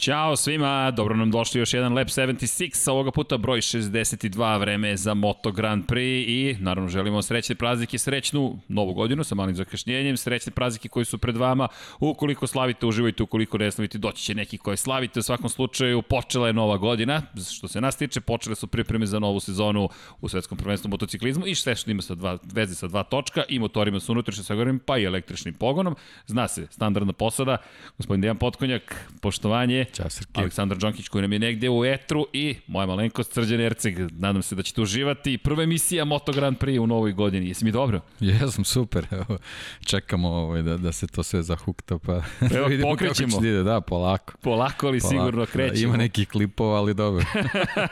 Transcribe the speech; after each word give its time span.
Ćao 0.00 0.36
svima, 0.36 0.90
dobro 0.90 1.16
nam 1.16 1.30
došli 1.30 1.60
još 1.60 1.74
jedan 1.74 1.94
Lab 1.94 2.06
76, 2.06 2.90
ovoga 2.90 3.10
puta 3.10 3.36
broj 3.36 3.60
62, 3.60 4.60
vreme 4.60 4.88
je 4.88 4.96
za 4.96 5.14
Moto 5.14 5.52
Grand 5.52 5.84
Prix 5.86 6.24
i 6.28 6.56
naravno 6.60 6.88
želimo 6.88 7.22
srećne 7.22 7.54
praznike, 7.54 7.98
srećnu 7.98 8.58
novu 8.68 8.94
godinu 8.94 9.24
sa 9.24 9.34
malim 9.34 9.56
zakašnjenjem, 9.56 10.16
srećne 10.16 10.52
praznike 10.52 10.88
koji 10.88 11.04
su 11.04 11.18
pred 11.18 11.36
vama, 11.36 11.68
ukoliko 11.98 12.46
slavite, 12.46 12.86
uživajte, 12.86 13.22
ukoliko 13.22 13.58
ne 13.58 13.70
slavite, 13.70 13.98
doći 13.98 14.22
će 14.22 14.34
neki 14.34 14.58
koji 14.58 14.76
slavite, 14.76 15.20
u 15.20 15.22
svakom 15.22 15.48
slučaju 15.48 16.02
počela 16.02 16.46
je 16.46 16.52
nova 16.52 16.76
godina, 16.76 17.22
što 17.52 17.68
se 17.68 17.80
nas 17.80 17.96
tiče, 17.96 18.20
počele 18.20 18.56
su 18.56 18.66
pripreme 18.66 19.06
za 19.06 19.18
novu 19.18 19.40
sezonu 19.40 19.88
u 20.20 20.28
svetskom 20.28 20.58
prvenstvu 20.58 20.88
motociklizmu 20.88 21.46
i 21.46 21.54
sve 21.54 21.76
što 21.76 21.90
ima 21.90 22.02
sa 22.02 22.14
dva, 22.14 22.38
veze 22.52 22.74
sa 22.74 22.88
dva 22.88 23.02
točka 23.02 23.42
i 23.48 23.58
motorima 23.58 24.00
sa 24.00 24.12
unutrašnjim 24.12 24.44
sagorima, 24.44 24.78
pa 24.86 24.98
i 24.98 25.04
električnim 25.04 25.54
pogonom, 25.54 25.96
zna 26.26 26.48
se, 26.48 26.66
standardna 26.70 27.12
posada, 27.12 27.56
gospodin 27.98 28.20
Dejan 28.20 28.36
Potkonjak, 28.36 29.10
poštovanje, 29.20 29.89
Ćao, 29.92 30.10
Srki. 30.10 30.40
Aleksandar 30.40 30.78
Đonkić 30.78 31.08
koji 31.08 31.22
nam 31.22 31.32
je 31.32 31.38
negde 31.38 31.68
u 31.70 31.84
etru 31.84 32.26
i 32.32 32.56
moja 32.66 32.86
malenkost 32.86 33.32
Srđan 33.32 33.60
Erceg. 33.60 33.98
Nadam 34.12 34.42
se 34.42 34.54
da 34.54 34.62
ćete 34.62 34.80
uživati. 34.82 35.38
Prva 35.38 35.62
emisija 35.62 36.04
Moto 36.04 36.32
Grand 36.32 36.58
Prix 36.58 36.78
u 36.78 36.86
novoj 36.86 37.12
godini. 37.12 37.48
Jesi 37.48 37.64
mi 37.64 37.72
dobro? 37.72 38.00
Jesam, 38.20 38.64
super. 38.64 39.06
Evo, 39.10 39.38
čekamo 39.86 40.28
ovaj, 40.28 40.62
da, 40.62 40.76
da 40.76 40.92
se 40.92 41.06
to 41.06 41.22
sve 41.22 41.42
zahukta, 41.42 41.98
pa 41.98 42.12
Evo, 42.56 42.66
vidimo 42.66 42.90
pokrećemo. 42.90 43.28
kako 43.28 43.40
će 43.42 43.48
da 43.48 43.48
ide. 43.48 43.62
Da, 43.62 43.80
polako. 43.80 44.32
Polako 44.42 44.86
ali 44.86 45.00
polako. 45.00 45.18
sigurno 45.18 45.40
Da, 45.44 45.46
krećemo. 45.52 45.88
ima 45.88 45.96
nekih 45.96 46.28
klipova, 46.28 46.78
ali 46.78 46.94
dobro. 46.94 47.24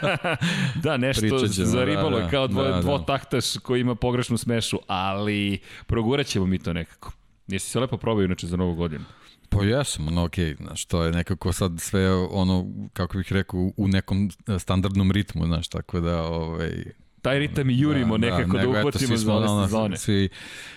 da, 0.84 0.96
nešto 0.96 1.48
ćemo, 1.48 1.66
zaribalo 1.66 2.18
da, 2.18 2.24
da, 2.24 2.30
kao 2.30 2.46
dvo, 2.46 2.62
da, 2.62 2.68
da. 2.70 2.80
dvotaktaš 2.80 3.56
koji 3.62 3.80
ima 3.80 3.94
pogrešnu 3.94 4.38
smešu, 4.38 4.78
ali 4.86 5.58
progurat 5.86 6.26
ćemo 6.26 6.46
mi 6.46 6.58
to 6.58 6.72
nekako. 6.72 7.12
Jesi 7.48 7.70
se 7.70 7.80
lepo 7.80 7.96
probao 7.96 8.24
inače 8.24 8.46
za 8.46 8.56
novu 8.56 8.74
godinu? 8.74 9.04
Pa 9.48 9.64
jesam, 9.64 10.08
ono 10.08 10.24
okej, 10.24 10.54
znaš, 10.54 10.84
to 10.84 11.04
je 11.04 11.12
nekako 11.12 11.52
sad 11.52 11.72
sve 11.80 12.14
ono, 12.14 12.66
kako 12.92 13.18
bih 13.18 13.32
rekao, 13.32 13.60
u 13.76 13.88
nekom 13.88 14.30
standardnom 14.58 15.10
ritmu, 15.10 15.46
znaš, 15.46 15.68
tako 15.68 16.00
da, 16.00 16.22
ovaj, 16.22 16.84
Taj 17.18 17.38
ritam 17.38 17.70
i 17.70 17.78
jurimo 17.78 18.16
nekako 18.16 18.52
da, 18.52 18.58
nego, 18.58 18.70
eto, 18.70 18.78
uhvatimo 18.78 19.08
svi 19.08 19.16
za 19.16 19.34
ove 19.34 19.46
ono, 19.46 19.64
sezone. 19.64 19.96
Svi 19.96 20.28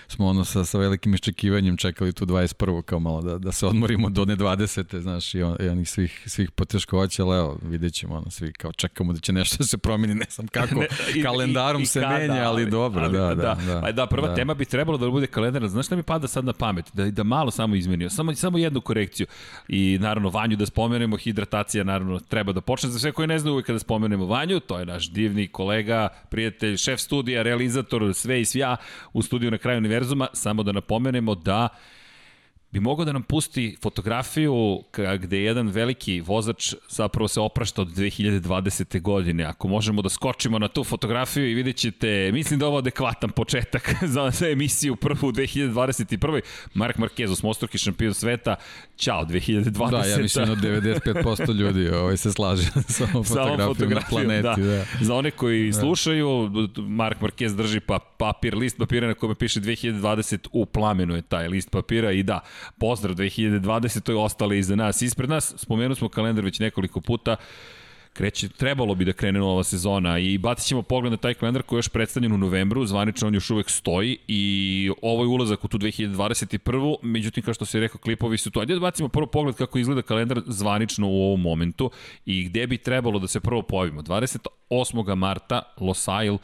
smo 0.08 0.26
ono 0.26 0.44
sa, 0.44 0.64
sa 0.64 0.78
velikim 0.78 1.14
iščekivanjem 1.14 1.76
čekali 1.76 2.12
tu 2.12 2.26
21. 2.26 2.82
kao 2.82 2.98
malo 3.00 3.22
da, 3.22 3.38
da 3.38 3.52
se 3.52 3.66
odmorimo 3.66 4.10
do 4.10 4.24
ne 4.24 4.36
20. 4.36 4.98
znaš, 4.98 5.34
i, 5.34 5.42
on, 5.42 5.56
i 5.60 5.68
onih 5.68 5.90
svih, 5.90 6.22
svih 6.26 6.50
poteškoća, 6.50 7.24
ali 7.24 7.36
evo, 7.36 7.58
vidjet 7.62 7.92
ćemo, 7.92 8.14
ono, 8.14 8.30
svi 8.30 8.52
kao 8.52 8.72
čekamo 8.72 9.12
da 9.12 9.20
će 9.20 9.32
nešto 9.32 9.56
da 9.58 9.64
se 9.64 9.78
promeni, 9.78 10.14
ne 10.14 10.26
znam 10.30 10.46
kako, 10.48 10.74
Ne, 10.80 10.86
i- 11.14 11.22
kalendarom 11.22 11.80
i- 11.80 11.82
i 11.82 11.86
se 11.86 12.00
kada, 12.00 12.18
menja, 12.18 12.42
ali, 12.42 12.66
dobro, 12.66 13.02
ali, 13.02 13.12
da, 13.12 13.18
da, 13.20 13.34
da. 13.34 13.54
da. 13.64 13.80
Pa 13.80 13.92
da, 13.92 14.06
prva 14.06 14.28
da. 14.28 14.34
tema 14.34 14.54
bi 14.54 14.64
trebalo 14.64 14.98
da 14.98 15.10
bude 15.10 15.26
kalendar, 15.26 15.68
znaš 15.68 15.86
šta 15.86 15.96
mi 15.96 16.02
pada 16.02 16.28
sad 16.28 16.44
na 16.44 16.52
pamet? 16.52 16.84
Da, 16.92 17.04
da 17.06 17.22
malo 17.24 17.50
samo 17.50 17.74
izmenio, 17.74 18.10
samo, 18.10 18.34
samo 18.34 18.58
jednu 18.58 18.80
korekciju. 18.80 19.26
I 19.68 19.98
naravno 20.00 20.28
Vanju 20.28 20.56
da 20.56 20.66
spomenemo, 20.66 21.16
hidratacija 21.16 21.84
naravno 21.84 22.20
treba 22.20 22.52
da 22.52 22.60
počne. 22.60 22.90
Za 22.90 22.98
sve 22.98 23.12
koji 23.12 23.28
ne 23.28 23.38
znaju 23.38 23.52
uvijek 23.52 23.66
kada 23.66 23.78
spomenemo 23.78 24.26
Vanju, 24.26 24.60
to 24.60 24.78
je 24.78 24.86
naš 24.86 25.10
divni 25.10 25.48
kolega, 25.48 26.08
prijatelj, 26.32 26.76
šef 26.76 27.00
studija, 27.00 27.42
realizator, 27.42 28.14
sve 28.14 28.40
i 28.40 28.44
svja 28.44 28.76
u 29.12 29.22
studiju 29.22 29.50
na 29.50 29.58
kraju 29.58 29.78
univerzuma. 29.78 30.28
Samo 30.32 30.62
da 30.62 30.72
napomenemo 30.72 31.34
da 31.34 31.68
bi 32.72 32.80
mogao 32.80 33.04
da 33.04 33.12
nam 33.12 33.22
pusti 33.22 33.76
fotografiju 33.82 34.82
gde 35.18 35.42
jedan 35.42 35.68
veliki 35.68 36.20
vozač 36.20 36.74
zapravo 36.88 37.28
se 37.28 37.40
oprašta 37.40 37.82
od 37.82 37.88
2020. 37.88 39.00
godine. 39.00 39.44
Ako 39.44 39.68
možemo 39.68 40.02
da 40.02 40.08
skočimo 40.08 40.58
na 40.58 40.68
tu 40.68 40.84
fotografiju 40.84 41.50
i 41.50 41.54
vidjet 41.54 41.76
ćete, 41.76 42.30
mislim 42.32 42.58
da 42.58 42.64
je 42.64 42.68
ovo 42.68 42.78
adekvatan 42.78 43.30
početak 43.30 43.94
za, 44.14 44.30
za 44.30 44.48
emisiju 44.48 44.96
prvu 44.96 45.28
u 45.28 45.32
2021. 45.32 46.40
Mark 46.74 46.96
Marquez, 46.96 47.32
osmostruki 47.32 47.78
šampion 47.78 48.14
sveta, 48.14 48.56
ćao 48.96 49.24
2020. 49.24 49.90
Da, 49.90 50.06
ja 50.06 50.18
mislim 50.18 50.46
da 50.46 50.54
95% 50.54 51.54
ljudi 51.54 51.88
ovaj, 51.88 52.16
se 52.16 52.32
slaže 52.32 52.62
sa 52.88 53.04
ovom 53.12 53.24
Sa 53.24 53.42
ovom 53.42 53.58
fotografijom 53.58 53.58
na 53.58 53.66
fotografijom, 53.66 54.24
planeti. 54.24 54.60
Da. 54.60 54.66
da. 54.66 54.84
Za 55.00 55.14
one 55.14 55.30
koji 55.30 55.66
da. 55.66 55.80
slušaju, 55.80 56.50
Mark 56.76 57.20
Marquez 57.20 57.56
drži 57.56 57.80
pa, 57.80 57.98
papir, 57.98 58.54
list 58.54 58.78
papira 58.78 59.06
na 59.06 59.14
kome 59.14 59.34
piše 59.34 59.60
2020 59.60 60.48
u 60.52 60.66
plamenu 60.66 61.14
je 61.14 61.22
taj 61.22 61.48
list 61.48 61.70
papira 61.70 62.12
i 62.12 62.22
da, 62.22 62.40
pozdrav 62.78 63.14
2020, 63.14 64.00
to 64.00 64.12
je 64.12 64.18
ostale 64.18 64.58
iza 64.58 64.76
nas. 64.76 65.02
Ispred 65.02 65.30
nas, 65.30 65.54
spomenuli 65.56 65.96
smo 65.96 66.08
kalendar 66.08 66.44
već 66.44 66.58
nekoliko 66.58 67.00
puta, 67.00 67.36
kreće, 68.12 68.48
trebalo 68.48 68.94
bi 68.94 69.04
da 69.04 69.12
krene 69.12 69.38
nova 69.38 69.64
sezona 69.64 70.18
i 70.18 70.38
bacit 70.38 70.66
ćemo 70.66 70.82
pogled 70.82 71.12
na 71.12 71.16
taj 71.16 71.34
kalendar 71.34 71.62
koji 71.62 71.76
je 71.76 71.78
još 71.78 71.88
predstavljen 71.88 72.32
u 72.32 72.38
novembru, 72.38 72.86
zvanično 72.86 73.28
on 73.28 73.34
još 73.34 73.50
uvek 73.50 73.70
stoji 73.70 74.18
i 74.28 74.90
ovo 75.02 75.24
je 75.24 75.28
ulazak 75.28 75.64
u 75.64 75.68
tu 75.68 75.78
2021. 75.78 76.96
Međutim, 77.02 77.42
kao 77.42 77.54
što 77.54 77.64
se 77.64 77.80
rekao, 77.80 77.98
klipovi 77.98 78.38
su 78.38 78.50
tu. 78.50 78.60
Ajde 78.60 78.74
da 78.74 78.80
bacimo 78.80 79.08
prvo 79.08 79.26
pogled 79.26 79.56
kako 79.56 79.78
izgleda 79.78 80.02
kalendar 80.02 80.42
zvanično 80.46 81.08
u 81.08 81.22
ovom 81.22 81.40
momentu 81.40 81.90
i 82.26 82.44
gde 82.44 82.66
bi 82.66 82.78
trebalo 82.78 83.18
da 83.18 83.26
se 83.26 83.40
prvo 83.40 83.62
pojavimo. 83.62 84.02
28. 84.02 85.14
marta, 85.14 85.62
Losail, 85.80 86.38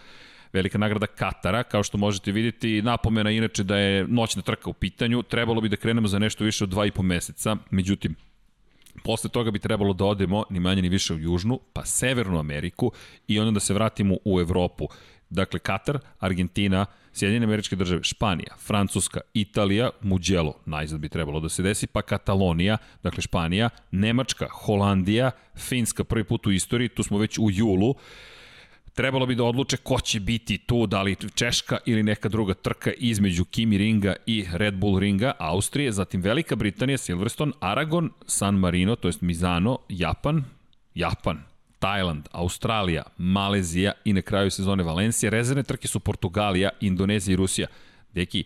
velika 0.53 0.79
nagrada 0.79 1.07
Katara, 1.07 1.63
kao 1.63 1.83
što 1.83 1.99
možete 1.99 2.33
vidjeti, 2.33 2.83
napomena 2.83 3.31
inače 3.31 3.65
da 3.65 3.77
je 3.77 4.07
noćna 4.09 4.43
trka 4.43 4.71
u 4.71 4.73
pitanju, 4.73 5.23
trebalo 5.23 5.61
bi 5.61 5.69
da 5.69 5.77
krenemo 5.77 6.09
za 6.09 6.19
nešto 6.19 6.45
više 6.45 6.65
od 6.65 6.71
dva 6.71 6.87
i 6.87 6.91
po 6.91 7.03
meseca, 7.03 7.57
međutim, 7.71 8.15
Posle 9.05 9.31
toga 9.31 9.51
bi 9.51 9.59
trebalo 9.59 9.93
da 9.93 10.05
odemo 10.05 10.45
ni 10.51 10.61
manje 10.61 10.83
ni 10.83 10.89
više 10.89 11.15
u 11.15 11.19
Južnu, 11.19 11.61
pa 11.73 11.85
Severnu 11.85 12.39
Ameriku 12.39 12.93
i 13.29 13.39
onda 13.39 13.51
da 13.51 13.61
se 13.61 13.75
vratimo 13.75 14.17
u 14.25 14.41
Evropu. 14.41 14.89
Dakle, 15.31 15.59
Katar, 15.59 15.99
Argentina, 16.19 16.87
Sjedinjene 17.13 17.45
američke 17.47 17.77
države, 17.77 18.03
Španija, 18.03 18.57
Francuska, 18.59 19.21
Italija, 19.35 19.91
Mugello, 20.03 20.55
najzad 20.67 21.01
bi 21.01 21.09
trebalo 21.09 21.41
da 21.41 21.49
se 21.49 21.63
desi, 21.63 21.87
pa 21.87 22.03
Katalonija, 22.03 22.79
dakle 23.03 23.23
Španija, 23.23 23.71
Nemačka, 23.91 24.47
Holandija, 24.51 25.31
Finska 25.57 26.05
prvi 26.05 26.25
put 26.25 26.47
u 26.47 26.51
istoriji, 26.51 26.89
tu 26.89 27.03
smo 27.03 27.19
već 27.19 27.39
u 27.39 27.51
julu, 27.51 27.95
trebalo 28.99 29.27
bi 29.27 29.35
da 29.35 29.45
odluče 29.45 29.77
ko 29.77 30.01
će 30.01 30.21
biti 30.21 30.59
tu, 30.59 30.87
da 30.87 31.03
li 31.03 31.17
Češka 31.35 31.79
ili 31.87 32.03
neka 32.03 32.29
druga 32.29 32.55
trka 32.55 32.91
između 32.93 33.45
Kimi 33.45 33.79
Ringa 33.79 34.15
i 34.27 34.47
Red 34.53 34.75
Bull 34.75 34.99
Ringa, 34.99 35.33
Austrije, 35.39 35.93
zatim 35.93 36.23
Velika 36.23 36.57
Britanija, 36.57 36.99
Silverstone, 36.99 37.53
Aragon, 37.61 38.11
San 38.27 38.55
Marino, 38.55 38.97
to 38.97 39.09
jest 39.09 39.21
Mizano, 39.21 39.79
Japan, 39.89 40.45
Japan, 40.95 41.39
Tajland, 41.79 42.29
Australija, 42.33 43.03
Malezija 43.19 43.93
i 44.05 44.13
na 44.13 44.23
kraju 44.23 44.51
sezone 44.51 44.83
Valencija. 44.83 45.31
Rezervne 45.31 45.63
trke 45.63 45.89
su 45.89 46.01
Portugalija, 46.01 46.71
Indonezija 46.81 47.33
i 47.33 47.37
Rusija. 47.37 47.67
Deki, 48.15 48.45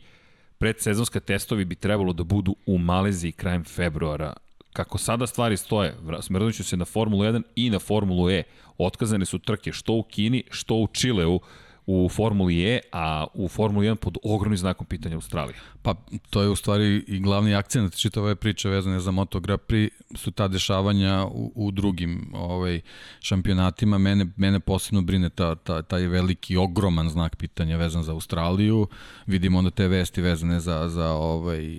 predsezonska 0.58 1.20
testovi 1.20 1.64
bi 1.64 1.74
trebalo 1.74 2.12
da 2.12 2.24
budu 2.24 2.56
u 2.66 2.78
Maleziji 2.78 3.32
krajem 3.32 3.64
februara. 3.64 4.32
Kako 4.72 4.98
sada 4.98 5.26
stvari 5.26 5.56
stoje, 5.56 5.96
smrnut 6.20 6.54
ću 6.54 6.64
se 6.64 6.76
na 6.76 6.84
Formulu 6.84 7.22
1 7.24 7.42
i 7.56 7.70
na 7.70 7.78
Formulu 7.78 8.30
E. 8.30 8.42
Otkazane 8.78 9.24
su 9.24 9.38
trke 9.38 9.72
što 9.72 9.92
u 9.92 10.02
Kini, 10.02 10.44
što 10.50 10.74
u 10.74 10.86
Čileu 10.86 11.40
u 11.86 12.08
Formuli 12.08 12.62
E, 12.64 12.80
a 12.92 13.26
u 13.34 13.48
Formuli 13.48 13.86
1 13.86 13.94
pod 13.94 14.18
ogromnim 14.22 14.58
znakom 14.58 14.86
pitanja 14.86 15.14
Australija. 15.14 15.56
Pa 15.82 15.94
to 16.30 16.42
je 16.42 16.48
u 16.48 16.56
stvari 16.56 17.04
i 17.06 17.18
glavni 17.18 17.54
akcent 17.54 17.96
čitave 17.96 18.34
priče 18.34 18.68
vezane 18.68 19.00
za 19.00 19.10
Moto 19.10 19.40
Grand 19.40 19.60
Prix 19.60 19.90
su 20.14 20.30
ta 20.30 20.48
dešavanja 20.48 21.26
u, 21.26 21.52
u 21.54 21.70
drugim 21.70 22.30
ovaj, 22.34 22.80
šampionatima. 23.20 23.98
Mene, 23.98 24.26
mene 24.36 24.60
posebno 24.60 25.02
brine 25.02 25.30
ta, 25.30 25.54
ta, 25.54 25.82
taj 25.82 26.06
veliki, 26.06 26.56
ogroman 26.56 27.08
znak 27.08 27.36
pitanja 27.36 27.76
vezan 27.76 28.02
za 28.02 28.12
Australiju. 28.12 28.86
Vidimo 29.26 29.58
onda 29.58 29.70
te 29.70 29.88
vesti 29.88 30.22
vezane 30.22 30.60
za, 30.60 30.88
za 30.88 31.10
ovaj, 31.10 31.78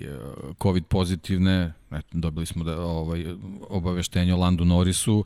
COVID 0.62 0.84
pozitivne. 0.84 1.72
Eto, 1.90 2.08
dobili 2.12 2.46
smo 2.46 2.64
da, 2.64 2.80
ovaj, 2.80 3.26
obaveštenje 3.68 4.34
o 4.34 4.38
Landu 4.38 4.64
Norrisu 4.64 5.24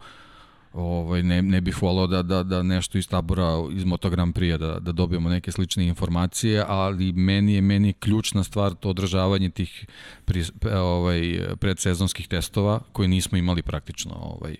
ovaj, 0.79 1.23
ne, 1.23 1.43
ne 1.43 1.61
bih 1.61 1.83
volao 1.83 2.07
da, 2.07 2.23
da, 2.23 2.43
da 2.43 2.63
nešto 2.63 2.99
iz 2.99 3.09
tabora 3.09 3.65
iz 3.73 3.85
Moto 3.85 4.11
Grand 4.11 4.35
Prix 4.35 4.59
da, 4.59 4.79
da 4.81 4.93
dobijemo 4.93 5.29
neke 5.29 5.53
slične 5.53 5.87
informacije, 5.87 6.65
ali 6.69 7.13
meni 7.13 7.55
je, 7.55 7.61
meni 7.61 7.89
je 7.89 7.93
ključna 7.93 8.45
stvar 8.45 8.75
to 8.75 8.91
održavanje 8.91 9.51
tih 9.51 9.87
pri, 10.25 10.45
ovaj, 10.75 11.41
predsezonskih 11.61 12.29
testova 12.29 12.81
koje 12.93 13.09
nismo 13.09 13.39
imali 13.39 13.63
praktično 13.63 14.15
ovaj, 14.15 14.57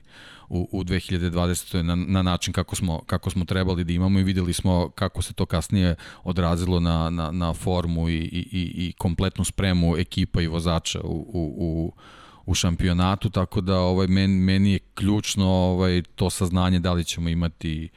u, 0.49 0.69
u 0.73 0.85
2020. 0.85 1.83
Na, 1.83 1.95
na 1.95 2.23
način 2.23 2.53
kako 2.53 2.77
smo, 2.77 3.01
kako 3.07 3.31
smo 3.31 3.45
trebali 3.45 3.85
da 3.85 3.93
imamo 3.93 4.19
i 4.19 4.23
videli 4.23 4.53
smo 4.53 4.89
kako 4.89 5.23
se 5.23 5.33
to 5.33 5.47
kasnije 5.47 5.95
odrazilo 6.25 6.81
na, 6.81 7.11
na, 7.11 7.31
na 7.31 7.55
formu 7.55 8.09
i, 8.09 8.15
i, 8.17 8.49
i, 8.53 8.87
i 8.87 8.93
kompletnu 8.99 9.45
spremu 9.45 9.97
ekipa 9.97 10.41
i 10.41 10.47
vozača 10.47 11.01
u, 11.05 11.27
u, 11.33 11.55
u 11.59 11.93
u 12.49 12.55
šampionatu, 12.55 13.31
tako 13.31 13.61
da 13.61 13.79
ovaj 13.79 14.07
men, 14.07 14.31
meni 14.31 14.73
je 14.73 14.79
ključno 14.95 15.47
ovaj 15.47 16.03
to 16.15 16.31
saznanje 16.31 16.79
da 16.79 16.93
li 16.93 17.05
ćemo 17.05 17.29
imati 17.29 17.89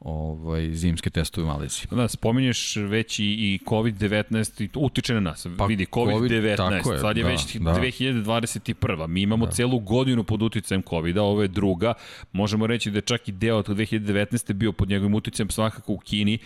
ovaj 0.00 0.70
zimske 0.74 1.10
testove 1.10 1.44
u 1.44 1.46
Maleziji. 1.46 1.86
Da, 1.90 2.08
spominješ 2.08 2.76
već 2.76 3.18
i, 3.18 3.24
i 3.24 3.58
COVID-19 3.66 4.62
i 4.62 4.68
utiče 4.74 5.14
na 5.14 5.20
nas. 5.20 5.46
Pa, 5.58 5.66
Vidi, 5.66 5.86
COVID-19, 5.86 6.82
COVID, 6.82 6.94
je, 6.94 7.00
sad 7.00 7.16
je 7.16 7.22
da, 7.22 7.28
već 7.28 7.56
da. 7.56 7.74
2021. 7.74 9.06
Mi 9.06 9.22
imamo 9.22 9.46
da. 9.46 9.52
celu 9.52 9.78
godinu 9.78 10.24
pod 10.24 10.42
uticajem 10.42 10.82
COVID-a, 10.82 11.22
ovo 11.22 11.42
je 11.42 11.48
druga. 11.48 11.94
Možemo 12.32 12.66
reći 12.66 12.90
da 12.90 12.98
je 12.98 13.02
čak 13.02 13.28
i 13.28 13.32
deo 13.32 13.58
od 13.58 13.68
2019. 13.68 14.52
bio 14.52 14.72
pod 14.72 14.88
njegovim 14.88 15.14
uticajem 15.14 15.50
svakako 15.50 15.92
u 15.92 15.98
Kini, 15.98 16.38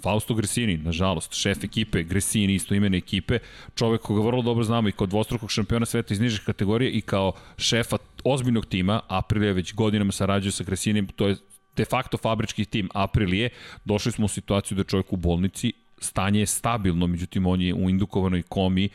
Fausto 0.00 0.34
Gresini, 0.34 0.76
nažalost, 0.76 1.34
šef 1.34 1.64
ekipe, 1.64 2.02
Gresini, 2.02 2.54
isto 2.54 2.74
imene 2.74 2.98
ekipe, 2.98 3.38
čovek 3.74 4.00
koga 4.00 4.22
vrlo 4.26 4.42
dobro 4.42 4.64
znamo 4.64 4.88
i 4.88 4.92
kao 4.92 5.06
dvostrukog 5.06 5.50
šampiona 5.50 5.86
sveta 5.86 6.14
iz 6.14 6.20
nižih 6.20 6.40
kategorije 6.46 6.90
i 6.90 7.00
kao 7.00 7.32
šefa 7.56 7.98
ozbiljnog 8.24 8.66
tima, 8.66 9.00
Aprilia 9.08 9.52
već 9.52 9.74
godinama 9.74 10.12
sarađuje 10.12 10.52
sa 10.52 10.64
Gresinim, 10.64 11.06
to 11.06 11.28
je 11.28 11.36
de 11.76 11.84
facto 11.84 12.16
fabrički 12.16 12.64
tim 12.64 12.88
Aprilije, 12.94 13.50
došli 13.84 14.12
smo 14.12 14.24
u 14.24 14.28
situaciju 14.28 14.76
da 14.76 14.80
je 14.80 14.84
čovjek 14.84 15.12
u 15.12 15.16
bolnici, 15.16 15.72
stanje 16.02 16.40
je 16.40 16.46
stabilno, 16.46 17.06
međutim 17.06 17.46
on 17.46 17.60
je 17.60 17.74
u 17.74 17.90
indukovanoj 17.90 18.42
komi 18.42 18.88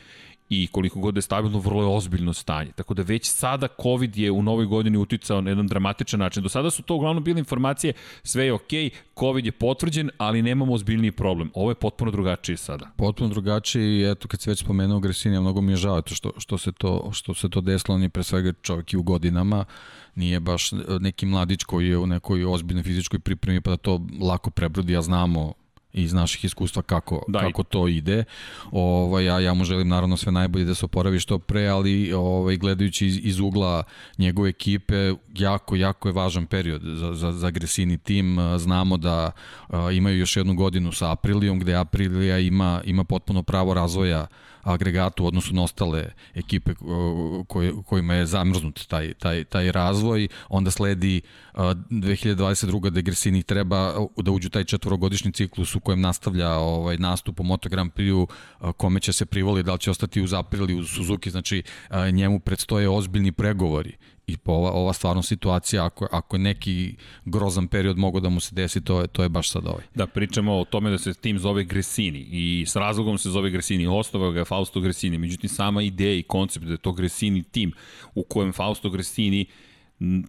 i 0.48 0.66
koliko 0.66 1.00
god 1.00 1.16
je 1.16 1.22
stabilno, 1.22 1.58
vrlo 1.58 1.82
je 1.82 1.88
ozbiljno 1.88 2.32
stanje. 2.32 2.72
Tako 2.72 2.94
da 2.94 3.02
već 3.02 3.30
sada 3.30 3.68
COVID 3.82 4.16
je 4.16 4.30
u 4.30 4.42
novoj 4.42 4.66
godini 4.66 4.98
uticao 4.98 5.40
na 5.40 5.50
jedan 5.50 5.66
dramatičan 5.66 6.20
način. 6.20 6.42
Do 6.42 6.48
sada 6.48 6.70
su 6.70 6.82
to 6.82 6.94
uglavnom 6.94 7.24
bile 7.24 7.38
informacije, 7.38 7.92
sve 8.22 8.44
je 8.44 8.52
okej, 8.52 8.84
okay, 8.84 8.90
COVID 9.18 9.46
je 9.46 9.52
potvrđen, 9.52 10.10
ali 10.18 10.42
nemamo 10.42 10.72
ozbiljniji 10.72 11.12
problem. 11.12 11.50
Ovo 11.54 11.70
je 11.70 11.74
potpuno 11.74 12.10
drugačije 12.10 12.56
sada. 12.56 12.90
Potpuno 12.96 13.30
drugačije 13.30 13.98
i 13.98 14.10
eto 14.10 14.28
kad 14.28 14.40
se 14.40 14.50
već 14.50 14.60
spomenuo 14.60 15.00
Gresinija, 15.00 15.40
mnogo 15.40 15.60
mi 15.60 15.72
je 15.72 15.76
žao 15.76 16.02
to 16.02 16.14
što, 16.14 16.32
što, 16.38 16.58
se 16.58 16.72
to, 16.72 17.10
što 17.12 17.34
se 17.34 17.48
to 17.48 17.60
desilo, 17.60 17.94
on 17.94 18.02
je 18.02 18.08
pre 18.08 18.22
svega 18.22 18.52
čovjek 18.62 18.92
i 18.92 18.96
u 18.96 19.02
godinama, 19.02 19.64
nije 20.14 20.40
baš 20.40 20.70
neki 21.00 21.26
mladić 21.26 21.64
koji 21.64 21.88
je 21.88 21.98
u 21.98 22.06
nekoj 22.06 22.44
ozbiljnoj 22.44 22.82
fizičkoj 22.82 23.18
pripremi 23.18 23.60
pa 23.60 23.70
da 23.70 23.76
to 23.76 24.00
lako 24.20 24.50
prebrodi, 24.50 24.92
ja 24.92 25.02
znamo 25.02 25.52
iz 25.92 26.12
naših 26.12 26.44
iskustva 26.44 26.82
kako, 26.82 27.24
da, 27.28 27.38
kako 27.38 27.62
to 27.62 27.88
ide. 27.88 28.24
Ovaj, 28.70 29.24
ja, 29.24 29.40
ja 29.40 29.54
mu 29.54 29.64
želim 29.64 29.88
naravno 29.88 30.16
sve 30.16 30.32
najbolje 30.32 30.64
da 30.64 30.74
se 30.74 30.84
oporavi 30.84 31.20
što 31.20 31.38
pre, 31.38 31.66
ali 31.66 32.12
ovaj, 32.12 32.56
gledajući 32.56 33.06
iz, 33.06 33.18
iz 33.22 33.40
ugla 33.40 33.82
njegove 34.18 34.48
ekipe, 34.48 35.12
jako, 35.34 35.76
jako 35.76 36.08
je 36.08 36.12
važan 36.12 36.46
period 36.46 36.82
za, 36.84 37.14
za, 37.14 37.32
za 37.32 37.50
Gresini 37.50 37.98
tim. 37.98 38.36
Znamo 38.58 38.96
da 38.96 39.30
a, 39.68 39.90
imaju 39.90 40.18
još 40.18 40.36
jednu 40.36 40.54
godinu 40.54 40.92
sa 40.92 41.12
Aprilijom, 41.12 41.58
gde 41.58 41.74
Aprilija 41.74 42.38
ima, 42.38 42.80
ima 42.84 43.04
potpuno 43.04 43.42
pravo 43.42 43.74
razvoja 43.74 44.20
uh, 44.20 44.47
agregatu 44.62 45.24
u 45.24 45.26
odnosu 45.26 45.54
na 45.54 45.62
ostale 45.62 46.12
ekipe 46.34 46.74
koje, 47.46 47.72
kojima 47.86 48.14
je 48.14 48.26
zamrznut 48.26 48.86
taj, 48.86 49.14
taj, 49.14 49.44
taj 49.44 49.72
razvoj. 49.72 50.28
Onda 50.48 50.70
sledi 50.70 51.20
2022. 51.54 52.90
da 52.90 53.00
Gresini 53.00 53.42
treba 53.42 53.94
da 54.16 54.30
uđu 54.30 54.50
taj 54.50 54.64
četvorogodišnji 54.64 55.32
ciklus 55.32 55.74
u 55.74 55.80
kojem 55.80 56.00
nastavlja 56.00 56.50
ovaj 56.50 56.96
nastup 56.96 57.40
u 57.40 57.42
Moto 57.42 57.68
Grand 57.68 57.92
Prix-u 57.92 58.28
kome 58.76 59.00
će 59.00 59.12
se 59.12 59.26
privoli, 59.26 59.62
da 59.62 59.72
li 59.72 59.78
će 59.78 59.90
ostati 59.90 60.22
uz 60.22 60.32
April 60.32 60.80
u 60.80 60.84
Suzuki, 60.84 61.30
znači 61.30 61.62
njemu 62.12 62.40
predstoje 62.40 62.88
ozbiljni 62.88 63.32
pregovori 63.32 63.96
i 64.28 64.36
po 64.36 64.52
ova, 64.52 64.70
ova 64.70 64.92
stvarno 64.92 65.22
situacija, 65.22 65.84
ako, 65.84 66.08
ako 66.12 66.36
je 66.36 66.40
neki 66.40 66.94
grozan 67.24 67.68
period 67.68 67.98
mogo 67.98 68.20
da 68.20 68.28
mu 68.28 68.40
se 68.40 68.54
desi, 68.54 68.80
to 68.80 69.00
je, 69.00 69.06
to 69.06 69.22
je 69.22 69.28
baš 69.28 69.50
sad 69.50 69.66
ovaj. 69.66 69.84
Da, 69.94 70.06
pričamo 70.06 70.54
o 70.54 70.64
tome 70.64 70.90
da 70.90 70.98
se 70.98 71.14
tim 71.14 71.38
zove 71.38 71.64
Gresini 71.64 72.18
i 72.18 72.64
s 72.66 72.76
razlogom 72.76 73.18
se 73.18 73.30
zove 73.30 73.50
Gresini, 73.50 73.86
osnovao 73.86 74.30
ga 74.30 74.38
je 74.38 74.44
Fausto 74.44 74.80
Gresini, 74.80 75.18
međutim 75.18 75.50
sama 75.50 75.82
ideja 75.82 76.14
i 76.14 76.22
koncept 76.22 76.66
da 76.66 76.72
je 76.72 76.78
to 76.78 76.92
Gresini 76.92 77.42
tim 77.42 77.72
u 78.14 78.22
kojem 78.22 78.52
Fausto 78.52 78.90
Gresini 78.90 79.46
uh, 79.48 79.67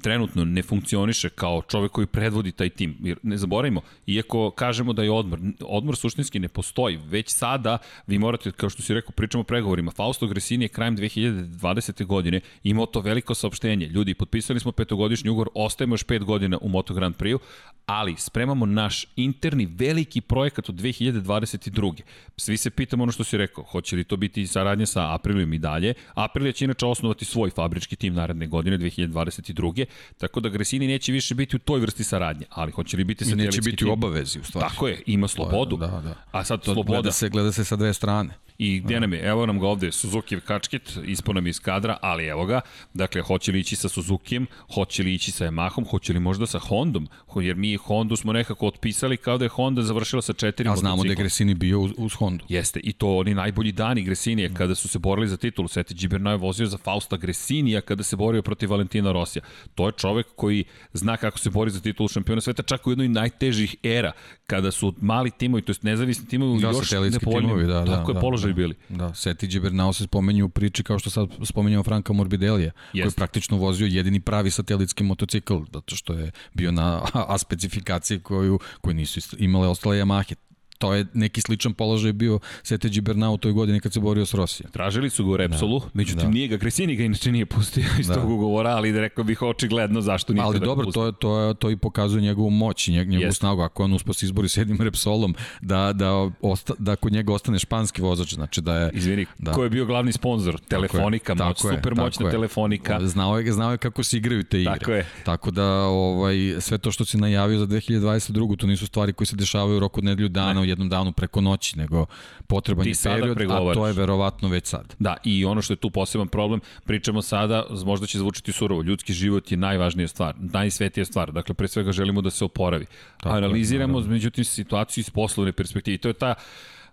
trenutno 0.02 0.46
ne 0.46 0.62
funkcioniše 0.62 1.30
kao 1.30 1.62
čovek 1.62 1.92
koji 1.92 2.08
predvodi 2.08 2.52
taj 2.52 2.70
tim. 2.70 2.98
Jer 3.00 3.18
ne 3.24 3.38
zaboravimo, 3.38 3.82
iako 4.08 4.52
kažemo 4.52 4.94
da 4.94 5.04
je 5.04 5.12
odmor, 5.12 5.40
odmor 5.62 5.96
suštinski 5.96 6.40
ne 6.40 6.48
postoji. 6.48 6.98
Već 6.98 7.30
sada 7.30 7.78
vi 8.08 8.20
morate, 8.20 8.52
kao 8.52 8.70
što 8.70 8.82
si 8.82 8.94
rekao, 8.94 9.12
pričamo 9.12 9.42
o 9.42 9.44
pregovorima. 9.44 9.92
Fausto 9.92 10.28
Gresini 10.28 10.66
je 10.66 10.70
krajem 10.70 10.98
2020. 10.98 12.06
godine 12.06 12.42
imao 12.64 12.86
to 12.86 13.02
veliko 13.02 13.34
saopštenje. 13.36 13.88
Ljudi, 13.88 14.14
potpisali 14.14 14.60
smo 14.60 14.72
petogodišnji 14.72 15.30
ugor, 15.30 15.50
ostajemo 15.56 15.94
još 15.94 16.04
pet 16.04 16.24
godina 16.24 16.58
u 16.62 16.70
Moto 16.70 16.94
Grand 16.94 17.16
Prix, 17.16 17.40
ali 17.86 18.16
spremamo 18.18 18.66
naš 18.66 19.06
interni 19.16 19.66
veliki 19.66 20.22
projekat 20.22 20.70
od 20.70 20.76
2022. 20.76 22.02
Svi 22.38 22.58
se 22.58 22.70
pitamo 22.70 23.04
ono 23.04 23.12
što 23.12 23.24
si 23.24 23.38
rekao, 23.38 23.64
hoće 23.64 23.96
li 23.96 24.04
to 24.04 24.18
biti 24.18 24.48
saradnja 24.48 24.86
sa 24.86 25.14
Aprilijom 25.14 25.54
i 25.54 25.60
dalje. 25.60 25.94
Aprilija 26.14 26.52
će 26.52 26.66
inače 26.66 26.86
osnovati 26.86 27.26
svoj 27.26 27.50
fabrički 27.50 27.96
tim 27.96 28.14
naredne 28.14 28.48
godine, 28.48 28.78
2022 28.78 29.59
druge, 29.60 29.86
tako 30.18 30.40
da 30.40 30.50
Gresini 30.50 30.88
neće 30.88 31.12
više 31.12 31.36
biti 31.36 31.56
u 31.56 31.60
toj 31.60 31.80
vrsti 31.80 32.04
saradnje, 32.04 32.46
ali 32.50 32.72
hoće 32.72 32.98
li 32.98 33.04
biti 33.04 33.26
satelitski 33.26 33.52
tim? 33.52 33.60
neće 33.60 33.72
biti 33.72 33.84
tim? 33.84 33.90
u 33.90 33.94
obavezi, 33.94 34.40
u 34.40 34.44
stvari. 34.44 34.68
Tako 34.70 34.88
je, 34.88 35.02
ima 35.06 35.28
slobodu. 35.28 35.78
Da, 35.78 35.88
da. 35.88 36.16
A 36.32 36.44
sad 36.44 36.62
to 36.64 36.74
sloboda... 36.74 37.02
Gleda 37.02 37.12
se, 37.12 37.30
gleda 37.30 37.52
se 37.52 37.66
sa 37.66 37.76
dve 37.76 37.94
strane. 37.94 38.34
I 38.60 38.80
gde 38.80 39.00
nam 39.00 39.14
je? 39.14 39.20
Evo 39.20 39.46
nam 39.46 39.60
ga 39.60 39.68
ovde, 39.68 39.92
Suzuki 39.92 40.40
kačket, 40.40 40.98
ispo 41.06 41.34
nam 41.34 41.48
iz 41.48 41.60
kadra, 41.60 41.98
ali 42.02 42.26
evo 42.26 42.46
ga. 42.46 42.62
Dakle, 42.94 43.22
hoće 43.22 43.52
li 43.52 43.60
ići 43.60 43.76
sa 43.76 43.90
Suzukijem, 43.90 44.48
hoće 44.74 45.04
li 45.04 45.14
ići 45.14 45.32
sa 45.32 45.46
Yamahom, 45.46 45.90
hoće 45.90 46.14
li 46.14 46.20
možda 46.20 46.48
sa 46.48 46.60
Hondom? 46.60 47.08
Jer 47.36 47.56
mi 47.56 47.76
Hondu 47.76 48.16
smo 48.16 48.34
nekako 48.34 48.68
otpisali 48.68 49.18
kao 49.18 49.38
da 49.38 49.46
je 49.46 49.50
Honda 49.50 49.82
završila 49.82 50.22
sa 50.22 50.34
četiri 50.34 50.70
A 50.70 50.76
znamo 50.76 51.04
da 51.04 51.10
je 51.10 51.16
Gresini 51.16 51.54
bio 51.54 51.80
uz, 51.80 51.92
uz 51.98 52.14
Hondu. 52.14 52.46
Jeste, 52.50 52.80
i 52.84 52.94
to 52.94 53.18
oni 53.18 53.34
najbolji 53.34 53.72
dani 53.72 54.02
Gresinije 54.02 54.54
kada 54.54 54.76
su 54.76 54.88
se 54.88 55.00
borili 55.00 55.28
za 55.28 55.38
titulu. 55.38 55.68
Seti 55.68 55.94
Gibernau 55.94 56.34
je 56.34 56.38
vozio 56.38 56.66
za 56.66 56.78
Fausta 56.78 57.18
Gresinija 57.18 57.82
kada 57.82 58.04
se 58.04 58.16
borio 58.16 58.42
protiv 58.42 58.72
Valentina 58.72 59.12
Rosija. 59.12 59.44
To 59.76 59.86
je 59.86 59.92
čovek 59.92 60.28
koji 60.36 60.64
zna 60.94 61.18
kako 61.18 61.40
se 61.40 61.50
bori 61.50 61.72
za 61.72 61.82
titulu 61.82 62.10
šampiona 62.10 62.42
sveta 62.42 62.64
čak 62.64 62.88
u 62.88 62.92
jednoj 62.92 63.08
najtežih 63.08 63.76
era 63.84 64.12
kada 64.48 64.72
su 64.72 64.94
mali 65.02 65.32
timovi, 65.32 65.62
to 65.62 65.70
jest 65.70 65.84
nezavisni 65.84 66.28
timovi 66.28 66.62
da, 66.62 66.68
još 66.68 66.92
nepovoljni. 66.92 67.68
Da, 67.68 67.74
da, 67.74 67.86
tako 67.86 68.14
da, 68.14 68.20
je 68.20 68.22
položaj 68.22 68.49
da, 68.54 68.56
bili. 68.56 68.76
Da, 68.90 69.14
Seti 69.14 69.48
Gibernau 69.48 69.94
se 69.94 70.04
spomenju 70.04 70.46
u 70.46 70.50
priči 70.50 70.84
kao 70.84 71.00
što 71.00 71.10
sad 71.10 71.30
spomenjamo 71.44 71.84
Franka 71.84 72.14
Morbidelija, 72.14 72.72
koji 72.92 73.02
je 73.02 73.12
praktično 73.12 73.58
vozio 73.58 73.86
jedini 73.86 74.20
pravi 74.20 74.52
satelitski 74.52 75.04
motocikl, 75.04 75.58
zato 75.74 75.96
što 75.96 76.14
je 76.14 76.32
bio 76.54 76.72
na 76.72 77.02
A 77.34 77.38
specifikaciji 77.38 78.20
koju, 78.20 78.60
koju 78.82 78.94
nisu 78.94 79.36
imale 79.38 79.68
ostale 79.68 79.98
Yamahe 79.98 80.36
to 80.80 80.94
je 80.94 81.06
neki 81.14 81.42
sličan 81.42 81.74
položaj 81.74 82.14
bio 82.14 82.40
Sete 82.64 82.90
Gibernau 82.90 83.34
u 83.34 83.38
toj 83.38 83.52
godini 83.52 83.80
kad 83.80 83.94
se 83.94 84.00
borio 84.00 84.26
s 84.26 84.34
Rosijom. 84.34 84.72
Tražili 84.72 85.10
su 85.10 85.26
ga 85.26 85.32
u 85.32 85.38
Repsolu, 85.38 85.80
da, 85.80 85.86
međutim 85.94 86.24
da. 86.24 86.30
nije 86.30 86.48
ga, 86.48 86.58
Kresini 86.58 86.96
ga 86.96 87.04
inače 87.04 87.32
nije 87.32 87.46
pustio 87.46 87.86
iz 88.00 88.08
da. 88.08 88.14
tog 88.14 88.30
ugovora, 88.30 88.70
ali 88.70 88.92
da 88.92 89.00
rekao 89.00 89.24
bih 89.24 89.42
očigledno 89.42 90.02
zašto 90.02 90.34
nije 90.34 90.44
Ali 90.44 90.60
dobro, 90.60 90.92
to, 90.92 91.12
to, 91.12 91.54
to 91.60 91.70
i 91.70 91.78
pokazuje 91.78 92.22
njegovu 92.22 92.50
moć 92.50 92.88
i 92.88 92.92
njegovu 92.92 93.18
yes. 93.18 93.32
snagu. 93.32 93.62
Ako 93.62 93.84
on 93.84 93.94
uspo 93.94 94.14
se 94.14 94.26
izbori 94.26 94.50
s 94.50 94.58
jednim 94.58 94.82
Repsolom, 94.82 95.36
da, 95.62 95.94
da, 95.94 96.30
osta, 96.42 96.74
da 96.78 96.96
kod 96.96 97.14
njega 97.14 97.34
ostane 97.34 97.60
španski 97.60 98.02
vozač, 98.02 98.34
znači 98.34 98.62
da 98.62 98.76
je... 98.76 98.92
Izvini, 98.94 99.26
da. 99.38 99.52
ko 99.52 99.64
je 99.64 99.70
bio 99.70 99.86
glavni 99.86 100.12
sponsor? 100.12 100.60
Telefonika, 100.60 101.36
tako 101.36 101.48
moć, 101.48 101.64
je, 101.64 101.78
super 101.78 101.96
moćna 101.96 102.26
je. 102.26 102.32
telefonika. 102.32 103.08
Znao 103.08 103.40
je, 103.40 103.52
znao 103.52 103.72
je 103.72 103.78
kako 103.78 104.04
se 104.04 104.18
igraju 104.18 104.44
te 104.44 104.62
igre. 104.62 104.80
Tako 104.80 104.92
je. 104.92 105.06
Tako 105.24 105.52
da 105.52 105.66
ovaj, 105.84 106.36
sve 106.60 106.78
to 106.78 106.92
što 106.92 107.06
si 107.06 107.18
najavio 107.18 107.60
za 107.60 107.68
2022. 107.68 108.58
to 108.58 108.68
nisu 108.68 108.88
stvari 108.88 109.14
koje 109.14 109.28
se 109.28 109.36
dešavaju 109.36 109.78
u 109.78 109.80
roku 109.80 110.02
nedelju 110.02 110.30
dana, 110.30 110.62
ne. 110.62 110.69
Jednom 110.70 110.90
danu 110.90 111.12
preko 111.12 111.42
noći, 111.42 111.78
nego 111.78 112.06
potreban 112.48 112.88
je 112.88 112.94
period, 113.04 113.42
a 113.52 113.74
to 113.74 113.88
je 113.88 113.94
verovatno 113.94 114.50
već 114.50 114.68
sad. 114.68 114.96
Da, 115.00 115.16
i 115.24 115.46
ono 115.46 115.62
što 115.62 115.74
je 115.74 115.78
tu 115.78 115.90
poseban 115.90 116.28
problem, 116.28 116.60
pričamo 116.86 117.22
sada, 117.22 117.66
možda 117.86 118.08
će 118.08 118.18
zvučiti 118.18 118.52
surovo, 118.52 118.82
ljudski 118.82 119.14
život 119.14 119.52
je 119.52 119.58
najvažnija 119.58 120.08
stvar, 120.08 120.36
najsvetija 120.38 121.06
stvar, 121.06 121.32
dakle 121.32 121.56
pre 121.56 121.68
svega 121.68 121.92
želimo 121.92 122.22
da 122.22 122.30
se 122.30 122.46
oporavi. 122.46 122.86
Tako 123.18 123.36
Analiziramo, 123.36 124.00
je, 124.00 124.08
međutim, 124.08 124.44
situaciju 124.44 125.02
iz 125.02 125.10
poslovne 125.10 125.52
perspektive. 125.52 125.96
I 125.96 125.98
to 125.98 126.08
je 126.08 126.14
ta 126.14 126.34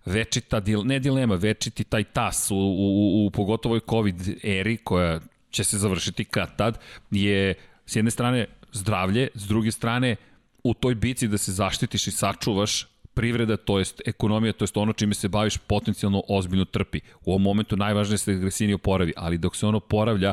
večita, 0.07 0.61
ne 0.85 0.99
dilema, 0.99 1.35
večiti 1.35 1.85
taj 1.85 2.05
tas 2.05 2.51
u, 2.51 2.57
u, 2.57 2.61
u, 2.61 3.27
u 3.27 3.31
pogotovoj 3.31 3.81
COVID 3.91 4.45
eri 4.45 4.77
koja 4.77 5.21
će 5.51 5.65
se 5.65 5.79
završiti 5.79 6.25
kad 6.25 6.57
tad, 6.57 6.79
je 7.11 7.55
s 7.87 7.97
jedne 7.97 8.11
strane 8.11 8.47
zdravlje, 8.73 9.29
s 9.35 9.49
druge 9.49 9.73
strane 9.73 10.17
u 10.65 10.75
toj 10.75 10.95
bici 10.95 11.29
da 11.29 11.39
se 11.39 11.53
zaštitiš 11.53 12.07
i 12.07 12.11
sačuvaš 12.11 12.87
privreda, 13.17 13.57
to 13.57 13.79
jest 13.79 14.03
ekonomija, 14.07 14.53
to 14.53 14.65
jest 14.65 14.77
ono 14.77 14.93
čime 14.93 15.15
se 15.15 15.29
baviš 15.29 15.59
potencijalno 15.59 16.23
ozbiljno 16.29 16.65
trpi. 16.65 17.01
U 17.25 17.31
ovom 17.31 17.43
momentu 17.43 17.77
najvažnije 17.77 18.15
je 18.15 18.17
da 18.17 18.19
se 18.19 18.35
Gresini 18.35 18.75
oporavi, 18.75 19.13
ali 19.17 19.39
dok 19.39 19.57
se 19.57 19.67
ono 19.67 19.79
oporavlja, 19.79 20.33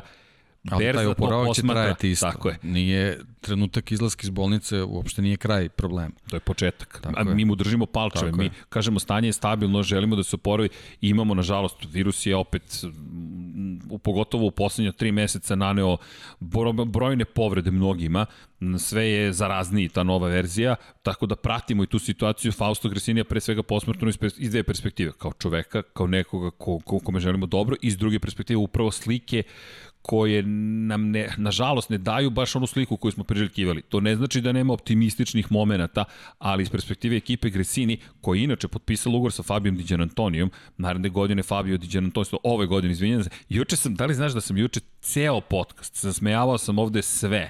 Ali 0.71 0.93
taj 0.93 1.05
oporavak 1.05 1.55
će 1.55 1.61
trajati 1.61 2.09
isto. 2.09 2.31
Tako 2.31 2.49
je. 2.49 2.57
Nije 2.63 3.19
trenutak 3.41 3.91
izlaska 3.91 4.21
iz 4.23 4.29
bolnice, 4.29 4.83
uopšte 4.83 5.21
nije 5.21 5.37
kraj 5.37 5.69
problema. 5.69 6.11
To 6.29 6.35
je 6.35 6.39
početak. 6.39 6.99
Tako 7.03 7.19
A 7.19 7.23
mi 7.23 7.45
mu 7.45 7.55
držimo 7.55 7.85
palčeve. 7.85 8.31
Mi 8.31 8.43
je. 8.43 8.51
kažemo 8.69 8.99
stanje 8.99 9.27
je 9.27 9.33
stabilno, 9.33 9.83
želimo 9.83 10.15
da 10.15 10.23
se 10.23 10.35
oporavi. 10.35 10.69
Imamo, 11.01 11.33
nažalost, 11.33 11.75
virus 11.91 12.25
je 12.25 12.35
opet 12.35 12.83
u, 13.89 13.97
pogotovo 13.97 14.45
u 14.45 14.51
poslednje 14.51 14.91
tri 14.91 15.11
meseca 15.11 15.55
naneo 15.55 15.97
brojne 16.85 17.25
povrede 17.25 17.71
mnogima. 17.71 18.25
Sve 18.79 19.07
je 19.07 19.33
zarazniji 19.33 19.89
ta 19.89 20.03
nova 20.03 20.27
verzija, 20.27 20.75
tako 21.01 21.25
da 21.25 21.35
pratimo 21.35 21.83
i 21.83 21.87
tu 21.87 21.99
situaciju 21.99 22.51
Fausto 22.51 22.89
Gresinija 22.89 23.23
pre 23.23 23.41
svega 23.41 23.63
posmrtno 23.63 24.09
iz 24.37 24.51
dve 24.51 24.63
perspektive, 24.63 25.11
kao 25.17 25.33
čoveka, 25.33 25.81
kao 25.81 26.07
nekoga 26.07 26.51
ko, 26.51 26.79
ko, 26.79 26.99
kome 26.99 27.19
želimo 27.19 27.45
dobro, 27.45 27.75
i 27.81 27.87
iz 27.87 27.97
druge 27.97 28.19
perspektive 28.19 28.57
upravo 28.57 28.91
slike 28.91 29.43
koje 30.03 30.43
nam 30.87 31.09
ne, 31.11 31.29
nažalost 31.37 31.89
ne 31.89 31.97
daju 31.97 32.29
baš 32.29 32.55
onu 32.55 32.67
sliku 32.67 32.97
koju 32.97 33.11
smo 33.11 33.23
priželjkivali. 33.23 33.81
To 33.81 33.99
ne 33.99 34.15
znači 34.15 34.41
da 34.41 34.51
nema 34.51 34.73
optimističnih 34.73 35.51
momenata, 35.51 36.05
ali 36.39 36.63
iz 36.63 36.69
perspektive 36.69 37.17
ekipe 37.17 37.49
Gresini, 37.49 37.97
koja 38.21 38.37
je 38.37 38.43
inače 38.43 38.67
potpisala 38.67 39.15
ugovor 39.15 39.31
sa 39.31 39.43
Fabijom 39.43 39.77
Diđan 39.77 40.01
Antonijom, 40.01 40.51
naredne 40.77 41.09
godine 41.09 41.43
Fabio 41.43 41.77
Diđan 41.77 42.05
Antonijom, 42.05 42.39
ove 42.43 42.65
godine, 42.65 42.91
izvinjam 42.91 43.23
se, 43.23 43.29
juče 43.49 43.75
sam, 43.75 43.95
da 43.95 44.05
li 44.05 44.13
znaš 44.13 44.33
da 44.33 44.41
sam 44.41 44.57
juče 44.57 44.79
ceo 45.01 45.41
podcast, 45.41 46.01
zasmejavao 46.01 46.57
sam 46.57 46.79
ovde 46.79 47.01
sve, 47.01 47.49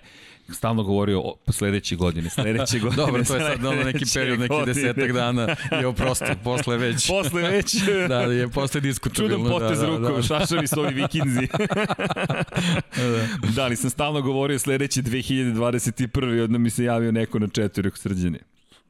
stalno 0.50 0.84
govorio 0.84 1.20
o 1.20 1.36
sledeće 1.52 1.96
godine, 1.96 2.30
sledeće 2.30 2.80
godine. 2.80 3.06
Dobro, 3.06 3.24
to 3.24 3.36
je 3.36 3.42
sad 3.42 3.66
ono 3.66 3.84
neki 3.84 4.06
period, 4.14 4.40
neki 4.40 4.50
godine. 4.50 4.74
desetak 4.74 5.12
dana 5.12 5.56
je 5.72 5.88
oprosto, 5.88 6.26
posle 6.44 6.78
već. 6.78 7.08
posle 7.22 7.42
već. 7.42 7.76
da, 8.10 8.22
je 8.22 8.50
posle 8.50 8.82
diskutabilno. 8.82 9.38
Čudan 9.38 9.60
potez 9.60 9.80
da, 9.80 9.88
rukom, 9.88 10.04
da, 10.04 10.12
da. 10.16 10.22
šašavi 10.22 10.68
su 10.68 10.80
ovi 10.80 10.94
vikinzi. 10.94 11.48
da. 13.42 13.52
da, 13.56 13.64
ali 13.64 13.76
sam 13.76 13.90
stalno 13.90 14.22
govorio 14.22 14.60
sledeće 14.60 15.02
2021. 15.02 16.44
Odno 16.44 16.58
mi 16.60 16.70
se 16.70 16.84
javio 16.84 17.12
neko 17.12 17.40
na 17.40 17.48
četiri 17.48 17.92
srđene. 17.96 18.40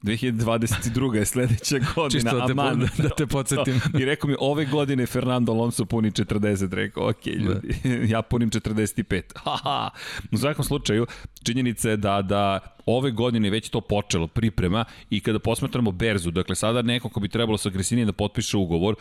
2022. 0.03 1.15
je 1.15 1.25
sledeća 1.25 1.75
godina. 1.95 2.09
Čisto 2.09 2.39
da 2.39 2.45
te, 2.45 2.51
Aman, 2.51 2.79
da, 2.79 3.03
da 3.03 3.09
te 3.09 3.27
podsjetim. 3.27 3.81
I 3.99 4.05
rekao 4.05 4.27
mi, 4.27 4.35
ove 4.39 4.65
godine 4.65 5.05
Fernando 5.05 5.51
Alonso 5.51 5.85
puni 5.85 6.11
40. 6.11 6.73
Rekao, 6.73 7.09
ok, 7.09 7.25
da. 7.25 7.31
ljudi, 7.31 7.75
da. 7.83 7.89
ja 8.15 8.21
punim 8.21 8.49
45. 8.49 9.21
Haha. 9.35 9.89
U 10.31 10.37
svakom 10.37 10.65
slučaju, 10.65 11.05
činjenica 11.43 11.89
je 11.89 11.97
da, 11.97 12.21
da 12.21 12.59
ove 12.85 13.11
godine 13.11 13.49
već 13.49 13.69
to 13.69 13.81
počelo, 13.81 14.27
priprema, 14.27 14.85
i 15.09 15.19
kada 15.19 15.39
posmatramo 15.39 15.91
Berzu, 15.91 16.31
dakle 16.31 16.55
sada 16.55 16.81
neko 16.81 17.09
ko 17.09 17.19
bi 17.19 17.27
trebalo 17.29 17.57
sa 17.57 17.69
Gresinije 17.69 18.05
da 18.05 18.13
potpiše 18.13 18.57
ugovor, 18.57 18.95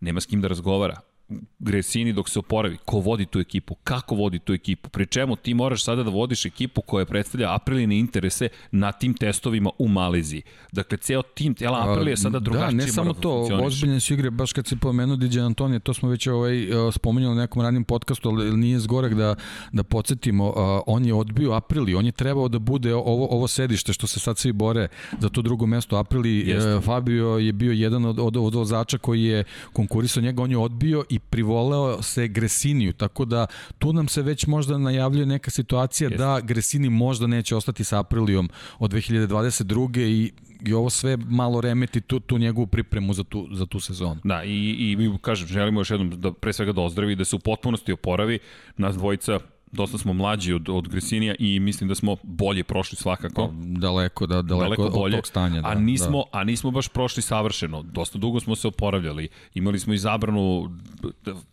nema 0.00 0.20
s 0.20 0.26
kim 0.26 0.40
da 0.40 0.48
razgovara 0.48 1.13
Gresini 1.58 2.12
dok 2.12 2.28
se 2.28 2.38
oporavi, 2.38 2.76
ko 2.84 2.98
vodi 2.98 3.26
tu 3.26 3.40
ekipu, 3.40 3.74
kako 3.74 4.14
vodi 4.14 4.38
tu 4.38 4.52
ekipu, 4.52 4.88
pri 4.88 5.06
čemu 5.06 5.36
ti 5.36 5.54
moraš 5.54 5.84
sada 5.84 6.02
da 6.02 6.10
vodiš 6.10 6.44
ekipu 6.46 6.82
koja 6.82 7.06
predstavlja 7.06 7.54
Apriline 7.54 7.98
interese 7.98 8.48
na 8.70 8.92
tim 8.92 9.14
testovima 9.14 9.70
u 9.78 9.88
Maleziji. 9.88 10.42
Dakle, 10.72 10.98
ceo 10.98 11.22
tim 11.22 11.54
tela 11.54 11.90
Aprilije 11.90 12.16
sada 12.16 12.38
drugačije 12.38 12.78
Da, 12.78 12.84
ne 12.84 12.92
samo 12.92 13.12
da 13.12 13.20
to, 13.20 13.48
ozbiljne 13.62 14.00
su 14.00 14.14
igre, 14.14 14.30
baš 14.30 14.52
kad 14.52 14.66
se 14.66 14.76
pomenuo 14.76 15.16
Diđe 15.16 15.40
Antonije, 15.40 15.80
to 15.80 15.94
smo 15.94 16.08
već 16.08 16.26
ovaj, 16.26 16.66
spomenuli 16.92 17.32
u 17.32 17.38
nekom 17.38 17.62
radnim 17.62 17.84
podcastu, 17.84 18.28
ali 18.28 18.56
nije 18.56 18.78
zgorek 18.78 19.14
da, 19.14 19.34
da 19.72 19.82
podsjetimo, 19.82 20.52
on 20.86 21.04
je 21.04 21.14
odbio 21.14 21.52
Aprili, 21.52 21.94
on 21.94 22.06
je 22.06 22.12
trebao 22.12 22.48
da 22.48 22.58
bude 22.58 22.94
ovo, 22.94 23.26
ovo 23.30 23.48
sedište 23.48 23.92
što 23.92 24.06
se 24.06 24.20
sad 24.20 24.38
svi 24.38 24.52
bore 24.52 24.88
za 25.20 25.28
to 25.28 25.42
drugo 25.42 25.66
mesto 25.66 25.96
Aprili, 25.96 26.48
Jeste. 26.48 26.80
Fabio 26.80 27.26
je 27.26 27.52
bio 27.52 27.72
jedan 27.72 28.04
od, 28.04 28.18
od, 28.18 28.36
od 28.36 28.54
vozača 28.54 28.98
koji 28.98 29.22
je 29.22 29.44
konkurisao 29.72 30.22
njega, 30.22 30.42
on 30.42 30.50
je 30.50 30.58
odbio 30.58 31.04
i 31.14 31.18
privoleo 31.18 32.02
se 32.02 32.28
Gresiniju, 32.28 32.92
tako 32.92 33.24
da 33.24 33.46
tu 33.78 33.92
nam 33.92 34.08
se 34.08 34.22
već 34.22 34.46
možda 34.46 34.78
najavljuje 34.78 35.26
neka 35.26 35.50
situacija 35.50 36.08
Jeste. 36.08 36.24
da 36.24 36.40
Gresini 36.40 36.90
možda 36.90 37.26
neće 37.26 37.56
ostati 37.56 37.84
sa 37.84 38.00
Aprilijom 38.00 38.50
od 38.78 38.92
2022. 38.92 40.00
i 40.00 40.32
i 40.66 40.72
ovo 40.72 40.90
sve 40.90 41.16
malo 41.16 41.60
remeti 41.60 42.00
tu, 42.00 42.20
tu 42.20 42.38
njegovu 42.38 42.66
pripremu 42.66 43.12
za 43.12 43.24
tu, 43.24 43.48
za 43.52 43.66
tu 43.66 43.80
sezonu. 43.80 44.20
Da, 44.24 44.44
i, 44.44 44.76
i 44.78 44.96
mi, 44.96 45.18
kažem, 45.18 45.48
želimo 45.48 45.80
još 45.80 45.90
jednom 45.90 46.20
da 46.20 46.32
pre 46.32 46.52
svega 46.52 46.72
da 46.72 46.80
ozdravi, 46.80 47.16
da 47.16 47.24
se 47.24 47.36
u 47.36 47.38
potpunosti 47.38 47.92
oporavi. 47.92 48.38
Nas 48.76 48.96
dvojica 48.96 49.38
dosta 49.72 49.98
smo 49.98 50.12
mlađi 50.12 50.52
od, 50.52 50.68
od 50.68 50.88
Gresinija 50.88 51.34
i 51.38 51.60
mislim 51.60 51.88
da 51.88 51.94
smo 51.94 52.16
bolje 52.22 52.64
prošli 52.64 52.96
svakako. 52.96 53.50
Daleko, 53.54 54.26
da, 54.26 54.42
daleko, 54.42 54.74
daleko 54.76 54.98
bolje, 54.98 55.16
od 55.16 55.20
tog 55.20 55.26
stanja. 55.26 55.60
Da, 55.60 55.68
a, 55.68 55.74
nismo, 55.74 56.24
da. 56.32 56.38
a 56.38 56.44
nismo 56.44 56.70
baš 56.70 56.88
prošli 56.88 57.22
savršeno. 57.22 57.82
Dosta 57.82 58.18
dugo 58.18 58.40
smo 58.40 58.56
se 58.56 58.68
oporavljali. 58.68 59.28
Imali 59.54 59.78
smo 59.78 59.94
i 59.94 59.98
zabranu 59.98 60.70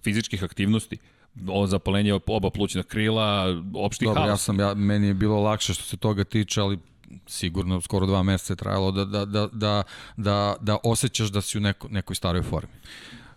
fizičkih 0.03 0.43
aktivnosti 0.43 0.97
o 1.47 1.67
zapalenje 1.67 2.19
oba 2.27 2.49
plućna 2.49 2.83
krila, 2.83 3.45
opšti 3.73 4.05
Dobro, 4.05 4.21
haos. 4.21 4.29
ja 4.29 4.37
sam, 4.37 4.59
ja, 4.59 4.73
meni 4.73 5.07
je 5.07 5.13
bilo 5.13 5.41
lakše 5.41 5.73
što 5.73 5.83
se 5.83 5.97
toga 5.97 6.23
tiče, 6.23 6.61
ali 6.61 6.79
sigurno 7.27 7.81
skoro 7.81 8.05
dva 8.05 8.23
meseca 8.23 8.53
je 8.53 8.57
trajalo 8.57 8.91
da, 8.91 9.05
da, 9.05 9.25
da, 9.25 9.47
da, 9.51 9.83
da, 10.17 10.55
da 10.61 10.77
osjećaš 10.83 11.29
da 11.29 11.41
si 11.41 11.57
u 11.57 11.61
neko, 11.61 11.87
nekoj 11.89 12.15
staroj 12.15 12.41
formi. 12.41 12.73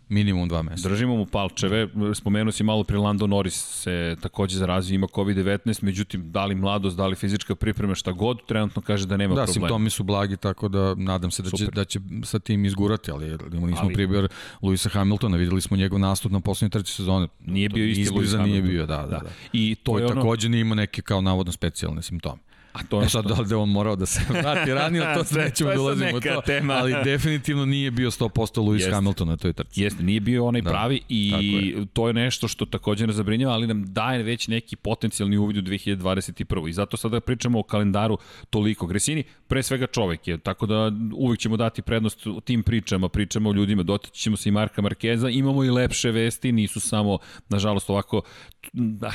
Minimum 0.09 0.49
dva 0.49 0.63
meseca. 0.63 0.89
Držimo 0.89 1.17
mu 1.17 1.27
palčeve. 1.27 1.89
Spomenuo 2.15 2.53
si 2.53 2.65
malo 2.65 2.85
pri 2.85 2.97
Lando 2.97 3.27
Norris 3.27 3.55
se 3.55 4.17
takođe 4.21 4.59
zarazio, 4.59 4.95
ima 4.95 5.07
COVID-19, 5.07 5.83
međutim, 5.83 6.31
da 6.33 6.45
li 6.45 6.55
mladost, 6.55 6.97
da 6.97 7.07
li 7.07 7.17
fizička 7.17 7.55
priprema, 7.55 7.95
šta 7.95 8.13
god, 8.13 8.47
trenutno 8.47 8.83
kaže 8.83 9.07
da 9.07 9.17
nema 9.17 9.35
da, 9.35 9.45
problema. 9.45 9.61
Da, 9.61 9.69
simptomi 9.69 9.91
su 9.91 10.03
blagi, 10.03 10.37
tako 10.37 10.69
da 10.69 10.95
nadam 10.95 11.31
se 11.31 11.43
da 11.43 11.51
će, 11.51 11.67
da 11.67 11.85
će 11.85 12.01
sa 12.23 12.39
tim 12.39 12.65
izgurati, 12.65 13.11
ali 13.11 13.39
nismo 13.53 13.79
ali... 13.83 13.95
pribjer 13.95 14.29
Luisa 14.63 14.89
Hamiltona, 14.89 15.37
videli 15.37 15.61
smo 15.61 15.77
njegov 15.77 15.99
nastup 15.99 16.33
na 16.33 16.41
poslednje 16.41 16.71
treće 16.71 16.93
sezone. 16.93 17.29
Nije 17.41 17.69
bio 17.69 17.87
isti 17.87 18.15
Luis 18.15 18.31
Hamilton. 18.31 18.51
Nije 18.51 18.63
bio, 18.63 18.87
da, 18.87 18.97
da. 18.97 19.07
da. 19.07 19.31
I 19.53 19.75
to 19.75 19.99
je 19.99 20.07
ono... 20.07 20.15
takođe 20.15 20.49
nije 20.49 20.61
imao 20.61 20.75
neke 20.75 21.03
kao 21.03 21.21
navodno 21.21 21.53
specijalne 21.53 22.03
simptome. 22.03 22.41
A 22.75 22.83
to 22.89 23.03
je 23.03 23.09
sad 23.09 23.25
da 23.25 23.35
li 23.35 23.55
on 23.55 23.69
morao 23.69 23.97
da 23.97 24.07
se 24.07 24.21
vrati 24.43 24.75
ranije, 24.75 25.15
to 25.15 25.25
se 25.25 25.39
nećemo 25.39 25.71
da 25.75 25.81
ulazimo 25.81 26.21
to, 26.21 26.41
tema. 26.47 26.75
ali 26.75 26.95
definitivno 27.05 27.67
nije 27.67 27.91
bio 27.91 28.11
100% 28.11 28.29
Lewis. 28.61 28.93
Hamilton 28.93 29.29
na 29.29 29.37
toj 29.37 29.53
trci. 29.53 29.83
Jeste, 29.83 30.03
nije 30.03 30.21
bio 30.21 30.47
onaj 30.47 30.61
da. 30.61 30.71
pravi 30.71 31.01
i 31.09 31.29
je. 31.29 31.87
to 31.93 32.07
je 32.07 32.15
nešto 32.15 32.49
što 32.49 32.67
takođe 32.67 33.07
ne 33.07 33.13
zabrinjava, 33.13 33.55
ali 33.55 33.67
nam 33.67 33.85
daje 33.93 34.23
već 34.23 34.49
neki 34.49 34.77
potencijalni 34.77 35.37
uvid 35.37 35.57
u 35.57 35.63
2021. 35.63 36.69
I 36.69 36.73
zato 36.73 36.97
sada 36.97 37.21
pričamo 37.21 37.59
o 37.59 37.63
kalendaru 37.63 38.19
toliko. 38.51 38.87
Gresini, 38.87 39.25
pre 39.47 39.63
svega 39.63 39.87
čovek 39.87 40.29
je, 40.29 40.39
tako 40.39 40.67
da 40.67 40.93
uvek 41.15 41.41
ćemo 41.41 41.57
dati 41.57 41.83
prednost 41.83 42.27
tim 42.45 42.63
pričama, 42.63 43.09
pričamo 43.09 43.51
o 43.51 43.53
ljudima, 43.53 43.83
dotaći 43.83 44.21
ćemo 44.21 44.37
se 44.37 44.49
i 44.49 44.53
Marka 44.53 44.83
Markeza, 44.83 45.29
imamo 45.29 45.65
i 45.65 45.71
lepše 45.71 46.11
vesti, 46.11 46.53
nisu 46.53 46.81
samo, 46.81 47.19
nažalost, 47.49 47.91
ovako, 47.91 48.23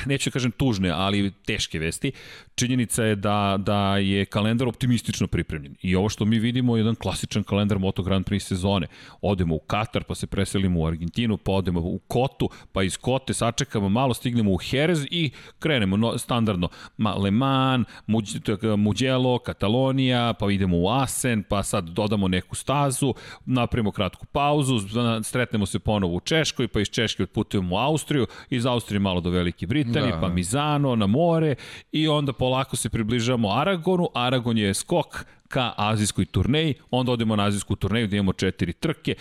neću 0.06 0.30
da 0.30 0.32
kažem 0.32 0.50
tužne, 0.50 0.90
ali 0.90 1.32
teške 1.46 1.78
vesti. 1.78 2.12
Činjenica 2.54 3.04
je 3.04 3.16
da 3.16 3.49
da, 3.56 3.96
je 3.96 4.24
kalendar 4.24 4.68
optimistično 4.68 5.26
pripremljen. 5.26 5.74
I 5.82 5.96
ovo 5.96 6.08
što 6.08 6.24
mi 6.24 6.38
vidimo 6.38 6.76
je 6.76 6.80
jedan 6.80 6.94
klasičan 6.94 7.42
kalendar 7.42 7.78
Moto 7.78 8.02
Grand 8.02 8.26
Prix 8.26 8.40
sezone. 8.40 8.86
Odemo 9.22 9.54
u 9.54 9.58
Katar, 9.58 10.04
pa 10.04 10.14
se 10.14 10.26
preselimo 10.26 10.80
u 10.80 10.86
Argentinu, 10.86 11.36
pa 11.36 11.52
odemo 11.52 11.80
u 11.80 11.98
Kotu, 12.08 12.50
pa 12.72 12.82
iz 12.82 12.96
Kote 12.96 13.34
sačekamo 13.34 13.88
malo, 13.88 14.14
stignemo 14.14 14.50
u 14.50 14.58
Jerez 14.70 15.06
i 15.10 15.30
krenemo 15.58 15.96
no, 15.96 16.18
standardno. 16.18 16.68
Ma, 16.96 17.14
Le 17.14 17.30
Mans, 17.30 17.86
Mugello, 18.76 19.38
Katalonija, 19.38 20.34
pa 20.38 20.50
idemo 20.50 20.78
u 20.78 20.88
Asen, 20.88 21.42
pa 21.42 21.62
sad 21.62 21.88
dodamo 21.88 22.28
neku 22.28 22.54
stazu, 22.56 23.14
napravimo 23.46 23.90
kratku 23.90 24.26
pauzu, 24.26 24.74
stretnemo 25.22 25.66
se 25.66 25.78
ponovo 25.78 26.14
u 26.14 26.20
Češkoj, 26.20 26.68
pa 26.68 26.80
iz 26.80 26.88
Češke 26.88 27.22
otputujemo 27.22 27.76
u 27.76 27.78
Austriju, 27.78 28.26
iz 28.50 28.66
Austrije 28.66 29.00
malo 29.00 29.20
do 29.20 29.30
Velike 29.30 29.66
Britanije, 29.66 30.12
da. 30.12 30.20
pa 30.20 30.28
Mizano 30.28 30.96
na 30.96 31.06
more 31.06 31.54
i 31.92 32.08
onda 32.08 32.32
polako 32.32 32.76
se 32.76 32.88
približamo 33.40 33.48
približavamo 33.48 33.48
Aragonu, 33.48 34.08
Aragon 34.14 34.58
je 34.58 34.74
skok 34.74 35.24
ka 35.48 35.72
azijskoj 35.76 36.24
turneji, 36.24 36.74
onda 36.90 37.12
odemo 37.12 37.36
na 37.36 37.46
azijsku 37.46 37.76
turneju 37.76 38.06
gde 38.06 38.16
imamo 38.16 38.32
četiri 38.32 38.72
trke, 38.72 39.14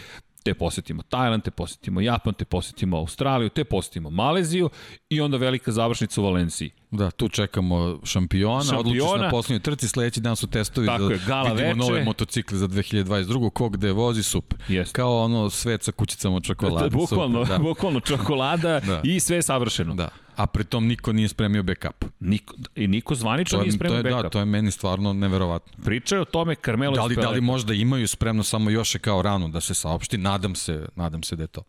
te 0.43 0.53
posetimo 0.53 1.03
Tajland, 1.03 1.43
te 1.43 1.51
posetimo 1.51 2.01
Japan, 2.01 2.33
te 2.33 2.45
posetimo 2.45 2.97
Australiju, 2.97 3.49
te 3.49 3.63
posetimo 3.63 4.09
Maleziju 4.09 4.69
i 5.09 5.21
onda 5.21 5.37
velika 5.37 5.71
završnica 5.71 6.21
u 6.21 6.23
Valenciji. 6.23 6.71
Da, 6.91 7.11
tu 7.11 7.29
čekamo 7.29 7.99
šampiona, 8.03 8.63
šampiona. 8.63 8.79
odlučiš 8.79 9.21
na 9.21 9.29
poslednjoj 9.29 9.59
trci, 9.59 9.87
sledeći 9.87 10.21
dan 10.21 10.35
su 10.35 10.47
testovi 10.47 10.87
Tako 10.87 11.03
da 11.03 11.13
je, 11.13 11.19
gala 11.27 11.53
vidimo 11.53 11.67
veče. 11.67 11.77
nove 11.77 12.03
motocikle 12.03 12.57
za 12.57 12.67
2022. 12.67 13.49
Ko 13.49 13.69
gde 13.69 13.91
vozi, 13.91 14.23
super. 14.23 14.59
Jest. 14.67 14.95
Kao 14.95 15.23
ono 15.23 15.49
svet 15.49 15.83
sa 15.83 15.91
kućicama 15.91 16.39
čokolade. 16.39 16.89
Da, 16.89 16.97
bukvalno, 16.99 17.45
super, 17.45 17.57
da. 17.57 17.63
bukvalno 17.63 17.99
čokolada 17.99 18.79
da. 18.79 19.01
i 19.03 19.19
sve 19.19 19.41
savršeno. 19.41 19.95
Da 19.95 20.09
a 20.39 20.47
pritom 20.47 20.87
niko 20.87 21.13
nije 21.13 21.27
spremio 21.27 21.63
backup. 21.63 22.05
Niko, 22.19 22.55
I 22.75 22.87
niko 22.87 23.15
zvanično 23.15 23.59
nije 23.59 23.71
spremio 23.71 23.93
to 23.93 23.97
je, 23.97 24.03
da, 24.03 24.09
backup. 24.09 24.23
Da, 24.23 24.29
to 24.29 24.39
je 24.39 24.45
meni 24.45 24.71
stvarno 24.71 25.13
neverovatno. 25.13 25.83
Pričaju 25.85 26.21
o 26.21 26.25
tome 26.25 26.55
Carmelo 26.55 26.95
da 26.95 27.03
li, 27.05 27.15
da 27.15 27.29
li 27.29 27.41
možda 27.41 27.73
imaju 27.73 28.07
spremno 28.07 28.43
samo 28.43 28.69
još 28.69 28.95
je 28.95 28.99
kao 28.99 29.21
rano 29.21 29.47
da 29.47 29.61
se 29.61 29.73
saopšti? 29.73 30.17
Nadam 30.17 30.55
se, 30.55 30.85
nadam 30.95 31.23
se 31.23 31.35
da 31.35 31.43
je 31.43 31.47
to. 31.47 31.63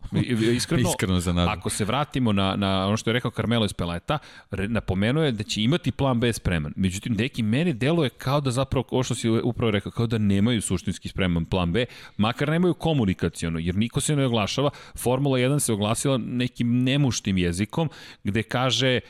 Iskreno, 0.56 0.88
Iskreno 0.88 1.20
za 1.20 1.32
nadam. 1.32 1.58
ako 1.58 1.70
se 1.70 1.84
vratimo 1.84 2.32
na, 2.32 2.56
na 2.56 2.86
ono 2.86 2.96
što 2.96 3.10
je 3.10 3.14
rekao 3.14 3.30
Carmelo 3.30 3.64
Espeleta, 3.64 4.18
napomenuo 4.50 5.24
je 5.24 5.32
da 5.32 5.42
će 5.42 5.62
imati 5.62 5.92
plan 5.92 6.20
B 6.20 6.32
spreman. 6.32 6.72
Međutim, 6.76 7.12
neki 7.12 7.42
meni 7.42 7.72
deluje 7.72 8.10
kao 8.10 8.40
da 8.40 8.50
zapravo, 8.50 8.84
ovo 8.90 9.02
što 9.02 9.14
si 9.14 9.28
upravo 9.28 9.70
rekao, 9.70 9.92
kao 9.92 10.06
da 10.06 10.18
nemaju 10.18 10.62
suštinski 10.62 11.08
spreman 11.08 11.44
plan 11.44 11.72
B, 11.72 11.84
makar 12.16 12.48
nemaju 12.48 12.74
komunikacijono, 12.74 13.58
jer 13.58 13.74
niko 13.74 14.00
se 14.00 14.16
ne 14.16 14.26
oglašava. 14.26 14.70
Formula 14.96 15.38
1 15.38 15.58
se 15.58 15.72
oglasila 15.72 16.18
nekim 16.18 16.82
nemuštim 16.82 17.38
jezikom, 17.38 17.90
gde 18.24 18.42
kaže 18.60 19.00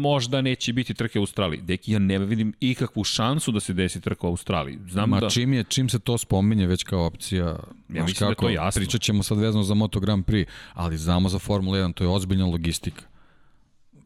možda 0.00 0.40
neće 0.40 0.72
biti 0.72 0.94
trke 0.94 1.18
u 1.18 1.22
Australiji. 1.22 1.60
Deki, 1.60 1.92
ja 1.92 1.98
ne 1.98 2.18
vidim 2.18 2.52
ikakvu 2.60 3.04
šansu 3.04 3.52
da 3.52 3.60
se 3.60 3.72
desi 3.72 4.00
trka 4.00 4.26
u 4.26 4.30
Australiji. 4.30 4.78
Znam 4.88 5.10
Ma 5.10 5.20
da... 5.20 5.30
čim, 5.30 5.52
je, 5.52 5.64
čim 5.64 5.88
se 5.88 5.98
to 5.98 6.18
spominje 6.18 6.66
već 6.66 6.82
kao 6.84 7.06
opcija, 7.06 7.46
ja 7.88 8.04
mislim 8.04 8.28
kako, 8.28 8.46
da 8.46 8.50
je 8.50 8.56
to 8.56 8.64
jasno. 8.64 8.80
Pričat 8.80 9.00
ćemo 9.00 9.22
sad 9.22 9.38
vezano 9.38 9.64
za 9.64 9.74
Moto 9.74 10.00
Grand 10.00 10.24
Prix, 10.24 10.46
ali 10.74 10.98
znamo 10.98 11.28
za 11.28 11.38
Formula 11.38 11.78
1, 11.78 11.94
to 11.94 12.04
je 12.04 12.08
ozbiljna 12.08 12.46
logistika 12.46 13.02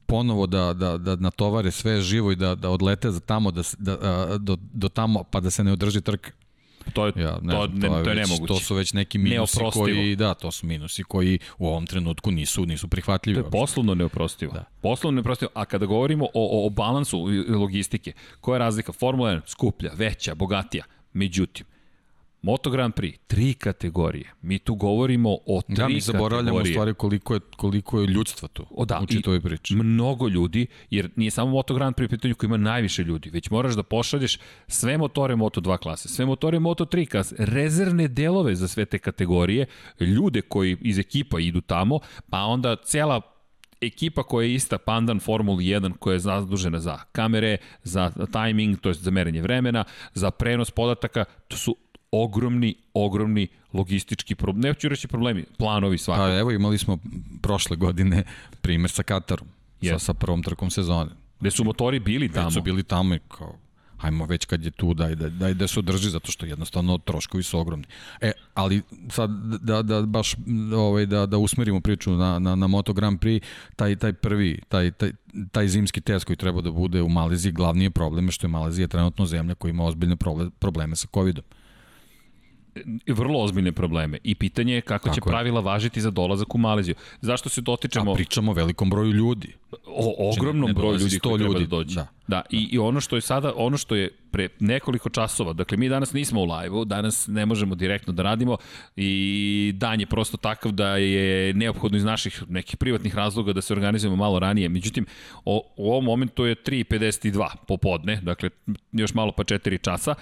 ponovo 0.09 0.47
da, 0.47 0.73
da, 0.73 0.99
da 0.99 1.17
natovare 1.17 1.71
sve 1.71 2.01
živo 2.01 2.33
i 2.33 2.37
da, 2.37 2.55
da 2.55 2.71
odlete 2.71 3.11
za 3.11 3.21
tamo, 3.21 3.51
da, 3.51 3.63
da, 3.79 4.39
do, 4.39 4.57
do 4.73 4.89
tamo, 4.89 5.25
pa 5.31 5.41
da 5.41 5.51
se 5.51 5.65
ne 5.65 5.73
održi 5.73 6.01
trka. 6.01 6.31
To 6.93 7.07
je, 7.07 7.13
ja, 7.17 7.39
ne, 7.43 7.53
to, 7.53 7.67
ne, 7.67 7.89
to, 7.89 7.97
je, 7.97 8.05
to 8.05 8.11
je 8.11 8.17
već, 8.17 8.29
nemoguće. 8.29 8.55
To 8.55 8.61
su 8.61 8.75
već 8.75 8.93
neki 8.93 9.19
minusi 9.19 9.59
koji, 9.73 10.17
da, 10.17 10.35
to 10.35 10.51
su 10.51 10.67
minusi 10.67 11.03
koji 11.03 11.39
u 11.59 11.69
ovom 11.69 11.87
trenutku 11.87 12.31
nisu, 12.31 12.67
nisu 12.67 12.89
prihvatljivi. 12.89 13.41
To 13.41 13.47
je 13.47 13.51
poslovno 13.51 13.95
neoprostivo. 13.95 14.53
Da. 14.53 14.65
Poslovno 14.83 15.15
neoprostivo. 15.15 15.51
A 15.55 15.65
kada 15.65 15.87
govorimo 15.87 16.25
o, 16.25 16.31
o, 16.35 16.67
o 16.67 16.71
balansu 16.71 17.29
logistike, 17.49 18.13
koja 18.41 18.55
je 18.55 18.59
razlika? 18.59 18.93
Formula 18.93 19.31
1 19.31 19.41
skuplja, 19.47 19.93
veća, 19.95 20.35
bogatija. 20.35 20.85
Međutim, 21.13 21.67
Moto 22.43 22.71
Grand 22.71 22.95
Prix, 22.95 23.19
tri 23.27 23.55
kategorije. 23.55 24.33
Mi 24.43 24.59
tu 24.59 24.75
govorimo 24.75 25.37
o 25.47 25.63
tri 25.67 25.77
da, 25.77 25.89
mi 25.89 26.01
zaboravljamo 26.01 26.49
kategorije. 26.49 26.73
stvari 26.73 26.95
koliko 26.95 27.35
je, 27.35 27.41
koliko 27.57 28.01
je 28.01 28.07
ljudstva 28.07 28.49
tu 28.49 28.67
O, 28.71 28.85
da, 28.85 29.01
u 29.03 29.07
čitavoj 29.07 29.41
priči. 29.41 29.75
Mnogo 29.75 30.29
ljudi, 30.29 30.67
jer 30.91 31.11
nije 31.17 31.31
samo 31.31 31.51
Moto 31.51 31.75
Grand 31.75 31.97
Prix 31.97 32.11
pitanju 32.11 32.35
koji 32.35 32.49
ima 32.49 32.57
najviše 32.57 33.03
ljudi, 33.03 33.31
već 33.31 33.51
moraš 33.51 33.75
da 33.75 33.83
pošalješ 33.83 34.39
sve 34.69 34.99
motore 34.99 35.37
Moto 35.37 35.61
2 35.61 35.79
klase, 35.79 36.09
sve 36.09 36.27
motore 36.27 36.59
Moto 36.59 36.85
3 36.85 37.11
klase, 37.11 37.35
rezervne 37.39 38.09
delove 38.09 38.55
za 38.55 38.69
sve 38.69 38.85
te 38.85 38.99
kategorije, 38.99 39.67
ljude 40.01 40.41
koji 40.41 40.77
iz 40.81 40.99
ekipa 40.99 41.41
idu 41.41 41.61
tamo, 41.61 42.01
pa 42.31 42.39
onda 42.43 42.77
cela 42.77 43.21
ekipa 43.81 44.23
koja 44.23 44.47
je 44.47 44.55
ista 44.55 44.79
Pandan 44.79 45.21
Formula 45.21 45.59
1 45.59 45.93
koja 45.99 46.13
je 46.13 46.19
zadužena 46.19 46.81
za 46.81 46.99
kamere, 47.13 47.57
za 47.83 48.11
timing, 48.33 48.81
to 48.81 48.89
je 48.89 48.95
za 48.95 49.11
merenje 49.11 49.43
vremena, 49.43 49.85
za 50.15 50.31
prenos 50.31 50.71
podataka, 50.71 51.25
to 51.49 51.57
su 51.57 51.77
ogromni, 52.13 52.75
ogromni 52.95 53.49
logistički 53.73 54.35
problemi, 54.35 54.63
ne 54.63 54.71
hoću 54.73 54.89
reći 54.89 55.09
problemi, 55.09 55.45
planovi 55.59 55.99
svakako. 55.99 56.27
Pa 56.27 56.39
evo 56.39 56.51
imali 56.51 56.79
smo 56.79 56.99
prošle 57.43 57.77
godine 57.77 58.23
primer 58.61 58.91
sa 58.91 59.03
Katarom, 59.03 59.49
Yes. 59.81 59.91
sa, 59.93 59.99
sa 59.99 60.15
prvom 60.15 60.43
trkom 60.43 60.71
sezone. 60.71 61.11
Gde 61.41 61.51
su 61.51 61.65
motori 61.65 61.99
bili 62.01 62.33
tamo. 62.33 62.47
Već 62.47 62.55
su 62.55 62.63
bili 62.63 62.83
tamo 62.83 63.15
i 63.15 63.19
kao, 63.29 63.55
hajmo 63.99 64.25
već 64.27 64.45
kad 64.45 64.65
je 64.65 64.71
tu, 64.71 64.95
daj, 64.95 65.15
daj, 65.15 65.31
daj 65.31 65.55
da 65.55 65.67
se 65.67 65.79
održi, 65.79 66.11
zato 66.11 66.33
što 66.33 66.47
jednostavno 66.47 66.99
troškovi 66.99 67.43
su 67.43 67.59
ogromni. 67.59 67.87
E, 68.21 68.33
ali 68.55 68.83
sad 69.11 69.31
da, 69.61 69.83
da 69.83 70.03
baš 70.03 70.35
ovaj, 70.77 71.07
da, 71.07 71.27
da 71.27 71.39
usmerimo 71.39 71.81
priču 71.81 72.11
na, 72.11 72.39
na, 72.39 72.55
na 72.55 72.67
Moto 72.67 72.93
Grand 72.93 73.21
Prix, 73.21 73.43
taj, 73.77 73.97
taj 73.97 74.13
prvi, 74.13 74.61
taj, 74.69 74.91
taj, 74.91 75.13
taj 75.53 75.69
zimski 75.69 76.01
test 76.01 76.25
koji 76.25 76.37
treba 76.37 76.61
da 76.61 76.71
bude 76.71 77.03
u 77.03 77.09
Maleziji, 77.09 77.53
glavni 77.53 77.85
je 77.85 77.91
problem 77.91 78.31
što 78.31 78.47
je 78.47 78.51
Malezija 78.51 78.89
trenutno 78.89 79.27
zemlja 79.27 79.55
koja 79.55 79.71
ima 79.71 79.85
ozbiljne 79.85 80.17
proble- 80.17 80.51
probleme 80.51 80.97
sa 80.97 81.07
COVID-om. 81.15 81.45
Vrlo 83.07 83.41
ozbiljne 83.43 83.73
probleme. 83.73 84.19
I 84.25 84.35
pitanje 84.35 84.75
je 84.75 84.81
kako 84.81 85.05
Tako 85.09 85.15
će 85.15 85.19
je. 85.19 85.31
pravila 85.31 85.61
važiti 85.61 86.01
za 86.01 86.11
dolazak 86.11 86.55
u 86.55 86.59
Maleziju. 86.59 86.95
Zašto 87.21 87.49
se 87.49 87.61
dotičemo 87.61 88.13
A 88.13 88.15
pričamo 88.15 88.51
o 88.51 88.55
velikom 88.55 88.91
broju 88.91 89.13
ljudi. 89.13 89.55
o 89.87 90.31
ogromnom 90.33 90.69
ne 90.69 90.75
broju 90.75 90.93
ljudi 90.99 91.17
100 91.17 91.21
koji 91.21 91.39
treba 91.39 91.53
da 91.55 91.59
ljudi, 91.59 91.71
dođe. 91.71 91.95
da. 91.95 92.07
da. 92.27 92.43
I, 92.51 92.69
I 92.71 92.79
ono 92.79 93.01
što 93.01 93.17
je 93.17 93.21
sada, 93.23 93.53
ono 93.57 93.77
što 93.77 93.95
je 93.95 94.11
pre 94.31 94.49
nekoliko 94.61 95.09
časova, 95.09 95.53
dakle 95.53 95.77
mi 95.77 95.89
danas 95.89 96.13
nismo 96.13 96.41
u 96.41 96.45
live-u, 96.45 96.85
danas 96.85 97.27
ne 97.27 97.47
možemo 97.47 97.75
direktno 97.75 98.13
da 98.13 98.23
radimo 98.23 98.57
i 98.97 99.73
dan 99.77 100.01
je 100.01 100.07
prosto 100.07 100.37
takav 100.37 100.73
da 100.73 100.97
je 100.97 101.55
neophodno 101.55 101.99
iz 101.99 102.05
naših 102.05 102.43
nekih 102.49 102.77
privatnih 102.77 103.15
razloga 103.15 103.53
da 103.53 103.61
se 103.61 103.73
organizujemo 103.73 104.17
malo 104.17 104.39
ranije. 104.39 104.69
Međutim, 104.69 105.07
o, 105.45 105.73
u 105.77 105.91
ovom 105.91 106.05
momentu 106.05 106.45
je 106.47 106.55
3.52 106.55 107.47
popodne, 107.69 108.21
dakle 108.23 108.51
još 108.93 109.15
malo 109.15 109.33
pa 109.33 109.45
4 109.45 109.83
časa. 109.83 110.15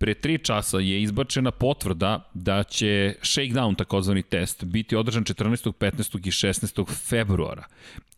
Pre 0.00 0.14
3 0.14 0.44
časa 0.44 0.78
je 0.78 1.02
izbačena 1.02 1.50
potvrda 1.50 2.30
da 2.34 2.62
će 2.62 3.14
shakedown, 3.22 3.76
takozvani 3.76 4.22
test, 4.22 4.64
biti 4.64 4.96
održan 4.96 5.24
14., 5.24 5.72
15. 5.72 6.26
i 6.26 6.30
16. 6.30 6.94
februara 7.08 7.64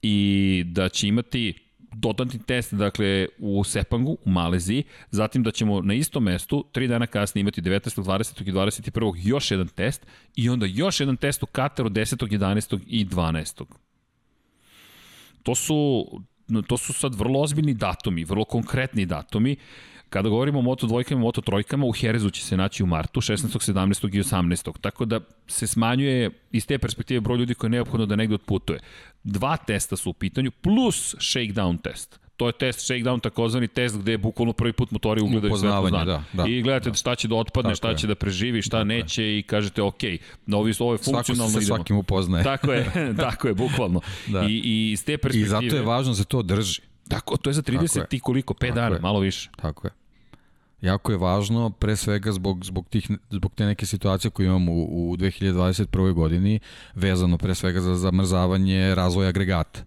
i 0.03 0.63
da 0.67 0.89
će 0.89 1.09
imati 1.09 1.55
dodatni 1.95 2.43
test, 2.43 2.75
dakle, 2.75 3.29
u 3.39 3.65
Sepangu, 3.65 4.19
u 4.25 4.31
Maleziji, 4.31 4.85
zatim 5.11 5.43
da 5.43 5.51
ćemo 5.51 5.81
na 5.81 5.95
istom 5.95 6.25
mestu, 6.25 6.65
tri 6.73 6.89
dana 6.89 7.07
kasnije 7.07 7.41
imati 7.41 7.63
19. 7.63 8.03
20. 8.03 8.49
i 8.49 8.53
21. 8.53 9.15
još 9.17 9.51
jedan 9.51 9.69
test 9.69 10.07
i 10.37 10.49
onda 10.49 10.67
još 10.67 11.01
jedan 11.01 11.17
test 11.17 11.43
u 11.43 11.47
Kataru 11.47 11.91
10. 11.91 12.39
11. 12.39 12.81
i 12.87 13.05
12. 13.07 13.65
To 15.43 15.55
su, 15.55 16.07
to 16.67 16.77
su 16.77 16.93
sad 16.93 17.15
vrlo 17.15 17.41
ozbiljni 17.41 17.75
datumi, 17.75 18.25
vrlo 18.25 18.45
konkretni 18.45 19.07
datumi. 19.07 19.57
Kada 20.13 20.29
govorimo 20.29 20.59
o 20.59 20.63
Moto 20.63 20.87
dvojkama 20.87 21.21
i 21.21 21.25
Moto 21.25 21.41
trojkama, 21.41 21.87
u 21.87 21.93
Herezu 21.93 22.31
će 22.31 22.45
se 22.45 22.57
naći 22.57 22.83
u 22.83 22.87
martu, 22.87 23.21
16. 23.21 23.73
17. 23.73 24.17
i 24.17 24.23
18. 24.23 24.79
Tako 24.81 25.05
da 25.05 25.21
se 25.47 25.67
smanjuje 25.67 26.31
iz 26.51 26.67
te 26.67 26.79
perspektive 26.79 27.21
broj 27.21 27.39
ljudi 27.39 27.55
koji 27.55 27.69
je 27.69 27.73
neophodno 27.73 28.07
da 28.07 28.17
negde 28.17 28.35
otputuje. 28.35 28.81
Dva 29.25 29.57
testa 29.57 29.97
su 29.97 30.11
u 30.11 30.13
pitanju, 30.13 30.51
plus 30.51 31.15
shakedown 31.15 31.83
test. 31.83 32.21
To 32.37 32.47
je 32.47 32.53
test 32.53 32.91
shakedown, 32.91 33.21
takozvani 33.21 33.69
test 33.69 33.99
gde 33.99 34.19
bukvalno 34.19 34.53
prvi 34.53 34.73
put 34.73 34.91
motori 34.91 35.23
ugledaju 35.23 35.55
dan. 35.91 36.07
da, 36.07 36.23
da, 36.33 36.45
I 36.49 36.63
gledate 36.63 36.91
da. 36.91 36.95
šta 36.97 37.15
će 37.15 37.29
da 37.29 37.35
otpadne, 37.35 37.71
Tako 37.71 37.77
šta 37.77 37.91
je. 37.91 37.97
će 37.99 38.07
da 38.07 38.15
preživi, 38.15 38.63
šta 38.63 38.77
Tako 38.77 38.85
neće 38.85 39.39
i 39.39 39.43
kažete 39.43 39.83
ok, 39.83 40.03
novi, 40.47 40.73
ovo 40.79 40.93
je 40.93 40.99
Svako 40.99 41.17
funkcionalno 41.17 41.53
se 41.53 41.61
sa 41.61 41.67
svakim 41.67 41.97
upoznaje. 41.97 42.45
Tako 42.45 42.73
je, 42.73 42.91
tako 43.27 43.49
je, 43.49 43.55
bukvalno. 43.55 44.01
Da. 44.27 44.43
I, 44.43 44.61
I 44.65 44.93
iz 44.93 45.05
te 45.05 45.13
I 45.13 45.19
perspektive... 45.19 45.49
zato 45.49 45.77
je 45.77 45.83
važno 45.83 46.13
da 46.13 46.17
se 46.17 46.25
to 46.25 46.43
drži. 46.43 46.81
Tako, 47.09 47.37
to 47.37 47.51
je 47.51 47.55
za 47.55 47.63
30 47.63 47.87
Tako 47.87 47.99
je. 47.99 48.07
i 48.11 48.21
koliko, 48.21 48.55
5 48.55 48.59
Tako 48.59 48.75
dana, 48.75 48.97
je. 48.97 49.01
malo 49.01 49.21
više. 49.21 49.51
Tako 49.57 49.87
je. 49.87 50.02
Jako 50.83 51.13
je 51.13 51.19
važno, 51.19 51.71
pre 51.71 51.97
svega 51.97 52.33
zbog, 52.33 52.65
zbog, 52.65 52.89
tih, 52.89 53.11
zbog 53.31 53.55
te 53.55 53.67
neke 53.67 53.87
situacije 53.87 54.31
koje 54.31 54.47
imamo 54.47 54.73
u, 54.73 55.11
u 55.11 55.17
2021. 55.17 56.13
godini, 56.13 56.61
vezano 56.95 57.39
pre 57.39 57.55
svega 57.55 57.81
za 57.81 57.95
zamrzavanje 57.95 58.95
razvoja 58.95 59.29
agregata. 59.29 59.81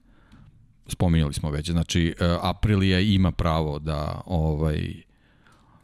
Spominjali 0.87 1.33
smo 1.33 1.51
već, 1.51 1.71
znači 1.71 2.15
e, 2.19 2.37
Aprilia 2.41 2.99
ima 2.99 3.31
pravo 3.31 3.79
da 3.79 4.21
ovaj 4.25 5.05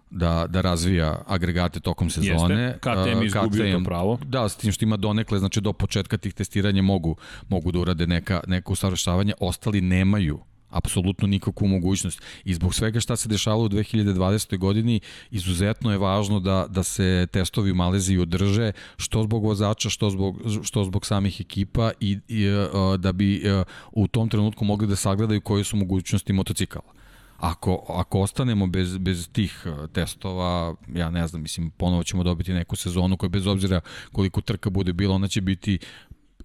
da, 0.10 0.46
da 0.50 0.62
razvija 0.62 1.24
agregate 1.28 1.80
tokom 1.80 2.10
sezone. 2.10 2.64
Jeste, 2.64 2.80
KTM 2.80 3.22
E, 3.22 3.26
izgubio 3.26 3.78
to 3.78 3.84
pravo. 3.84 4.20
Da, 4.26 4.50
s 4.50 4.58
tim 4.58 4.72
što 4.72 4.86
ima 4.86 4.98
donekle, 4.98 5.40
znači 5.40 5.62
do 5.62 5.74
početka 5.74 6.18
tih 6.18 6.34
testiranja 6.34 6.82
mogu, 6.82 7.16
mogu 7.50 7.72
da 7.72 7.80
urade 7.80 8.08
neka, 8.08 8.42
neka 8.48 8.72
usavršavanja, 8.72 9.34
ostali 9.40 9.82
nemaju 9.82 10.40
apsolutno 10.72 11.28
nikakvu 11.28 11.68
mogućnost. 11.68 12.22
I 12.44 12.54
zbog 12.54 12.76
svega 12.76 13.00
šta 13.00 13.16
se 13.16 13.30
dešavalo 13.30 13.64
u 13.64 13.70
2020. 13.70 14.58
godini, 14.58 15.00
izuzetno 15.32 15.92
je 15.92 15.98
važno 15.98 16.40
da, 16.40 16.66
da 16.70 16.84
se 16.84 17.28
testovi 17.32 17.72
u 17.72 17.76
Maleziji 17.76 18.18
održe, 18.18 18.72
što 18.98 19.24
zbog 19.24 19.44
vozača, 19.44 19.90
što 19.90 20.10
zbog, 20.10 20.42
što 20.64 20.84
zbog 20.84 21.06
samih 21.06 21.42
ekipa 21.42 21.92
i, 22.00 22.18
i 22.28 22.50
uh, 22.50 22.96
da 23.00 23.12
bi 23.12 23.44
uh, 23.46 23.66
u 23.92 24.08
tom 24.08 24.30
trenutku 24.30 24.66
mogli 24.66 24.88
da 24.88 24.96
sagledaju 24.96 25.42
koje 25.42 25.64
su 25.64 25.78
mogućnosti 25.78 26.34
motocikala. 26.34 26.94
Ako, 27.38 27.86
ako 27.90 28.20
ostanemo 28.20 28.68
bez, 28.68 28.98
bez 28.98 29.30
tih 29.32 29.64
uh, 29.66 29.90
testova, 29.90 30.76
ja 30.94 31.10
ne 31.10 31.28
znam, 31.28 31.42
mislim, 31.42 31.72
ponovo 31.72 32.04
ćemo 32.04 32.24
dobiti 32.24 32.54
neku 32.54 32.76
sezonu 32.76 33.18
koja 33.18 33.30
bez 33.30 33.48
obzira 33.48 33.82
koliko 34.12 34.42
trka 34.42 34.70
bude 34.70 34.94
bila, 34.94 35.16
ona 35.16 35.28
će 35.28 35.42
biti 35.42 35.80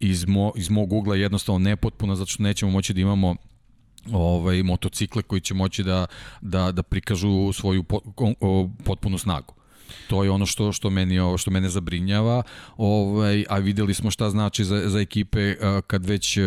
iz, 0.00 0.24
mo, 0.24 0.52
iz 0.56 0.70
mog 0.70 0.92
ugla 0.92 1.16
jednostavno 1.16 1.58
nepotpuna, 1.58 2.16
zato 2.16 2.30
što 2.30 2.42
nećemo 2.42 2.72
moći 2.72 2.94
da 2.94 3.00
imamo 3.00 3.36
ovaj 4.12 4.62
motocikle 4.62 5.22
koji 5.22 5.40
će 5.40 5.54
moći 5.54 5.82
da 5.82 6.06
da 6.40 6.72
da 6.72 6.82
prikažu 6.82 7.52
svoju 7.52 7.84
potpunu 8.84 9.18
snagu. 9.18 9.54
To 10.08 10.24
je 10.24 10.30
ono 10.30 10.46
što 10.46 10.72
što 10.72 10.90
meni 10.90 11.18
ovo 11.18 11.38
što 11.38 11.50
mene 11.50 11.68
zabrinjava. 11.68 12.42
Ovaj 12.76 13.44
a 13.48 13.58
videli 13.58 13.94
smo 13.94 14.10
šta 14.10 14.30
znači 14.30 14.64
za 14.64 14.88
za 14.88 15.00
ekipe 15.00 15.56
kad 15.86 16.06
već 16.06 16.38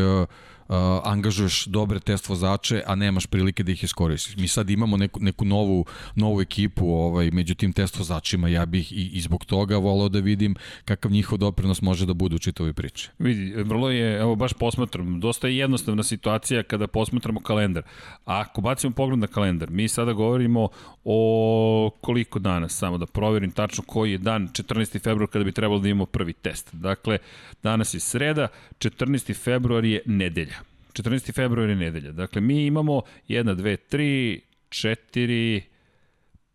angažuješ 1.04 1.66
dobre 1.66 2.00
test 2.00 2.30
vozače, 2.30 2.84
a 2.86 2.96
nemaš 2.96 3.26
prilike 3.26 3.64
da 3.64 3.72
ih 3.72 3.84
iskoristiš. 3.84 4.36
Mi 4.38 4.48
sad 4.48 4.70
imamo 4.70 4.98
neku, 4.98 5.20
neku 5.20 5.46
novu, 5.46 5.86
novu 6.16 6.42
ekipu 6.42 6.92
ovaj, 6.92 7.32
među 7.32 7.56
tim 7.56 7.74
test 7.74 7.98
vozačima, 7.98 8.48
ja 8.48 8.66
bih 8.66 8.92
i, 8.92 9.10
i 9.14 9.22
zbog 9.22 9.46
toga 9.46 9.78
volao 9.78 10.10
da 10.10 10.20
vidim 10.20 10.56
kakav 10.86 11.12
njihov 11.12 11.38
doprinos 11.38 11.82
može 11.82 12.06
da 12.06 12.14
bude 12.14 12.36
u 12.36 12.40
čitavoj 12.40 12.74
priči. 12.74 13.10
Vidi, 13.20 13.64
vrlo 13.64 13.90
je, 13.90 14.20
evo 14.20 14.36
baš 14.36 14.54
posmatram, 14.54 15.20
dosta 15.20 15.48
je 15.48 15.58
jednostavna 15.58 16.04
situacija 16.04 16.64
kada 16.64 16.88
posmatramo 16.88 17.40
kalendar. 17.40 17.84
A 18.26 18.40
ako 18.40 18.62
bacimo 18.62 18.94
pogled 18.94 19.20
na 19.20 19.28
kalendar, 19.28 19.70
mi 19.70 19.88
sada 19.88 20.14
govorimo 20.14 20.70
o 21.04 21.92
koliko 22.02 22.40
danas, 22.40 22.78
samo 22.78 22.98
da 22.98 23.06
proverim 23.06 23.52
tačno 23.52 23.84
koji 23.88 24.12
je 24.12 24.18
dan, 24.18 24.48
14. 24.48 25.04
februar 25.04 25.30
kada 25.30 25.46
bi 25.46 25.52
trebalo 25.52 25.80
da 25.80 25.90
imamo 25.90 26.06
prvi 26.06 26.34
test. 26.34 26.70
Dakle, 26.74 27.18
danas 27.64 27.94
je 27.94 28.00
sreda, 28.00 28.48
14. 28.80 29.44
februar 29.44 29.86
je 29.86 30.02
nedelja. 30.06 30.59
14. 30.94 31.34
februar 31.34 31.70
je 31.70 31.76
nedelja. 31.76 32.12
Dakle, 32.12 32.42
mi 32.42 32.66
imamo 32.66 33.02
1, 33.28 33.56
2, 33.56 33.78
3, 33.92 34.40
4, 34.70 35.62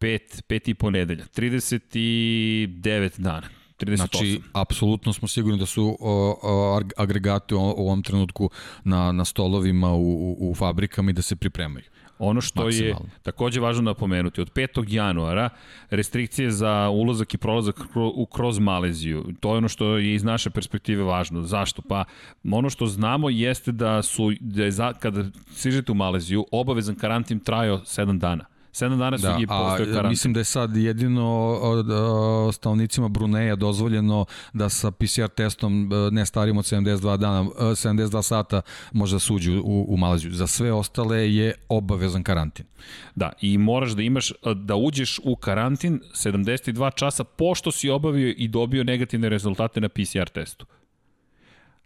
5, 0.00 0.42
5 0.48 0.70
i 0.70 0.74
po 0.74 0.90
nedelja. 0.90 1.24
39 1.24 3.20
dana. 3.20 3.48
38. 3.78 3.96
Znači, 3.96 4.40
apsolutno 4.52 5.12
smo 5.12 5.28
sigurni 5.28 5.58
da 5.58 5.66
su 5.66 5.96
o, 6.00 6.38
o, 6.42 6.80
ag- 6.80 6.92
agregati 6.96 7.54
u 7.54 7.58
ovom 7.58 8.02
trenutku 8.02 8.50
na, 8.84 9.12
na 9.12 9.24
stolovima 9.24 9.92
u, 9.92 10.02
u, 10.02 10.50
u 10.50 10.54
fabrikama 10.54 11.10
i 11.10 11.14
da 11.14 11.22
se 11.22 11.36
pripremaju. 11.36 11.84
Ono 12.18 12.40
što 12.40 12.68
je 12.68 12.94
takođe 13.22 13.60
važno 13.60 13.82
napomenuti, 13.82 14.40
od 14.40 14.52
5. 14.52 14.84
januara 14.88 15.50
restrikcije 15.90 16.50
za 16.50 16.88
ulazak 16.88 17.34
i 17.34 17.38
prolazak 17.38 17.76
u 17.94 18.26
kroz 18.26 18.58
Maleziju. 18.58 19.24
To 19.40 19.52
je 19.52 19.58
ono 19.58 19.68
što 19.68 19.96
je 19.96 20.14
iz 20.14 20.24
naše 20.24 20.50
perspektive 20.50 21.02
važno. 21.02 21.42
Zašto? 21.42 21.82
Pa 21.82 22.04
ono 22.52 22.70
što 22.70 22.86
znamo 22.86 23.30
jeste 23.30 23.72
da 23.72 24.02
su 24.02 24.32
da 24.40 24.64
je 24.64 24.70
za, 24.70 24.92
kada 24.92 25.24
sižete 25.54 25.92
u 25.92 25.94
Maleziju 25.94 26.46
obavezan 26.52 26.94
karantin 26.94 27.40
trajao 27.40 27.78
7 27.78 28.18
dana. 28.18 28.44
7 28.74 28.98
dana 28.98 29.18
su 29.18 29.26
da, 29.26 29.36
i 29.40 29.46
postoje 29.46 29.86
karantin. 29.86 30.08
Mislim 30.08 30.32
da 30.32 30.40
je 30.40 30.44
sad 30.44 30.76
jedino 30.76 31.60
stanovnicima 32.52 33.08
Bruneja 33.08 33.56
dozvoljeno 33.56 34.26
da 34.52 34.68
sa 34.68 34.90
PCR 34.90 35.28
testom 35.36 35.92
e, 35.92 36.10
ne 36.10 36.26
starim 36.26 36.58
od 36.58 36.64
72 36.64 37.16
dana, 37.16 37.42
72 37.42 38.22
sata 38.22 38.62
može 38.92 39.14
da 39.14 39.18
suđu 39.18 39.60
u, 39.64 39.86
u 39.88 39.96
Malaziju. 39.96 40.32
Za 40.32 40.46
sve 40.46 40.72
ostale 40.72 41.34
je 41.34 41.54
obavezan 41.68 42.22
karantin. 42.22 42.66
Da, 43.14 43.32
i 43.40 43.58
moraš 43.58 43.90
da 43.90 44.02
imaš, 44.02 44.32
da 44.54 44.76
uđeš 44.76 45.20
u 45.24 45.36
karantin 45.36 46.00
72 46.14 46.94
časa 46.94 47.24
pošto 47.24 47.72
si 47.72 47.90
obavio 47.90 48.34
i 48.36 48.48
dobio 48.48 48.84
negativne 48.84 49.28
rezultate 49.28 49.80
na 49.80 49.88
PCR 49.88 50.28
testu. 50.34 50.66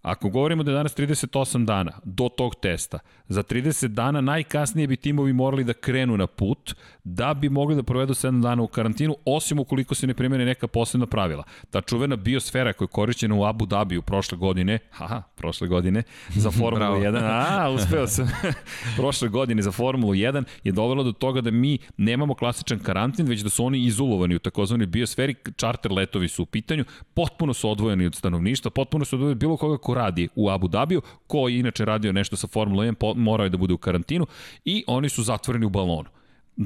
Ako 0.03 0.29
govorimo 0.29 0.63
da 0.63 0.71
je 0.71 0.75
danas 0.75 0.97
38 0.97 1.65
dana 1.65 1.93
do 2.05 2.29
tog 2.29 2.55
testa, 2.55 2.99
za 3.29 3.43
30 3.43 3.87
dana 3.87 4.21
najkasnije 4.21 4.87
bi 4.87 4.97
timovi 4.97 5.33
morali 5.33 5.65
da 5.65 5.73
krenu 5.73 6.17
na 6.17 6.27
put 6.27 6.75
da 7.05 7.35
bi 7.35 7.49
mogli 7.49 7.77
da 7.77 7.83
provedu 7.83 8.15
7 8.15 8.43
dana 8.43 8.63
u 8.63 8.67
karantinu, 8.67 9.17
osim 9.25 9.59
ukoliko 9.59 9.95
se 9.95 10.07
ne 10.07 10.15
primene 10.15 10.45
neka 10.45 10.67
posebna 10.69 11.07
pravila. 11.07 11.45
Ta 11.71 11.81
čuvena 11.81 12.17
biosfera 12.17 12.73
koja 12.73 12.87
je 12.87 12.91
korišćena 12.91 13.35
u 13.35 13.45
Abu 13.45 13.67
Dhabi 13.67 13.97
u 13.97 14.03
prošle 14.03 14.39
godine, 14.39 14.79
haha, 14.91 15.23
prošle 15.37 15.69
godine, 15.69 16.03
za 16.29 16.51
Formulu 16.59 16.97
1, 16.97 17.21
a, 17.23 17.71
uspeo 17.71 18.07
sam, 18.07 18.29
prošle 18.97 19.29
godine 19.29 19.63
za 19.63 19.73
Formulu 19.73 20.13
1 20.13 20.45
je 20.65 20.73
dovela 20.73 21.03
do 21.03 21.13
toga 21.13 21.41
da 21.41 21.51
mi 21.51 21.79
nemamo 21.97 22.35
klasičan 22.35 22.79
karantin, 22.79 23.27
već 23.27 23.41
da 23.41 23.51
su 23.51 23.65
oni 23.65 23.85
izulovani 23.85 24.37
u 24.37 24.39
takozvani 24.39 24.87
biosferi, 24.87 25.35
čarter 25.57 25.93
letovi 25.93 26.29
su 26.29 26.43
u 26.43 26.47
pitanju, 26.47 26.85
potpuno 27.15 27.55
su 27.55 27.71
odvojeni 27.71 28.07
od 28.07 28.15
stanovništva, 28.15 28.71
potpuno 28.71 29.05
su 29.05 29.17
odvojeni 29.17 29.35
bilo 29.35 29.57
koga 29.57 29.79
ko 29.89 29.95
radi 29.95 30.29
u 30.37 30.51
Abu 30.51 30.69
Dhabiju, 30.69 31.03
ko 31.27 31.49
je 31.49 31.59
inače 31.59 31.85
radio 31.85 32.13
nešto 32.13 32.37
sa 32.37 32.47
Formula 32.47 32.85
1, 32.85 33.15
morao 33.17 33.45
je 33.45 33.51
da 33.51 33.57
bude 33.57 33.75
u 33.75 33.79
karantinu 33.79 34.27
i 34.65 34.85
oni 34.87 35.09
su 35.09 35.23
zatvoreni 35.23 35.67
u 35.67 35.71
balonu. 35.71 36.11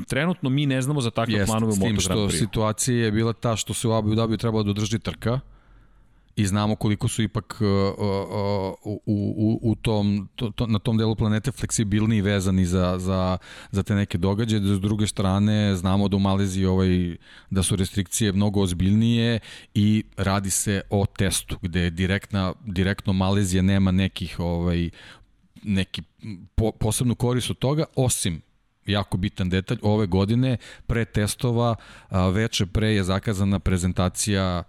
Trenutno 0.09 0.51
mi 0.51 0.67
ne 0.67 0.83
znamo 0.83 1.01
za 1.01 1.11
takve 1.11 1.35
Jest, 1.35 1.51
planove 1.51 1.73
u 1.73 1.77
Moto 1.77 1.87
Grand 1.87 1.97
Prix. 1.97 2.03
S 2.03 2.09
tim 2.09 2.31
što 2.31 2.31
situacija 2.31 3.05
je 3.05 3.13
bila 3.13 3.33
ta 3.33 3.57
što 3.57 3.75
se 3.75 3.89
u 3.89 3.93
Abu 3.93 4.15
Dhabiju 4.15 4.39
trebalo 4.39 4.65
da 4.65 4.71
održi 4.71 4.99
trka, 4.99 5.41
i 6.37 6.47
znamo 6.47 6.77
koliko 6.77 7.09
su 7.09 7.23
ipak 7.23 7.59
uh, 7.61 7.69
uh, 7.99 8.75
u, 8.85 9.01
u, 9.07 9.59
u 9.63 9.75
tom, 9.75 10.29
to, 10.35 10.51
to, 10.51 10.67
na 10.67 10.79
tom 10.79 10.99
delu 10.99 11.17
planete 11.17 11.53
fleksibilni 11.53 12.17
i 12.17 12.23
vezani 12.23 12.65
za, 12.67 12.99
za, 12.99 13.39
za 13.71 13.83
te 13.83 13.95
neke 13.95 14.19
događaje. 14.19 14.63
S 14.63 14.81
druge 14.81 15.07
strane 15.07 15.77
znamo 15.77 16.09
da 16.09 16.17
u 16.17 16.21
Maleziji 16.21 16.67
ovaj, 16.67 17.17
da 17.51 17.63
su 17.63 17.77
restrikcije 17.77 18.33
mnogo 18.33 18.61
ozbiljnije 18.61 19.39
i 19.75 20.05
radi 20.17 20.51
se 20.51 20.81
o 20.91 21.07
testu 21.07 21.59
gde 21.63 21.91
direktna, 21.91 22.53
direktno 22.65 23.13
Malezija 23.13 23.63
nema 23.63 23.91
nekih 23.91 24.41
ovaj, 24.41 24.91
neki 25.63 26.03
po, 26.55 26.73
posebnu 26.73 27.15
korist 27.15 27.51
od 27.51 27.59
toga, 27.59 27.85
osim 27.97 28.43
jako 28.87 29.17
bitan 29.17 29.51
detalj, 29.51 29.79
ove 29.83 30.07
godine 30.07 30.57
pre 30.87 31.05
testova 31.05 31.75
veče 32.33 32.67
pre 32.67 32.95
je 32.95 33.05
zakazana 33.05 33.59
prezentacija 33.59 34.63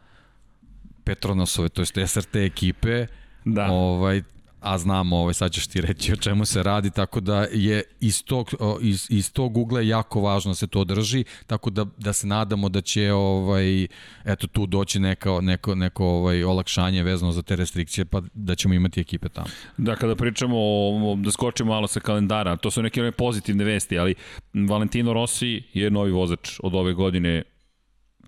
Petronosove, 1.03 1.69
to 1.69 1.81
je 1.81 2.07
SRT 2.07 2.35
ekipe, 2.35 3.07
da. 3.45 3.71
ovaj, 3.71 4.21
a 4.63 4.77
znamo, 4.77 5.17
ovaj, 5.17 5.33
sad 5.33 5.51
ćeš 5.51 5.67
ti 5.67 5.81
reći 5.81 6.13
o 6.13 6.15
čemu 6.15 6.45
se 6.45 6.63
radi, 6.63 6.91
tako 6.91 7.19
da 7.19 7.47
je 7.51 7.83
iz 7.99 8.23
tog, 8.23 8.49
iz, 8.81 9.07
iz 9.09 9.33
tog 9.33 9.57
ugla 9.57 9.81
jako 9.81 10.21
važno 10.21 10.51
da 10.51 10.55
se 10.55 10.67
to 10.67 10.83
drži, 10.83 11.23
tako 11.47 11.69
da, 11.69 11.85
da 11.97 12.13
se 12.13 12.27
nadamo 12.27 12.69
da 12.69 12.81
će 12.81 13.13
ovaj, 13.13 13.87
eto, 14.25 14.47
tu 14.47 14.65
doći 14.65 14.99
neka, 14.99 15.39
neko, 15.41 15.75
neko 15.75 16.05
ovaj, 16.05 16.43
olakšanje 16.43 17.03
vezano 17.03 17.31
za 17.31 17.41
te 17.41 17.55
restrikcije, 17.55 18.05
pa 18.05 18.21
da 18.33 18.55
ćemo 18.55 18.73
imati 18.73 19.01
ekipe 19.01 19.29
tamo. 19.29 19.47
Da, 19.77 19.95
kada 19.95 20.15
pričamo, 20.15 20.55
o, 20.57 21.15
da 21.23 21.31
skočimo 21.31 21.71
malo 21.71 21.87
sa 21.87 21.99
kalendara, 21.99 22.57
to 22.57 22.71
su 22.71 22.81
neke 22.81 23.11
pozitivne 23.11 23.63
vesti, 23.63 23.99
ali 23.99 24.15
Valentino 24.53 25.13
Rossi 25.13 25.63
je 25.73 25.91
novi 25.91 26.11
vozač 26.11 26.59
od 26.63 26.75
ove 26.75 26.93
godine 26.93 27.43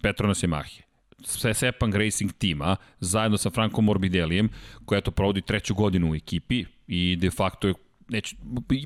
Petronas 0.01 0.43
Yamahe. 0.43 0.84
Sepang 1.54 1.95
Racing 1.95 2.32
tima 2.38 2.75
zajedno 2.99 3.38
sa 3.38 3.49
Franco 3.49 3.82
Morbidelijem, 3.82 4.49
koja 4.86 5.01
to 5.01 5.12
provodi 5.12 5.41
treću 5.41 5.75
godinu 5.75 6.12
u 6.12 6.15
ekipi 6.15 6.65
i 6.88 7.15
de 7.15 7.32
facto 7.32 7.67
je 7.67 7.73
neć, 8.10 8.36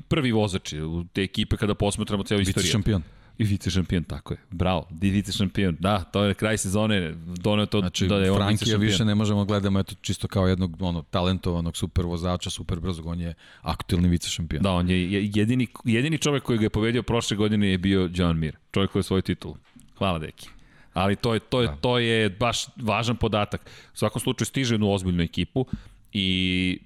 prvi 0.08 0.32
vozač 0.32 0.72
u 0.72 1.04
te 1.12 1.22
ekipe 1.22 1.56
kada 1.56 1.74
posmatramo 1.74 2.22
celu 2.22 2.40
istoriju. 2.40 2.62
Vice 2.62 2.72
šampion. 2.72 3.02
I 3.38 3.44
vice 3.44 3.70
šampion, 3.70 4.04
tako 4.04 4.34
je. 4.34 4.38
Bravo, 4.50 4.86
di 4.90 5.10
vice 5.10 5.32
šampion. 5.32 5.76
Da, 5.80 6.04
to 6.04 6.24
je 6.24 6.34
kraj 6.34 6.58
sezone, 6.58 7.14
doneo 7.16 7.66
to 7.66 7.80
znači, 7.80 8.06
da 8.06 8.16
je 8.16 8.30
on 8.30 8.36
Frankija 8.36 8.76
više 8.76 9.04
ne 9.04 9.14
možemo 9.14 9.44
gledamo 9.44 9.80
eto 9.80 9.94
čisto 10.00 10.28
kao 10.28 10.46
jednog 10.46 10.82
ono 10.82 11.02
talentovanog 11.02 11.76
super 11.76 12.04
vozača, 12.06 12.50
super 12.50 12.80
brzog, 12.80 13.06
on 13.06 13.20
je 13.20 13.34
aktuelni 13.60 14.08
vice 14.08 14.28
šampion. 14.28 14.62
Da, 14.62 14.70
on 14.70 14.90
je 14.90 15.24
jedini 15.34 15.66
jedini 15.84 16.18
čovek 16.18 16.42
koji 16.42 16.58
ga 16.58 16.64
je 16.64 16.70
pobedio 16.70 17.02
prošle 17.02 17.36
godine 17.36 17.70
je 17.70 17.78
bio 17.78 18.10
John 18.14 18.38
Mir, 18.38 18.56
čovek 18.72 18.90
koji 18.90 19.00
je 19.00 19.04
svoj 19.04 19.22
titul. 19.22 19.54
Hvala 19.98 20.18
deki. 20.18 20.48
Ali 20.94 21.16
to 21.16 21.34
je, 21.34 21.40
to 21.40 21.60
je, 21.60 21.68
da. 21.68 21.76
to 21.76 21.98
je 21.98 22.30
baš 22.30 22.66
važan 22.76 23.16
podatak. 23.16 23.60
U 23.94 23.96
svakom 23.96 24.20
slučaju 24.20 24.46
stiže 24.46 24.74
jednu 24.74 24.92
ozbiljnu 24.92 25.22
ekipu 25.22 25.66
i 26.12 26.78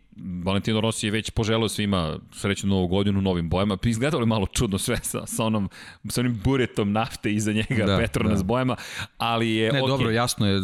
Valentino 0.44 0.80
Rossi 0.80 1.06
je 1.06 1.10
već 1.10 1.30
poželao 1.30 1.68
svima 1.68 2.18
srećnu 2.32 2.68
novu 2.68 2.86
godinu 2.86 3.18
u 3.18 3.22
novim 3.22 3.48
bojama. 3.48 3.76
Pa 3.76 3.88
izgledalo 3.88 4.22
je 4.22 4.26
malo 4.26 4.46
čudno 4.46 4.78
sve 4.78 4.96
sa, 5.02 5.26
sa, 5.26 5.44
onom, 5.44 5.68
sa 6.08 6.20
onim 6.20 6.40
buretom 6.44 6.92
nafte 6.92 7.32
iza 7.32 7.52
njega, 7.52 7.86
da, 7.86 7.98
Petronas 7.98 8.38
da. 8.38 8.44
bojama, 8.44 8.76
ali 9.18 9.50
je... 9.50 9.72
Ne, 9.72 9.82
okay. 9.82 9.88
dobro, 9.88 10.10
jasno 10.10 10.46
je, 10.46 10.60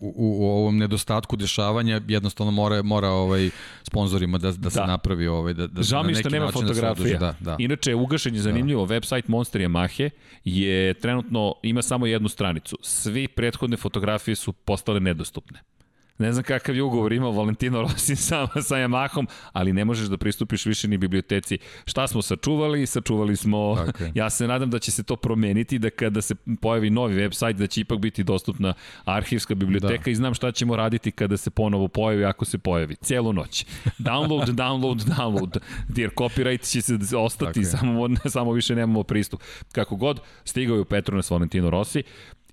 u, 0.00 0.04
u, 0.16 0.46
ovom 0.46 0.78
nedostatku 0.78 1.36
dešavanja 1.36 2.00
jednostavno 2.08 2.50
mora, 2.50 2.82
mora 2.82 3.08
ovaj 3.08 3.50
sponzorima 3.82 4.38
da, 4.38 4.52
da, 4.52 4.58
da. 4.58 4.70
se 4.70 4.80
napravi 4.80 5.26
ovaj, 5.26 5.54
da, 5.54 5.66
da 5.66 5.82
Žao 5.82 6.02
mi 6.02 6.14
što 6.14 6.28
nema 6.28 6.46
da 6.46 6.52
fotografija. 6.52 7.18
Da, 7.18 7.34
da. 7.40 7.56
Inače, 7.58 7.94
ugašenje 7.94 8.38
je 8.38 8.42
zanimljivo, 8.42 8.86
da. 8.86 8.94
website 8.94 9.24
Monster 9.26 9.60
Yamahe 9.60 10.10
je 10.44 10.94
trenutno, 10.94 11.54
ima 11.62 11.82
samo 11.82 12.06
jednu 12.06 12.28
stranicu. 12.28 12.78
Svi 12.82 13.28
prethodne 13.28 13.76
fotografije 13.76 14.34
su 14.34 14.52
postale 14.52 15.00
nedostupne. 15.00 15.60
Ne 16.18 16.32
znam 16.32 16.44
kakav 16.44 16.76
je 16.76 16.82
ugovor 16.82 17.12
imao 17.12 17.32
Valentino 17.32 17.82
Rossi 17.82 18.16
sa, 18.26 18.46
sa 18.46 18.76
Yamahom, 18.76 19.26
ali 19.52 19.72
ne 19.72 19.84
možeš 19.84 20.08
da 20.08 20.16
pristupiš 20.16 20.66
više 20.66 20.88
ni 20.88 20.98
biblioteci. 20.98 21.58
Šta 21.84 22.06
smo 22.06 22.22
sačuvali? 22.22 22.86
Sačuvali 22.86 23.36
smo... 23.36 23.58
Okay. 23.58 24.10
Ja 24.14 24.30
se 24.30 24.46
nadam 24.46 24.70
da 24.70 24.78
će 24.78 24.90
se 24.90 25.02
to 25.02 25.16
promeniti, 25.16 25.78
da 25.78 25.90
kada 25.90 26.22
se 26.22 26.34
pojavi 26.60 26.90
novi 26.90 27.14
website, 27.14 27.52
da 27.52 27.66
će 27.66 27.80
ipak 27.80 27.98
biti 27.98 28.24
dostupna 28.24 28.74
arhivska 29.04 29.54
biblioteka 29.54 30.04
da. 30.04 30.10
i 30.10 30.14
znam 30.14 30.34
šta 30.34 30.52
ćemo 30.52 30.76
raditi 30.76 31.10
kada 31.10 31.36
se 31.36 31.50
ponovo 31.50 31.88
pojavi, 31.88 32.24
ako 32.24 32.44
se 32.44 32.58
pojavi. 32.58 32.96
Celu 32.96 33.32
noć. 33.32 33.66
Download, 33.98 34.46
download, 34.46 35.04
download. 35.04 35.58
Jer 35.96 36.10
copyright 36.10 36.72
će 36.72 36.82
se 36.82 37.16
ostati, 37.16 37.60
okay. 37.60 37.78
samo, 37.78 38.08
samo 38.28 38.52
više 38.52 38.74
nemamo 38.74 39.02
pristup. 39.02 39.40
Kako 39.72 39.96
god, 39.96 40.20
stigao 40.44 40.74
je 40.74 40.80
u 40.80 40.84
Petronas 40.84 41.30
Valentino 41.30 41.70
Rossi, 41.70 42.02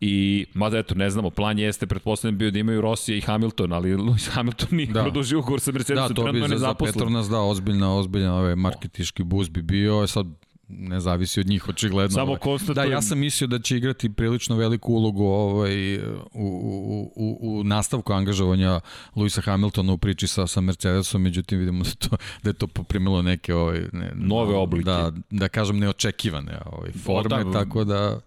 I, 0.01 0.45
mada 0.53 0.77
eto, 0.77 0.95
ne 0.95 1.09
znamo, 1.09 1.29
plan 1.29 1.59
jeste, 1.59 1.88
pretpostavljam 1.88 2.38
bio 2.38 2.51
da 2.51 2.59
imaju 2.59 2.81
Rosija 2.81 3.17
i 3.17 3.21
Hamilton, 3.21 3.73
ali 3.73 3.95
Lewis 3.95 4.29
Hamilton 4.29 4.67
nije 4.71 4.88
da. 4.88 5.01
produžio 5.01 5.39
ugovor 5.39 5.59
sa 5.59 5.71
Mercedesom, 5.71 6.07
da, 6.07 6.13
to 6.13 6.31
bi 6.31 6.39
za, 6.47 6.57
za 6.57 6.73
Petronas 6.73 7.29
da, 7.29 7.39
ozbiljna, 7.39 7.95
ozbiljna 7.95 8.35
ovaj 8.35 8.55
marketiški 8.55 9.23
bus 9.23 9.49
bi 9.49 9.62
bio, 9.62 10.07
sad 10.07 10.27
ne 10.69 10.99
zavisi 10.99 11.39
od 11.39 11.47
njih 11.47 11.69
očigledno. 11.69 12.15
Samo 12.15 12.35
konstatujem. 12.35 12.89
Da, 12.89 12.95
ja 12.95 13.01
sam 13.01 13.19
mislio 13.19 13.47
da 13.47 13.59
će 13.59 13.77
igrati 13.77 14.09
prilično 14.09 14.55
veliku 14.55 14.93
ulogu 14.93 15.23
ovaj, 15.25 15.97
u, 15.97 16.01
u, 16.33 17.12
u, 17.15 17.38
u 17.41 17.63
nastavku 17.63 18.13
angažovanja 18.13 18.79
Luisa 19.15 19.41
Hamiltona 19.41 19.93
u 19.93 19.97
priči 19.97 20.27
sa, 20.27 20.47
sa 20.47 20.62
Mercedesom, 20.62 21.21
međutim 21.21 21.59
vidimo 21.59 21.83
da, 21.83 21.91
to, 21.91 22.17
da 22.43 22.49
je 22.49 22.53
to 22.53 22.67
poprimilo 22.67 23.21
neke 23.21 23.55
ovaj, 23.55 23.81
ne, 23.93 24.12
nove 24.15 24.55
oblike. 24.55 24.85
Da, 24.85 25.12
da 25.29 25.47
kažem 25.47 25.79
neočekivane 25.79 26.59
ovaj, 26.65 26.91
forme, 26.91 27.35
o, 27.35 27.43
da, 27.43 27.51
tako 27.51 27.83
da 27.83 28.19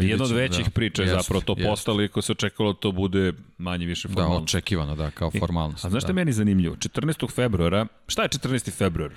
Jedna 0.00 0.24
od 0.24 0.30
većih 0.30 0.64
da, 0.64 0.70
priča 0.70 1.02
je 1.02 1.08
zapravo 1.08 1.40
to 1.40 1.54
jest. 1.58 1.68
postalo 1.68 2.02
i 2.02 2.08
ko 2.08 2.22
se 2.22 2.32
očekalo 2.32 2.72
da 2.72 2.78
to 2.78 2.92
bude 2.92 3.32
manje 3.58 3.86
više 3.86 4.08
formalno. 4.08 4.36
Da, 4.36 4.42
očekivano, 4.42 4.96
da, 4.96 5.10
kao 5.10 5.30
formalnost. 5.30 5.84
A 5.84 5.90
znaš 5.90 6.02
što 6.02 6.06
da. 6.06 6.10
je 6.10 6.14
meni 6.14 6.32
zanimljivo? 6.32 6.76
14. 6.76 7.30
februara, 7.34 7.86
šta 8.08 8.22
je 8.22 8.28
14. 8.28 8.70
februar? 8.70 9.10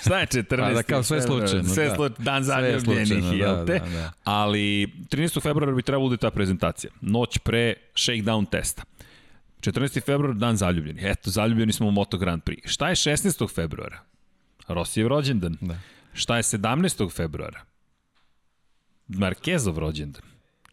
Šta 0.00 0.18
je 0.18 0.26
14. 0.42 0.56
Pa 0.56 0.70
da, 0.70 0.82
kao 0.82 1.02
sve 1.02 1.22
slučajno. 1.22 1.68
Sve 1.68 1.88
da. 1.88 1.94
slučajno, 1.94 2.24
dan 2.24 2.42
zaljubljenih, 2.44 3.24
jel 3.38 3.56
da, 3.56 3.66
te? 3.66 3.78
Da, 3.78 3.90
da. 3.90 4.12
Ali 4.24 4.86
13. 5.10 5.42
februara 5.42 5.72
bi 5.72 5.82
trebalo 5.82 6.08
da 6.08 6.16
ta 6.16 6.30
prezentacija. 6.30 6.90
Noć 7.00 7.38
pre 7.38 7.74
shakedown 7.94 8.50
testa. 8.50 8.82
14. 9.60 10.04
februar, 10.04 10.34
dan 10.34 10.56
zaljubljenih. 10.56 11.04
Eto, 11.04 11.30
zaljubljeni 11.30 11.72
smo 11.72 11.88
u 11.88 11.90
Moto 11.90 12.18
Grand 12.18 12.42
Prix. 12.42 12.60
Šta 12.64 12.88
je 12.88 12.94
16. 12.94 13.54
februara? 13.54 14.00
Rosijev 14.68 15.08
rođendan. 15.08 15.56
Da. 15.60 15.78
Šta 16.12 16.36
je 16.36 16.42
17. 16.42 17.12
februara? 17.12 17.60
Markezov 19.08 19.78
rođendan. 19.78 20.22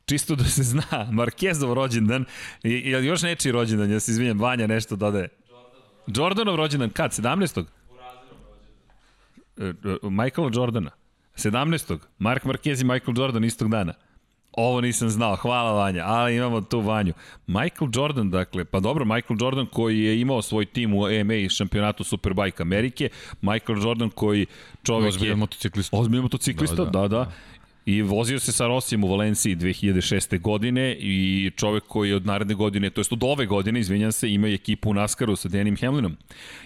Čisto 0.05 0.35
da 0.35 0.43
se 0.43 0.63
zna, 0.63 1.07
Markezov 1.11 1.73
rođendan, 1.73 2.25
i, 2.63 2.69
i 2.69 2.89
još 2.89 3.21
nečiji 3.21 3.51
rođendan, 3.51 3.91
ja 3.91 3.99
se 3.99 4.11
izvinjam, 4.11 4.39
Vanja 4.39 4.67
nešto 4.67 4.95
dodaje. 4.95 5.29
Jordanov 6.07 6.55
rođendan, 6.55 6.89
kad, 6.89 7.11
17. 7.11 7.65
E, 9.57 9.63
e, 9.63 9.73
Michaela 10.09 10.51
Jordana. 10.53 10.91
17. 11.35 11.99
Mark 12.19 12.43
Marquez 12.43 12.81
i 12.81 12.83
Michael 12.83 13.17
Jordan 13.17 13.43
istog 13.43 13.69
dana. 13.69 13.93
Ovo 14.51 14.81
nisam 14.81 15.09
znao, 15.09 15.35
hvala 15.35 15.71
Vanja, 15.71 16.03
ali 16.05 16.35
imamo 16.35 16.61
tu 16.61 16.79
Vanju. 16.79 17.13
Michael 17.47 17.91
Jordan, 17.93 18.29
dakle, 18.29 18.65
pa 18.65 18.79
dobro, 18.79 19.05
Michael 19.05 19.37
Jordan 19.41 19.65
koji 19.65 19.99
je 19.99 20.21
imao 20.21 20.41
svoj 20.41 20.65
tim 20.65 20.93
u 20.93 21.07
EMA 21.07 21.33
i 21.33 21.49
šampionatu 21.49 22.03
Superbike 22.03 22.61
Amerike, 22.61 23.09
Michael 23.41 23.83
Jordan 23.83 24.09
koji 24.09 24.45
čovek 24.83 25.07
ozbiljan 25.07 25.37
je... 25.37 25.39
motociklista. 25.39 25.97
Ozbiljan 25.97 26.23
motociklista, 26.23 26.85
da, 26.85 26.91
da. 26.91 27.01
da. 27.01 27.07
da. 27.07 27.31
I 27.85 28.01
vozio 28.01 28.39
se 28.39 28.51
sa 28.51 28.67
Rosijem 28.67 29.03
u 29.03 29.07
Valenciji 29.07 29.55
2006. 29.55 30.41
godine 30.41 30.97
i 30.99 31.51
čovek 31.55 31.83
koji 31.83 32.13
od 32.13 32.25
naredne 32.25 32.53
godine, 32.53 32.89
to 32.89 33.01
jest 33.01 33.13
od 33.13 33.23
ove 33.23 33.45
godine, 33.45 33.79
izvinjam 33.79 34.11
se, 34.11 34.31
ima 34.31 34.47
ekipu 34.47 34.89
u 34.89 34.93
NASCAR-u 34.93 35.35
sa 35.35 35.49
Denim 35.49 35.77
Hamlinom. 35.77 36.17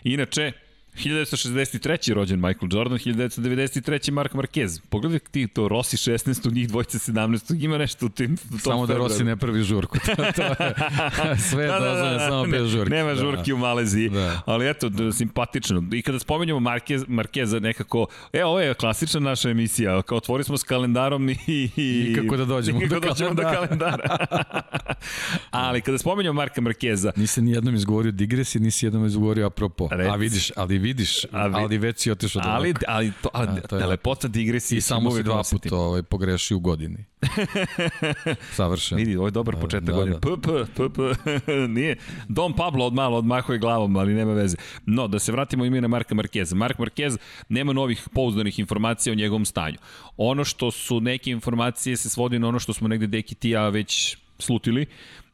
Inače, 0.03 0.51
1963. 0.95 2.13
rođen 2.13 2.39
Michael 2.39 2.69
Jordan, 2.71 2.97
1993. 2.97 4.11
Mark 4.11 4.33
Marquez. 4.33 4.81
Pogledaj 4.89 5.19
ti 5.19 5.47
to, 5.47 5.67
Rossi 5.67 5.97
16. 5.97 6.53
njih 6.53 6.67
dvojce 6.67 6.97
17. 6.97 7.63
Ima 7.63 7.77
nešto 7.77 8.05
u 8.05 8.09
tim... 8.09 8.37
U 8.53 8.57
samo 8.57 8.87
da 8.87 8.97
Rossi 8.97 9.23
ne 9.23 9.37
pravi 9.37 9.63
žurku. 9.63 9.97
to, 10.05 10.15
to 10.15 10.41
je, 10.41 11.37
sve 11.37 11.67
da, 11.67 11.79
da, 11.79 11.93
da, 11.93 12.09
da, 12.09 12.19
samo 12.19 12.45
bez 12.45 12.69
žurke. 12.69 12.89
Nema 12.89 13.09
da. 13.09 13.15
žurke 13.15 13.51
da. 13.51 13.55
u 13.55 13.57
Maleziji. 13.57 14.09
Da. 14.09 14.41
Ali 14.45 14.69
eto, 14.69 14.89
da, 14.89 15.11
simpatično. 15.11 15.83
I 15.93 16.01
kada 16.01 16.19
spomenjamo 16.19 16.59
Marquez, 16.59 17.05
Marqueza 17.07 17.59
nekako, 17.59 18.07
e, 18.33 18.45
ovo 18.45 18.59
je 18.59 18.73
klasična 18.73 19.19
naša 19.19 19.49
emisija. 19.49 20.01
Kao 20.01 20.17
otvori 20.17 20.43
smo 20.43 20.57
s 20.57 20.63
kalendarom 20.63 21.29
i... 21.29 21.35
I, 21.47 21.69
I 21.77 22.15
kako 22.15 22.37
da 22.37 22.45
dođemo, 22.45 22.79
do, 22.79 22.99
da 22.99 23.07
dođemo 23.07 23.35
kalendara. 23.35 23.61
do 23.61 23.67
kalendara. 23.67 24.17
ali 25.51 25.81
kada 25.81 25.97
spomenjamo 25.97 26.35
Marka 26.35 26.61
Markeza... 26.61 27.11
Nisi 27.15 27.41
ni 27.41 27.51
jednom 27.51 27.75
izgovorio 27.75 28.11
digresi, 28.11 28.59
nisi 28.59 28.85
jednom 28.85 29.05
izgovorio 29.05 29.45
apropo. 29.45 29.87
Reci. 29.91 30.09
A 30.09 30.15
vidiš, 30.15 30.51
ali 30.55 30.77
vidiš, 30.85 31.25
ali, 31.31 31.53
ali 31.55 31.77
već 31.77 31.99
si 31.99 32.11
otišao 32.11 32.41
do 32.41 32.49
Ali, 32.49 32.73
ali, 32.87 33.11
to, 33.21 33.29
ali, 33.33 33.47
A, 33.47 33.67
to 33.67 33.77
je 33.77 33.85
lepota 33.85 34.27
digresije. 34.27 34.77
I 34.77 34.81
samo 34.81 35.11
si 35.11 35.23
dva 35.23 35.43
puta 35.51 35.75
ovaj, 35.75 36.03
pogreši 36.03 36.55
u 36.55 36.59
godini. 36.59 37.05
Savršeno. 38.57 38.99
Vidi, 38.99 39.15
ovo 39.15 39.27
je 39.27 39.31
dobar 39.31 39.55
da, 39.55 39.61
početak 39.61 39.83
da, 39.83 39.93
godine. 39.93 40.17
Da. 40.17 40.19
P, 40.19 40.41
p, 40.41 40.65
p, 40.75 40.89
p. 40.89 41.01
Nije. 41.77 41.97
Dom 42.27 42.53
Pablo 42.55 42.85
od 42.85 42.93
malo 42.93 43.17
odmahuje 43.17 43.59
glavom, 43.59 43.95
ali 43.95 44.13
nema 44.13 44.33
veze. 44.33 44.57
No, 44.85 45.07
da 45.07 45.19
se 45.19 45.31
vratimo 45.31 45.65
ime 45.65 45.81
na 45.81 45.87
Marka 45.87 46.15
Markeza. 46.15 46.55
Mark 46.55 46.77
Marquez 46.79 47.17
nema 47.49 47.73
novih 47.73 48.07
pouzdanih 48.13 48.59
informacija 48.59 49.13
o 49.13 49.15
njegovom 49.15 49.45
stanju. 49.45 49.77
Ono 50.17 50.43
što 50.43 50.71
su 50.71 50.99
neke 50.99 51.31
informacije 51.31 51.97
se 51.97 52.09
svodi 52.09 52.39
na 52.39 52.47
ono 52.47 52.59
što 52.59 52.73
smo 52.73 52.87
negde 52.87 53.07
Deki 53.07 53.35
ti 53.35 53.49
ja 53.49 53.69
već 53.69 54.17
slutili, 54.39 54.85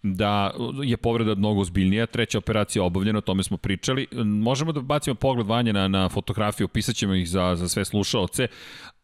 da 0.03 0.51
je 0.83 0.97
povreda 0.97 1.35
mnogo 1.35 1.61
ozbiljnija, 1.61 2.05
treća 2.05 2.37
operacija 2.37 2.83
obavljena, 2.83 3.17
o 3.17 3.21
tome 3.21 3.43
smo 3.43 3.57
pričali. 3.57 4.07
Možemo 4.23 4.71
da 4.71 4.81
bacimo 4.81 5.15
pogled 5.15 5.47
vanje 5.47 5.73
na, 5.73 5.87
na 5.87 6.09
fotografiju, 6.09 6.65
opisat 6.65 6.95
ćemo 6.95 7.13
ih 7.13 7.29
za, 7.29 7.55
za 7.55 7.69
sve 7.69 7.85
slušalce. 7.85 8.47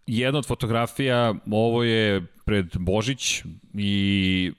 Jedna 0.08 0.40
od 0.40 0.48
fotografija, 0.48 1.34
ovo 1.52 1.84
je 1.84 2.26
pred 2.46 2.66
Božić 2.80 3.44
i 3.74 4.52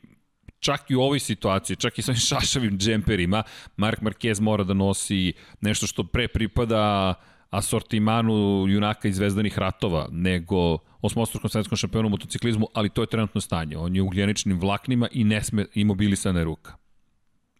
čak 0.60 0.90
i 0.90 0.94
u 0.94 1.00
ovoj 1.00 1.18
situaciji, 1.18 1.76
čak 1.76 1.98
i 1.98 2.02
sa 2.02 2.12
ovim 2.12 2.20
šašavim 2.30 2.78
džemperima, 2.78 3.42
Mark 3.76 4.00
Marquez 4.00 4.40
mora 4.40 4.64
da 4.64 4.74
nosi 4.74 5.32
nešto 5.60 5.86
što 5.86 6.04
pre 6.04 6.28
pripada 6.28 7.14
asortimanu 7.50 8.66
junaka 8.68 9.08
iz 9.08 9.16
zvezdanih 9.16 9.58
ratova, 9.58 10.08
nego 10.10 10.78
osmostrukom 11.02 11.50
svetskom 11.50 11.76
šampionu 11.76 12.06
u 12.06 12.10
motociklizmu, 12.10 12.68
ali 12.74 12.90
to 12.90 13.02
je 13.02 13.06
trenutno 13.06 13.40
stanje. 13.40 13.76
On 13.76 13.96
je 13.96 14.02
ugljeničnim 14.02 14.60
vlaknima 14.60 15.08
i 15.12 15.24
ne 15.24 15.42
sme 15.42 15.66
imobilisana 15.74 16.42
ruka. 16.42 16.76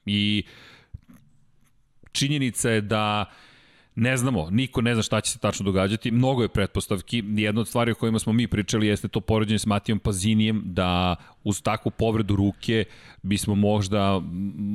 I 0.07 0.44
činjenica 2.12 2.70
je 2.70 2.81
da 2.81 3.31
ne 3.98 4.16
znamo, 4.16 4.48
niko 4.50 4.80
ne 4.80 4.94
zna 4.94 5.02
šta 5.02 5.20
će 5.20 5.30
se 5.30 5.38
tačno 5.38 5.64
događati, 5.64 6.11
mnogo 6.11 6.42
je 6.42 6.48
pretpostavki, 6.48 7.22
jedna 7.26 7.61
od 7.61 7.68
stvari 7.68 7.92
o 7.92 7.94
kojima 7.94 8.18
smo 8.18 8.32
mi 8.32 8.46
pričali 8.46 8.87
jeste 8.87 9.08
to 9.08 9.20
poređenje 9.20 9.58
s 9.58 9.66
Matijom 9.66 9.98
Pazinijem, 9.98 10.62
da 10.64 11.16
uz 11.44 11.62
takvu 11.62 11.90
povredu 11.90 12.37
ruke 12.37 12.84
bismo 13.22 13.54
možda 13.54 14.20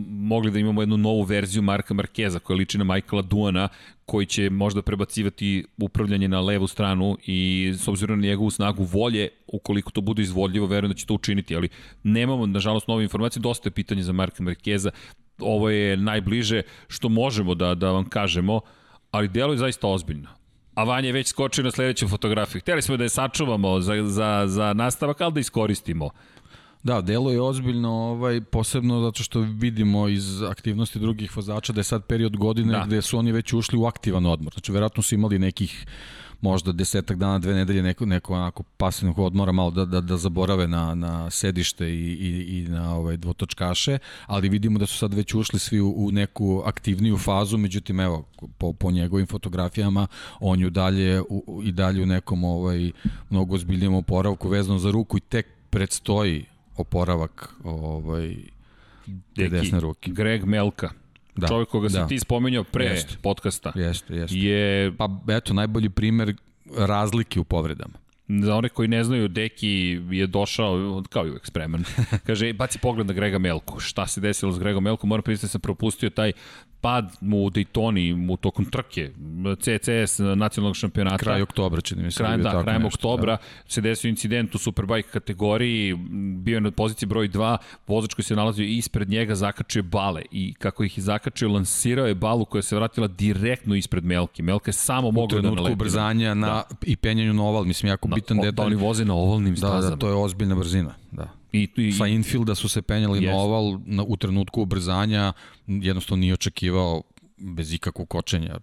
mogli 0.10 0.52
da 0.52 0.60
imamo 0.60 0.82
jednu 0.82 0.98
novu 0.98 1.22
verziju 1.24 1.62
Marka 1.62 1.94
Markeza 1.94 2.40
koja 2.40 2.58
liči 2.58 2.78
na 2.78 2.84
Michaela 2.84 3.22
Duana 3.22 3.70
koji 4.06 4.26
će 4.26 4.50
možda 4.50 4.82
prebacivati 4.82 5.66
upravljanje 5.78 6.28
na 6.28 6.42
levu 6.42 6.68
stranu 6.68 7.18
i 7.26 7.72
s 7.78 7.88
obzirom 7.88 8.20
na 8.20 8.28
njegovu 8.28 8.52
snagu 8.52 8.84
volje, 8.84 9.30
ukoliko 9.48 9.92
to 9.92 10.02
bude 10.02 10.22
izvodljivo, 10.22 10.68
verujem 10.68 10.92
da 10.92 10.98
će 10.98 11.06
to 11.06 11.14
učiniti, 11.14 11.56
ali 11.56 11.70
nemamo, 12.04 12.46
nažalost, 12.46 12.88
nove 12.88 13.04
informacije, 13.04 13.42
dosta 13.42 13.68
je 13.68 13.74
pitanje 13.74 14.04
za 14.04 14.12
Marka 14.12 14.44
Markeza, 14.44 14.92
ovo 15.40 15.70
je 15.70 15.98
najbliže 15.98 16.62
što 16.88 17.10
možemo 17.10 17.56
da, 17.56 17.76
da 17.76 17.92
vam 17.92 18.06
kažemo, 18.06 18.62
ali 19.14 19.28
delo 19.28 19.54
je 19.54 19.58
zaista 19.58 19.88
ozbiljno. 19.88 20.30
A 20.74 20.84
Vanja 20.84 21.08
je 21.08 21.14
već 21.14 21.28
skočio 21.28 21.64
na 21.64 21.72
sledeću 21.72 22.08
fotografiju. 22.08 22.62
Hteli 22.62 22.82
smo 22.82 22.98
da 22.98 23.04
je 23.04 23.10
sačuvamo 23.10 23.80
za, 23.82 23.94
za, 24.04 24.44
za 24.48 24.74
nastavak, 24.74 25.22
ali 25.22 25.34
da 25.34 25.40
iskoristimo. 25.40 26.10
Da, 26.84 27.02
delo 27.02 27.32
je 27.32 27.42
ozbiljno, 27.42 27.92
ovaj, 27.92 28.42
posebno 28.42 29.02
zato 29.02 29.24
što 29.24 29.40
vidimo 29.40 30.08
iz 30.08 30.42
aktivnosti 30.42 31.00
drugih 31.00 31.38
vozača 31.38 31.74
da 31.74 31.80
je 31.80 31.84
sad 31.84 32.06
period 32.06 32.38
godine 32.38 32.74
da. 32.74 32.84
gde 32.88 33.02
su 33.02 33.18
oni 33.18 33.32
već 33.32 33.54
ušli 33.54 33.78
u 33.78 33.86
aktivan 33.86 34.26
odmor. 34.26 34.54
Znači, 34.54 34.72
verovatno 34.72 35.04
su 35.04 35.16
imali 35.16 35.40
nekih 35.40 35.86
možda 36.44 36.72
desetak 36.72 37.18
dana, 37.18 37.40
dve 37.40 37.54
nedelje 37.54 37.84
neko, 37.84 38.06
neko 38.06 38.34
onako 38.34 38.64
pasivnog 38.78 39.20
odmora 39.20 39.52
malo 39.52 39.72
da, 39.72 39.86
da, 39.86 40.02
da 40.02 40.18
zaborave 40.18 40.68
na, 40.68 40.96
na 40.96 41.30
sedište 41.30 41.90
i, 41.90 42.12
i, 42.14 42.58
i 42.58 42.68
na 42.68 42.96
ovaj, 42.96 43.18
dvotočkaše, 43.18 43.98
ali 44.26 44.50
vidimo 44.50 44.80
da 44.80 44.86
su 44.86 44.98
sad 44.98 45.14
već 45.14 45.34
ušli 45.34 45.60
svi 45.60 45.80
u, 45.82 45.94
u 45.98 46.12
neku 46.12 46.64
aktivniju 46.66 47.18
fazu, 47.18 47.58
međutim 47.58 48.00
evo, 48.00 48.26
po, 48.58 48.74
po 48.74 48.92
njegovim 48.92 49.28
fotografijama 49.28 50.08
on 50.40 50.60
je 50.60 50.70
dalje, 50.70 51.22
u, 51.22 51.62
i 51.64 51.72
dalje 51.72 52.04
u 52.04 52.06
nekom 52.06 52.44
ovaj, 52.44 52.92
mnogo 53.30 53.56
ozbiljnijem 53.56 53.94
oporavku 53.94 54.50
vezano 54.50 54.80
za 54.80 54.92
ruku 54.92 55.18
i 55.18 55.22
tek 55.22 55.48
predstoji 55.70 56.46
oporavak 56.78 57.56
ovaj, 57.64 58.36
te 59.36 59.50
desne 59.50 59.80
ruke. 59.80 60.12
Greg 60.12 60.46
Melka, 60.46 60.90
Da. 61.36 61.48
Čovjek 61.48 61.70
koga 61.70 61.90
da. 61.90 62.04
si 62.04 62.10
ti 62.10 62.20
spomenuo 62.20 62.64
pre 62.64 62.86
jest. 62.86 63.18
podcasta. 63.22 63.72
Jeste, 63.76 64.16
jeste. 64.16 64.38
Je... 64.38 64.92
Pa 64.98 65.10
eto, 65.28 65.54
najbolji 65.54 65.90
primer 65.90 66.36
razlike 66.78 67.40
u 67.40 67.44
povredama. 67.44 68.03
Za 68.28 68.56
one 68.56 68.70
koji 68.70 68.88
ne 68.88 69.04
znaju, 69.04 69.28
Deki 69.28 70.02
je 70.12 70.28
došao, 70.28 71.04
kao 71.10 71.28
i 71.28 71.30
uvek 71.30 71.46
spreman, 71.46 71.84
kaže, 72.28 72.54
baci 72.54 72.80
pogled 72.80 73.08
na 73.08 73.14
Grega 73.14 73.38
Melku. 73.38 73.80
Šta 73.80 74.08
se 74.08 74.22
desilo 74.22 74.52
s 74.52 74.60
Gregom 74.60 74.84
Melkom? 74.84 75.10
Moram 75.10 75.24
priznati 75.24 75.46
da 75.46 75.50
sam 75.50 75.62
propustio 75.62 76.10
taj 76.10 76.32
pad 76.84 77.18
mu 77.22 77.46
u 77.46 77.50
Daytoni, 77.50 78.16
mu 78.16 78.38
tokom 78.38 78.66
trke, 78.66 79.12
CCS 79.60 80.20
nacionalnog 80.36 80.76
šampionata. 80.76 81.18
Kraj 81.18 81.42
oktobra, 81.42 81.82
čini 81.82 82.04
mi 82.04 82.12
se. 82.12 82.24
Kraj, 82.24 82.38
da, 82.38 82.44
da 82.44 82.64
krajem 82.64 82.82
nešto, 82.82 82.98
oktobra 82.98 83.36
da. 83.36 83.42
se 83.68 83.82
desio 83.82 84.10
incident 84.10 84.56
u 84.56 84.58
Superbike 84.58 85.10
kategoriji, 85.10 85.96
bio 86.38 86.56
je 86.56 86.62
na 86.62 86.72
poziciji 86.72 87.08
broj 87.08 87.30
2, 87.30 87.58
vozač 87.88 88.14
koji 88.14 88.26
se 88.26 88.36
nalazio 88.36 88.66
ispred 88.66 89.10
njega 89.10 89.36
zakačio 89.36 89.84
bale 89.84 90.22
i 90.32 90.54
kako 90.54 90.84
ih 90.84 90.98
je 90.98 91.02
zakačio, 91.02 91.50
lansirao 91.50 92.08
je 92.08 92.16
balu 92.16 92.46
koja 92.46 92.62
se 92.62 92.76
vratila 92.76 93.08
direktno 93.08 93.76
ispred 93.76 94.06
Melke. 94.06 94.44
Melke 94.44 94.70
je 94.70 94.74
samo 94.74 95.12
mogla 95.12 95.42
da 95.42 95.50
naleti. 95.50 95.72
U 95.72 95.74
ubrzanja 95.74 96.34
na, 96.34 96.48
da. 96.48 96.64
i 96.86 96.96
penjanju 96.96 97.34
na 97.34 97.44
oval, 97.44 97.64
mislim, 97.64 97.90
jako 97.90 98.08
da, 98.14 98.16
bitan 98.16 98.38
detalj. 98.38 98.56
Da 98.56 98.64
oni 98.64 98.76
voze 98.76 99.06
na 99.06 99.14
ovalnim 99.14 99.58
stazama. 99.58 99.82
Da, 99.82 99.90
da, 99.90 99.96
to 99.96 100.08
je 100.08 100.16
ozbiljna 100.16 100.56
brzina, 100.56 100.96
da. 101.12 101.30
I, 101.52 101.70
i, 101.76 101.92
Sa 101.92 102.08
infielda 102.08 102.56
su 102.56 102.70
se 102.70 102.82
penjali 102.82 103.24
jest. 103.24 103.34
na 103.34 103.42
oval 103.42 103.80
na, 103.86 104.04
u 104.04 104.18
trenutku 104.18 104.62
ubrzanja, 104.62 105.34
jednostavno 105.68 106.22
nije 106.22 106.34
očekivao 106.34 107.02
bez 107.38 107.74
ikakvog 107.74 108.10
kočenja 108.10 108.58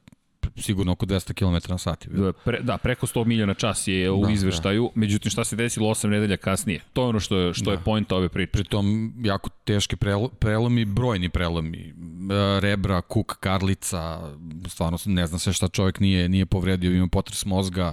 sigurno 0.56 0.92
oko 0.92 1.06
200 1.06 1.32
km 1.32 1.72
na 1.72 1.78
sat. 1.78 2.06
Da, 2.06 2.32
pre, 2.32 2.60
da, 2.62 2.78
preko 2.78 3.06
100 3.06 3.24
milija 3.24 3.46
na 3.46 3.54
čas 3.54 3.88
je 3.88 4.10
u 4.10 4.24
da, 4.24 4.30
izveštaju, 4.30 4.90
da. 4.94 5.00
međutim 5.00 5.30
šta 5.30 5.44
se 5.44 5.56
desilo 5.56 5.88
8 5.88 6.08
nedelja 6.08 6.36
kasnije? 6.36 6.80
To 6.92 7.02
je 7.02 7.08
ono 7.08 7.20
što 7.20 7.36
je, 7.36 7.54
što 7.54 7.64
da. 7.64 7.70
je 7.70 7.78
point 7.84 8.12
ove 8.12 8.28
priče. 8.28 8.52
Pritom 8.52 9.14
jako 9.24 9.50
teški 9.64 9.96
prelomi, 10.38 10.84
brojni 10.84 11.28
prelomi, 11.28 11.78
e, 11.88 12.60
rebra, 12.60 13.00
kuk, 13.00 13.36
karlica, 13.40 14.20
stvarno 14.68 14.98
ne 15.06 15.26
znam 15.26 15.38
sve 15.38 15.52
šta 15.52 15.68
čovjek 15.68 16.00
nije, 16.00 16.28
nije 16.28 16.46
povredio, 16.46 16.92
ima 16.92 17.08
potres 17.08 17.44
mozga, 17.44 17.92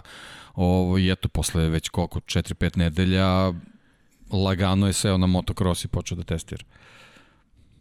ovo, 0.56 0.98
i 0.98 1.12
eto, 1.12 1.30
posle 1.30 1.70
već 1.70 1.90
koliko, 1.90 2.20
4-5 2.20 2.78
nedelja, 2.78 3.54
lagano 4.32 4.88
je 4.88 4.94
seo 4.94 5.18
na 5.18 5.28
motocross 5.28 5.86
i 5.86 5.88
počeo 5.88 6.16
da 6.16 6.24
testira. 6.24 6.64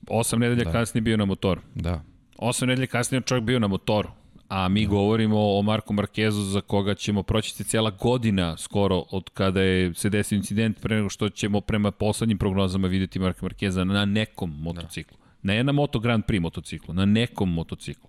Osam 0.09 0.41
nedelja 0.41 0.65
da. 0.65 0.73
kasnije 0.73 1.03
bio 1.03 1.17
na 1.17 1.25
motoru. 1.25 1.61
Da. 1.75 2.03
Osam 2.39 2.69
nedelja 2.69 2.87
kasnije 2.87 3.21
čovjek 3.21 3.45
bio 3.45 3.59
na 3.59 3.67
motoru. 3.67 4.09
A 4.49 4.69
mi 4.69 4.87
da. 4.87 4.91
govorimo 4.91 5.59
o 5.59 5.63
Marku 5.63 5.93
Markezu 5.93 6.43
za 6.43 6.61
koga 6.61 6.95
ćemo 6.95 7.23
proći 7.23 7.51
se 7.51 7.65
cijela 7.65 7.91
godina 7.91 8.57
skoro 8.57 9.05
od 9.11 9.31
kada 9.31 9.61
je 9.61 9.95
se 9.95 10.11
desio 10.11 10.37
incident 10.37 10.81
pre 10.81 10.97
nego 10.97 11.09
što 11.09 11.29
ćemo 11.29 11.61
prema 11.61 11.91
poslednjim 11.91 12.39
prognozama 12.39 12.89
videti 12.89 13.19
Marka 13.19 13.43
Markeza 13.43 13.85
na 13.85 14.05
nekom 14.05 14.57
motociklu. 14.61 15.17
Da. 15.19 15.53
Ne 15.53 15.65
na 15.65 15.73
Moto 15.73 15.99
Grand 15.99 16.25
Prix 16.25 16.41
motociklu, 16.41 16.95
na 16.95 17.05
nekom 17.05 17.53
motociklu. 17.53 18.09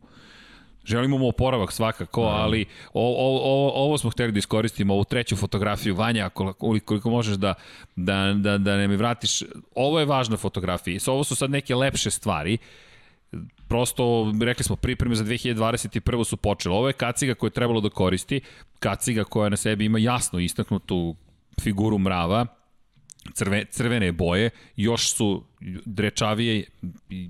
Želimo 0.86 1.18
mu 1.18 1.28
oporavak 1.28 1.72
svakako, 1.72 2.22
da. 2.22 2.28
ali 2.28 2.66
o, 2.94 3.16
o, 3.18 3.40
o, 3.44 3.72
ovo 3.84 3.98
smo 3.98 4.10
hteli 4.10 4.32
da 4.32 4.40
iskoristimo, 4.40 4.94
ovu 4.94 5.04
treću 5.04 5.36
fotografiju. 5.36 5.96
Vanja, 5.96 6.26
ako, 6.26 6.54
koliko 6.54 7.10
možeš 7.10 7.36
da, 7.36 7.54
da, 7.96 8.34
da, 8.34 8.58
da 8.58 8.78
ne 8.78 8.88
mi 8.88 8.96
vratiš, 8.96 9.44
ovo 9.76 10.00
je 10.00 10.06
važna 10.06 10.38
fotografija. 10.38 11.00
Ovo 11.08 11.24
su 11.24 11.36
sad 11.36 11.50
neke 11.50 11.76
lepše 11.76 12.12
stvari 12.12 12.58
prosto, 13.68 14.34
rekli 14.42 14.64
smo, 14.64 14.76
pripreme 14.76 15.16
za 15.16 15.24
2021. 15.24 16.24
su 16.24 16.38
počele. 16.38 16.76
Ovo 16.76 16.88
je 16.88 16.94
kaciga 16.94 17.34
koju 17.34 17.48
je 17.48 17.52
trebalo 17.54 17.82
da 17.82 17.90
koristi, 17.90 18.42
kaciga 18.80 19.24
koja 19.24 19.50
na 19.50 19.58
sebi 19.58 19.86
ima 19.86 20.00
jasno 20.00 20.40
istaknutu 20.40 21.16
figuru 21.62 21.98
mrava, 21.98 22.46
crve, 23.34 23.66
crvene 23.66 24.12
boje, 24.12 24.50
još 24.76 25.14
su 25.14 25.44
drečavije, 25.86 26.64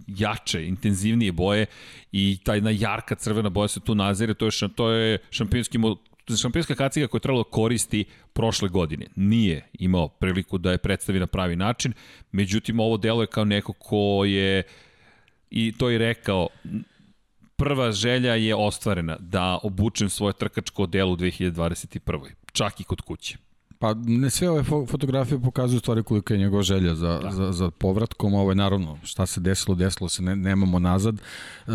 jače, 0.08 0.68
intenzivnije 0.68 1.32
boje 1.32 1.66
i 2.12 2.38
ta 2.44 2.56
jedna 2.56 2.72
jarka 2.74 3.16
crvena 3.16 3.50
boja 3.50 3.68
se 3.68 3.80
tu 3.80 3.96
nazire, 3.96 4.34
to 4.34 4.46
je, 4.46 4.52
to 4.76 4.92
je 4.92 5.18
šampionski 5.30 5.78
šampionska 6.42 6.76
kaciga 6.76 7.08
koja 7.08 7.20
je 7.20 7.22
trebalo 7.22 7.44
da 7.44 7.50
koristi 7.50 8.06
prošle 8.34 8.70
godine. 8.70 9.06
Nije 9.16 9.70
imao 9.80 10.08
priliku 10.08 10.58
da 10.58 10.72
je 10.72 10.78
predstavi 10.78 11.20
na 11.20 11.28
pravi 11.28 11.56
način, 11.56 11.94
međutim 12.32 12.80
ovo 12.80 12.98
delo 12.98 13.22
je 13.24 13.28
kao 13.28 13.46
neko 13.46 13.74
ko 13.74 14.26
je 14.26 14.64
i 15.50 15.74
to 15.78 15.92
i 15.92 15.98
rekao, 15.98 16.48
prva 17.56 17.92
želja 17.92 18.36
je 18.36 18.56
ostvarena 18.56 19.18
da 19.20 19.60
obučem 19.64 20.10
svoje 20.10 20.34
trkačko 20.34 20.86
delo 20.86 21.12
u 21.12 21.18
2021. 21.18 22.20
Čak 22.52 22.80
i 22.80 22.84
kod 22.84 23.02
kuće. 23.02 23.38
Pa 23.80 23.94
ne 23.94 24.30
sve 24.30 24.50
ove 24.50 24.64
fotografije 24.64 25.42
pokazuju 25.42 25.80
stvari 25.80 26.04
koliko 26.04 26.34
je 26.34 26.40
njegova 26.40 26.64
želja 26.64 26.96
za, 26.96 27.20
da. 27.24 27.32
za, 27.32 27.52
za 27.52 27.72
povratkom. 27.72 28.34
Ovo 28.34 28.52
je 28.52 28.56
naravno 28.56 28.98
šta 29.04 29.26
se 29.26 29.40
desilo, 29.40 29.76
desilo 29.76 30.10
se, 30.10 30.22
ne, 30.22 30.36
nemamo 30.36 30.80
nazad. 30.80 31.16
Uh, 31.68 31.74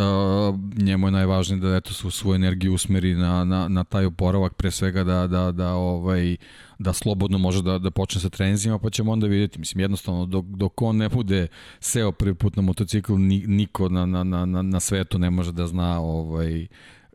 njemu 0.77 1.07
je 1.07 1.11
najvažnije 1.11 1.61
da 1.61 1.77
eto 1.77 1.93
su 1.93 2.11
svoju 2.11 2.35
energiju 2.35 2.75
usmeri 2.75 3.15
na, 3.15 3.45
na, 3.45 3.69
na 3.69 3.85
taj 3.85 4.05
oporavak, 4.05 4.55
pre 4.55 4.71
svega 4.71 5.05
da, 5.05 5.27
da, 5.27 5.53
da 5.53 5.75
ovaj 5.75 6.37
da 6.83 6.93
slobodno 6.93 7.39
može 7.39 7.63
da, 7.63 7.79
da 7.79 7.91
počne 7.91 8.21
sa 8.21 8.29
treninzima, 8.29 8.79
pa 8.79 8.91
ćemo 8.91 9.13
onda 9.13 9.27
vidjeti. 9.27 9.59
Mislim, 9.59 9.81
jednostavno, 9.81 10.27
dok, 10.27 10.45
dok 10.45 10.83
on 10.83 10.97
ne 10.97 11.09
bude 11.09 11.47
seo 11.81 12.13
prvi 12.13 12.35
put 12.35 12.57
na 12.57 12.63
motocikl, 12.63 13.13
niko 13.47 13.89
na, 13.89 14.07
na, 14.07 14.25
na, 14.25 14.63
na 14.63 14.81
svetu 14.81 15.19
ne 15.19 15.31
može 15.31 15.53
da 15.53 15.67
zna 15.67 16.01
ovaj, 16.01 16.67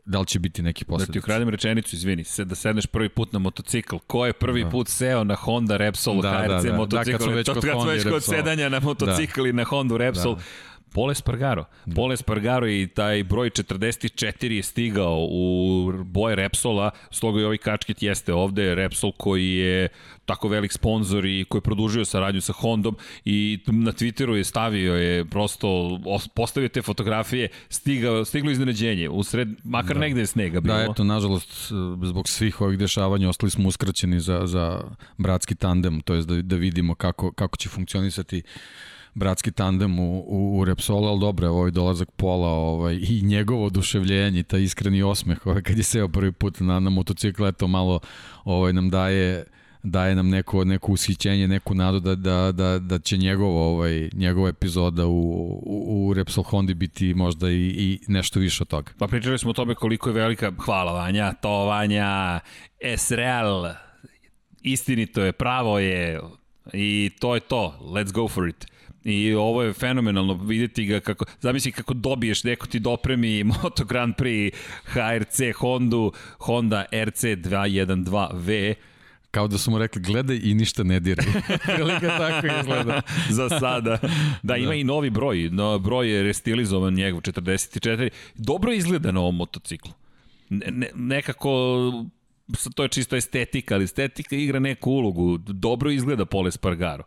da 0.08 0.20
li 0.20 0.26
će 0.26 0.38
biti 0.38 0.62
neki 0.62 0.84
posledice. 0.84 1.08
Da 1.08 1.12
ti 1.12 1.18
ukradem 1.18 1.48
rečenicu, 1.48 1.96
izvini, 1.96 2.24
se, 2.24 2.44
da 2.44 2.54
sedneš 2.54 2.86
prvi 2.86 3.08
put 3.08 3.32
na 3.32 3.38
motocikl. 3.38 3.96
Ko 4.06 4.26
je 4.26 4.32
prvi 4.32 4.64
da. 4.64 4.70
put 4.70 4.88
seo 4.88 5.24
na 5.24 5.34
Honda 5.34 5.76
Repsol 5.76 6.22
da, 6.22 6.30
HRC 6.30 6.64
da, 6.64 6.70
da. 6.70 6.76
motocikl? 6.76 7.10
Da, 7.10 7.18
kad 7.18 7.22
smo 7.22 7.32
već 7.32 7.48
kod, 7.48 7.62
kad 7.62 7.88
već 7.88 8.04
kod 8.08 8.24
sedanja 8.24 8.68
na 8.68 8.80
motocikl 8.80 9.42
da. 9.42 9.48
i 9.48 9.52
na 9.52 9.64
Honda 9.64 9.96
Repsol. 9.96 10.34
Da. 10.34 10.42
Pole 10.92 11.14
Spargaro. 11.14 11.64
Da. 11.86 11.94
Pole 11.94 12.16
Spargaro 12.16 12.68
i 12.68 12.86
taj 12.94 13.24
broj 13.24 13.50
44 13.50 14.50
je 14.50 14.62
stigao 14.62 15.26
u 15.30 15.92
boje 16.04 16.36
Repsola, 16.36 16.90
stoga 17.10 17.40
i 17.40 17.44
ovaj 17.44 17.58
kačkit 17.58 18.02
jeste 18.02 18.34
ovde. 18.34 18.74
Repsol 18.74 19.12
koji 19.12 19.50
je 19.50 19.88
tako 20.24 20.48
velik 20.48 20.72
sponsor 20.72 21.26
i 21.26 21.44
koji 21.48 21.58
je 21.58 21.62
produžio 21.62 22.04
saradnju 22.04 22.40
sa 22.40 22.52
Hondom 22.52 22.96
i 23.24 23.58
na 23.66 23.92
Twitteru 23.92 24.32
je 24.32 24.44
stavio 24.44 24.94
je 24.94 25.24
prosto 25.24 25.98
postavio 26.34 26.68
te 26.68 26.82
fotografije 26.82 27.48
stigao, 27.68 28.24
stiglo 28.24 28.50
iznenađenje 28.50 29.08
u 29.08 29.22
sred, 29.22 29.48
makar 29.64 29.96
da. 29.96 30.00
negde 30.00 30.20
je 30.20 30.26
snega 30.26 30.60
bilo. 30.60 30.76
Da, 30.76 30.82
eto, 30.90 31.04
nažalost, 31.04 31.72
zbog 32.02 32.28
svih 32.28 32.60
ovih 32.60 32.78
dešavanja 32.78 33.28
ostali 33.28 33.50
smo 33.50 33.68
uskraćeni 33.68 34.20
za, 34.20 34.46
za 34.46 34.80
bratski 35.18 35.54
tandem, 35.54 36.00
to 36.00 36.14
je 36.14 36.22
da, 36.22 36.42
da 36.42 36.56
vidimo 36.56 36.94
kako, 36.94 37.32
kako 37.32 37.56
će 37.56 37.68
funkcionisati 37.68 38.42
bratski 39.18 39.52
tandem 39.52 39.98
u, 39.98 40.24
u, 40.26 40.58
u 40.58 40.64
Repsol, 40.64 41.08
ali 41.08 41.20
dobro, 41.20 41.48
ovaj 41.48 41.70
dolazak 41.70 42.10
Pola 42.10 42.48
ovaj, 42.48 42.98
i 43.02 43.22
njegovo 43.22 43.66
oduševljenje, 43.66 44.42
taj 44.42 44.62
iskreni 44.62 45.02
osmeh 45.02 45.46
ovaj, 45.46 45.62
kad 45.62 45.76
je 45.78 45.82
seo 45.82 46.08
prvi 46.08 46.32
put 46.32 46.60
na, 46.60 46.80
na 46.80 46.90
motocikl, 46.90 47.46
eto 47.46 47.66
malo 47.66 48.00
ovaj, 48.44 48.72
nam 48.72 48.90
daje 48.90 49.44
daje 49.82 50.14
nam 50.14 50.28
neko, 50.28 50.64
neko 50.64 50.92
ushićenje, 50.92 51.48
neku 51.48 51.74
nadu 51.74 52.00
da, 52.00 52.14
da, 52.14 52.52
da, 52.52 52.78
da 52.78 52.98
će 52.98 53.16
njegovo, 53.16 53.74
ovaj, 53.74 54.10
njegova 54.12 54.48
epizoda 54.48 55.06
u, 55.06 55.20
u, 55.66 56.06
u 56.08 56.14
Repsol 56.14 56.44
Hondi 56.44 56.74
biti 56.74 57.14
možda 57.14 57.50
i, 57.50 57.66
i 57.66 57.98
nešto 58.08 58.40
više 58.40 58.62
od 58.62 58.68
toga. 58.68 58.92
Pa 58.98 59.06
pričali 59.06 59.38
smo 59.38 59.50
o 59.50 59.54
tome 59.54 59.74
koliko 59.74 60.08
je 60.08 60.12
velika, 60.12 60.52
hvala 60.58 60.92
Vanja, 60.92 61.32
to 61.32 61.64
Vanja, 61.64 62.40
Esreal, 62.80 63.74
istinito 64.62 65.24
je, 65.24 65.32
pravo 65.32 65.78
je 65.78 66.20
i 66.72 67.10
to 67.20 67.34
je 67.34 67.40
to, 67.40 67.78
let's 67.80 68.12
go 68.12 68.28
for 68.28 68.48
it. 68.48 68.66
I 69.04 69.34
ovo 69.34 69.62
je 69.62 69.72
fenomenalno 69.72 70.34
videti 70.34 70.84
ga 70.84 71.00
kako, 71.00 71.24
zamisli 71.40 71.72
kako 71.72 71.94
dobiješ, 71.94 72.44
neko 72.44 72.66
ti 72.66 72.78
dopremi 72.78 73.44
Moto 73.62 73.84
Grand 73.84 74.14
Prix 74.16 74.56
HRC 74.84 75.40
Honda, 75.56 76.10
Honda 76.38 76.84
RC 76.92 77.22
212V, 77.22 78.74
Kao 79.30 79.48
da 79.48 79.58
su 79.58 79.70
mu 79.70 79.78
rekli, 79.78 80.02
gledaj 80.02 80.40
i 80.42 80.54
ništa 80.54 80.82
ne 80.82 81.00
diraj. 81.00 81.26
Prilika 81.74 82.18
tako 82.18 82.46
izgleda. 82.60 83.02
Za 83.30 83.48
sada. 83.48 83.98
Da, 84.42 84.56
ima 84.56 84.68
da. 84.68 84.74
i 84.74 84.84
novi 84.84 85.10
broj. 85.10 85.50
No, 85.52 85.78
broj 85.78 86.10
je 86.10 86.22
restilizovan 86.22 86.94
njegov, 86.94 87.20
44. 87.20 88.08
Dobro 88.34 88.72
izgleda 88.72 89.12
na 89.12 89.20
ovom 89.20 89.36
motociklu. 89.36 89.92
Ne, 90.48 90.66
ne, 90.70 90.90
nekako 90.94 91.92
to 92.74 92.82
je 92.82 92.88
čisto 92.88 93.16
estetika, 93.16 93.74
ali 93.74 93.84
estetika 93.84 94.36
igra 94.36 94.58
neku 94.58 94.90
ulogu. 94.90 95.38
Dobro 95.38 95.90
izgleda 95.90 96.24
Pole 96.24 96.50
Spargaro. 96.50 97.04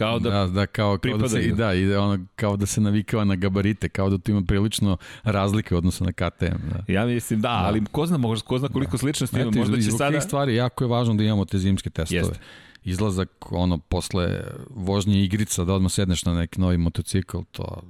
Kao 0.00 0.18
da, 0.18 0.30
da, 0.30 0.46
da 0.46 0.66
kao, 0.66 0.98
kao 0.98 1.18
da 1.18 1.28
se, 1.28 1.42
i 1.42 1.52
da, 1.52 1.74
i 1.74 1.94
ono, 1.94 2.26
kao 2.36 2.56
da 2.56 2.66
se 2.66 2.80
navikava 2.80 3.24
na 3.24 3.36
gabarite, 3.36 3.88
kao 3.88 4.10
da 4.10 4.18
tu 4.18 4.30
ima 4.30 4.42
prilično 4.42 4.96
razlike 5.22 5.74
u 5.74 5.78
odnosu 5.78 6.04
na 6.04 6.12
KTM. 6.12 6.68
Da. 6.72 6.92
Ja 6.92 7.06
mislim 7.06 7.40
da, 7.40 7.48
da. 7.48 7.62
ali 7.66 7.84
ko 7.92 8.06
zna, 8.06 8.16
možda, 8.16 8.46
ko 8.46 8.58
zna 8.58 8.68
koliko 8.68 8.92
da. 8.92 8.98
sličnosti 8.98 9.40
ima, 9.40 9.50
možda 9.56 9.76
će 9.76 9.90
sada... 9.90 10.20
stvari 10.20 10.54
jako 10.54 10.84
je 10.84 10.88
važno 10.88 11.14
da 11.14 11.22
imamo 11.22 11.44
te 11.44 11.58
zimske 11.58 11.90
testove. 11.90 12.20
Jeste 12.20 12.38
izlazak 12.84 13.52
ono 13.52 13.78
posle 13.78 14.40
vožnje 14.70 15.24
igrica 15.24 15.64
da 15.64 15.74
odmah 15.74 15.92
sedneš 15.92 16.24
na 16.24 16.34
neki 16.34 16.60
novi 16.60 16.76
motocikl 16.76 17.38
to 17.52 17.82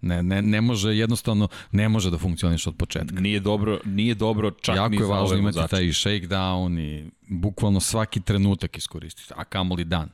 ne, 0.00 0.22
ne, 0.22 0.42
ne 0.42 0.60
može 0.60 0.96
jednostavno 0.96 1.48
ne 1.72 1.88
može 1.88 2.10
da 2.10 2.18
funkcioniš 2.18 2.66
od 2.66 2.76
početka. 2.76 3.20
Nije 3.20 3.40
dobro, 3.40 3.80
nije 3.84 4.14
dobro 4.14 4.50
čak 4.50 4.76
jako 4.76 4.88
ni 4.88 4.96
je 4.96 5.04
važno 5.04 5.36
imati 5.36 5.58
taj 5.70 5.82
shakedown 5.82 6.80
i 6.80 7.10
bukvalno 7.28 7.80
svaki 7.80 8.20
trenutak 8.20 8.76
iskoristiti, 8.76 9.32
a 9.36 9.44
kamoli 9.44 9.84
dan 9.84 10.08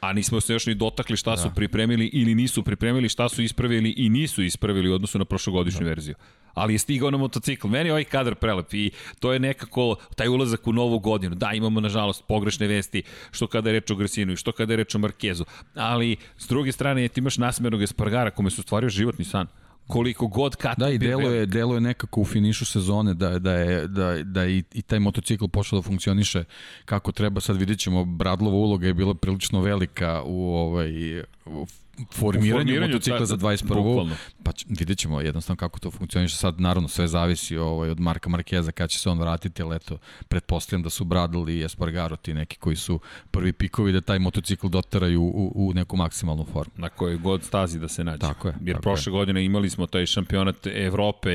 a 0.00 0.12
nismo 0.12 0.40
se 0.40 0.52
još 0.52 0.66
ni 0.66 0.74
dotakli 0.74 1.16
šta 1.16 1.30
da. 1.30 1.36
su 1.36 1.50
pripremili 1.54 2.06
ili 2.12 2.34
nisu 2.34 2.62
pripremili, 2.62 3.08
šta 3.08 3.28
su 3.28 3.42
ispravili 3.42 3.94
i 3.96 4.08
nisu 4.08 4.42
ispravili 4.42 4.90
u 4.90 4.94
odnosu 4.94 5.18
na 5.18 5.24
prošlogodišnju 5.24 5.84
da. 5.84 5.88
verziju. 5.88 6.14
Ali 6.54 6.74
je 6.74 6.78
stigao 6.78 7.10
na 7.10 7.18
motocikl. 7.18 7.68
Meni 7.68 7.88
je 7.88 7.92
ovaj 7.92 8.04
kadar 8.04 8.34
prelep 8.34 8.74
i 8.74 8.90
to 9.20 9.32
je 9.32 9.38
nekako 9.38 9.96
taj 10.14 10.28
ulazak 10.28 10.66
u 10.66 10.72
novu 10.72 10.98
godinu. 10.98 11.34
Da, 11.34 11.52
imamo 11.52 11.80
nažalost 11.80 12.24
pogrešne 12.28 12.66
vesti 12.66 13.02
što 13.30 13.46
kada 13.46 13.68
je 13.68 13.72
reč 13.72 13.90
o 13.90 13.94
Gresinu 13.94 14.32
i 14.32 14.36
što 14.36 14.52
kada 14.52 14.72
je 14.72 14.76
reč 14.76 14.94
o 14.94 14.98
Markezu. 14.98 15.44
Ali 15.74 16.16
s 16.38 16.48
druge 16.48 16.72
strane 16.72 17.08
ti 17.08 17.20
imaš 17.20 17.38
nasmernog 17.38 17.82
Espargara 17.82 18.30
kome 18.30 18.50
se 18.50 18.60
ostvario 18.60 18.88
životni 18.88 19.24
san 19.24 19.46
koliko 19.86 20.26
god 20.26 20.56
kad 20.56 20.78
da 20.78 20.90
i 20.90 20.98
delo 20.98 21.30
je 21.30 21.46
delo 21.46 21.74
je 21.74 21.80
nekako 21.80 22.20
u 22.20 22.24
finišu 22.24 22.64
sezone 22.64 23.14
da 23.14 23.38
da 23.38 23.52
je 23.52 23.88
da 23.88 24.22
da 24.22 24.46
i, 24.46 24.62
i 24.74 24.82
taj 24.82 24.98
motocikl 24.98 25.46
počeo 25.46 25.78
da 25.78 25.82
funkcioniše 25.82 26.44
kako 26.84 27.12
treba. 27.12 27.40
Sad 27.40 27.56
videćemo 27.56 28.04
Bradlova 28.04 28.56
uloga 28.56 28.86
je 28.86 28.94
bila 28.94 29.14
prilično 29.14 29.60
velika 29.60 30.22
u 30.24 30.54
ovaj 30.54 31.20
u 31.46 31.66
formiranju, 32.12 32.58
formiranju 32.58 32.92
motocikla 32.92 33.18
da, 33.18 33.26
za 33.26 33.36
21. 33.36 33.74
Bukvalno. 33.74 34.16
Pa 34.42 34.50
vidjet 34.68 34.98
ćemo 34.98 35.20
jednostavno 35.20 35.56
kako 35.56 35.78
to 35.78 35.90
funkcioniše. 35.90 36.36
Sad 36.36 36.60
naravno 36.60 36.88
sve 36.88 37.08
zavisi 37.08 37.56
ovaj, 37.56 37.90
od 37.90 38.00
Marka 38.00 38.28
Markeza 38.28 38.72
kada 38.72 38.88
će 38.88 38.98
se 38.98 39.10
on 39.10 39.18
vratiti, 39.18 39.62
ali 39.62 39.76
eto, 39.76 39.98
pretpostavljam 40.28 40.82
da 40.82 40.90
su 40.90 41.04
Bradl 41.04 41.48
i 41.48 41.64
Espargaro 41.64 42.16
ti 42.16 42.34
neki 42.34 42.56
koji 42.56 42.76
su 42.76 43.00
prvi 43.30 43.52
pikovi 43.52 43.92
da 43.92 44.00
taj 44.00 44.18
motocikl 44.18 44.68
doteraju 44.68 45.22
u, 45.22 45.52
u 45.54 45.72
neku 45.74 45.96
maksimalnu 45.96 46.44
formu. 46.44 46.72
Na 46.76 46.88
kojoj 46.88 47.16
god 47.16 47.42
stazi 47.44 47.78
da 47.78 47.88
se 47.88 48.04
nađe. 48.04 48.20
Tako 48.20 48.48
je. 48.48 48.54
Jer 48.60 48.76
tako 48.76 48.82
prošle 48.82 49.10
je. 49.10 49.12
godine 49.12 49.44
imali 49.44 49.70
smo 49.70 49.86
taj 49.86 50.06
šampionat 50.06 50.66
Evrope, 50.66 51.30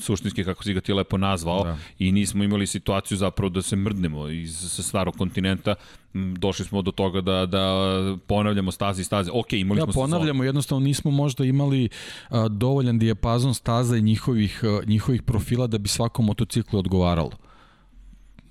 suštinski 0.00 0.44
kako 0.44 0.64
si 0.64 0.74
ga 0.74 0.80
ti 0.80 0.92
lepo 0.92 1.18
nazvao, 1.18 1.64
da. 1.64 1.76
i 1.98 2.12
nismo 2.12 2.44
imali 2.44 2.66
situaciju 2.66 3.18
zapravo 3.18 3.48
da 3.48 3.62
se 3.62 3.76
mrdnemo 3.76 4.28
iz 4.28 4.58
sa 4.70 4.82
starog 4.82 5.16
kontinenta 5.16 5.74
došli 6.14 6.64
smo 6.64 6.82
do 6.82 6.90
toga 6.90 7.20
da, 7.20 7.46
da 7.46 8.16
ponavljamo 8.26 8.70
staze 8.70 9.02
i 9.02 9.04
staze. 9.04 9.30
Ok, 9.34 9.52
imali 9.52 9.80
ja, 9.80 9.84
smo 9.84 9.92
ponavljamo, 9.92 10.38
sezonu. 10.38 10.44
jednostavno 10.44 10.84
nismo 10.84 11.10
možda 11.10 11.44
imali 11.44 11.88
a, 12.28 12.48
dovoljan 12.48 12.98
dijapazon 12.98 13.54
staza 13.54 13.96
i 13.96 14.02
njihovih, 14.02 14.64
a, 14.64 14.80
njihovih 14.86 15.22
profila 15.22 15.66
da 15.66 15.78
bi 15.78 15.88
svakom 15.88 16.26
motociklu 16.26 16.78
odgovaralo. 16.78 17.47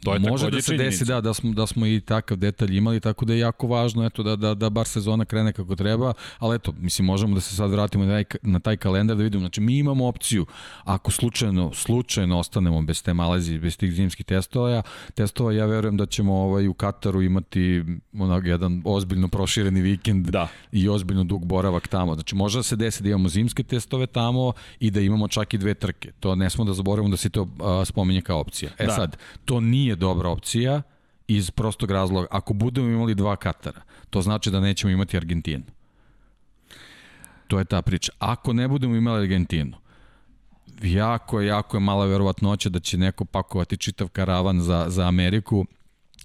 To 0.04 0.14
je 0.14 0.20
Može 0.20 0.52
da 0.52 0.62
se 0.62 0.66
činjenica. 0.66 0.90
desi 0.90 1.06
da, 1.06 1.22
da, 1.22 1.34
smo, 1.34 1.54
da 1.54 1.68
smo 1.68 1.86
i 1.86 2.00
takav 2.00 2.38
detalj 2.38 2.78
imali, 2.78 3.00
tako 3.00 3.26
da 3.26 3.34
je 3.34 3.40
jako 3.40 3.68
važno 3.68 4.06
eto, 4.06 4.24
da, 4.24 4.36
da, 4.36 4.54
da 4.54 4.70
bar 4.70 4.88
sezona 4.88 5.26
krene 5.26 5.54
kako 5.54 5.76
treba, 5.76 6.14
ali 6.40 6.56
eto, 6.56 6.74
mislim, 6.80 7.06
možemo 7.06 7.36
da 7.36 7.42
se 7.42 7.56
sad 7.56 7.72
vratimo 7.72 8.06
na 8.06 8.12
taj, 8.12 8.40
na 8.42 8.60
taj 8.60 8.78
kalendar 8.78 9.18
da 9.18 9.24
vidimo. 9.24 9.42
Znači, 9.42 9.62
mi 9.62 9.78
imamo 9.78 10.08
opciju, 10.08 10.46
ako 10.84 11.12
slučajno, 11.12 11.74
slučajno 11.74 12.40
ostanemo 12.40 12.82
bez 12.82 13.04
te 13.04 13.14
Malezije, 13.14 13.60
bez 13.60 13.78
tih 13.78 13.92
zimskih 13.92 14.26
testova, 14.26 14.82
testova 15.16 15.54
ja 15.54 15.66
verujem 15.66 15.98
da 15.98 16.06
ćemo 16.06 16.34
ovaj, 16.34 16.68
u 16.68 16.74
Kataru 16.74 17.22
imati 17.22 17.84
onog, 18.20 18.48
jedan 18.48 18.82
ozbiljno 18.86 19.28
prošireni 19.28 19.82
vikend 19.82 20.28
da. 20.30 20.48
i 20.72 20.90
ozbiljno 20.90 21.24
dug 21.24 21.46
boravak 21.46 21.88
tamo. 21.88 22.14
Znači, 22.14 22.36
može 22.36 22.60
da 22.60 22.64
se 22.64 22.76
desi 22.76 23.04
da 23.04 23.10
imamo 23.10 23.30
zimske 23.30 23.64
testove 23.64 24.08
tamo 24.08 24.54
i 24.80 24.92
da 24.92 25.02
imamo 25.02 25.28
čak 25.28 25.54
i 25.54 25.58
dve 25.58 25.74
trke. 25.74 26.12
To 26.20 26.36
ne 26.36 26.50
smo 26.50 26.66
da 26.66 26.74
zaboravimo 26.74 27.10
da 27.10 27.18
se 27.18 27.30
to 27.30 27.48
a, 27.60 27.86
spominje 27.86 28.22
kao 28.22 28.40
opcija. 28.40 28.72
E 28.78 28.86
da. 28.86 28.94
sad, 28.94 29.18
to 29.46 29.60
nije 29.60 29.96
dobra 29.98 30.30
opcija 30.30 30.82
iz 31.28 31.52
prostog 31.52 31.92
razloga. 31.92 32.28
Ako 32.32 32.54
budemo 32.54 32.88
imali 32.88 33.16
dva 33.16 33.36
Katara, 33.36 33.82
to 34.10 34.22
znači 34.22 34.52
da 34.52 34.60
nećemo 34.60 34.94
imati 34.94 35.18
Argentinu. 35.18 35.64
To 37.48 37.60
je 37.60 37.66
ta 37.66 37.82
priča. 37.82 38.12
Ako 38.20 38.54
ne 38.54 38.68
budemo 38.68 38.96
imali 38.96 39.22
Argentinu, 39.22 39.78
jako, 40.82 41.42
jako 41.42 41.78
je 41.78 41.82
mala 41.82 42.06
verovatnoća 42.06 42.70
da 42.70 42.80
će 42.80 42.98
neko 42.98 43.26
pakovati 43.26 43.78
čitav 43.78 44.08
karavan 44.08 44.62
za, 44.62 44.86
za 44.88 45.08
Ameriku 45.08 45.66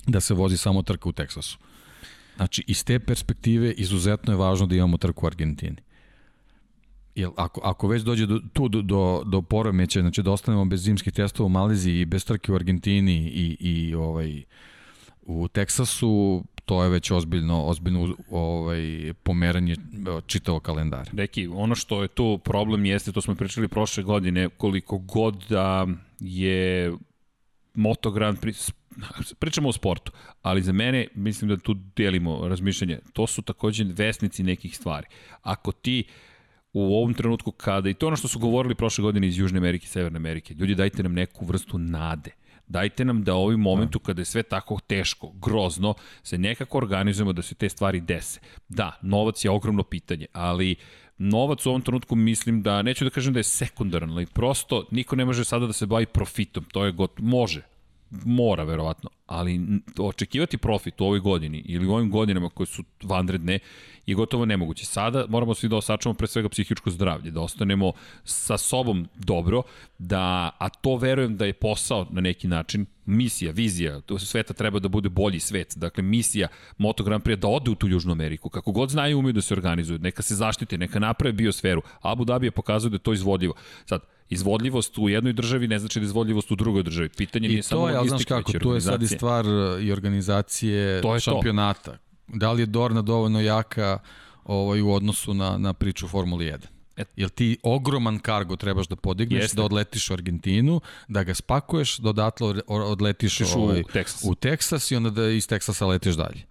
da 0.06 0.20
se 0.20 0.34
vozi 0.34 0.56
samo 0.56 0.82
trka 0.82 1.08
u 1.08 1.12
Teksasu. 1.12 1.58
Znači, 2.36 2.64
iz 2.66 2.84
te 2.84 2.98
perspektive 2.98 3.72
izuzetno 3.72 4.32
je 4.32 4.36
važno 4.36 4.66
da 4.66 4.74
imamo 4.74 4.96
trku 4.96 5.26
u 5.26 5.28
Argentini 5.28 5.76
Jel, 7.14 7.30
ako, 7.36 7.60
ako 7.64 7.88
već 7.88 8.02
dođe 8.02 8.26
do, 8.26 8.40
tu 8.52 8.68
do, 8.68 8.82
do, 8.82 9.22
do 9.26 9.42
poremeća, 9.42 10.00
znači 10.00 10.22
da 10.22 10.30
ostanemo 10.30 10.64
bez 10.64 10.82
zimskih 10.82 11.12
testova 11.12 11.46
u 11.46 11.48
Maleziji 11.48 12.00
i 12.00 12.04
bez 12.04 12.24
trke 12.24 12.52
u 12.52 12.54
Argentini 12.54 13.16
i, 13.16 13.56
i 13.60 13.94
ovaj, 13.94 14.42
u 15.22 15.48
Teksasu, 15.48 16.44
to 16.64 16.82
je 16.82 16.90
već 16.90 17.10
ozbiljno, 17.10 17.64
ozbiljno 17.64 18.16
ovaj, 18.30 19.12
pomeranje 19.22 19.76
čitavo 20.26 20.60
kalendara. 20.60 21.10
Deki, 21.12 21.46
ono 21.46 21.74
što 21.74 22.02
je 22.02 22.08
tu 22.08 22.40
problem 22.44 22.84
jeste, 22.84 23.12
to 23.12 23.20
smo 23.20 23.34
pričali 23.34 23.68
prošle 23.68 24.02
godine, 24.02 24.48
koliko 24.48 24.98
god 24.98 25.44
da 25.48 25.86
je 26.20 26.92
Moto 27.74 28.10
Grand 28.10 28.38
Prix, 28.38 28.72
pričamo 29.38 29.68
o 29.68 29.72
sportu, 29.72 30.12
ali 30.42 30.62
za 30.62 30.72
mene 30.72 31.06
mislim 31.14 31.48
da 31.48 31.56
tu 31.56 31.74
delimo 31.96 32.48
razmišljanje. 32.48 32.98
To 33.12 33.26
su 33.26 33.42
takođe 33.42 33.84
vesnici 33.84 34.42
nekih 34.42 34.76
stvari. 34.76 35.06
Ako 35.42 35.72
ti 35.72 36.04
u 36.72 36.96
ovom 36.96 37.14
trenutku 37.14 37.52
kada, 37.52 37.88
i 37.88 37.94
to 37.94 38.06
ono 38.06 38.16
što 38.16 38.28
su 38.28 38.38
govorili 38.38 38.74
prošle 38.74 39.02
godine 39.02 39.26
iz 39.28 39.38
Južne 39.38 39.58
Amerike 39.58 39.84
i 39.84 39.88
Severne 39.88 40.16
Amerike, 40.16 40.54
ljudi 40.54 40.74
dajte 40.74 41.02
nam 41.02 41.12
neku 41.12 41.44
vrstu 41.44 41.78
nade. 41.78 42.30
Dajte 42.66 43.04
nam 43.04 43.24
da 43.24 43.34
u 43.34 43.42
ovim 43.42 43.60
momentu 43.60 43.98
kada 43.98 44.20
je 44.20 44.24
sve 44.24 44.42
tako 44.42 44.78
teško, 44.86 45.32
grozno, 45.32 45.94
se 46.22 46.38
nekako 46.38 46.78
organizujemo 46.78 47.32
da 47.32 47.42
se 47.42 47.54
te 47.54 47.68
stvari 47.68 48.00
dese. 48.00 48.40
Da, 48.68 48.98
novac 49.02 49.44
je 49.44 49.50
ogromno 49.50 49.82
pitanje, 49.82 50.26
ali 50.32 50.76
novac 51.18 51.66
u 51.66 51.68
ovom 51.68 51.82
trenutku 51.82 52.16
mislim 52.16 52.62
da, 52.62 52.82
neću 52.82 53.04
da 53.04 53.10
kažem 53.10 53.32
da 53.32 53.38
je 53.38 53.44
sekundaran, 53.44 54.10
ali 54.10 54.26
prosto 54.26 54.86
niko 54.90 55.16
ne 55.16 55.24
može 55.24 55.44
sada 55.44 55.66
da 55.66 55.72
se 55.72 55.86
bavi 55.86 56.06
profitom, 56.06 56.64
to 56.64 56.84
je 56.84 56.92
got, 56.92 57.18
može, 57.18 57.62
mora 58.24 58.64
verovatno, 58.64 59.10
ali 59.26 59.60
očekivati 59.98 60.58
profit 60.58 61.00
u 61.00 61.04
ovoj 61.04 61.20
godini 61.20 61.62
ili 61.66 61.86
u 61.86 61.92
ovim 61.92 62.10
godinama 62.10 62.48
koje 62.48 62.66
su 62.66 62.84
vanredne 63.02 63.58
je 64.06 64.14
gotovo 64.14 64.44
nemoguće. 64.44 64.86
Sada 64.86 65.24
moramo 65.28 65.54
svi 65.54 65.68
da 65.68 65.76
osačamo 65.76 66.14
pre 66.14 66.26
svega 66.26 66.48
psihičko 66.48 66.90
zdravlje, 66.90 67.30
da 67.30 67.40
ostanemo 67.40 67.92
sa 68.24 68.58
sobom 68.58 69.08
dobro, 69.14 69.62
da, 69.98 70.50
a 70.58 70.68
to 70.68 70.96
verujem 70.96 71.36
da 71.36 71.46
je 71.46 71.52
posao 71.52 72.06
na 72.10 72.20
neki 72.20 72.48
način, 72.48 72.86
misija, 73.06 73.52
vizija, 73.52 74.00
to 74.00 74.18
sveta 74.18 74.54
treba 74.54 74.78
da 74.78 74.88
bude 74.88 75.08
bolji 75.08 75.40
svet. 75.40 75.74
Dakle, 75.76 76.02
misija 76.02 76.48
Moto 76.78 77.04
Grand 77.04 77.22
Prix 77.22 77.36
da 77.36 77.48
ode 77.48 77.70
u 77.70 77.74
tu 77.74 77.88
Južnu 77.88 78.12
Ameriku. 78.12 78.48
Kako 78.48 78.72
god 78.72 78.90
znaju, 78.90 79.18
umeju 79.18 79.32
da 79.32 79.40
se 79.40 79.54
organizuju, 79.54 79.98
neka 79.98 80.22
se 80.22 80.34
zaštite, 80.34 80.78
neka 80.78 80.98
naprave 80.98 81.32
biosferu. 81.32 81.82
Abu 82.00 82.24
Dhabi 82.24 82.46
je 82.46 82.50
pokazao 82.50 82.90
da 82.90 82.94
je 82.94 82.98
to 82.98 83.12
izvodljivo. 83.12 83.54
Sad, 83.86 84.00
izvodljivost 84.32 84.98
u 84.98 85.08
jednoj 85.08 85.32
državi 85.32 85.68
ne 85.68 85.78
znači 85.78 86.00
da 86.00 86.04
je 86.04 86.06
izvodljivost 86.06 86.50
u 86.50 86.56
drugoj 86.56 86.82
državi. 86.82 87.08
Pitanje 87.08 87.46
I 87.46 87.50
nije 87.50 87.62
samo 87.62 87.82
logistika, 87.82 88.08
znaš 88.08 88.24
kako, 88.24 88.58
to 88.58 88.74
je 88.74 88.80
sad 88.80 89.02
i 89.02 89.08
stvar 89.08 89.46
e, 89.46 89.82
i 89.82 89.92
organizacije 89.92 91.02
to 91.02 91.14
je 91.14 91.20
šampionata. 91.20 91.92
To. 91.92 91.98
Da 92.28 92.52
li 92.52 92.62
je 92.62 92.66
Dorna 92.66 93.02
dovoljno 93.02 93.40
jaka 93.40 93.98
ovaj, 94.44 94.80
u 94.80 94.92
odnosu 94.92 95.34
na, 95.34 95.58
na 95.58 95.72
priču 95.72 96.08
Formuli 96.08 96.44
1? 96.44 96.58
Et. 96.96 97.08
Jel 97.16 97.28
ti 97.28 97.58
ogroman 97.62 98.18
kargo 98.18 98.56
trebaš 98.56 98.86
da 98.86 98.96
podigneš, 98.96 99.42
Jeste. 99.42 99.56
da 99.56 99.64
odletiš 99.64 100.10
u 100.10 100.12
Argentinu, 100.12 100.80
da 101.08 101.22
ga 101.24 101.34
spakuješ, 101.34 101.98
da 101.98 102.10
odatle 102.10 102.54
odletiš 102.66 103.40
ovaj, 103.40 103.80
u, 103.80 103.84
Texas. 103.84 104.30
u 104.30 104.34
Teksas 104.34 104.90
i 104.90 104.96
onda 104.96 105.10
da 105.10 105.28
iz 105.28 105.48
Teksasa 105.48 105.86
letiš 105.86 106.14
dalje. 106.14 106.44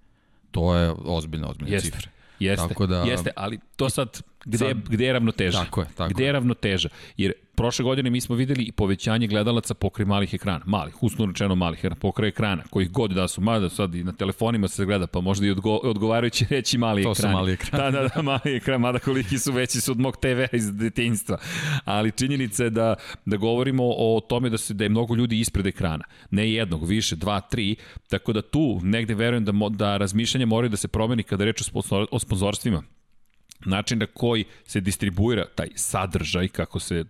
To 0.52 0.76
je 0.76 0.94
ozbiljna, 1.06 1.50
ozbiljna 1.50 1.74
Jeste. 1.74 1.92
cifra. 1.92 2.12
Jeste, 2.42 2.68
Tako 2.68 2.88
da, 2.88 3.02
jeste, 3.02 3.32
ali 3.36 3.60
to 3.76 3.90
sad, 3.90 4.22
gde, 4.46 4.58
sad, 4.58 4.90
gde 4.90 5.06
je 5.06 5.14
ravnoteža? 5.14 5.64
Tako 5.64 5.82
je, 5.82 5.88
tako 5.96 6.14
Gde 6.14 6.26
je 6.26 6.32
ravnoteža? 6.32 6.90
Jer 7.18 7.34
prošle 7.62 7.84
godine 7.84 8.10
mi 8.10 8.22
smo 8.22 8.36
videli 8.36 8.64
i 8.64 8.72
povećanje 8.72 9.28
gledalaca 9.28 9.74
pokraj 9.74 10.06
malih 10.06 10.34
ekrana, 10.34 10.62
malih, 10.66 11.04
usno 11.04 11.26
rečeno 11.26 11.56
malih 11.56 11.80
ekrana, 11.80 11.96
pokraj 11.96 12.30
ekrana, 12.30 12.64
kojih 12.70 12.92
god 12.92 13.12
da 13.12 13.28
su, 13.28 13.42
mada 13.42 13.70
sad 13.70 13.96
i 13.96 14.04
na 14.04 14.12
telefonima 14.12 14.68
se 14.68 14.86
gleda, 14.86 15.08
pa 15.08 15.22
možda 15.22 15.46
i 15.46 15.52
odgo, 15.52 15.76
odgovarajući 15.76 16.46
reći 16.50 16.78
mali 16.78 17.02
ekran. 17.02 17.16
To 17.16 17.22
su 17.22 17.28
mali 17.28 17.54
ekran. 17.54 17.82
Da, 17.82 17.92
da, 17.92 18.08
da, 18.16 18.22
mali 18.22 18.56
ekran, 18.56 18.82
mada 18.82 19.00
koliki 19.00 19.40
su 19.40 19.52
veći 19.52 19.82
su 19.82 19.92
od 19.92 20.00
mog 20.00 20.18
TV 20.18 20.56
iz 20.56 20.74
detinjstva. 20.74 21.38
Ali 21.86 22.12
činjenica 22.12 22.64
je 22.64 22.70
da, 22.70 22.96
da 23.26 23.38
govorimo 23.38 23.84
o 23.84 24.20
tome 24.30 24.50
da 24.50 24.58
se 24.58 24.74
da 24.74 24.84
je 24.84 24.90
mnogo 24.90 25.16
ljudi 25.16 25.40
ispred 25.40 25.66
ekrana. 25.66 26.04
Ne 26.32 26.52
jednog, 26.52 26.88
više, 26.88 27.16
dva, 27.16 27.42
tri, 27.42 27.76
tako 28.10 28.34
da 28.34 28.42
tu 28.42 28.80
negde 28.84 29.14
verujem 29.14 29.46
da, 29.46 29.52
da 29.70 29.98
razmišljanje 29.98 30.46
moraju 30.46 30.70
da 30.70 30.78
se 30.78 30.88
promeni 30.88 31.24
kada 31.24 31.46
reč 31.46 31.62
o, 31.74 32.06
o 32.12 32.20
sponzorstvima 32.20 32.84
način 33.66 34.00
na 34.00 34.06
koji 34.06 34.46
se 34.66 34.82
distribuira 34.82 35.46
taj 35.56 35.68
sadržaj, 35.76 36.48
kako 36.48 36.80
se 36.80 37.06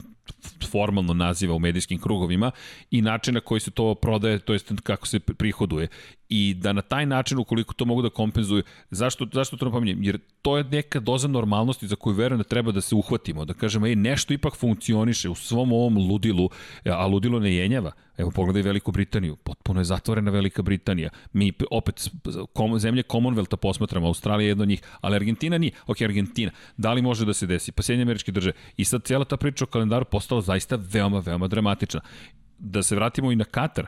formalno 0.72 1.14
naziva 1.14 1.56
u 1.56 1.60
medijskim 1.60 2.00
krugovima 2.00 2.52
i 2.92 3.02
način 3.02 3.34
na 3.34 3.40
koji 3.40 3.62
se 3.62 3.72
to 3.72 3.96
prodaje, 3.96 4.40
to 4.40 4.54
jest 4.54 4.72
kako 4.84 5.08
se 5.08 5.20
prihoduje. 5.20 5.88
I 6.34 6.54
da 6.54 6.74
na 6.74 6.82
taj 6.82 7.06
način, 7.06 7.38
ukoliko 7.38 7.74
to 7.74 7.86
mogu 7.86 8.02
da 8.02 8.10
kompenzuju, 8.10 8.64
zašto, 8.92 9.28
zašto 9.34 9.58
to 9.58 9.66
napominjem? 9.66 10.04
Jer 10.04 10.20
to 10.42 10.58
je 10.58 10.64
neka 10.64 11.00
doza 11.00 11.28
normalnosti 11.28 11.88
za 11.88 11.96
koju 11.96 12.16
verujem 12.16 12.38
da 12.38 12.44
treba 12.44 12.72
da 12.72 12.82
se 12.82 12.96
uhvatimo, 12.96 13.46
da 13.46 13.54
kažemo, 13.54 13.88
ej, 13.88 13.96
nešto 13.96 14.34
ipak 14.34 14.56
funkcioniše 14.56 15.30
u 15.30 15.36
svom 15.36 15.74
ovom 15.74 15.98
ludilu, 15.98 16.50
a 16.86 17.08
ludilo 17.08 17.40
ne 17.40 17.56
jenjava. 17.56 17.92
Evo, 18.18 18.32
pogledaj 18.32 18.62
Veliku 18.62 18.92
Britaniju, 18.92 19.36
potpuno 19.36 19.80
je 19.80 19.84
zatvorena 19.84 20.32
Velika 20.32 20.62
Britanija. 20.62 21.10
Mi 21.34 21.52
opet 21.72 22.10
kom, 22.54 22.80
zemlje 22.80 23.04
Commonwealtha 23.04 23.56
posmatramo, 23.56 24.08
Australija 24.08 24.46
je 24.46 24.50
jedna 24.50 24.62
od 24.62 24.70
njih, 24.70 24.82
ali 25.02 25.16
Argentina 25.16 25.58
nije. 25.58 25.72
Ok, 25.88 26.02
Argentina, 26.02 26.52
da 26.78 26.94
li 26.94 27.02
može 27.02 27.26
da 27.26 27.34
se 27.34 27.48
desi? 27.48 27.72
Pa 27.72 27.82
Sjedinje 27.82 28.04
američke 28.04 28.32
države. 28.32 28.54
I 28.78 28.86
sad 28.86 29.04
cijela 29.04 29.26
ta 29.26 29.38
priča 29.38 29.64
o 29.64 29.68
kalendaru 29.68 30.06
postala 30.06 30.42
zaista 30.42 30.76
veoma, 30.76 31.20
veoma 31.20 31.48
dramatična. 31.48 32.02
Da 32.60 32.84
se 32.84 32.96
vratimo 32.96 33.32
i 33.32 33.36
na 33.36 33.44
Katar. 33.44 33.88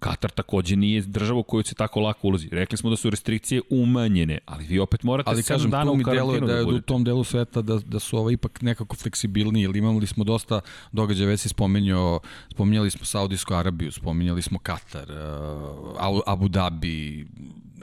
Katar 0.00 0.30
takođe 0.30 0.76
nije 0.76 1.02
država 1.02 1.40
u 1.40 1.42
kojoj 1.42 1.64
se 1.64 1.74
tako 1.74 2.00
lako 2.00 2.28
ulazi. 2.28 2.48
Rekli 2.52 2.78
smo 2.78 2.90
da 2.90 2.96
su 2.96 3.10
restrikcije 3.10 3.60
umanjene, 3.70 4.38
ali 4.46 4.64
vi 4.64 4.78
opet 4.78 5.02
morate 5.02 5.30
ali, 5.30 5.42
7 5.42 5.48
kažem, 5.48 5.70
dana 5.70 5.90
u 5.90 5.98
karantinu 6.04 6.46
da, 6.46 6.54
da, 6.54 6.64
da 6.64 6.74
u 6.74 6.80
tom 6.80 7.04
delu 7.04 7.24
sveta 7.24 7.62
da, 7.62 7.78
da 7.78 7.98
su 7.98 8.18
ovo 8.18 8.30
ipak 8.30 8.62
nekako 8.62 8.96
fleksibilniji, 8.96 9.62
jer 9.62 9.76
imali 9.76 10.06
smo 10.06 10.24
dosta 10.24 10.60
događaja, 10.92 11.28
već 11.28 11.40
si 11.40 11.48
spomenjao, 11.48 12.20
spominjali 12.50 12.90
smo 12.90 13.04
Saudijsku 13.04 13.54
Arabiju, 13.54 13.92
spominjali 13.92 14.42
smo 14.42 14.58
Katar, 14.58 15.10
uh, 15.10 16.20
Abu 16.26 16.48
Dhabi, 16.48 17.26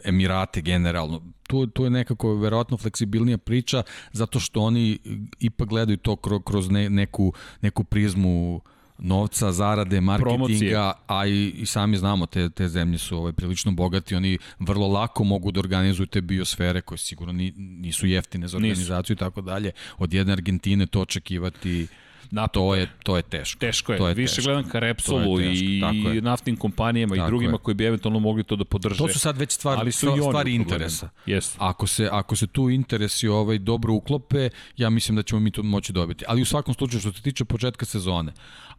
Emirate 0.03 0.61
generalno. 0.61 1.21
Tu, 1.47 1.67
tu 1.67 1.83
je 1.83 1.89
nekako 1.89 2.35
verovatno 2.35 2.77
fleksibilnija 2.77 3.37
priča, 3.37 3.83
zato 4.11 4.39
što 4.39 4.61
oni 4.61 4.99
ipak 5.39 5.67
gledaju 5.69 5.97
to 5.97 6.15
kroz, 6.15 6.41
kroz 6.45 6.69
ne, 6.69 6.89
neku, 6.89 7.33
neku 7.61 7.83
prizmu 7.83 8.55
uh, 8.55 8.72
novca, 8.97 9.51
zarade, 9.51 10.01
marketinga, 10.01 10.35
Promocije. 10.37 10.77
a 11.07 11.27
i, 11.27 11.49
i 11.49 11.65
sami 11.65 11.97
znamo, 11.97 12.25
te, 12.25 12.49
te 12.49 12.67
zemlje 12.67 12.97
su 12.97 13.17
ovaj, 13.17 13.33
prilično 13.33 13.71
bogati, 13.71 14.15
oni 14.15 14.37
vrlo 14.59 14.87
lako 14.87 15.23
mogu 15.23 15.51
da 15.51 15.59
organizuju 15.59 16.07
te 16.07 16.21
biosfere 16.21 16.81
koje 16.81 16.97
sigurno 16.97 17.33
ni, 17.33 17.53
nisu 17.57 18.07
jeftine 18.07 18.47
za 18.47 18.57
organizaciju 18.57 19.13
i 19.13 19.17
tako 19.17 19.41
dalje. 19.41 19.71
Od 19.97 20.13
jedne 20.13 20.33
Argentine 20.33 20.85
to 20.85 21.01
očekivati 21.01 21.87
Na 22.31 22.47
to 22.47 22.75
je 22.75 22.87
to 23.03 23.17
je 23.17 23.23
teško. 23.23 23.59
Teško 23.59 23.91
je. 23.91 23.97
To 23.97 24.07
je 24.07 24.13
Više 24.13 24.35
teško. 24.35 24.51
gledam 24.51 24.69
ka 24.69 24.79
Repsolu 24.79 25.41
i 25.41 25.81
naftnim 26.21 26.57
kompanijama 26.57 27.15
Tako 27.15 27.27
i 27.27 27.29
drugima 27.29 27.51
je. 27.53 27.57
koji 27.57 27.75
bi 27.75 27.85
eventualno 27.85 28.19
mogli 28.19 28.43
to 28.43 28.55
da 28.55 28.65
podrže. 28.65 28.97
To 28.97 29.07
su 29.07 29.19
sad 29.19 29.37
već 29.37 29.51
stvar, 29.51 29.77
Ali 29.79 29.91
su 29.91 30.07
stvari 30.29 30.55
interesa. 30.55 31.09
Yes. 31.27 31.55
Ako 31.57 31.87
se 31.87 32.09
ako 32.11 32.35
se 32.35 32.47
tu 32.47 32.69
interesi 32.69 33.27
ovaj 33.27 33.59
dobro 33.59 33.93
uklope, 33.93 34.49
ja 34.77 34.89
mislim 34.89 35.15
da 35.15 35.23
ćemo 35.23 35.39
mi 35.39 35.51
to 35.51 35.63
moći 35.63 35.93
dobiti. 35.93 36.25
Ali 36.27 36.41
u 36.41 36.45
svakom 36.45 36.73
slučaju 36.73 36.99
što 36.99 37.13
se 37.13 37.21
tiče 37.21 37.45
početka 37.45 37.85
sezone, 37.85 38.33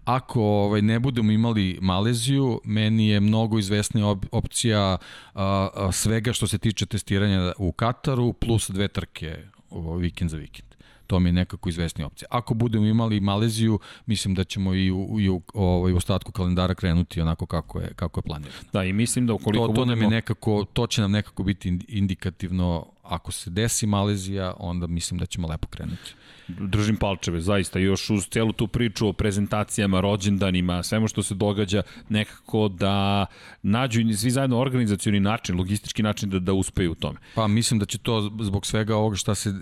ako 0.05 0.43
ovaj, 0.43 0.83
ne 0.83 0.99
budemo 1.01 1.33
imali 1.33 1.79
Maleziju, 1.83 2.61
meni 2.65 3.09
je 3.09 3.21
mnogo 3.21 3.59
izvesnija 3.59 4.07
op 4.07 4.27
opcija 4.33 4.97
a, 5.35 5.69
a, 5.75 5.93
svega 5.93 6.33
što 6.33 6.47
se 6.47 6.59
tiče 6.59 6.87
testiranja 6.87 7.53
u 7.59 7.73
Kataru, 7.73 8.33
plus 8.33 8.71
dve 8.71 8.89
trke 8.89 9.37
o, 9.71 9.97
vikend 9.97 10.31
za 10.31 10.37
vikend. 10.37 10.75
To 11.07 11.21
mi 11.21 11.29
je 11.29 11.33
nekako 11.33 11.69
izvesnija 11.69 12.07
opcija. 12.07 12.29
Ako 12.31 12.55
budemo 12.55 12.87
imali 12.87 13.21
Maleziju, 13.21 13.79
mislim 14.07 14.35
da 14.35 14.45
ćemo 14.45 14.75
i 14.75 14.91
u, 14.91 15.21
i 15.21 15.29
u, 15.29 15.43
ovaj, 15.55 15.93
u 15.93 15.97
ostatku 15.97 16.33
kalendara 16.33 16.75
krenuti 16.75 17.21
onako 17.21 17.47
kako 17.47 17.81
je, 17.81 17.95
kako 17.97 18.21
je 18.21 18.23
planirano. 18.23 18.63
Da, 18.73 18.85
i 18.85 18.93
mislim 18.93 19.27
da 19.27 19.35
ukoliko 19.35 19.67
to, 19.67 19.67
to 19.67 19.73
budemo... 19.73 19.95
Nam 19.95 20.03
je 20.03 20.09
nekako, 20.09 20.65
to 20.73 20.87
će 20.87 21.01
nam 21.01 21.11
nekako 21.11 21.43
biti 21.43 21.79
indikativno, 21.89 22.87
ako 23.03 23.33
se 23.33 23.51
desi 23.51 23.87
Malezija, 23.87 24.55
onda 24.59 24.87
mislim 24.87 25.19
da 25.19 25.27
ćemo 25.27 25.49
lepo 25.49 25.69
krenuti 25.69 26.15
držim 26.49 26.97
palčeve, 26.97 27.40
zaista, 27.40 27.78
još 27.78 28.11
uz 28.11 28.26
celu 28.26 28.53
tu 28.53 28.66
priču 28.68 29.09
o 29.09 29.12
prezentacijama, 29.12 30.01
rođendanima, 30.01 30.82
svemu 30.82 31.09
što 31.09 31.22
se 31.22 31.34
događa, 31.34 31.82
nekako 32.09 32.68
da 32.68 33.26
nađu 33.62 34.01
svi 34.16 34.30
zajedno 34.30 34.59
organizacioni 34.59 35.20
način, 35.20 35.57
logistički 35.57 36.03
način 36.03 36.30
da, 36.30 36.38
da 36.38 36.53
uspeju 36.53 36.92
u 36.92 36.95
tome. 36.95 37.18
Pa 37.34 37.47
mislim 37.47 37.80
da 37.80 37.86
će 37.86 37.99
to 37.99 38.30
zbog 38.40 38.66
svega 38.66 38.97
ovoga 38.97 39.16
šta 39.16 39.34
se 39.34 39.55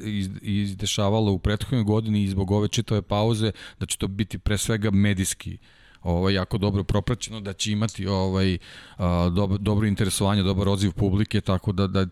izdešavalo 0.43 1.33
u 1.33 1.39
prethodnoj 1.39 1.83
godini 1.83 2.23
i 2.23 2.29
zbog 2.29 2.51
ove 2.51 2.69
čitave 2.69 3.03
pauze, 3.03 3.53
da 3.81 3.87
će 3.87 3.99
to 3.99 4.09
biti 4.09 4.39
pre 4.39 4.59
svega 4.59 4.91
medijski 4.91 5.59
ovaj 6.03 6.35
jako 6.35 6.59
dobro 6.59 6.85
propraćeno 6.85 7.41
da 7.41 7.53
će 7.53 7.73
imati 7.73 8.07
ovaj 8.07 8.59
a, 8.97 9.29
dobro, 9.29 9.59
dobro 9.59 9.87
interesovanje, 9.87 10.43
dobar 10.43 10.69
odziv 10.69 10.93
publike 10.93 11.41
tako 11.41 11.73
da 11.73 11.87
da 11.87 12.07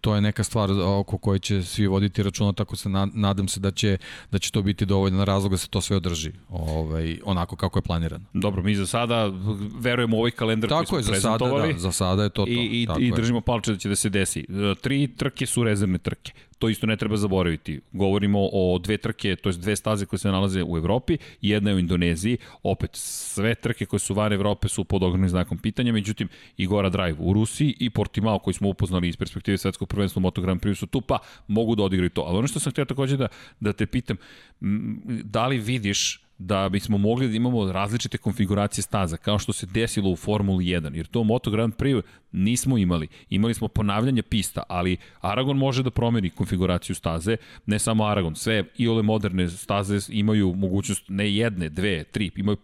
to 0.00 0.14
je 0.14 0.20
neka 0.20 0.44
stvar 0.44 0.70
oko 0.72 1.18
koje 1.18 1.38
će 1.38 1.62
svi 1.62 1.86
voditi 1.86 2.22
računa, 2.22 2.52
tako 2.52 2.76
se 2.76 2.88
na, 2.88 3.08
nadam 3.14 3.48
se 3.48 3.60
da 3.60 3.70
će, 3.70 3.98
da 4.30 4.38
će 4.38 4.50
to 4.50 4.62
biti 4.62 4.86
dovoljno 4.86 5.24
razlog 5.24 5.52
da 5.52 5.58
se 5.58 5.68
to 5.68 5.80
sve 5.80 5.96
održi 5.96 6.32
ovaj, 6.48 7.18
onako 7.24 7.56
kako 7.56 7.78
je 7.78 7.82
planirano. 7.82 8.24
Dobro, 8.32 8.62
mi 8.62 8.74
za 8.74 8.86
sada 8.86 9.32
verujemo 9.78 10.16
u 10.16 10.20
ovaj 10.20 10.30
kalendar 10.30 10.70
tako 10.70 10.84
koji 10.90 11.02
smo 11.02 11.14
je, 11.14 11.20
za 11.20 11.38
sada, 11.38 11.46
da, 11.46 11.78
za 11.78 11.92
sada 11.92 12.22
je 12.22 12.30
to 12.30 12.46
to. 12.46 12.50
I, 12.52 12.86
i, 13.00 13.06
i 13.06 13.12
držimo 13.12 13.40
palče 13.40 13.72
da 13.72 13.78
će 13.78 13.88
da 13.88 13.96
se 13.96 14.08
desi. 14.08 14.46
Tri 14.80 15.08
trke 15.16 15.46
su 15.46 15.64
rezervne 15.64 15.98
trke. 15.98 16.32
To 16.58 16.68
isto 16.68 16.86
ne 16.86 16.96
treba 16.96 17.16
zaboraviti. 17.16 17.80
Govorimo 17.92 18.48
o 18.52 18.78
dve 18.78 18.96
trke, 18.96 19.36
to 19.36 19.48
je 19.48 19.52
dve 19.52 19.76
staze 19.76 20.06
koje 20.06 20.20
se 20.20 20.28
nalaze 20.28 20.62
u 20.62 20.76
Evropi, 20.76 21.18
jedna 21.40 21.70
je 21.70 21.76
u 21.76 21.78
Indoneziji, 21.78 22.38
opet 22.62 22.90
sve 22.92 23.54
trke 23.54 23.86
koje 23.86 24.00
su 24.00 24.14
van 24.14 24.32
Evrope 24.32 24.68
su 24.68 24.84
pod 24.84 25.02
ogromnim 25.02 25.28
znakom 25.28 25.58
pitanja, 25.58 25.92
međutim 25.92 26.28
i 26.56 26.66
Gora 26.66 26.88
Drive 26.88 27.16
u 27.18 27.32
Rusiji 27.32 27.74
i 27.80 27.90
Portimao 27.90 28.38
koji 28.38 28.54
smo 28.54 28.68
upoznali 28.68 29.08
iz 29.08 29.16
perspektive 29.16 29.58
svetskog 29.58 29.88
prvenstva 29.88 30.20
Moto 30.20 30.40
Grand 30.40 30.60
Prix 30.60 30.74
su 30.74 30.86
tu, 30.86 31.00
pa 31.00 31.18
mogu 31.48 31.74
da 31.74 31.82
odigraju 31.82 32.10
to. 32.10 32.22
Ali 32.22 32.38
ono 32.38 32.48
što 32.48 32.60
sam 32.60 32.72
htio 32.72 32.84
takođe 32.84 33.16
da, 33.16 33.28
da 33.60 33.72
te 33.72 33.86
pitam, 33.86 34.16
da 35.22 35.46
li 35.46 35.58
vidiš 35.58 36.25
da 36.38 36.68
bismo 36.68 36.98
mogli 36.98 37.28
da 37.28 37.36
imamo 37.36 37.72
različite 37.72 38.18
konfiguracije 38.18 38.82
staza, 38.82 39.16
kao 39.16 39.38
što 39.38 39.52
se 39.52 39.66
desilo 39.66 40.10
u 40.10 40.16
Formuli 40.16 40.64
1, 40.64 40.94
jer 40.94 41.06
to 41.06 41.24
Moto 41.24 41.50
Grand 41.50 41.74
Prix 41.74 42.02
nismo 42.32 42.78
imali. 42.78 43.08
Imali 43.30 43.54
smo 43.54 43.68
ponavljanje 43.68 44.22
pista, 44.22 44.62
ali 44.68 44.96
Aragon 45.20 45.56
može 45.56 45.82
da 45.82 45.90
promeni 45.90 46.30
konfiguraciju 46.30 46.96
staze, 46.96 47.36
ne 47.66 47.78
samo 47.78 48.04
Aragon, 48.04 48.34
sve 48.34 48.64
i 48.76 48.88
ole 48.88 49.02
moderne 49.02 49.48
staze 49.48 49.98
imaju 50.08 50.54
mogućnost 50.54 51.04
ne 51.08 51.34
jedne, 51.34 51.68
dve, 51.68 52.04
tri, 52.04 52.30
imaju 52.36 52.56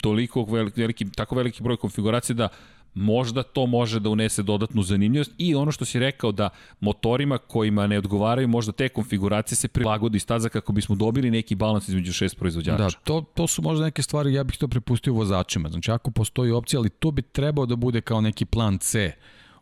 toliko 0.00 0.44
veliki, 0.44 0.80
veliki, 0.80 1.10
tako 1.10 1.34
veliki 1.34 1.62
broj 1.62 1.76
konfiguracije 1.76 2.34
da 2.34 2.48
možda 2.94 3.42
to 3.42 3.66
može 3.66 4.00
da 4.00 4.10
unese 4.10 4.42
dodatnu 4.42 4.82
zanimljivost 4.82 5.32
i 5.38 5.54
ono 5.54 5.72
što 5.72 5.84
si 5.84 5.98
rekao 5.98 6.32
da 6.32 6.48
motorima 6.80 7.38
kojima 7.38 7.86
ne 7.86 7.98
odgovaraju 7.98 8.48
možda 8.48 8.72
te 8.72 8.88
konfiguracije 8.88 9.56
se 9.56 9.68
prilagodi 9.68 10.18
staza 10.18 10.48
kako 10.48 10.72
bismo 10.72 10.94
dobili 10.94 11.30
neki 11.30 11.54
balans 11.54 11.88
između 11.88 12.12
šest 12.12 12.38
proizvođača. 12.38 12.76
Da, 12.76 12.90
to, 13.04 13.24
to 13.34 13.46
su 13.46 13.62
možda 13.62 13.84
neke 13.84 14.02
stvari, 14.02 14.34
ja 14.34 14.44
bih 14.44 14.56
to 14.58 14.68
prepustio 14.68 15.12
vozačima. 15.12 15.68
Znači 15.68 15.90
ako 15.90 16.10
postoji 16.10 16.50
opcija, 16.50 16.80
ali 16.80 16.90
to 16.90 17.10
bi 17.10 17.22
trebao 17.22 17.66
da 17.66 17.76
bude 17.76 18.00
kao 18.00 18.20
neki 18.20 18.44
plan 18.44 18.78
C 18.78 19.12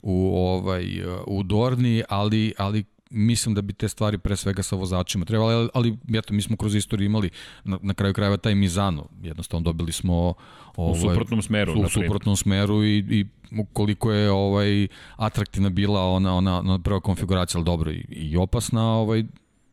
u 0.03 0.37
ovaj 0.37 1.03
u 1.27 1.43
Dorni, 1.43 2.03
ali 2.09 2.53
ali 2.59 2.85
mislim 3.11 3.55
da 3.55 3.63
bi 3.63 3.73
te 3.73 3.89
stvari 3.89 4.19
pre 4.19 4.37
svega 4.37 4.63
sa 4.63 4.77
vozačima 4.77 5.25
trebali, 5.25 5.55
ali, 5.55 5.69
ali 5.75 6.19
eto, 6.19 6.35
mi 6.35 6.43
smo 6.43 6.57
kroz 6.57 6.75
istoriju 6.75 7.07
imali 7.07 7.31
na, 7.65 7.79
na 7.83 7.95
kraju 7.95 8.15
krajeva 8.15 8.37
taj 8.37 8.55
Mizano, 8.55 9.09
jednostavno 9.23 9.65
dobili 9.65 9.93
smo 9.93 10.35
ovaj, 10.77 10.93
u 10.93 11.09
suprotnom 11.09 11.43
smeru, 11.43 11.73
u, 11.77 11.81
u 11.81 11.89
suprotnom 11.89 12.37
smeru 12.37 12.85
i, 12.85 12.99
i 12.99 13.27
koliko 13.73 14.13
je 14.13 14.31
ovaj 14.31 14.89
atraktivna 15.17 15.69
bila 15.69 16.07
ona 16.07 16.35
ona, 16.35 16.59
ona 16.59 16.79
prva 16.79 17.01
konfiguracija, 17.01 17.59
al 17.59 17.65
dobro 17.65 17.91
i, 17.91 18.05
i 18.09 18.37
opasna, 18.37 18.93
ovaj 18.93 19.25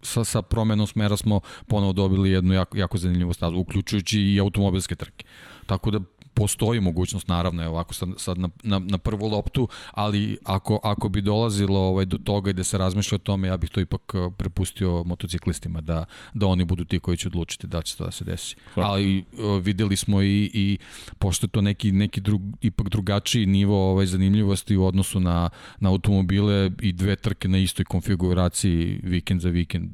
sa, 0.02 0.24
sa 0.24 0.42
promenom 0.42 0.88
smera 0.88 1.18
smo 1.18 1.40
ponovo 1.68 1.94
dobili 1.94 2.32
jednu 2.32 2.54
jako, 2.54 2.78
jako 2.78 2.98
zanimljivu 2.98 3.34
stazu, 3.34 3.58
uključujući 3.58 4.22
i 4.22 4.40
automobilske 4.40 4.96
trke. 4.96 5.26
Tako 5.66 5.92
da 5.92 6.00
postoji 6.38 6.82
mogućnost 6.82 7.28
naravno 7.28 7.62
je 7.62 7.68
ovako 7.68 7.94
sad, 7.94 8.10
sad 8.18 8.38
na, 8.38 8.50
na, 8.64 8.80
na 8.80 8.98
prvu 8.98 9.28
loptu, 9.28 9.68
ali 9.92 10.38
ako, 10.44 10.80
ako 10.84 11.10
bi 11.10 11.22
dolazilo 11.22 11.80
ovaj, 11.80 12.06
do 12.06 12.18
toga 12.18 12.50
i 12.50 12.54
da 12.54 12.64
se 12.64 12.78
razmišlja 12.78 13.16
o 13.16 13.20
tome, 13.20 13.48
ja 13.48 13.58
bih 13.58 13.70
to 13.70 13.80
ipak 13.80 14.02
eh, 14.14 14.30
prepustio 14.38 15.04
motociklistima 15.04 15.82
da, 15.82 16.06
da 16.34 16.48
oni 16.48 16.66
budu 16.66 16.86
ti 16.86 17.00
koji 17.00 17.18
će 17.18 17.28
odlučiti 17.28 17.68
da 17.68 17.82
će 17.82 17.98
to 17.98 18.06
da 18.06 18.12
se 18.12 18.24
desi. 18.24 18.56
Hvala. 18.74 18.90
Ali 18.90 19.18
uh, 19.20 19.64
videli 19.64 19.96
smo 19.96 20.22
i, 20.22 20.52
i 20.54 20.78
pošto 21.20 21.46
je 21.46 21.50
to 21.50 21.62
neki, 21.62 21.92
neki 21.92 22.22
drug, 22.22 22.42
ipak 22.62 22.90
drugačiji 22.90 23.46
nivo 23.46 23.92
ovaj, 23.92 24.06
zanimljivosti 24.06 24.78
u 24.78 24.86
odnosu 24.86 25.20
na, 25.20 25.50
na 25.80 25.90
automobile 25.90 26.72
i 26.82 26.94
dve 26.94 27.16
trke 27.16 27.48
na 27.48 27.58
istoj 27.58 27.86
konfiguraciji 27.86 29.00
vikend 29.04 29.42
za 29.42 29.50
vikend 29.50 29.90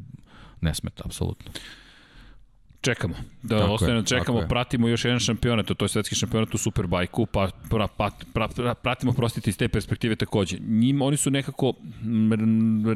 ne 0.62 0.74
smeta, 0.76 1.04
apsolutno 1.06 1.52
čekamo. 2.84 3.14
Da 3.44 3.60
tako 3.60 3.74
ostane, 3.74 3.96
je, 3.96 4.06
čekamo, 4.06 4.42
pratimo 4.50 4.88
još 4.88 5.06
jedan 5.06 5.20
šampionat, 5.20 5.66
to 5.66 5.86
je 5.86 5.90
svetski 5.90 6.16
šampionat 6.16 6.56
u 6.56 6.58
Superbajku, 6.58 7.26
pa 7.26 7.50
pra, 7.70 7.88
pra, 7.88 8.10
pra, 8.34 8.48
pra, 8.48 8.74
pratimo 8.74 9.14
prostiti 9.14 9.50
iz 9.50 9.58
te 9.58 9.68
perspektive 9.68 10.16
takođe. 10.16 10.58
Njim, 10.60 11.02
oni 11.02 11.18
su 11.18 11.32
nekako 11.32 11.74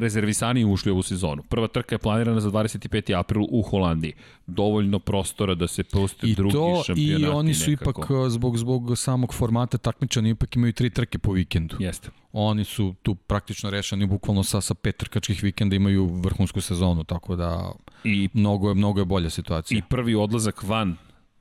rezervisani 0.00 0.64
ušli 0.64 0.92
u 0.92 0.94
ovu 0.94 1.02
sezonu. 1.02 1.42
Prva 1.42 1.68
trka 1.68 1.94
je 1.94 1.98
planirana 1.98 2.40
za 2.40 2.50
25. 2.50 3.18
april 3.18 3.42
u 3.50 3.62
Holandiji. 3.62 4.12
Dovoljno 4.46 4.98
prostora 4.98 5.54
da 5.54 5.66
se 5.66 5.84
puste 5.84 6.26
I 6.26 6.34
drugi 6.34 6.52
to, 6.52 6.82
šampionati. 6.86 7.22
I 7.22 7.26
oni 7.26 7.54
su 7.54 7.70
nekako. 7.70 7.90
ipak 7.90 8.30
zbog, 8.30 8.58
zbog 8.58 8.98
samog 8.98 9.34
formata 9.34 9.78
takmičani 9.78 10.30
ipak 10.30 10.56
imaju 10.56 10.72
tri 10.72 10.90
trke 10.90 11.18
po 11.18 11.32
vikendu. 11.32 11.76
Jeste. 11.78 12.10
Oni 12.32 12.64
su 12.64 12.94
tu 13.02 13.14
praktično 13.14 13.70
rešeni 13.70 14.06
bukvalno 14.06 14.42
sa, 14.42 14.60
sa 14.60 14.74
pet 14.74 14.96
trkačkih 14.96 15.42
vikenda 15.42 15.76
imaju 15.76 16.06
vrhunsku 16.06 16.60
sezonu, 16.60 17.04
tako 17.04 17.36
da 17.36 17.72
I, 18.04 18.28
mnogo, 18.32 18.68
je, 18.68 18.74
mnogo 18.74 19.00
je 19.00 19.04
bolja 19.04 19.30
situacija. 19.30 19.78
I 19.78 19.82
prvi 19.88 20.14
odlazak 20.14 20.62
van 20.62 20.96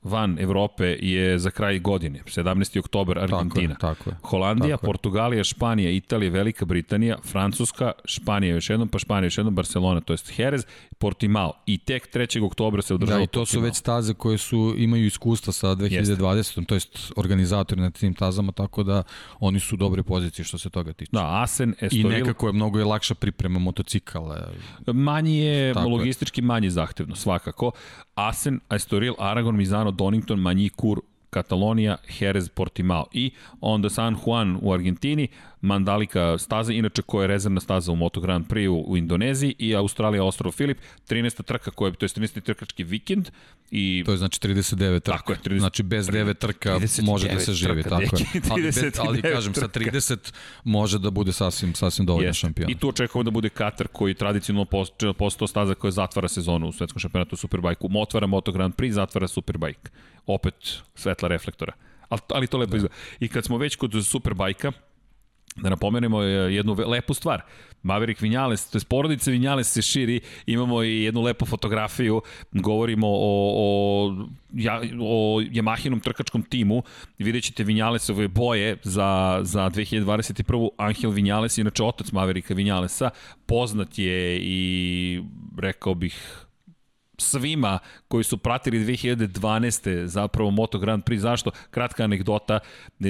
van 0.07 0.37
Evrope 0.39 0.97
je 1.01 1.39
za 1.39 1.49
kraj 1.51 1.79
godine, 1.79 2.19
17. 2.25 2.79
oktober 2.79 3.19
Argentina. 3.19 3.75
Tako 3.75 3.89
je, 3.89 3.95
tako 3.95 4.09
je. 4.09 4.15
Holandija, 4.21 4.77
tako 4.77 4.85
Portugalija, 4.85 5.43
Španija, 5.43 5.91
Italija, 5.91 6.31
Velika 6.31 6.65
Britanija, 6.65 7.17
Francuska, 7.23 7.91
Španija 8.05 8.55
još 8.55 8.69
jednom, 8.69 8.87
pa 8.87 8.99
Španija 8.99 9.25
još 9.27 9.37
jednom, 9.37 9.55
Barcelona, 9.55 10.01
to 10.01 10.13
jest 10.13 10.39
Jerez, 10.39 10.65
Portimao. 10.97 11.53
I 11.65 11.77
tek 11.77 12.15
3. 12.15 12.45
oktobra 12.45 12.81
se 12.81 12.93
održava 12.93 13.17
Da, 13.17 13.23
i 13.23 13.27
to 13.27 13.39
Portimao. 13.39 13.45
su 13.45 13.65
već 13.65 13.75
staze 13.75 14.13
koje 14.13 14.37
su 14.37 14.73
imaju 14.77 15.05
iskustva 15.05 15.53
sa 15.53 15.67
2020. 15.67 16.35
Jeste. 16.37 16.61
to 16.67 16.75
jest 16.75 17.11
organizatori 17.15 17.81
na 17.81 17.91
tim 17.91 18.13
tazama, 18.13 18.51
tako 18.51 18.83
da 18.83 19.03
oni 19.39 19.59
su 19.59 19.75
u 19.75 19.77
dobre 19.77 20.03
pozicije 20.03 20.45
što 20.45 20.57
se 20.57 20.69
toga 20.69 20.93
tiče. 20.93 21.09
Da, 21.13 21.41
Asen, 21.43 21.73
Estoril. 21.81 22.11
I 22.11 22.19
nekako 22.19 22.47
je 22.47 22.53
mnogo 22.53 22.79
je 22.79 22.85
lakša 22.85 23.15
priprema 23.15 23.59
motocikala. 23.59 24.51
Manji 24.87 25.37
je, 25.37 25.73
tako 25.73 25.89
logistički 25.89 26.41
je. 26.41 26.45
manje 26.45 26.69
zahtevno, 26.69 27.15
svakako. 27.15 27.71
Asen, 28.17 28.61
Estoril, 28.71 29.15
Aragon, 29.19 29.55
Mizano, 29.55 29.91
Donington, 29.91 30.39
Manjikur, 30.39 31.03
Katalonija, 31.29 31.97
Jerez, 32.19 32.49
Portimao 32.49 33.05
i 33.11 33.31
onda 33.61 33.89
San 33.89 34.17
Juan 34.25 34.57
u 34.61 34.73
Argentini, 34.73 35.27
Mandalika 35.61 36.37
staza, 36.37 36.73
inače 36.73 37.01
koja 37.01 37.23
je 37.23 37.27
rezervna 37.27 37.59
staza 37.59 37.91
u 37.91 37.95
Moto 37.95 38.21
Grand 38.21 38.47
Prix 38.47 38.67
u, 38.67 38.83
u 38.87 38.97
Indoneziji 38.97 39.55
i 39.59 39.75
Australija, 39.75 40.23
Ostrovo 40.23 40.51
Filip, 40.51 40.77
13. 41.09 41.43
trka 41.43 41.71
koja 41.71 41.89
je, 41.89 41.93
to 41.93 42.05
je 42.05 42.09
13. 42.09 42.41
trkački 42.41 42.83
vikend 42.83 43.29
i... 43.71 44.03
To 44.05 44.11
je 44.11 44.17
znači 44.17 44.39
39 44.39 44.99
trka. 44.99 45.17
Tako 45.17 45.31
je, 45.31 45.37
30, 45.43 45.59
znači 45.59 45.83
bez 45.83 46.07
9 46.07 46.37
trka 46.37 46.79
može 47.01 47.27
da 47.29 47.39
se 47.39 47.53
živi, 47.53 47.83
trka, 47.83 47.89
tako 47.89 48.15
je. 48.15 48.41
Ali, 48.49 48.61
bez, 48.61 48.99
ali 48.99 49.21
kažem, 49.21 49.53
trka. 49.53 49.67
sa 49.73 49.79
30 49.79 50.33
može 50.63 50.99
da 50.99 51.09
bude 51.09 51.33
sasvim, 51.33 51.73
sasvim 51.73 52.05
dovoljno 52.05 52.33
šampion. 52.33 52.71
I 52.71 52.75
tu 52.75 52.89
očekujemo 52.89 53.23
da 53.23 53.31
bude 53.31 53.49
Katar 53.49 53.87
koji 53.87 54.13
tradicionalno 54.13 54.65
postao 55.17 55.47
staza 55.47 55.75
koja 55.75 55.91
zatvara 55.91 56.27
sezonu 56.27 56.67
u 56.67 56.71
svetskom 56.71 56.99
šampionatu 56.99 57.35
Superbike-u. 57.35 58.01
Otvara 58.01 58.27
Moto 58.27 58.51
Grand 58.51 58.75
Prix, 58.75 58.91
zatvara 58.91 59.27
Superbike. 59.27 59.89
Opet 60.27 60.81
svetla 60.95 61.29
reflektora. 61.29 61.73
Ali, 62.09 62.21
ali 62.29 62.47
to 62.47 62.57
lepo 62.57 62.71
da. 62.71 62.77
izgleda. 62.77 62.95
I 63.19 63.27
kad 63.27 63.45
smo 63.45 63.57
već 63.57 63.75
kod 63.75 64.05
Superbajka, 64.05 64.71
Da 65.57 65.69
napomenemo 65.69 66.21
jednu 66.21 66.75
lepu 66.87 67.13
stvar. 67.13 67.41
Maverick 67.83 68.21
Vinales, 68.21 68.69
to 68.69 68.77
je 68.77 68.81
porodica 68.89 69.31
Vinales 69.31 69.71
se 69.71 69.81
širi, 69.81 70.19
imamo 70.45 70.83
i 70.83 71.03
jednu 71.03 71.21
lepu 71.21 71.45
fotografiju, 71.45 72.21
govorimo 72.51 73.07
o, 73.07 73.53
o, 73.55 74.25
ja, 74.53 74.81
o 75.01 75.41
Yamahinom 75.41 76.03
trkačkom 76.03 76.43
timu, 76.43 76.83
vidjet 77.17 77.43
ćete 77.43 77.63
Vinjalesove 77.63 78.27
boje 78.27 78.77
za, 78.83 79.39
za 79.43 79.69
2021. 79.69 80.69
Angel 80.77 81.11
Vinales, 81.11 81.57
inače 81.57 81.83
otac 81.83 82.11
Mavericka 82.11 82.53
Vinjalesa, 82.53 83.09
poznat 83.45 83.99
je 83.99 84.39
i 84.41 85.21
rekao 85.59 85.95
bih 85.95 86.46
svima 87.17 87.79
koji 88.07 88.23
su 88.23 88.37
pratili 88.37 88.85
2012. 88.85 90.05
zapravo 90.05 90.51
Moto 90.51 90.79
Grand 90.79 91.03
Prix. 91.03 91.17
Zašto? 91.19 91.51
Kratka 91.69 92.03
anegdota. 92.03 92.59
E, 92.99 93.05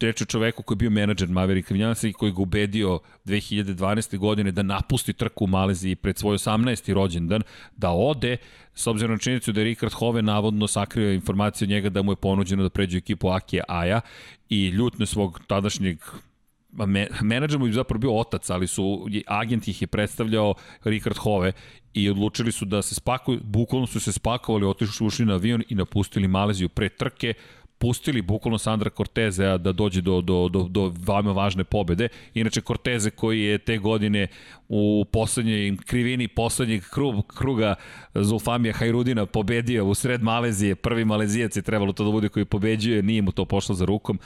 reč 0.00 0.22
o 0.22 0.24
čoveku 0.24 0.62
koji 0.62 0.76
je 0.76 0.78
bio 0.78 0.90
menadžer 0.90 1.28
Maverick 1.28 1.70
Vinales 1.70 2.04
i 2.04 2.12
koji 2.12 2.32
ga 2.32 2.42
ubedio 2.42 2.98
2012. 3.24 4.18
godine 4.18 4.52
da 4.52 4.62
napusti 4.62 5.12
trku 5.12 5.44
u 5.44 5.48
Maleziji 5.48 5.96
pred 5.96 6.18
svoj 6.18 6.36
18. 6.36 6.92
rođendan, 6.92 7.42
da 7.76 7.90
ode, 7.90 8.36
s 8.74 8.86
obzirom 8.86 9.12
na 9.12 9.18
činjenicu 9.18 9.52
da 9.52 9.60
je 9.60 9.64
Richard 9.64 9.92
Hove 9.92 10.22
navodno 10.22 10.66
sakrio 10.66 11.12
informaciju 11.12 11.66
od 11.66 11.70
njega 11.70 11.88
da 11.88 12.02
mu 12.02 12.12
je 12.12 12.16
ponuđeno 12.16 12.62
da 12.62 12.70
pređe 12.70 12.96
u 12.96 12.98
ekipu 12.98 13.28
Akije 13.28 13.62
Aja 13.68 14.00
i 14.48 14.68
ljutne 14.68 15.06
svog 15.06 15.40
tadašnjeg 15.46 15.98
menadžer 17.22 17.58
mu 17.58 17.66
je 17.66 17.72
zapravo 17.72 17.98
bio 17.98 18.16
otac, 18.16 18.50
ali 18.50 18.66
su, 18.66 19.08
agent 19.26 19.68
ih 19.68 19.82
je 19.82 19.86
predstavljao 19.86 20.54
Richard 20.84 21.16
Hove 21.16 21.52
i 21.94 22.10
odlučili 22.10 22.52
su 22.52 22.64
da 22.64 22.82
se 22.82 22.94
spakuju, 22.94 23.40
bukvalno 23.42 23.86
su 23.86 24.00
se 24.00 24.12
spakovali, 24.12 24.66
otišli 24.66 25.06
ušli 25.06 25.26
na 25.26 25.34
avion 25.34 25.62
i 25.68 25.74
napustili 25.74 26.28
Maleziju 26.28 26.68
pre 26.68 26.88
trke, 26.88 27.34
pustili 27.78 28.22
bukvalno 28.22 28.58
Sandra 28.58 28.90
Cortezea 28.90 29.58
da 29.58 29.72
dođe 29.72 30.00
do, 30.00 30.20
do, 30.20 30.48
do, 30.48 30.62
do 30.68 30.92
vama 31.06 31.32
važne 31.32 31.64
pobede. 31.64 32.08
Inače, 32.34 32.60
Corteze 32.60 33.10
koji 33.10 33.40
je 33.40 33.58
te 33.58 33.78
godine 33.78 34.28
u 34.72 35.04
poslednjoj 35.12 35.76
krivini 35.86 36.28
poslednjeg 36.28 36.82
krug, 36.90 37.26
kruga 37.26 37.74
Zulfamija 38.14 38.74
Hajrudina 38.74 39.26
pobedio 39.26 39.86
u 39.86 39.94
sred 39.94 40.22
Malezije, 40.22 40.74
prvi 40.74 41.04
Malezijac 41.04 41.56
je 41.56 41.62
trebalo 41.62 41.92
to 41.92 42.04
da 42.04 42.10
bude 42.10 42.28
koji 42.28 42.44
pobeđuje, 42.44 43.02
nije 43.02 43.22
mu 43.22 43.32
to 43.32 43.44
pošlo 43.44 43.74
za 43.74 43.84
rukom, 43.84 44.18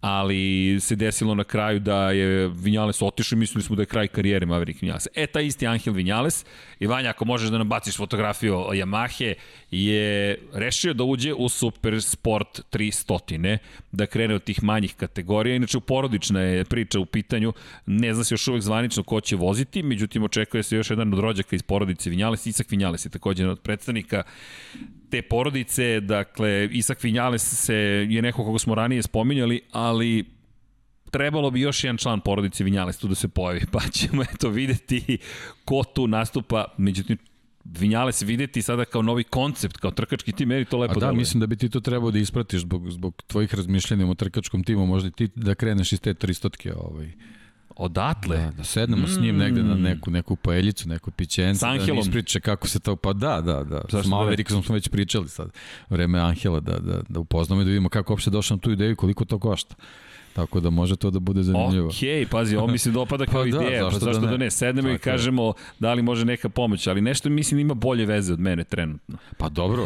ali 0.00 0.78
se 0.80 0.96
desilo 0.96 1.34
na 1.34 1.44
kraju 1.44 1.80
da 1.80 2.10
je 2.10 2.48
Vinjales 2.48 3.02
otišao 3.02 3.36
i 3.36 3.38
mislili 3.38 3.62
smo 3.62 3.76
da 3.76 3.82
je 3.82 3.86
kraj 3.86 4.08
karijere 4.08 4.46
Maverick 4.46 4.82
Vinjales. 4.82 5.06
E, 5.14 5.26
taj 5.26 5.46
isti 5.46 5.66
Angel 5.66 5.94
Vinjales, 5.94 6.44
i 6.80 6.86
Vanja, 6.86 7.10
ako 7.10 7.24
možeš 7.24 7.50
da 7.50 7.58
nam 7.58 7.68
baciš 7.68 7.96
fotografiju 7.96 8.54
Yamahe, 8.54 9.34
je 9.70 10.38
rešio 10.52 10.94
da 10.94 11.04
uđe 11.04 11.34
u 11.34 11.48
Super 11.48 12.02
Sport 12.02 12.60
300, 12.72 13.58
da 13.92 14.06
krene 14.06 14.34
od 14.34 14.44
tih 14.44 14.64
manjih 14.64 14.94
kategorija. 14.94 15.56
Inače, 15.56 15.80
porodična 15.80 16.40
je 16.40 16.64
priča 16.64 17.00
u 17.00 17.06
pitanju, 17.06 17.52
ne 17.86 18.14
zna 18.14 18.24
se 18.24 18.34
još 18.34 18.48
uvek 18.48 18.62
zvanično 18.62 19.02
ko 19.02 19.20
će 19.20 19.36
voziti, 19.36 19.82
međutim, 19.92 20.22
očekuje 20.22 20.62
se 20.62 20.76
još 20.76 20.90
jedan 20.90 21.12
od 21.12 21.18
rođaka 21.20 21.56
iz 21.56 21.62
porodice 21.62 22.10
Vinjales, 22.10 22.46
Isak 22.46 22.70
Vinjales 22.70 23.04
je 23.04 23.10
takođe 23.10 23.42
jedan 23.42 23.52
od 23.52 23.60
predstavnika 23.60 24.22
te 25.10 25.22
porodice, 25.22 26.00
dakle, 26.00 26.68
Isak 26.72 27.02
Vinjales 27.02 27.42
se, 27.64 27.74
je 28.10 28.22
neko 28.22 28.44
koga 28.44 28.58
smo 28.58 28.74
ranije 28.74 29.02
spominjali, 29.02 29.60
ali 29.72 30.24
trebalo 31.10 31.50
bi 31.50 31.60
još 31.60 31.84
jedan 31.84 31.96
član 31.96 32.20
porodice 32.20 32.64
Vinjales 32.64 32.98
tu 32.98 33.08
da 33.08 33.14
se 33.14 33.28
pojavi, 33.28 33.66
pa 33.72 33.80
ćemo 33.80 34.22
eto 34.22 34.48
videti 34.48 35.18
ko 35.64 35.84
tu 35.94 36.06
nastupa, 36.06 36.64
međutim 36.78 37.18
Vinjales 37.64 38.22
videti 38.22 38.62
sada 38.62 38.84
kao 38.84 39.02
novi 39.02 39.24
koncept, 39.24 39.76
kao 39.76 39.90
trkački 39.90 40.32
tim, 40.32 40.48
meni 40.48 40.64
to 40.64 40.78
lepo 40.78 40.94
A 40.96 41.00
da, 41.00 41.12
mislim 41.12 41.40
da 41.40 41.46
bi 41.46 41.56
ti 41.56 41.68
to 41.68 41.80
trebao 41.80 42.10
da 42.10 42.18
ispratiš 42.18 42.60
zbog, 42.60 42.90
zbog 42.90 43.22
tvojih 43.26 43.54
razmišljanja 43.54 44.06
o 44.06 44.14
trkačkom 44.14 44.64
timu, 44.64 44.86
možda 44.86 45.10
ti 45.10 45.28
da 45.34 45.54
kreneš 45.54 45.92
iz 45.92 46.00
te 46.00 46.14
300 46.14 46.72
ovaj. 46.76 47.12
Odatle? 47.76 48.36
Da, 48.36 48.50
da 48.50 48.64
sednemo 48.64 49.02
mm. 49.02 49.08
s 49.08 49.18
njim 49.18 49.36
negde 49.36 49.62
na 49.62 49.74
mm. 49.74 49.82
neku, 49.82 50.10
neku 50.10 50.36
paeljicu, 50.36 50.88
neku 50.88 51.10
pićencu, 51.10 51.58
S 51.58 51.62
Angelom. 51.62 51.96
da 51.96 52.00
ispriče 52.00 52.40
kako 52.40 52.68
se 52.68 52.80
to, 52.80 52.96
pa 52.96 53.12
da, 53.12 53.40
da, 53.40 53.64
da. 53.64 53.80
Zašto 53.90 54.02
S 54.02 54.06
Maverickom 54.06 54.62
smo 54.62 54.74
već 54.74 54.88
pričali 54.88 55.28
sad, 55.28 55.50
vreme 55.90 56.18
Angela, 56.18 56.60
da, 56.60 56.78
da, 56.78 57.02
da 57.08 57.20
upoznamo 57.20 57.62
i 57.62 57.64
da 57.64 57.68
vidimo 57.68 57.88
kako 57.88 58.12
uopšte 58.12 58.30
došao 58.30 58.56
na 58.56 58.60
tu 58.60 58.70
ideju 58.70 58.92
i 58.92 58.96
koliko 58.96 59.24
to 59.24 59.38
košta. 59.38 59.74
Tako 60.32 60.60
da 60.60 60.70
može 60.70 60.96
to 60.96 61.10
da 61.10 61.18
bude 61.18 61.42
zanimljivo. 61.42 61.86
Ok, 61.86 62.30
pazi, 62.30 62.56
ovo 62.56 62.66
mi 62.66 62.78
se 62.78 62.90
dopada 62.90 63.26
kao 63.32 63.44
pa 63.44 63.58
da, 63.58 63.64
ideja, 63.64 63.82
zašto, 63.82 64.00
pa 64.00 64.04
zašto 64.04 64.20
da 64.20 64.26
ne? 64.26 64.32
Da 64.32 64.36
ne? 64.36 64.50
Sednemo 64.50 64.88
Tako 64.88 64.96
i 64.96 64.98
kažemo 64.98 65.46
je. 65.46 65.52
da 65.78 65.94
li 65.94 66.02
može 66.02 66.24
neka 66.24 66.48
pomoć, 66.48 66.86
ali 66.86 67.00
nešto 67.00 67.30
mislim 67.30 67.60
ima 67.60 67.74
bolje 67.74 68.06
veze 68.06 68.32
od 68.32 68.40
mene 68.40 68.64
trenutno. 68.64 69.18
Pa 69.38 69.48
dobro, 69.48 69.84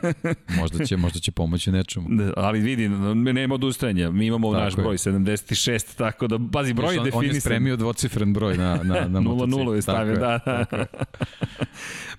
možda 0.60 0.84
će, 0.84 0.96
možda 0.96 1.20
će 1.20 1.32
pomoći 1.32 1.72
nečemu. 1.72 2.06
Da, 2.10 2.32
ali 2.36 2.60
vidi, 2.60 2.88
nema 3.14 3.54
odustajanja, 3.54 4.10
mi 4.10 4.26
imamo 4.26 4.52
tako 4.52 4.64
naš 4.64 4.72
je. 4.72 4.82
broj 4.82 4.96
76, 4.96 5.96
tako 5.96 6.26
da, 6.26 6.38
pazi, 6.52 6.74
broj 6.74 6.94
je 6.94 7.00
definisan. 7.00 7.28
On 7.28 7.34
je 7.34 7.40
spremio 7.40 7.76
dvocifren 7.76 8.32
broj 8.32 8.56
na, 8.56 8.80
na, 8.84 9.08
na 9.08 9.20
0-0 9.30 9.72
je 9.72 9.82
stavio, 9.82 10.16
da. 10.16 10.38
da. 10.46 10.86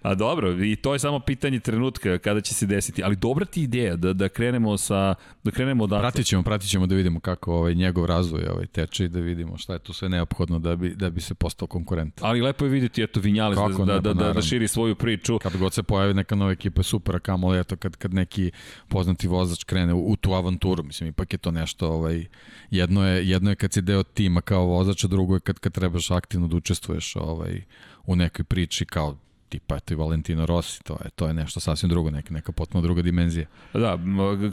Pa 0.01 0.15
dobro, 0.15 0.63
i 0.63 0.75
to 0.75 0.93
je 0.93 0.99
samo 0.99 1.19
pitanje 1.19 1.59
trenutka 1.59 2.17
kada 2.17 2.41
će 2.41 2.53
se 2.53 2.65
desiti, 2.65 3.03
ali 3.03 3.15
dobra 3.15 3.45
ti 3.45 3.63
ideja 3.63 3.95
da, 3.95 4.13
da 4.13 4.29
krenemo 4.29 4.77
sa, 4.77 5.15
da 5.43 5.51
krenemo 5.51 5.83
odatle. 5.83 6.01
Pratit 6.01 6.25
ćemo, 6.25 6.43
pratit 6.43 6.69
ćemo 6.69 6.87
da 6.87 6.95
vidimo 6.95 7.19
kako 7.19 7.60
ovaj, 7.61 7.75
njegov 7.75 8.05
razvoj 8.05 8.45
ovaj, 8.53 8.65
teče 8.65 9.05
i 9.05 9.07
da 9.07 9.19
vidimo 9.19 9.57
šta 9.57 9.73
je 9.73 9.79
tu 9.79 9.93
sve 9.93 10.09
neophodno 10.09 10.59
da 10.59 10.75
bi, 10.75 10.95
da 10.95 11.09
bi 11.09 11.21
se 11.21 11.33
postao 11.35 11.67
konkurent. 11.67 12.19
Ali 12.21 12.41
lepo 12.41 12.65
je 12.65 12.69
videti, 12.69 13.03
eto, 13.03 13.19
Vinjales 13.19 13.57
da, 13.57 13.85
da, 13.85 13.99
da, 13.99 14.13
da, 14.13 14.33
da 14.33 14.41
širi 14.41 14.67
svoju 14.67 14.95
priču. 14.95 15.39
Kad 15.39 15.57
god 15.57 15.73
se 15.73 15.83
pojavi 15.83 16.13
neka 16.13 16.35
nova 16.35 16.51
ekipa, 16.51 16.83
super, 16.83 17.15
a 17.15 17.19
kamoli, 17.19 17.59
eto, 17.59 17.75
kad, 17.75 17.95
kad 17.95 18.13
neki 18.13 18.51
poznati 18.87 19.27
vozač 19.27 19.63
krene 19.63 19.93
u, 19.93 20.11
u 20.11 20.15
tu 20.15 20.33
avanturu, 20.33 20.83
mislim, 20.83 21.09
ipak 21.09 21.33
je 21.33 21.37
to 21.37 21.51
nešto, 21.51 21.89
ovaj, 21.89 22.25
jedno 22.71 23.07
je, 23.07 23.29
jedno 23.29 23.49
je 23.49 23.55
kad 23.55 23.73
si 23.73 23.81
deo 23.81 24.03
tima 24.03 24.41
kao 24.41 24.65
vozač, 24.65 25.03
a 25.03 25.07
drugo 25.07 25.33
je 25.33 25.39
kad, 25.39 25.59
kad 25.59 25.73
trebaš 25.73 26.11
aktivno 26.11 26.47
da 26.47 26.55
učestvuješ 26.55 27.15
ovaj, 27.15 27.61
u 28.05 28.15
nekoj 28.15 28.43
priči 28.43 28.85
kao 28.85 29.17
tipa 29.51 29.75
eto 29.75 29.93
i 29.93 29.97
Valentino 29.97 30.45
Rossi, 30.45 30.83
to 30.83 30.97
je, 31.03 31.09
to 31.15 31.27
je 31.27 31.33
nešto 31.33 31.59
sasvim 31.59 31.89
drugo, 31.89 32.09
neka, 32.09 32.33
neka 32.33 32.51
potpuno 32.51 32.81
druga 32.81 33.01
dimenzija. 33.01 33.45
Da, 33.73 33.97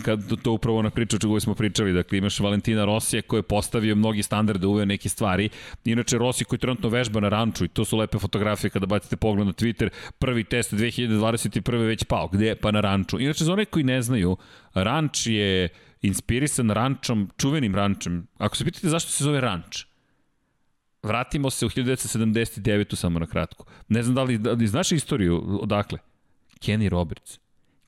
kad 0.05 0.43
to 0.43 0.53
upravo 0.53 0.83
na 0.83 0.91
priču 0.91 1.19
čega 1.19 1.41
smo 1.41 1.55
pričali, 1.55 1.93
dakle 1.93 2.19
imaš 2.19 2.41
Valentina 2.41 2.85
Rosija 2.85 3.23
koji 3.23 3.39
je 3.39 3.43
postavio 3.43 3.97
mnogi 3.97 4.23
standarde, 4.23 4.67
uveo 4.67 4.85
neke 4.85 5.09
stvari, 5.09 5.49
inače 5.85 6.19
Rossi 6.19 6.45
koji 6.45 6.59
trenutno 6.59 6.89
vežba 6.89 7.21
na 7.21 7.29
ranču 7.29 7.65
i 7.65 7.69
to 7.69 7.85
su 7.85 7.97
lepe 7.97 8.19
fotografije 8.19 8.71
kada 8.71 8.87
bacite 8.87 9.17
pogled 9.17 9.47
na 9.47 9.53
Twitter, 9.53 9.89
prvi 10.19 10.45
test 10.45 10.73
2021. 10.73 11.87
već 11.87 12.05
pao, 12.05 12.29
gde? 12.29 12.55
Pa 12.55 12.71
na 12.71 12.81
ranču. 12.81 13.21
Inače, 13.21 13.45
za 13.45 13.53
one 13.53 13.65
koji 13.65 13.85
ne 13.85 14.03
znaju, 14.03 14.37
ranč 14.75 15.27
je 15.27 15.69
inspirisan 16.03 16.71
rančom, 16.71 17.31
čuvenim 17.37 17.75
rančem. 17.75 18.27
Ako 18.39 18.57
se 18.57 18.65
pitate 18.65 18.89
zašto 18.89 19.11
se 19.11 19.25
zove 19.25 19.41
ranč, 19.41 19.85
vratimo 21.03 21.51
se 21.51 21.67
u 21.67 21.69
1979. 21.69 22.95
samo 22.95 23.19
na 23.19 23.27
kratko. 23.27 23.65
Ne 23.89 24.03
znam 24.03 24.15
da 24.15 24.23
li, 24.23 24.39
da 24.39 24.53
li 24.53 24.67
znaš 24.67 24.93
istoriju 24.93 25.59
odakle? 25.63 25.99
Kenny 26.61 26.89
Roberts. 26.89 27.39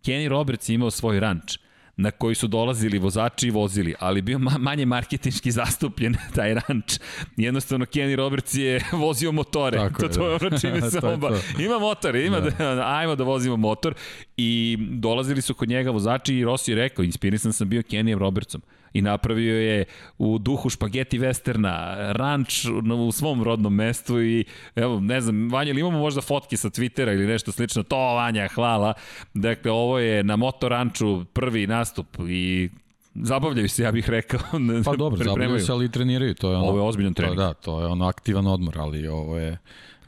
Kenny 0.04 0.28
Roberts 0.28 0.68
je 0.68 0.74
imao 0.74 0.90
svoj 0.90 1.20
ranč 1.20 1.58
na 1.96 2.10
koji 2.10 2.34
su 2.34 2.46
dolazili 2.46 2.98
vozači 2.98 3.46
i 3.46 3.50
vozili, 3.50 3.94
ali 3.98 4.22
bio 4.22 4.38
ma 4.38 4.58
manje 4.58 4.86
marketinški 4.86 5.50
zastupljen 5.50 6.16
taj 6.36 6.54
ranč. 6.54 6.98
Jednostavno, 7.36 7.84
Kenny 7.84 8.16
Roberts 8.16 8.54
je 8.54 8.80
vozio 9.04 9.32
motore. 9.32 9.78
Tako 9.78 10.00
to, 10.00 10.06
je, 10.06 10.12
to 10.12 10.26
je 10.26 10.34
ono 10.34 10.58
čime 10.58 10.80
se 10.90 10.98
oba. 11.06 11.30
Ima 11.58 11.78
motor, 11.78 12.16
ima 12.16 12.40
da. 12.40 12.50
da, 12.50 12.96
ajmo 12.96 13.16
da 13.16 13.24
vozimo 13.24 13.56
motor. 13.56 13.94
I 14.36 14.78
dolazili 14.80 15.42
su 15.42 15.54
kod 15.54 15.68
njega 15.68 15.90
vozači 15.90 16.34
i 16.34 16.44
Rossi 16.44 16.70
je 16.70 16.74
rekao, 16.74 17.02
inspirisan 17.02 17.52
sam 17.52 17.68
bio 17.68 17.82
Kenny 17.82 18.18
Robertsom 18.18 18.62
i 18.92 19.02
napravio 19.02 19.60
je 19.60 19.84
u 20.18 20.38
duhu 20.38 20.70
špageti 20.70 21.18
westerna, 21.18 21.96
ranč 22.12 22.64
u 23.08 23.12
svom 23.12 23.42
rodnom 23.42 23.74
mestu 23.74 24.22
i 24.22 24.44
evo, 24.76 25.00
ne 25.00 25.20
znam, 25.20 25.48
Vanja, 25.52 25.70
ili 25.70 25.80
imamo 25.80 25.98
možda 25.98 26.20
fotke 26.20 26.56
sa 26.56 26.70
Twittera 26.70 27.12
ili 27.12 27.26
nešto 27.26 27.52
slično? 27.52 27.82
To, 27.82 27.96
Vanja, 27.96 28.48
hvala. 28.54 28.94
Dakle, 29.34 29.70
ovo 29.70 29.98
je 29.98 30.24
na 30.24 30.36
Moto 30.36 30.68
Ranču 30.68 31.24
prvi 31.24 31.66
nastup 31.66 32.16
i 32.28 32.70
zabavljaju 33.14 33.68
se, 33.68 33.82
ja 33.82 33.92
bih 33.92 34.10
rekao. 34.10 34.40
Pa 34.84 34.96
dobro, 34.96 35.24
zabavljaju 35.24 35.60
se, 35.60 35.72
ali 35.72 35.84
i 35.84 35.90
treniraju. 35.90 36.34
To 36.34 36.50
je 36.50 36.56
ono, 36.56 36.66
ovo 36.66 36.78
je 36.78 36.82
ozbiljan 36.82 37.14
trening. 37.14 37.36
To, 37.38 37.42
da, 37.42 37.54
to 37.54 37.80
je 37.80 37.86
ono 37.86 38.06
aktivan 38.06 38.46
odmor, 38.46 38.78
ali 38.78 39.08
ovo 39.08 39.38
je 39.38 39.58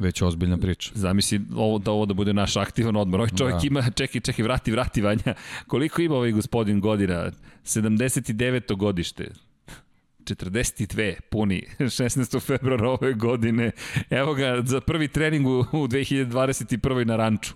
već 0.02 0.22
ozbiljna 0.22 0.58
priča. 0.58 0.90
Zamisli 0.94 1.40
ovo, 1.56 1.78
da 1.78 1.90
ovo 1.90 2.06
da 2.06 2.14
bude 2.14 2.32
naš 2.32 2.56
aktivan 2.56 2.96
odmor. 2.96 3.20
Ovaj 3.20 3.30
čovjek 3.38 3.60
da. 3.60 3.66
ima, 3.66 3.90
čekaj, 3.94 4.20
čekaj, 4.20 4.42
vrati, 4.42 4.70
vrati, 4.70 5.02
Vanja. 5.02 5.34
Koliko 5.66 6.02
ima 6.02 6.14
ovaj 6.14 6.32
gospodin 6.32 6.80
godina? 6.80 7.30
79. 7.64 8.76
godište. 8.76 9.30
42 10.24 11.14
puni 11.30 11.62
16. 11.78 12.40
februara 12.40 12.88
ove 12.90 13.14
godine. 13.14 13.70
Evo 14.10 14.34
ga 14.34 14.62
za 14.64 14.80
prvi 14.80 15.08
trening 15.08 15.46
u 15.46 15.64
2021. 15.72 17.04
na 17.04 17.16
ranču. 17.16 17.54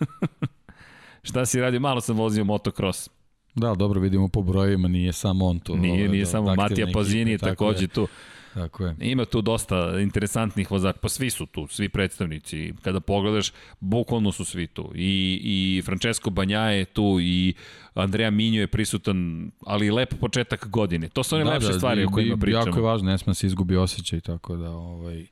Šta 1.22 1.46
si 1.46 1.60
radio? 1.60 1.80
Malo 1.80 2.00
sam 2.00 2.16
vozio 2.16 2.44
motocross. 2.44 3.10
Da, 3.54 3.74
dobro, 3.74 4.00
vidimo 4.00 4.28
po 4.28 4.42
brojima, 4.42 4.88
nije 4.88 5.12
samo 5.12 5.46
on 5.46 5.58
tu. 5.58 5.76
Nije, 5.76 6.08
nije 6.08 6.24
da, 6.24 6.30
samo 6.30 6.54
Matija 6.54 6.86
Pazini 6.94 7.30
je 7.30 7.38
takođe 7.38 7.86
tu. 7.86 8.08
Tako 8.54 8.84
je. 8.84 8.96
Ima 9.00 9.24
tu 9.24 9.40
dosta 9.40 10.00
interesantnih 10.00 10.70
vozača, 10.70 10.98
pa 11.02 11.08
svi 11.08 11.30
su 11.30 11.46
tu, 11.46 11.66
svi 11.66 11.88
predstavnici. 11.88 12.72
Kada 12.82 13.00
pogledaš, 13.00 13.52
bukvalno 13.80 14.32
su 14.32 14.44
svi 14.44 14.66
tu. 14.66 14.92
I, 14.94 15.40
i 15.42 15.82
Francesco 15.82 16.30
Banja 16.30 16.60
je 16.60 16.84
tu 16.84 17.18
i 17.20 17.54
Andrea 17.94 18.30
Minjo 18.30 18.60
je 18.60 18.66
prisutan, 18.66 19.50
ali 19.66 19.90
lep 19.90 20.14
početak 20.20 20.68
godine. 20.68 21.08
To 21.08 21.22
su 21.22 21.34
one 21.34 21.44
da, 21.44 21.50
lepše 21.50 21.68
da, 21.68 21.74
stvari 21.74 22.04
o 22.04 22.08
kojima 22.08 22.36
pričamo. 22.36 22.66
Jako 22.66 22.78
je 22.78 22.82
važno, 22.82 23.10
ne 23.10 23.18
smem 23.18 23.34
se 23.34 23.46
izgubi 23.46 23.76
osjećaj, 23.76 24.20
tako 24.20 24.56
da 24.56 24.70
ovaj, 24.70 25.26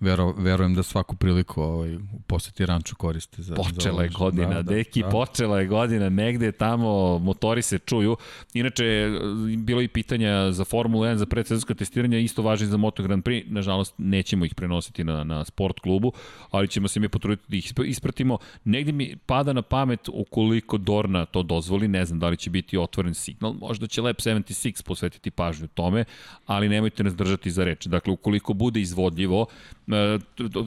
vero, 0.00 0.34
verujem 0.38 0.74
da 0.74 0.82
svaku 0.82 1.16
priliku 1.16 1.62
ovaj, 1.62 1.98
poseti 2.26 2.66
ranču 2.66 2.96
koriste. 2.96 3.42
Za, 3.42 3.54
počela 3.54 3.96
za 3.96 4.02
je 4.02 4.08
godina, 4.08 4.48
da, 4.48 4.62
da, 4.62 4.74
deki, 4.74 5.02
da. 5.02 5.08
počela 5.08 5.60
je 5.60 5.66
godina, 5.66 6.08
negde 6.08 6.52
tamo 6.52 7.18
motori 7.18 7.62
se 7.62 7.78
čuju. 7.78 8.16
Inače, 8.54 9.10
bilo 9.58 9.82
i 9.82 9.88
pitanja 9.88 10.52
za 10.52 10.64
Formulu 10.64 11.04
1, 11.04 11.14
za 11.14 11.26
predsezonska 11.26 11.74
testiranja, 11.74 12.18
isto 12.18 12.42
važi 12.42 12.66
za 12.66 12.76
Moto 12.76 13.02
Grand 13.02 13.24
Prix, 13.24 13.44
nažalost 13.50 13.94
nećemo 13.98 14.44
ih 14.44 14.54
prenositi 14.54 15.04
na, 15.04 15.24
na 15.24 15.44
sport 15.44 15.80
klubu, 15.80 16.12
ali 16.50 16.68
ćemo 16.68 16.88
se 16.88 17.00
mi 17.00 17.08
potruditi 17.08 17.44
da 17.48 17.56
ih 17.56 17.72
ispratimo. 17.86 18.38
Negde 18.64 18.92
mi 18.92 19.16
pada 19.26 19.52
na 19.52 19.62
pamet 19.62 20.08
ukoliko 20.12 20.78
Dorna 20.78 21.24
to 21.24 21.42
dozvoli, 21.42 21.88
ne 21.88 22.04
znam 22.04 22.18
da 22.18 22.28
li 22.28 22.36
će 22.36 22.50
biti 22.50 22.78
otvoren 22.78 23.14
signal, 23.14 23.52
možda 23.52 23.86
će 23.86 24.02
Lab 24.02 24.16
76 24.16 24.84
posvetiti 24.84 25.30
pažnju 25.30 25.68
tome, 25.68 26.04
ali 26.46 26.68
nemojte 26.68 27.04
nas 27.04 27.16
držati 27.16 27.50
za 27.50 27.64
reč. 27.64 27.86
Dakle, 27.86 28.12
ukoliko 28.12 28.52
bude 28.52 28.80
izvodljivo, 28.80 29.46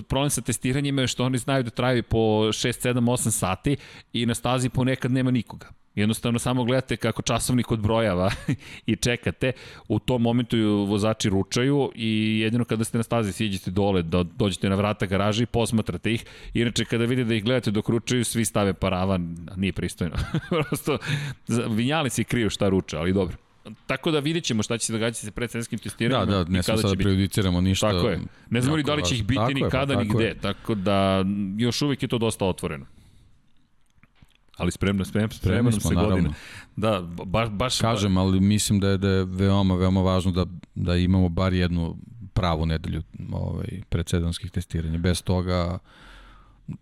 problem 0.08 0.30
sa 0.30 0.42
testiranjima 0.42 1.02
je 1.02 1.08
što 1.08 1.26
oni 1.26 1.38
znaju 1.38 1.64
da 1.64 1.70
traju 1.70 2.04
po 2.04 2.18
6, 2.18 2.88
7, 2.90 3.00
8 3.00 3.32
sati 3.32 3.78
i 4.14 4.26
na 4.26 4.36
stazi 4.36 4.70
ponekad 4.70 5.12
nema 5.12 5.32
nikoga. 5.32 5.68
Jednostavno 5.96 6.40
samo 6.40 6.64
gledate 6.64 6.98
kako 6.98 7.22
časovnik 7.22 7.72
odbrojava 7.72 8.32
i 8.86 8.96
čekate. 8.96 9.52
U 9.88 10.00
tom 10.00 10.22
momentu 10.22 10.58
vozači 10.90 11.30
ručaju 11.30 11.92
i 11.96 12.40
jedino 12.40 12.66
kada 12.66 12.84
ste 12.84 12.98
na 12.98 13.04
stazi 13.04 13.34
siđete 13.34 13.72
dole, 13.72 14.02
da 14.02 14.24
dođete 14.24 14.70
na 14.70 14.76
vrata 14.76 15.06
garaže 15.06 15.44
i 15.44 15.46
posmatrate 15.46 16.14
ih. 16.14 16.26
Inače 16.54 16.86
kada 16.86 17.06
vidite 17.06 17.28
da 17.28 17.36
ih 17.36 17.44
gledate 17.44 17.72
dok 17.72 17.90
ručaju, 17.90 18.26
svi 18.26 18.46
stave 18.46 18.74
paravan, 18.74 19.38
nije 19.56 19.74
pristojno. 19.74 20.16
Prosto 20.50 20.98
vinjali 21.70 22.10
se 22.10 22.24
kriju 22.24 22.50
šta 22.50 22.70
ruča, 22.70 23.00
ali 23.00 23.14
dobro. 23.14 23.51
Tako 23.88 24.12
da 24.12 24.20
vidjet 24.20 24.44
ćemo 24.44 24.64
šta 24.64 24.78
će 24.78 24.86
se 24.86 24.94
događati 24.94 25.26
sa 25.26 25.32
predsjedenskim 25.32 25.80
testiranjima. 25.80 26.38
Da, 26.38 26.44
da, 26.44 26.52
ne 26.52 26.64
smo 26.64 26.78
sada 26.78 26.96
prejudiciramo 26.96 27.62
ništa. 27.62 27.92
Tako 27.92 28.08
je. 28.08 28.20
Ne 28.50 28.62
znamo 28.62 28.78
ni 28.78 28.84
da 28.84 28.94
li 28.94 29.06
će 29.06 29.16
ih 29.16 29.26
biti, 29.26 29.54
ni 29.54 29.62
pa 29.62 29.70
kada, 29.70 29.96
ni 29.96 30.10
gde. 30.10 30.36
Tako 30.42 30.76
da 30.76 31.26
još 31.58 31.82
uvijek 31.82 32.04
je 32.04 32.08
to 32.08 32.18
dosta 32.18 32.46
otvoreno. 32.46 32.86
ali 34.58 34.72
spremno, 34.72 35.06
spremno, 35.06 35.30
spremno 35.30 35.72
smo, 35.72 35.82
se 35.82 35.96
naravno. 35.96 36.16
godine. 36.16 36.34
Da, 36.76 37.02
baš, 37.26 37.50
baš... 37.50 37.80
Kažem, 37.80 38.18
ali 38.18 38.40
mislim 38.40 38.80
da 38.80 38.90
je, 38.90 38.98
da 38.98 39.10
je 39.10 39.26
veoma, 39.26 39.76
veoma 39.76 40.02
važno 40.02 40.32
da, 40.32 40.46
da 40.76 40.96
imamo 40.96 41.30
bar 41.30 41.54
jednu 41.54 41.98
pravu 42.34 42.66
nedelju 42.66 43.04
ovaj, 43.32 43.82
predsezonskih 43.90 44.52
testiranja. 44.52 44.98
Bez 44.98 45.24
toga, 45.24 45.78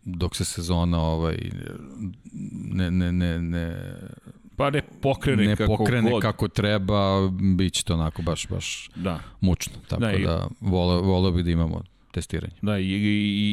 dok 0.03 0.35
se 0.35 0.45
sezona 0.45 1.01
ovaj, 1.01 1.37
ne, 2.71 2.91
ne, 2.91 3.11
ne, 3.11 3.39
ne, 3.39 3.93
pa 4.59 4.69
ne 4.69 4.81
pokrene 5.01 5.45
ne 5.45 5.55
kako 5.55 5.77
pokrene 5.77 6.11
god. 6.11 6.21
kako 6.21 6.47
treba, 6.47 7.29
bit 7.55 7.73
će 7.73 7.83
to 7.83 7.93
onako 7.93 8.21
baš, 8.21 8.47
baš 8.47 8.89
Da. 8.95 9.19
mučno. 9.41 9.73
Tako 9.87 10.01
Da, 10.01 10.07
da, 10.07 10.13
i- 10.13 10.23
da 10.23 10.47
voleo, 10.61 11.01
voleo 11.01 11.31
bi 11.31 11.43
da 11.43 11.51
imamo 11.51 11.81
testiranje. 12.11 12.53
Da, 12.61 12.79
i, 12.79 12.83
i, 12.83 12.97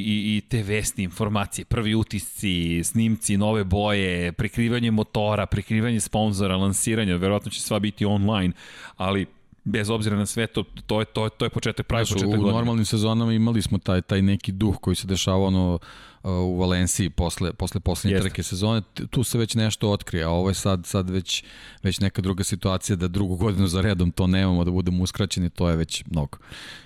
i, 0.07 0.37
i 0.37 0.41
te 0.41 0.63
vesti, 0.63 1.03
informacije, 1.03 1.65
prvi 1.65 1.95
utisci, 1.95 2.45
snimci, 2.85 3.37
nove 3.37 3.65
boje, 3.65 4.33
prikrivanje 4.33 4.91
motora, 4.91 5.47
prikrivanje 5.47 6.01
sponzora, 6.01 6.57
lansiranje, 6.57 7.17
verovatno 7.17 7.51
će 7.51 7.61
sva 7.61 7.79
biti 7.79 8.05
online, 8.07 8.53
ali 8.97 9.27
bez 9.67 9.91
obzira 9.91 10.17
na 10.17 10.27
sve 10.27 10.47
to, 10.47 10.65
to 10.87 11.01
je, 11.01 11.05
to 11.05 11.25
je, 11.25 11.31
to 11.31 11.45
je 11.45 11.51
početak, 11.51 11.87
pravi 11.87 12.05
Znaš, 12.05 12.13
početak 12.13 12.29
u 12.39 12.43
godine. 12.43 12.53
normalnim 12.53 12.85
sezonama 12.85 13.33
imali 13.33 13.63
smo 13.63 13.79
taj 13.79 14.03
taj 14.03 14.23
neki 14.23 14.53
duh 14.53 14.77
koji 14.81 14.97
se 14.97 15.07
dešava 15.07 15.45
ono 15.47 15.79
uh, 16.23 16.31
u 16.31 16.59
Valenciji 16.59 17.11
posle 17.11 17.53
posle 17.53 17.81
poslednje 17.81 18.15
Jeste. 18.15 18.29
trke 18.29 18.43
sezone 18.43 18.83
tu 19.11 19.25
se 19.25 19.39
već 19.39 19.55
nešto 19.55 19.91
otkrije 19.91 20.25
a 20.25 20.31
ovo 20.31 20.49
je 20.49 20.55
sad 20.55 20.87
sad 20.87 21.11
već 21.11 21.45
već 21.83 22.01
neka 22.01 22.23
druga 22.23 22.45
situacija 22.45 22.97
da 22.97 23.09
drugu 23.09 23.37
godinu 23.37 23.67
za 23.67 23.81
redom 23.81 24.11
to 24.11 24.27
nemamo 24.27 24.65
da 24.65 24.71
budemo 24.71 25.03
uskraćeni 25.03 25.51
to 25.51 25.69
je 25.71 25.77
već 25.77 26.05
mnogo 26.11 26.39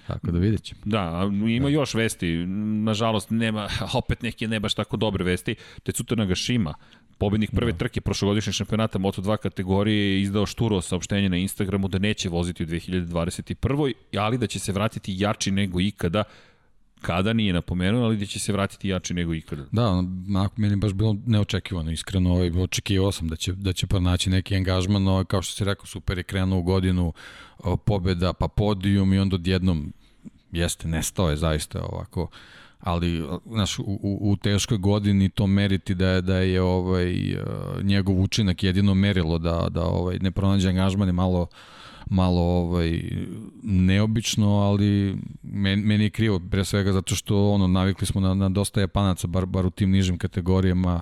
tako 0.06 0.30
da 0.30 0.38
videćemo 0.38 0.80
Da, 0.84 1.30
ima 1.48 1.68
još 1.68 1.94
vesti. 1.94 2.46
Nažalost, 2.84 3.30
nema, 3.30 3.68
opet 4.00 4.22
neke 4.22 4.48
ne 4.48 4.60
baš 4.60 4.74
tako 4.74 4.96
dobre 4.96 5.24
vesti. 5.24 5.54
Tetsuta 5.82 6.14
Nagashima, 6.14 6.74
pobednik 7.20 7.50
prve 7.50 7.72
trke 7.72 8.00
prošlogodišnjeg 8.00 8.54
šampionata 8.54 8.98
Moto2 8.98 9.36
kategorije 9.36 10.12
je 10.12 10.20
izdao 10.22 10.46
šturo 10.46 10.80
saopštenje 10.80 11.28
na 11.28 11.36
Instagramu 11.36 11.88
da 11.88 11.98
neće 11.98 12.28
voziti 12.28 12.62
u 12.62 12.66
2021. 12.66 13.92
ali 14.18 14.38
da 14.38 14.46
će 14.46 14.58
se 14.58 14.72
vratiti 14.72 15.14
jači 15.18 15.50
nego 15.50 15.80
ikada. 15.80 16.24
Kada 17.00 17.32
nije 17.32 17.52
napomenuo, 17.52 18.04
ali 18.04 18.16
da 18.16 18.26
će 18.26 18.38
se 18.38 18.52
vratiti 18.52 18.88
jači 18.88 19.14
nego 19.14 19.34
ikada. 19.34 19.64
Da, 19.72 19.86
onako 19.88 20.54
meni 20.56 20.76
baš 20.76 20.92
bilo 20.92 21.16
neočekivano, 21.26 21.90
iskreno, 21.90 22.32
ovaj, 22.32 22.50
očekivao 22.50 23.12
sam 23.12 23.28
da 23.28 23.36
će, 23.36 23.52
da 23.52 23.72
će 23.72 23.86
pronaći 23.86 24.30
neki 24.30 24.56
angažman, 24.56 25.02
no, 25.02 25.24
kao 25.24 25.42
što 25.42 25.54
si 25.54 25.64
rekao, 25.64 25.86
super 25.86 26.18
je 26.18 26.24
krenuo 26.24 26.58
u 26.58 26.62
godinu, 26.62 27.12
o, 27.58 27.76
pobeda, 27.76 28.32
pa 28.32 28.48
podijum 28.48 29.12
i 29.12 29.18
onda 29.18 29.34
odjednom, 29.34 29.92
jeste, 30.52 30.88
nestao 30.88 31.30
je 31.30 31.36
zaista 31.36 31.82
ovako, 31.82 32.28
ali 32.80 33.24
znaš, 33.46 33.78
u, 33.78 33.98
u, 34.20 34.36
teškoj 34.36 34.78
godini 34.78 35.28
to 35.28 35.46
meriti 35.46 35.94
da 35.94 36.08
je, 36.08 36.22
da 36.22 36.36
je 36.36 36.62
ovaj, 36.62 37.36
njegov 37.82 38.20
učinak 38.20 38.62
jedino 38.62 38.94
merilo 38.94 39.38
da, 39.38 39.68
da 39.70 39.84
ovaj, 39.84 40.18
ne 40.18 40.30
pronađe 40.30 40.68
angažman 40.68 41.08
je 41.08 41.12
malo 41.12 41.46
malo 42.10 42.40
ovaj 42.40 43.02
neobično, 43.62 44.48
ali 44.48 45.16
meni, 45.42 45.82
meni 45.82 46.04
je 46.04 46.10
krivo 46.10 46.40
pre 46.50 46.64
svega 46.64 46.92
zato 46.92 47.14
što 47.14 47.50
ono 47.50 47.66
navikli 47.66 48.06
smo 48.06 48.20
na, 48.20 48.34
na 48.34 48.48
dosta 48.48 48.80
Japanaca 48.80 49.26
bar 49.26 49.46
bar 49.46 49.66
u 49.66 49.70
tim 49.70 49.90
nižim 49.90 50.18
kategorijama. 50.18 51.00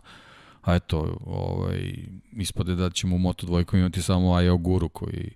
A 0.62 0.74
eto, 0.74 1.18
ovaj 1.26 1.94
ispade 2.32 2.74
da 2.74 2.90
ćemo 2.90 3.16
u 3.16 3.18
Moto 3.18 3.46
dvojkom 3.46 3.78
imati 3.78 4.02
samo 4.02 4.34
Aja 4.34 4.54
Guru 4.54 4.88
koji 4.88 5.30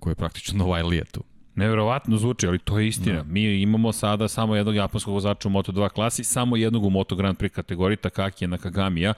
koji 0.00 0.10
je 0.10 0.14
praktično 0.14 0.58
Novajlija 0.58 1.04
tu. 1.04 1.22
Neverovatno 1.54 2.16
zvuči, 2.16 2.46
ali 2.46 2.58
to 2.58 2.78
je 2.78 2.88
istina. 2.88 3.16
Da. 3.16 3.32
Mi 3.32 3.62
imamo 3.62 3.92
sada 3.92 4.28
samo 4.28 4.56
jednog 4.56 4.74
japanskog 4.74 5.14
vozača 5.14 5.48
u 5.48 5.52
Moto2 5.52 5.88
klasi, 5.88 6.24
samo 6.24 6.56
jednog 6.56 6.84
u 6.84 6.90
Moto 6.90 7.16
Grand 7.16 7.38
Prix 7.38 7.48
kategoriji 7.48 7.96
Takaki 7.96 8.46
Nakagamija 8.46 9.14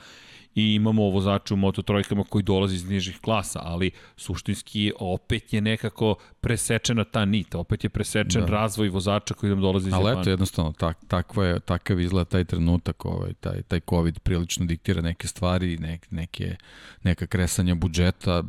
i 0.55 0.75
imamo 0.75 1.03
vozača 1.03 1.55
u 1.55 1.57
Moto 1.57 1.83
trojkama 1.83 2.25
koji 2.25 2.43
dolazi 2.43 2.75
iz 2.75 2.89
nižih 2.89 3.19
klasa, 3.21 3.61
ali 3.63 3.91
suštinski 4.17 4.93
opet 4.99 5.53
je 5.53 5.61
nekako 5.61 6.15
presečena 6.41 7.05
ta 7.05 7.25
nit, 7.25 7.55
opet 7.55 7.85
je 7.85 7.91
presečen 7.91 8.41
da. 8.41 8.47
Razvoj 8.47 8.89
vozača 8.89 9.35
koji 9.35 9.51
nam 9.51 9.61
dolazi 9.61 9.89
iz 9.89 9.95
Ali 9.95 10.05
Japana. 10.05 10.21
eto, 10.21 10.31
jednostavno, 10.31 10.73
tak, 10.73 10.99
takva 11.09 11.47
je, 11.47 11.61
takav 11.61 12.01
izgleda 12.01 12.25
taj 12.25 12.45
trenutak, 12.45 13.05
ovaj, 13.05 13.33
taj, 13.33 13.63
taj 13.63 13.81
COVID 13.91 14.19
prilično 14.19 14.67
diktira 14.67 15.01
neke 15.01 15.29
stvari, 15.29 15.77
nek, 15.79 16.11
neke, 16.11 16.57
neka 17.03 17.27
kresanja 17.27 17.75
budžeta, 17.75 18.43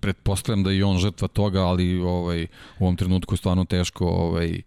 pretpostavljam 0.00 0.62
da 0.62 0.70
je 0.70 0.84
on 0.84 0.98
žrtva 0.98 1.28
toga, 1.28 1.60
ali 1.60 2.00
ovaj, 2.00 2.46
u 2.78 2.84
ovom 2.84 2.96
trenutku 2.96 3.34
je 3.34 3.38
stvarno 3.38 3.64
teško 3.64 4.06
ovaj, 4.06 4.62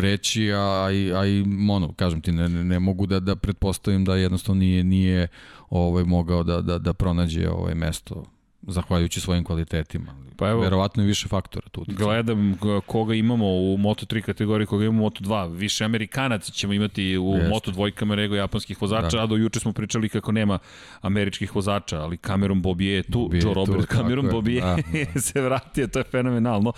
reći, 0.00 0.52
a, 0.52 0.84
a 1.16 1.26
i 1.26 1.44
ono, 1.70 1.92
kažem 1.92 2.20
ti, 2.20 2.32
ne, 2.32 2.48
ne 2.48 2.78
mogu 2.78 3.06
da, 3.06 3.20
da 3.20 3.36
pretpostavim 3.36 4.04
da 4.04 4.16
jednostavno 4.16 4.58
nije, 4.58 4.84
nije 4.84 5.28
ovaj, 5.70 6.04
mogao 6.04 6.42
da, 6.42 6.60
da, 6.60 6.78
da 6.78 6.92
pronađe 6.92 7.48
ovaj 7.48 7.74
mesto 7.74 8.24
zahvaljujući 8.62 9.20
svojim 9.20 9.44
kvalitetima. 9.44 10.23
Pa 10.36 10.48
evo- 10.48 10.60
Verovatno 10.60 11.02
je 11.02 11.06
više 11.06 11.28
faktora 11.28 11.68
tu. 11.68 11.84
Gledam 11.88 12.58
koga 12.86 13.14
imamo 13.14 13.46
u 13.46 13.76
Moto3 13.78 14.20
kategoriji, 14.20 14.66
koga 14.66 14.84
imamo 14.84 15.04
u 15.04 15.10
Moto2. 15.10 15.46
Više 15.48 15.84
Amerikanaca 15.84 16.52
ćemo 16.52 16.72
imati 16.72 17.18
u 17.18 17.32
Jeste. 17.32 17.48
Moto 17.48 17.70
dvojkama 17.70 18.16
nego 18.16 18.34
japanskih 18.34 18.82
vozača, 18.82 19.16
Da. 19.16 19.22
a 19.22 19.26
do 19.26 19.36
juče 19.36 19.60
smo 19.60 19.72
pričali 19.72 20.08
kako 20.08 20.32
nema 20.32 20.58
američkih 21.00 21.54
vozača, 21.54 22.00
ali 22.00 22.16
Cameron 22.16 22.62
Bobije 22.62 22.94
je 22.94 23.02
tu, 23.02 23.18
Bobije 23.18 23.40
Joe 23.40 23.50
je 23.50 23.54
tu, 23.54 23.64
Robert, 23.66 23.80
tako 23.80 23.94
Cameron 23.94 24.24
je, 24.26 24.30
Bobije 24.32 24.60
da, 25.14 25.20
se 25.20 25.40
vratio, 25.40 25.86
to 25.86 25.98
je 25.98 26.04
fenomenalno. 26.04 26.72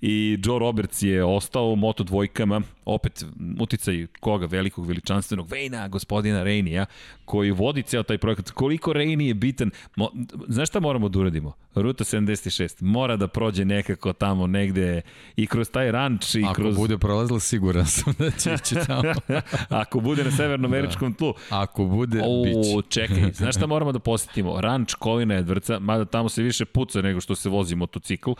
I 0.00 0.38
Joe 0.44 0.58
Roberts 0.58 1.02
je 1.02 1.24
ostao 1.24 1.66
u 1.66 1.76
Moto 1.76 2.04
dvojkama, 2.04 2.60
opet 2.84 3.24
uticaj 3.60 4.06
koga, 4.20 4.46
velikog, 4.46 4.86
veličanstvenog, 4.86 5.48
Vejna, 5.50 5.88
gospodina 5.88 6.42
Rejnija, 6.42 6.86
koji 7.24 7.50
vodi 7.50 7.82
ceo 7.82 8.02
taj 8.02 8.18
projekat. 8.18 8.50
Koliko 8.50 8.92
Rejni 8.92 9.28
je 9.28 9.34
bitan, 9.34 9.70
Mo, 9.96 10.10
znaš 10.48 10.68
šta 10.68 10.80
moramo 10.80 11.08
da 11.08 11.18
uradimo? 11.18 11.52
Ruta 11.74 12.04
76 12.04 12.82
mora 13.00 13.16
da 13.16 13.28
prođe 13.28 13.64
nekako 13.64 14.12
tamo 14.12 14.46
negde 14.46 15.02
i 15.36 15.46
kroz 15.46 15.70
taj 15.70 15.92
ranč 15.92 16.34
i 16.34 16.44
Ako 16.44 16.54
kroz... 16.54 16.76
bude 16.76 16.98
prolazila, 16.98 17.40
siguran 17.40 17.86
sam 17.86 18.14
da 18.18 18.30
će 18.30 18.54
ići 18.54 18.74
tamo. 18.86 19.02
Ako 19.82 20.00
bude 20.00 20.24
na 20.24 20.30
severnoameričkom 20.30 21.14
tlu. 21.14 21.34
Ako 21.50 21.84
bude, 21.84 22.20
O, 22.24 22.44
biće. 22.44 22.88
čekaj, 22.88 23.32
znaš 23.40 23.56
šta 23.56 23.66
moramo 23.66 23.92
da 23.92 23.98
posetimo? 23.98 24.60
Ranč 24.60 24.94
Colina 25.02 25.34
Edwardsa, 25.34 25.78
mada 25.78 26.04
tamo 26.04 26.28
se 26.28 26.42
više 26.42 26.64
puca 26.64 27.02
nego 27.02 27.20
što 27.20 27.34
se 27.34 27.48
vozi 27.48 27.74
motocikl. 27.76 28.30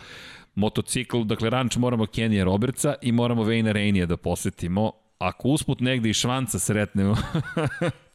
Motocikl, 0.55 1.21
dakle 1.23 1.49
ranč 1.49 1.75
moramo 1.77 2.05
Kenija 2.05 2.43
Robertsa 2.43 2.93
i 3.01 3.11
moramo 3.11 3.43
Vejna 3.43 3.71
Rejnija 3.71 4.05
da 4.05 4.17
posetimo. 4.17 4.91
Ako 5.19 5.47
usput 5.47 5.79
negde 5.79 6.09
i 6.09 6.13
Švanca 6.13 6.59
sretnemo, 6.59 7.15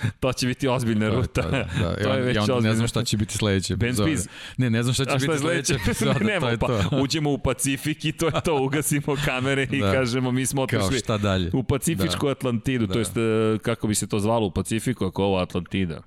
to 0.20 0.32
će 0.32 0.46
biti 0.46 0.68
ozbiljna 0.68 1.08
ruta. 1.08 1.42
Da, 1.42 1.50
da, 1.50 1.68
da. 1.80 1.96
to 2.04 2.12
je 2.12 2.18
ja, 2.18 2.24
već 2.24 2.36
ja 2.36 2.42
onda 2.42 2.60
ne 2.60 2.74
znam 2.74 2.88
šta 2.88 3.04
će 3.04 3.16
biti 3.16 3.34
sledeće 3.34 3.76
Ben. 3.76 3.94
Spies. 3.94 4.28
Ne, 4.56 4.70
ne 4.70 4.82
znam 4.82 4.94
šta 4.94 5.04
će 5.04 5.10
šta 5.10 5.18
biti 5.18 5.38
sledeće? 5.38 5.74
Nemo, 6.20 6.40
to 6.46 6.48
je 6.48 6.58
pa 6.58 6.66
to. 6.66 6.80
uđemo 6.92 7.30
u 7.30 7.38
Pacifik 7.38 8.04
i 8.04 8.12
to 8.12 8.26
je 8.26 8.32
to, 8.44 8.62
ugasimo 8.62 9.16
kamere 9.24 9.66
i 9.72 9.80
Da. 9.80 9.92
kažemo 9.92 10.30
mi 10.30 10.46
smo 10.46 10.66
Kao 10.66 10.80
otišli 10.80 10.98
šta 10.98 11.18
dalje? 11.18 11.50
u 11.52 11.62
Pacifičku 11.62 12.28
Atlantidu, 12.28 12.86
Da. 12.86 12.92
to 12.92 12.98
jest 12.98 13.14
kako 13.62 13.86
bi 13.86 13.94
se 13.94 14.06
to 14.06 14.20
zvalo 14.20 14.46
u 14.46 14.50
Pacifiku 14.50 15.06
ako 15.06 15.24
ovo 15.24 15.38
Atlantida. 15.38 16.00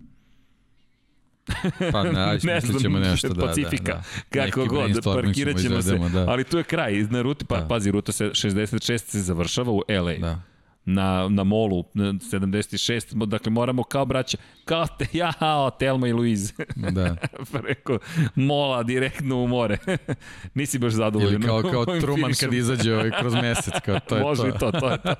Pa 1.92 2.04
ne, 2.04 2.20
ajde, 2.22 2.48
ne 2.48 2.56
mislit 2.56 2.72
znam, 2.72 2.82
ćemo 2.82 3.00
nešto, 3.00 3.30
da, 3.30 3.46
Pacifika, 3.46 3.94
da, 3.94 4.02
da. 4.34 4.46
kako 4.46 4.60
Neki 4.60 4.70
god, 4.70 5.04
parkirat 5.04 5.62
ćemo 5.62 5.82
se, 5.82 5.98
da. 5.98 6.26
ali 6.28 6.44
tu 6.44 6.58
je 6.58 6.64
kraj, 6.64 6.94
na 7.10 7.22
ruti, 7.22 7.46
pa, 7.46 7.60
Da. 7.60 7.68
pazi, 7.68 7.92
ruta 7.92 8.12
se 8.12 8.26
66 8.26 8.98
se 8.98 9.22
završava 9.22 9.72
u 9.72 9.82
LA, 9.90 10.14
Da. 10.14 10.42
Na, 10.86 11.28
na 11.30 11.44
molu 11.44 11.84
na 11.94 12.04
76, 12.04 13.26
dakle 13.26 13.52
moramo 13.52 13.84
kao 13.84 14.06
braća, 14.06 14.38
kao 14.66 14.86
te, 14.88 15.06
ja, 15.18 15.34
Telma 15.80 16.08
i 16.08 16.14
Luiz, 16.14 16.54
da. 16.76 17.16
preko 17.52 18.00
mola 18.36 18.84
direktno 18.84 19.44
u 19.44 19.48
more. 19.48 19.78
Nisi 20.56 20.80
baš 20.80 20.94
zadovoljan. 20.94 21.34
Ili 21.34 21.46
kao, 21.46 21.62
kao 21.62 21.86
Truman 21.86 22.24
finišom. 22.24 22.50
kad 22.50 22.54
izađe 22.54 22.96
ovaj 22.96 23.12
kroz 23.20 23.34
mesec, 23.34 23.74
kao 23.86 24.00
to 24.00 24.16
je 24.16 24.22
Može 24.22 24.42
to. 24.42 24.48
i 24.48 24.52
to, 24.60 24.72
to 24.72 24.92
je 24.92 24.98
to. 25.02 25.16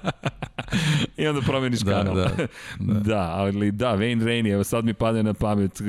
I 1.18 1.28
onda 1.28 1.42
promeniš 1.42 1.80
Da, 1.80 1.92
kanal. 1.94 2.16
da, 2.16 2.32
da. 2.80 2.94
da, 2.96 3.32
ali 3.32 3.72
da, 3.72 3.88
Wayne 3.90 4.20
Rainey, 4.20 4.54
evo 4.54 4.64
sad 4.64 4.86
mi 4.86 4.94
pade 4.94 5.24
na 5.24 5.34
pamet, 5.34 5.82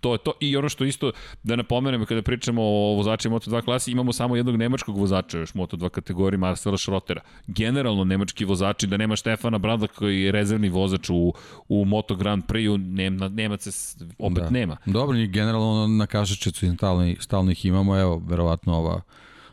to 0.00 0.12
je 0.12 0.18
to. 0.18 0.32
I 0.40 0.56
ono 0.56 0.68
što 0.68 0.84
isto, 0.84 1.12
da 1.42 1.56
napomenem, 1.56 2.04
kada 2.04 2.22
pričamo 2.22 2.62
o 2.62 2.94
vozačima 2.94 3.36
Moto2 3.36 3.64
klasi, 3.64 3.90
imamo 3.92 4.12
samo 4.12 4.36
jednog 4.36 4.56
nemačkog 4.56 4.98
vozača 4.98 5.38
još 5.38 5.52
Moto2 5.52 5.88
kategoriji, 5.88 6.38
Marcela 6.38 6.78
Schrotera. 6.78 7.20
Generalno 7.46 8.04
nemački 8.04 8.44
vozači, 8.44 8.86
da 8.86 8.96
nema 8.96 9.16
Štefana 9.16 9.58
Bradla 9.58 9.86
koji 9.88 10.22
je 10.22 10.32
rezervni 10.32 10.68
vozač 10.68 11.10
u, 11.10 11.34
u 11.68 11.84
Moto 11.84 12.14
Grand 12.16 12.44
Prix-u, 12.44 12.78
nema, 12.78 13.28
Nemaca 13.28 13.70
s- 13.70 13.96
opet 14.18 14.38
da. 14.38 14.50
nema. 14.50 14.76
Dobro, 14.86 15.16
njih 15.16 15.30
generalno 15.30 15.86
na 15.88 16.06
kašačicu 16.06 16.74
stalno, 16.76 17.14
stalno 17.20 17.50
ih 17.50 17.64
imamo, 17.64 17.98
evo, 17.98 18.22
verovatno 18.26 18.74
ova, 18.74 19.00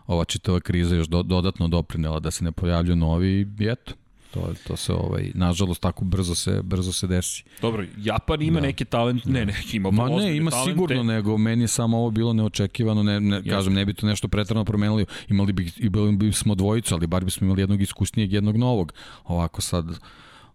ova 0.07 0.25
čitava 0.25 0.59
kriza 0.59 0.95
još 0.95 1.07
do, 1.07 1.23
dodatno 1.23 1.67
doprinela 1.67 2.19
da 2.19 2.31
se 2.31 2.43
ne 2.43 2.51
pojavljuju 2.51 2.95
novi 2.95 3.29
i 3.59 3.65
eto. 3.65 3.93
To, 4.33 4.53
to 4.67 4.75
se 4.77 4.93
ovaj 4.93 5.31
nažalost 5.33 5.81
tako 5.81 6.05
brzo 6.05 6.35
se 6.35 6.61
brzo 6.63 6.93
se 6.93 7.07
desi. 7.07 7.43
Dobro, 7.61 7.85
Japan 7.97 8.41
ima 8.41 8.59
Da. 8.59 8.65
neki 8.67 8.85
talent, 8.85 9.25
ne, 9.25 9.45
ne, 9.45 9.55
ima 9.73 9.91
Ma 9.91 10.09
ne, 10.09 10.37
ima 10.37 10.51
talente. 10.51 10.71
sigurno 10.71 11.03
nego 11.03 11.37
meni 11.37 11.63
je 11.63 11.67
samo 11.67 11.97
ovo 11.97 12.11
bilo 12.11 12.33
neočekivano, 12.33 13.03
ne, 13.03 13.19
ne 13.19 13.43
kažem 13.43 13.73
ne 13.73 13.85
bi 13.85 13.93
to 13.93 14.07
nešto 14.07 14.27
preterano 14.27 14.65
promenili. 14.65 15.05
Imali 15.29 15.53
bi 15.53 15.71
i 15.77 15.89
bili 15.89 16.15
bismo 16.15 16.55
dvojicu, 16.55 16.95
ali 16.95 17.07
bar 17.07 17.25
bismo 17.25 17.45
imali 17.45 17.61
jednog 17.61 17.81
iskusnijeg, 17.81 18.33
jednog 18.33 18.57
novog. 18.57 18.93
Ovako 19.25 19.61
sad 19.61 19.85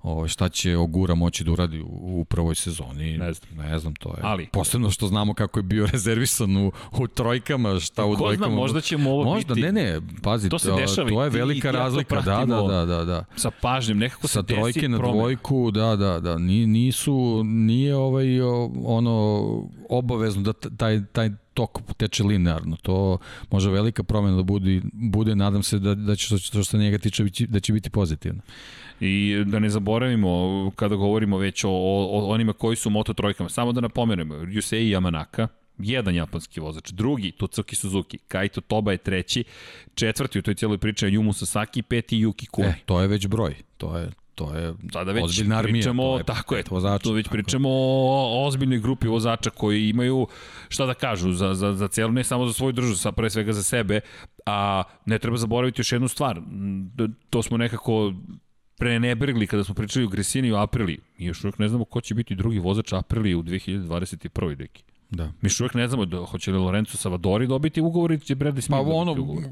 Ovo, 0.09 0.29
šta 0.29 0.49
će 0.49 0.77
Ogura 0.77 1.15
moći 1.15 1.45
da 1.45 1.53
uradi 1.53 1.81
u, 1.81 1.87
u 2.13 2.25
prvoj 2.25 2.55
sezoni? 2.55 3.19
Ne 3.19 3.33
znam. 3.33 3.57
Ne 3.59 3.79
znam, 3.79 3.95
to 3.95 4.09
je. 4.09 4.17
Ali- 4.23 4.47
Posebno 4.47 4.91
što 4.91 5.07
znamo 5.09 5.35
kako 5.35 5.59
je 5.59 5.65
bio 5.65 5.87
rezervisan 5.93 6.57
u, 6.59 6.73
u 6.93 7.07
trojkama, 7.09 7.81
šta 7.81 8.05
u 8.05 8.11
Ko 8.11 8.17
dvojkama. 8.17 8.47
zna, 8.47 8.57
možda 8.57 8.81
ćemo 8.81 9.11
ovo 9.11 9.25
Možda, 9.25 9.55
biti... 9.55 9.67
ne, 9.67 9.73
ne, 9.75 10.01
pazi, 10.23 10.49
To 10.49 10.59
se 10.59 10.73
dešava 10.73 11.09
to 11.09 11.25
je 11.25 11.31
ti- 11.31 11.37
velika 11.37 11.69
ja 11.69 11.73
to 11.73 11.79
razlika, 11.79 12.21
da, 12.21 12.45
da, 12.47 12.63
da, 12.63 12.85
da, 12.87 13.05
da. 13.05 13.25
Sa 13.37 13.51
pažnjom, 13.53 13.99
nekako 13.99 14.23
Sa 14.23 14.33
se 14.33 14.43
desi 14.45 14.55
trojke 14.55 14.89
na 14.89 14.97
promena. 14.99 15.19
dvojku, 15.19 15.71
da, 15.71 15.97
da, 15.97 16.21
da, 16.21 16.39
Ni- 16.39 16.67
nisu, 16.69 17.15
nije 17.45 17.97
ovaj, 17.97 18.41
ono, 18.85 19.45
obavezno 19.89 20.43
da 20.43 20.53
taj, 20.53 21.05
taj 21.07 21.31
tok 21.55 21.79
teče 21.97 22.25
linearno. 22.25 22.77
To 22.77 23.19
može 23.51 23.71
velika 23.71 24.03
promena 24.03 24.37
da 24.37 24.43
bude, 24.43 24.81
bude 24.93 25.37
nadam 25.37 25.63
se 25.63 25.79
da, 25.79 25.95
da 25.95 26.17
će 26.17 26.27
što, 26.27 26.39
što 26.39 26.65
se 26.65 26.79
njega 26.79 26.99
tiče 26.99 27.25
da 27.41 27.61
će 27.61 27.73
biti 27.73 27.91
pozitivno. 27.91 28.41
I 29.01 29.45
da 29.47 29.59
ne 29.59 29.71
zaboravimo, 29.71 30.71
kada 30.77 30.95
govorimo 30.95 31.39
već 31.39 31.65
o, 31.65 31.71
o, 31.71 32.09
o 32.11 32.29
onima 32.29 32.53
koji 32.53 32.77
su 32.77 32.91
Moto 32.91 33.15
trojkama, 33.15 33.49
samo 33.49 33.73
da 33.73 33.81
napomenemo, 33.81 34.35
Yusei 34.35 34.97
Yamanaka, 34.97 35.47
jedan 35.79 36.15
japanski 36.15 36.61
vozač, 36.61 36.91
drugi 36.91 37.33
Totsuki 37.33 37.77
Suzuki, 37.77 38.19
Kaito 38.19 38.61
Toba 38.61 38.93
je 38.93 38.99
treći, 38.99 39.45
četvrti 39.95 40.39
u 40.39 40.43
toj 40.43 40.55
cijeloj 40.55 40.79
priči 40.79 41.05
je 41.05 41.11
Yumu 41.13 41.33
Sasaki, 41.33 41.83
peti 41.83 42.17
Yuki 42.17 42.49
Kuni. 42.49 42.69
E, 42.69 42.75
to 42.87 43.01
je 43.01 43.09
već 43.09 43.27
broj. 43.27 43.55
To 43.77 43.99
je, 43.99 44.11
to 44.35 44.55
je 44.55 44.75
Sada 44.93 45.13
već 45.13 45.25
ozbiljna 45.25 45.59
armija. 45.59 45.73
pričamo, 45.73 46.03
to 46.03 46.19
je 46.19 46.25
tako 46.25 46.55
je, 46.55 46.63
pet 46.63 46.71
vozača, 46.71 47.03
tu 47.03 47.13
već 47.13 47.25
tako. 47.27 47.33
pričamo 47.33 47.69
o, 47.71 48.47
ozbiljnoj 48.47 48.79
grupi 48.79 49.09
vozača 49.09 49.51
koji 49.51 49.89
imaju, 49.89 50.27
šta 50.69 50.87
da 50.87 50.95
kažu, 50.95 51.33
za, 51.33 51.55
za, 51.55 51.73
za 51.73 51.89
celu, 51.89 52.13
ne 52.13 52.25
samo 52.25 52.47
za 52.47 52.53
svoju 52.53 52.73
državu, 52.73 52.95
sa 52.95 53.13
pre 53.13 53.31
svega 53.31 53.53
za 53.53 53.63
sebe, 53.63 54.01
a 54.47 54.83
ne 55.07 55.19
treba 55.19 55.37
zaboraviti 55.37 55.81
još 55.81 55.93
jednu 55.93 56.09
stvar, 56.09 56.41
to 57.31 57.43
smo 57.43 57.57
nekako 57.57 58.13
prenebrigli 58.79 59.47
kada 59.47 59.65
smo 59.65 59.75
pričali 59.75 60.05
o 60.05 60.09
Gresini 60.09 60.49
i 60.49 60.53
o 60.53 60.57
Aprili. 60.57 60.99
Mi 61.19 61.25
još 61.25 61.45
uvijek 61.45 61.59
ne 61.59 61.69
znamo 61.69 61.85
ko 61.85 62.01
će 62.01 62.15
biti 62.15 62.35
drugi 62.35 62.59
vozač 62.59 62.93
Aprili 62.93 63.35
u 63.35 63.43
2021. 63.43 64.55
deki. 64.57 64.83
Da. 65.11 65.25
Mi 65.25 65.47
još 65.47 65.61
uvijek 65.61 65.75
ne 65.75 65.89
znamo 65.89 66.05
da, 66.05 66.19
hoće 66.19 66.53
li 66.53 66.59
Lorenzo 66.59 66.97
Savadori 66.97 67.47
dobiti 67.47 67.81
ugovor 67.81 68.13
ili 68.13 68.21
će 68.21 68.37
Bradley 68.37 68.61
Smith 68.61 68.71
Pa 68.71 68.77
dobiti 68.77 68.97
ono, 68.97 69.13
ugovor. 69.13 69.45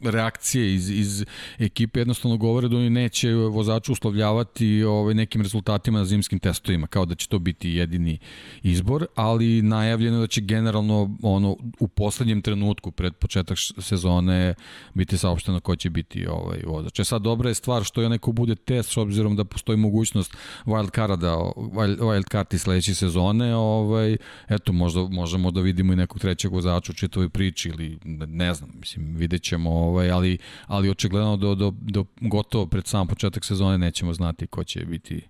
Reakcije 0.00 0.74
iz, 0.74 0.90
iz 0.90 1.24
ekipe 1.58 2.00
jednostavno 2.00 2.36
govore 2.36 2.68
da 2.68 2.76
oni 2.76 2.90
neće 2.90 3.34
vozaču 3.34 3.92
uslovljavati 3.92 4.82
ovaj, 4.82 5.14
nekim 5.14 5.42
rezultatima 5.42 5.98
na 5.98 6.04
zimskim 6.04 6.38
testovima, 6.38 6.86
kao 6.86 7.04
da 7.04 7.14
će 7.14 7.28
to 7.28 7.38
biti 7.38 7.70
jedini 7.70 8.18
izbor, 8.62 9.06
ali 9.14 9.62
najavljeno 9.62 10.16
je 10.16 10.20
da 10.20 10.26
će 10.26 10.40
generalno 10.40 11.16
ono, 11.22 11.56
u 11.80 11.88
poslednjem 11.88 12.42
trenutku 12.42 12.90
pred 12.90 13.14
početak 13.14 13.58
sezone 13.78 14.54
biti 14.94 15.18
saopšteno 15.18 15.60
ko 15.60 15.76
će 15.76 15.90
biti 15.90 16.26
ovaj 16.26 16.62
vozač. 16.66 17.00
E 17.00 17.04
sad 17.04 17.22
dobra 17.22 17.48
je 17.48 17.54
stvar 17.54 17.84
što 17.84 18.02
je 18.02 18.08
neko 18.08 18.32
bude 18.32 18.54
test 18.54 18.90
s 18.90 18.96
obzirom 18.96 19.36
da 19.36 19.44
postoji 19.44 19.78
mogućnost 19.78 20.36
wild 20.66 20.94
carda, 20.94 21.36
wild, 21.56 21.98
wild 21.98 22.30
card 22.30 22.54
i 22.54 22.58
sledeće 22.58 22.94
sezone, 22.94 23.54
ovaj, 23.54 24.16
eto 24.48 24.72
možda 24.72 25.00
možemo 25.00 25.50
da 25.50 25.60
vidimo 25.60 25.92
i 25.92 25.96
nekog 25.96 26.20
trećeg 26.20 26.52
vozača 26.52 26.92
u 26.92 26.94
čitavoj 26.94 27.28
priči 27.28 27.68
ili 27.68 27.98
ne, 28.26 28.54
znam, 28.54 28.70
mislim 28.74 29.14
vidjet 29.16 29.42
ćemo, 29.42 29.70
ovaj, 29.90 30.10
ali, 30.10 30.38
ali 30.66 30.90
očigledno 30.90 31.36
do, 31.36 31.54
do, 31.54 31.72
do 31.80 32.04
gotovo 32.20 32.66
pred 32.66 32.86
sam 32.86 33.06
početak 33.06 33.44
sezone 33.44 33.78
nećemo 33.78 34.12
znati 34.12 34.46
ko 34.46 34.64
će 34.64 34.84
biti 34.84 35.22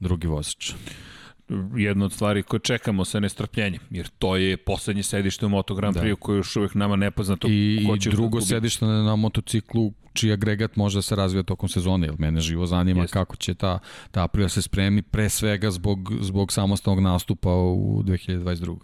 drugi 0.00 0.26
vozač. 0.26 0.72
jedna 1.76 2.04
od 2.04 2.12
stvari 2.12 2.42
koje 2.42 2.60
čekamo 2.60 3.04
sa 3.04 3.20
nestrpljenjem, 3.20 3.80
jer 3.90 4.08
to 4.18 4.36
je 4.36 4.56
poslednje 4.56 5.02
sedište 5.02 5.46
u 5.46 5.48
Moto 5.48 5.74
Grand 5.74 5.94
Da. 5.94 6.02
Prix 6.02 6.16
koje 6.18 6.36
je 6.36 6.38
još 6.38 6.56
uvijek 6.56 6.74
nama 6.74 6.96
nepoznato. 6.96 7.48
I, 7.50 7.84
ko 7.88 7.96
i 7.96 8.00
će 8.00 8.10
drugo 8.10 8.26
izgubiti. 8.26 8.48
sedište 8.48 8.84
na, 8.84 9.02
na 9.02 9.16
motociklu 9.16 9.92
čiji 10.12 10.32
agregat 10.32 10.76
može 10.76 10.98
da 10.98 11.02
se 11.02 11.16
razvija 11.16 11.42
tokom 11.42 11.68
sezone, 11.68 12.06
jer 12.06 12.14
mene 12.18 12.40
živo 12.40 12.66
zanima 12.66 13.00
Jeste. 13.00 13.12
kako 13.12 13.36
će 13.36 13.54
ta, 13.54 13.78
ta 14.10 14.24
aprila 14.24 14.48
se 14.48 14.62
spremi 14.62 15.02
pre 15.02 15.28
svega 15.28 15.70
zbog, 15.70 16.12
zbog 16.20 16.52
samostalnog 16.52 17.04
nastupa 17.04 17.50
u 17.54 18.02
2022. 18.02 18.76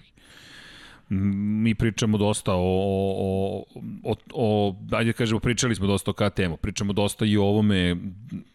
Mi 1.15 1.75
pričamo 1.75 2.19
dosta 2.19 2.55
o, 2.55 2.61
o, 2.61 3.65
o, 4.05 4.15
o 4.35 4.77
ajde 4.91 5.13
kažemo, 5.13 5.41
pričali 5.41 5.75
smo 5.75 5.87
dosta 5.87 6.11
o 6.11 6.15
KTM-u, 6.15 6.57
pričamo 6.57 6.93
dosta 6.93 7.25
i 7.25 7.37
o 7.37 7.45
ovome, 7.45 7.97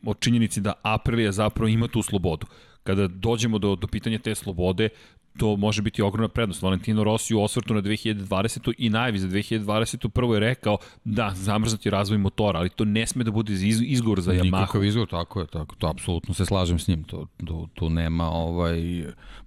o 0.05 0.13
činjenici 0.13 0.61
da 0.61 0.73
Aprilia 0.81 1.31
zapravo 1.31 1.67
ima 1.67 1.87
tu 1.87 2.01
slobodu. 2.01 2.47
Kada 2.83 3.07
dođemo 3.07 3.59
do, 3.59 3.75
do 3.75 3.87
pitanja 3.87 4.19
te 4.19 4.35
slobode, 4.35 4.89
to 5.37 5.55
može 5.55 5.81
biti 5.81 6.01
ogromna 6.01 6.27
prednost. 6.27 6.61
Valentino 6.61 7.03
Rossi 7.03 7.35
u 7.35 7.41
osvrtu 7.41 7.73
na 7.73 7.81
2020. 7.81 8.73
i 8.77 8.89
najvi 8.89 9.19
za 9.19 9.27
2020. 9.27 10.09
prvo 10.09 10.33
je 10.33 10.39
rekao 10.39 10.77
da 11.03 11.31
zamrznuti 11.35 11.89
razvoj 11.89 12.17
motora, 12.17 12.59
ali 12.59 12.69
to 12.69 12.85
ne 12.85 13.07
sme 13.07 13.23
da 13.23 13.31
bude 13.31 13.53
iz, 13.53 13.81
izgovor 13.81 14.21
za 14.21 14.31
Yamaha. 14.31 14.43
Nikakav 14.43 14.83
izgovor, 14.83 15.09
tako 15.09 15.39
je, 15.39 15.47
tako, 15.47 15.75
to 15.75 15.87
apsolutno 15.87 16.33
se 16.33 16.45
slažem 16.45 16.79
s 16.79 16.87
njim, 16.87 17.03
to, 17.03 17.27
to, 17.45 17.67
tu 17.73 17.89
nema, 17.89 18.29
ovaj, 18.29 18.79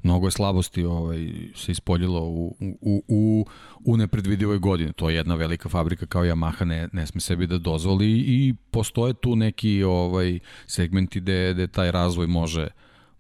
mnogo 0.03 0.27
je 0.27 0.31
slabosti 0.31 0.85
ovaj, 0.85 1.31
se 1.55 1.73
ispoljilo 1.73 2.21
u, 2.21 2.57
u, 2.81 3.03
u, 3.09 3.47
u 3.85 3.97
nepredvidivoj 3.97 4.59
godini, 4.59 4.93
to 4.93 5.11
je 5.11 5.17
jedna 5.17 5.35
velika 5.35 5.69
fabrika 5.69 6.07
kao 6.07 6.25
Yamaha 6.25 6.65
ne, 6.65 6.89
ne 6.93 7.07
sme 7.07 7.21
sebi 7.21 7.47
da 7.47 7.59
dozvoli 7.59 8.11
i 8.11 8.55
postoje 8.71 9.15
tu 9.15 9.37
neki 9.37 9.83
ovaj, 9.83 10.39
segmenti 10.67 11.21
gde, 11.21 11.55
gde 11.55 11.67
taj 11.67 11.91
razvoj 11.91 12.27
može 12.27 12.69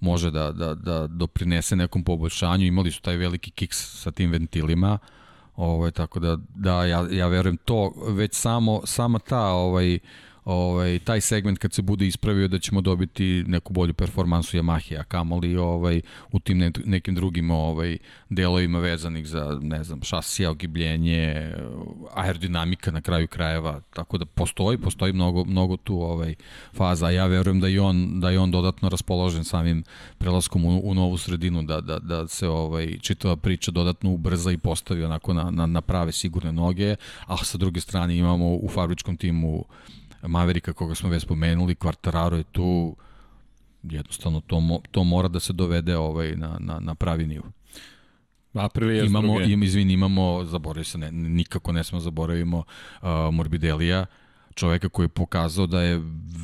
može 0.00 0.30
da, 0.30 0.52
da, 0.52 0.74
da 0.74 1.06
doprinese 1.06 1.76
nekom 1.76 2.04
poboljšanju, 2.04 2.66
imali 2.66 2.90
su 2.90 3.02
taj 3.02 3.16
veliki 3.16 3.50
kiks 3.50 4.02
sa 4.02 4.10
tim 4.10 4.30
ventilima, 4.30 4.98
ovaj, 5.56 5.90
tako 5.90 6.20
da, 6.20 6.36
da 6.54 6.84
ja, 6.84 7.06
ja 7.10 7.26
verujem 7.26 7.56
to, 7.56 7.92
već 8.08 8.34
samo, 8.34 8.80
sama 8.84 9.18
ta 9.18 9.46
ovaj, 9.46 9.98
ovaj, 10.50 10.98
taj 10.98 11.20
segment 11.20 11.58
kad 11.58 11.72
se 11.72 11.82
bude 11.82 12.06
ispravio 12.06 12.48
da 12.48 12.58
ćemo 12.58 12.80
dobiti 12.80 13.44
neku 13.46 13.72
bolju 13.72 13.94
performansu 13.94 14.56
Yamahe, 14.56 15.00
a 15.00 15.04
kamoli 15.04 15.56
ovaj, 15.56 16.00
u 16.32 16.40
tim 16.40 16.58
ne, 16.58 16.72
nekim 16.84 17.14
drugim 17.14 17.50
ovaj, 17.50 17.98
delovima 18.28 18.78
vezanih 18.78 19.26
za, 19.26 19.58
ne 19.62 19.84
znam, 19.84 20.02
šasija, 20.02 20.50
ogibljenje, 20.50 21.52
aerodinamika 22.14 22.90
na 22.90 23.00
kraju 23.00 23.28
krajeva, 23.28 23.80
tako 23.94 24.18
da 24.18 24.24
postoji, 24.24 24.78
postoji 24.78 25.12
mnogo, 25.12 25.44
mnogo 25.44 25.76
tu 25.76 26.02
ovaj, 26.02 26.34
faza, 26.72 27.10
ja 27.10 27.26
verujem 27.26 27.60
da 27.60 27.68
i 27.68 27.78
on, 27.78 28.20
da 28.20 28.30
je 28.30 28.38
on 28.38 28.50
dodatno 28.50 28.88
raspoložen 28.88 29.44
samim 29.44 29.84
prelaskom 30.18 30.64
u, 30.64 30.80
u 30.84 30.94
novu 30.94 31.18
sredinu, 31.18 31.62
da, 31.62 31.80
da, 31.80 31.98
da 31.98 32.28
se 32.28 32.48
ovaj, 32.48 32.98
čitava 32.98 33.36
priča 33.36 33.70
dodatno 33.70 34.10
ubrza 34.10 34.52
i 34.52 34.58
postavi 34.58 35.04
onako 35.04 35.34
na, 35.34 35.50
na, 35.50 35.66
na 35.66 35.80
prave 35.80 36.12
sigurne 36.12 36.52
noge, 36.52 36.96
a 37.26 37.36
sa 37.44 37.58
druge 37.58 37.80
strane 37.80 38.16
imamo 38.16 38.54
u 38.54 38.68
fabričkom 38.68 39.16
timu 39.16 39.64
Maverika 40.22 40.72
koga 40.72 40.94
smo 40.94 41.08
već 41.08 41.22
spomenuli, 41.22 41.74
Quartararo 41.74 42.36
je 42.36 42.44
tu, 42.52 42.96
jednostavno 43.82 44.40
to, 44.40 44.60
mo, 44.60 44.80
to 44.90 45.04
mora 45.04 45.28
da 45.28 45.40
se 45.40 45.52
dovede 45.52 45.96
ovaj 45.96 46.36
na, 46.36 46.56
na, 46.60 46.80
na 46.80 46.94
pravi 46.94 47.26
nivo. 47.26 47.44
Aprilia 48.54 49.04
s 49.04 49.06
Imamo, 49.06 49.40
im, 49.40 49.62
izvini, 49.62 49.92
imamo, 49.92 50.44
zaboravio 50.44 50.84
se, 50.84 50.98
ne, 50.98 51.12
nikako 51.12 51.72
ne 51.72 51.84
smo 51.84 52.00
zaboravimo 52.00 52.58
uh, 52.58 53.08
Morbidelija, 53.32 54.06
čoveka 54.60 54.88
koji 54.88 55.04
je 55.04 55.08
pokazao 55.08 55.66
da 55.66 55.82
je 55.82 56.00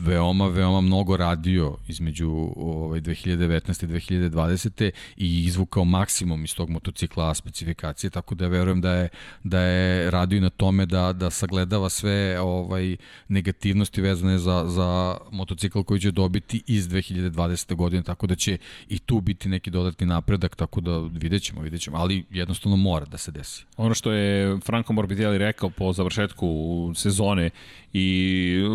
veoma, 0.07 0.49
veoma 0.49 0.81
mnogo 0.81 1.17
radio 1.17 1.77
između 1.89 2.31
ovaj, 2.57 3.01
2019. 3.01 3.85
i 3.85 3.89
2020. 3.89 4.91
i 5.17 5.45
izvukao 5.45 5.85
maksimum 5.85 6.45
iz 6.45 6.55
tog 6.55 6.71
motocikla 6.71 7.35
specifikacije, 7.35 8.11
tako 8.11 8.35
da 8.35 8.45
ja 8.45 8.49
verujem 8.49 8.81
da 8.81 8.93
je, 8.93 9.09
da 9.45 9.61
je 9.61 10.11
radio 10.11 10.37
i 10.37 10.41
na 10.41 10.51
tome 10.51 10.87
da, 10.87 11.13
da 11.13 11.31
sagledava 11.31 11.89
sve 11.89 12.41
ovaj 12.41 12.97
negativnosti 13.29 14.01
vezane 14.01 14.39
za, 14.39 14.65
za 14.67 15.17
motocikl 15.31 15.81
koji 15.83 16.01
će 16.01 16.11
dobiti 16.11 16.63
iz 16.67 16.89
2020. 16.89 17.75
godine, 17.75 18.03
tako 18.03 18.27
da 18.27 18.35
će 18.35 18.59
i 18.89 18.99
tu 18.99 19.21
biti 19.21 19.49
neki 19.49 19.71
dodatni 19.71 20.07
napredak, 20.07 20.57
tako 20.57 20.81
da 20.81 20.99
vidjet 20.99 21.43
ćemo, 21.43 21.61
vidjet 21.61 21.83
ćemo, 21.83 21.97
ali 21.97 22.25
jednostavno 22.31 22.77
mora 22.77 23.07
da 23.07 23.19
se 23.19 23.33
desi. 23.33 23.65
Ono 23.77 23.95
što 23.95 24.13
je 24.13 24.61
Franco 24.61 24.93
Morbidelli 24.93 25.39
rekao 25.39 25.71
po 25.71 25.93
završetku 25.93 26.47
sezone 26.95 27.51
i 27.93 28.06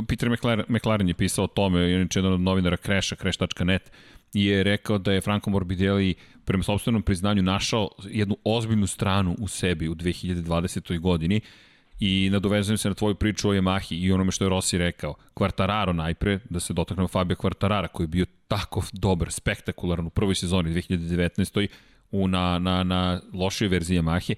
Peter 0.08 0.30
McLaren, 0.30 0.66
McLaren 0.70 1.08
je 1.08 1.14
pisao 1.14 1.44
o 1.44 1.48
tome, 1.48 1.92
inače 1.92 2.20
jedan 2.20 2.34
od 2.34 2.42
novinara 2.42 2.78
Crasha, 2.78 3.16
crash.net, 3.16 3.92
je 4.34 4.64
rekao 4.64 4.98
da 4.98 5.12
je 5.12 5.22
Franco 5.22 5.50
Morbidelli 5.50 6.16
prema 6.46 6.64
sobstvenom 6.64 7.02
priznanju 7.02 7.42
našao 7.42 7.90
jednu 8.10 8.38
ozbiljnu 8.44 8.88
stranu 8.88 9.36
u 9.40 9.48
sebi 9.48 9.88
u 9.88 9.96
2020. 9.96 11.00
godini 11.00 11.42
i 12.00 12.30
nadovezujem 12.32 12.78
se 12.78 12.90
na 12.90 12.96
tvoju 12.96 13.16
priču 13.16 13.50
o 13.50 13.54
Yamahi 13.54 13.96
i 14.06 14.12
onome 14.12 14.32
što 14.32 14.46
je 14.46 14.50
Rossi 14.50 14.78
rekao. 14.78 15.14
Quartararo 15.36 15.94
najpre, 15.94 16.40
da 16.50 16.60
se 16.60 16.74
dotaknemo 16.74 17.08
Fabio 17.08 17.36
Quartarara 17.36 17.88
koji 17.88 18.04
je 18.06 18.08
bio 18.08 18.26
tako 18.48 18.84
dobar, 18.94 19.32
spektakularan 19.32 20.06
u 20.06 20.10
prvoj 20.10 20.36
sezoni 20.36 20.70
2019. 20.70 21.68
U, 22.12 22.28
na, 22.28 22.60
na, 22.60 22.84
na 22.84 23.22
lošoj 23.34 23.68
verziji 23.68 24.00
Yamahe, 24.00 24.36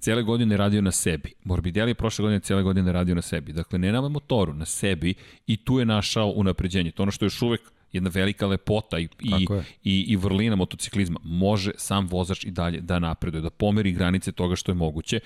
cele 0.00 0.22
godine 0.22 0.56
radio 0.56 0.82
na 0.82 0.92
sebi. 0.92 1.32
Morbidelli 1.44 1.90
je 1.90 1.94
prošle 1.94 2.22
godine 2.22 2.40
cele 2.40 2.62
godine 2.62 2.92
radio 2.92 3.14
na 3.14 3.22
sebi. 3.22 3.52
Dakle, 3.52 3.78
ne 3.78 3.92
na 3.92 4.08
motoru, 4.08 4.54
na 4.54 4.64
sebi 4.64 5.14
i 5.46 5.56
tu 5.56 5.78
je 5.78 5.84
našao 5.84 6.32
unapređenje. 6.36 6.90
To 6.90 7.02
je 7.02 7.04
ono 7.04 7.12
što 7.12 7.24
još 7.24 7.42
uvek 7.42 7.60
jedna 7.92 8.10
velika 8.14 8.46
lepota 8.46 8.98
i, 8.98 9.08
i, 9.20 9.46
i, 9.84 10.04
i 10.08 10.16
vrlina 10.16 10.56
motociklizma. 10.56 11.20
Može 11.24 11.72
sam 11.76 12.06
vozač 12.06 12.44
i 12.44 12.50
dalje 12.50 12.80
da 12.80 12.98
napreduje, 12.98 13.42
da 13.42 13.50
pomeri 13.50 13.92
granice 13.92 14.32
toga 14.32 14.56
što 14.56 14.72
je 14.72 14.76
moguće 14.76 15.20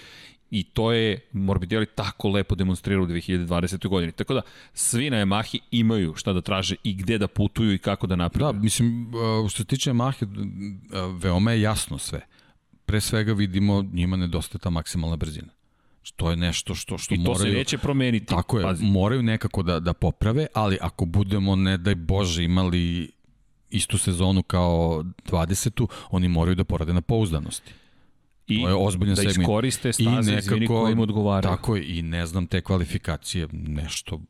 i 0.50 0.62
to 0.62 0.92
je 0.92 1.18
Morbidelli 1.32 1.86
tako 1.86 2.28
lepo 2.28 2.54
demonstrirao 2.54 3.04
u 3.04 3.06
2020. 3.06 3.88
godini. 3.88 4.12
Tako 4.12 4.34
da, 4.34 4.42
svi 4.74 5.10
na 5.10 5.16
Yamahi 5.16 5.58
imaju 5.70 6.14
šta 6.16 6.32
da 6.32 6.40
traže 6.40 6.76
i 6.82 6.94
gde 6.94 7.18
da 7.18 7.28
putuju 7.28 7.74
i 7.74 7.78
kako 7.78 8.06
da 8.06 8.16
napreduju. 8.16 8.52
Da, 8.52 8.58
mislim, 8.58 9.12
što 9.50 9.56
se 9.56 9.64
tiče 9.64 9.90
Yamahe, 9.90 10.26
veoma 11.20 11.52
je 11.52 11.60
jasno 11.60 11.98
sve. 11.98 12.20
Pre 12.86 13.00
svega 13.00 13.32
vidimo 13.32 13.84
njima 13.92 14.16
nedostaje 14.16 14.60
ta 14.60 14.70
maksimalna 14.70 15.16
brzina. 15.16 15.48
To 16.16 16.30
je 16.30 16.36
nešto 16.36 16.74
što, 16.74 16.98
što 16.98 17.14
moraju... 17.14 17.22
I 17.22 17.24
to 17.24 17.32
moraju, 17.32 17.52
se 17.52 17.58
neće 17.58 17.78
promeniti. 17.78 18.26
Tako 18.26 18.58
je, 18.58 18.64
Pazi. 18.64 18.84
moraju 18.84 19.22
nekako 19.22 19.62
da, 19.62 19.80
da 19.80 19.92
poprave, 19.92 20.46
ali 20.54 20.78
ako 20.80 21.04
budemo, 21.04 21.56
ne 21.56 21.76
daj 21.76 21.94
Bože, 21.94 22.44
imali 22.44 23.10
istu 23.70 23.98
sezonu 23.98 24.42
kao 24.42 25.04
20. 25.30 25.86
oni 26.10 26.28
moraju 26.28 26.54
da 26.54 26.64
porade 26.64 26.92
na 26.92 27.00
pouzdanosti. 27.00 27.72
I 28.46 28.62
to 28.62 28.68
je 28.68 28.74
ozbiljan 28.74 29.14
da 29.14 29.22
segment. 29.22 29.38
iskoriste 29.38 29.92
staze, 29.92 30.32
I 30.32 30.34
nekako, 30.34 30.54
izvini, 30.54 30.66
koje 30.66 30.92
im 30.92 31.00
odgovaraju. 31.00 31.56
Tako 31.56 31.76
je, 31.76 31.98
i 31.98 32.02
ne 32.02 32.26
znam 32.26 32.46
te 32.46 32.60
kvalifikacije, 32.60 33.48
nešto 33.52 34.20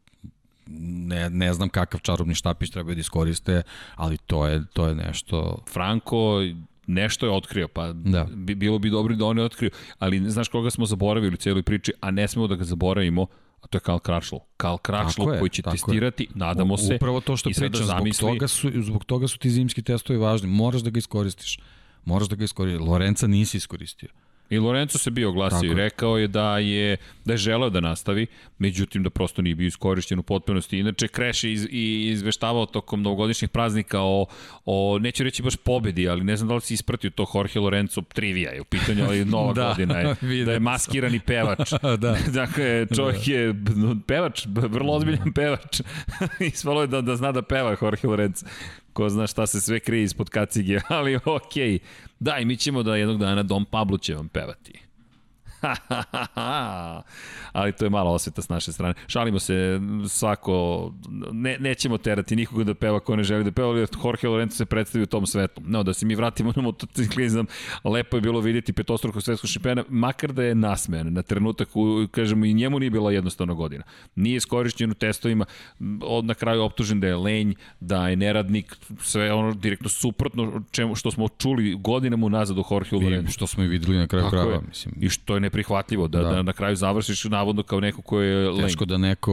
ne, 0.67 1.31
ne 1.31 1.55
znam 1.55 1.69
kakav 1.69 2.01
čarobni 2.01 2.35
štapić 2.35 2.71
treba 2.71 2.95
da 2.95 3.01
iskoriste, 3.01 3.63
ali 3.95 4.19
to 4.19 4.47
je, 4.47 4.63
to 4.73 4.87
je 4.87 4.95
nešto... 4.95 5.65
Franko 5.73 6.41
nešto 6.87 7.27
je 7.27 7.33
otkrio, 7.33 7.69
pa 7.69 7.93
da. 7.93 8.27
bi, 8.35 8.55
bilo 8.55 8.79
bi 8.79 8.91
dobro 8.91 9.15
da 9.15 9.25
on 9.25 9.39
je 9.39 9.45
otkrio, 9.45 9.71
ali 9.99 10.21
ne 10.21 10.31
znaš 10.31 10.49
koga 10.49 10.71
smo 10.71 10.87
zaboravili 10.87 11.35
u 11.35 11.37
cijeloj 11.37 11.63
priči, 11.63 11.93
a 12.01 12.11
ne 12.11 12.29
smemo 12.29 12.47
da 12.47 12.55
ga 12.55 12.65
zaboravimo, 12.65 13.27
a 13.61 13.67
to 13.67 13.77
je 13.77 13.81
Karl 13.81 13.99
Krašlo. 13.99 14.41
Karl 14.57 14.77
Krašlo 14.77 15.37
koji 15.39 15.51
će 15.51 15.63
testirati, 15.63 16.23
je. 16.23 16.29
nadamo 16.35 16.77
se. 16.77 16.95
Upravo 16.95 17.21
to 17.21 17.37
što 17.37 17.51
pričam, 17.51 17.87
zamisli... 17.87 18.27
zbog, 18.27 18.31
toga 18.31 18.49
su, 18.49 18.71
zbog 18.75 19.05
toga 19.05 19.29
su 19.29 19.39
ti 19.39 19.51
zimski 19.51 19.83
testovi 19.83 20.19
važni, 20.19 20.49
moraš 20.49 20.83
da 20.83 20.91
ga 20.91 20.99
iskoristiš. 20.99 21.59
Moraš 22.05 22.29
da 22.29 22.37
ga 22.37 22.45
iskoristiš. 22.45 22.87
Lorenca 22.87 23.27
nisi 23.27 23.57
iskoristio. 23.57 24.09
I 24.51 24.59
Lorenzo 24.59 24.99
se 24.99 25.11
bio 25.11 25.29
oglasio 25.29 25.71
i 25.71 25.75
rekao 25.75 26.19
je 26.19 26.29
da 26.29 26.59
je 26.59 26.97
da 27.25 27.33
je 27.33 27.37
želeo 27.37 27.71
da 27.71 27.81
nastavi, 27.81 28.27
međutim 28.59 29.03
da 29.03 29.11
prosto 29.11 29.43
nije 29.43 29.55
bio 29.55 29.67
iskorišćen 29.67 30.19
u 30.19 30.23
potpunosti. 30.23 30.79
Inače 30.79 31.09
Kreš 31.09 31.45
je 31.45 31.53
iz, 31.53 31.67
i 31.71 32.09
izveštavao 32.11 32.67
tokom 32.67 33.03
novogodišnjih 33.03 33.51
praznika 33.51 34.01
o, 34.01 34.27
o 34.65 34.99
neću 34.99 35.25
reći 35.25 35.43
baš 35.43 35.57
pobedi, 35.57 36.09
ali 36.09 36.25
ne 36.25 36.37
znam 36.37 36.49
da 36.49 36.55
li 36.55 36.61
si 36.61 36.75
ispratio 36.75 37.11
to 37.11 37.27
Jorge 37.35 37.61
Lorenzo 37.61 38.03
trivija 38.03 38.51
je 38.51 38.61
u 38.61 38.65
pitanju, 38.65 39.05
ali 39.05 39.25
nova 39.25 39.53
da, 39.63 39.69
godina 39.69 39.99
je 39.99 40.45
da 40.47 40.53
je 40.53 40.61
maskirani 40.61 41.21
pevač. 41.21 41.73
da. 41.99 42.17
dakle, 42.33 42.87
čovjek 42.97 43.29
je 43.29 43.55
pevač, 44.07 44.47
vrlo 44.47 44.93
ozbiljan 44.93 45.33
pevač. 45.33 45.81
Ispalo 46.41 46.81
je 46.81 46.87
da, 46.87 47.01
da 47.01 47.17
zna 47.17 47.33
da 47.33 47.43
peva 47.43 47.77
Jorge 47.83 48.09
Lorenzo 48.09 48.47
ko 48.95 49.09
zna 49.09 49.27
šta 49.27 49.47
se 49.47 49.61
sve 49.61 49.81
krije 49.81 50.03
ispod 50.03 50.31
kacige, 50.31 50.81
ali 50.89 51.17
okej. 51.17 51.73
Okay. 51.73 51.79
Da, 52.21 52.39
i 52.39 52.45
mi 52.45 52.57
ćemo 52.57 52.83
da 52.83 52.97
jednog 52.97 53.19
dana 53.19 53.43
Dom 53.43 53.65
Pablo 53.65 53.99
će 53.99 54.15
vam 54.15 54.29
pevati. 54.29 54.73
ali 57.53 57.73
to 57.73 57.85
je 57.85 57.91
mala 57.91 58.11
osveta 58.11 58.43
s 58.43 58.49
naše 58.49 58.73
strane. 58.73 58.95
Šalimo 59.07 59.39
se 59.39 59.81
svako, 60.09 60.93
ne, 61.33 61.57
nećemo 61.61 61.99
terati 61.99 62.37
nikoga 62.37 62.65
da 62.65 62.75
peva 62.75 63.01
ko 63.01 63.17
ne 63.17 63.23
želi 63.23 63.45
da 63.45 63.53
peva, 63.53 63.69
ali 63.69 63.87
Jorge 64.05 64.29
Lorenzo 64.29 64.57
se 64.57 64.65
predstavi 64.65 65.03
u 65.03 65.07
tom 65.07 65.27
svetu. 65.27 65.63
No, 65.65 65.83
da 65.83 65.93
se 65.93 66.07
mi 66.07 66.15
vratimo 66.15 66.53
na 66.57 66.63
motociklizam, 66.63 67.47
lepo 67.85 68.17
je 68.17 68.21
bilo 68.21 68.41
vidjeti 68.41 68.73
petostruko 68.73 69.21
svetskog 69.21 69.51
šampiona, 69.51 69.85
makar 69.89 70.33
da 70.33 70.43
je 70.43 70.55
nasmejan 70.55 71.13
na 71.13 71.23
trenutak, 71.23 71.77
u, 71.77 72.07
kažemo, 72.11 72.45
i 72.45 72.55
njemu 72.55 72.79
nije 72.79 72.91
bila 72.91 73.13
jednostavna 73.13 73.55
godina. 73.55 73.85
Nije 74.15 74.37
iskorišćen 74.37 74.91
u 74.91 74.95
testovima, 74.95 75.45
od 76.03 76.25
na 76.25 76.35
kraju 76.35 76.63
optužen 76.63 77.01
da 77.01 77.07
je 77.07 77.17
lenj, 77.17 77.55
da 77.81 78.09
je 78.09 78.17
neradnik, 78.17 78.77
sve 79.01 79.33
ono 79.33 79.55
direktno 79.55 79.89
suprotno 79.89 80.63
čemu, 80.71 80.95
što 80.95 81.11
smo 81.11 81.29
čuli 81.29 81.75
godinama 81.75 82.27
unazad 82.27 82.59
u 82.59 82.65
Jorge 82.71 82.97
Lorenzo. 82.97 83.33
Što 83.33 83.47
smo 83.47 83.65
i 83.65 83.69
videli 83.69 83.97
na 83.97 84.07
kraju 84.07 84.31
krajeva, 84.31 84.61
mislim. 84.69 84.95
I 85.01 85.09
što 85.09 85.35
je 85.35 85.41
neprihvatljivo, 85.55 86.09
da, 86.09 86.23
da. 86.23 86.29
da 86.29 86.43
na 86.43 86.53
kraju 86.53 86.77
završiš 86.77 87.25
navodno 87.25 87.63
kao 87.63 87.81
neko 87.81 88.03
ko 88.03 88.21
je 88.21 88.51
lenj. 88.51 88.63
Teško 88.63 88.85
da 88.85 88.99
neko 88.99 89.33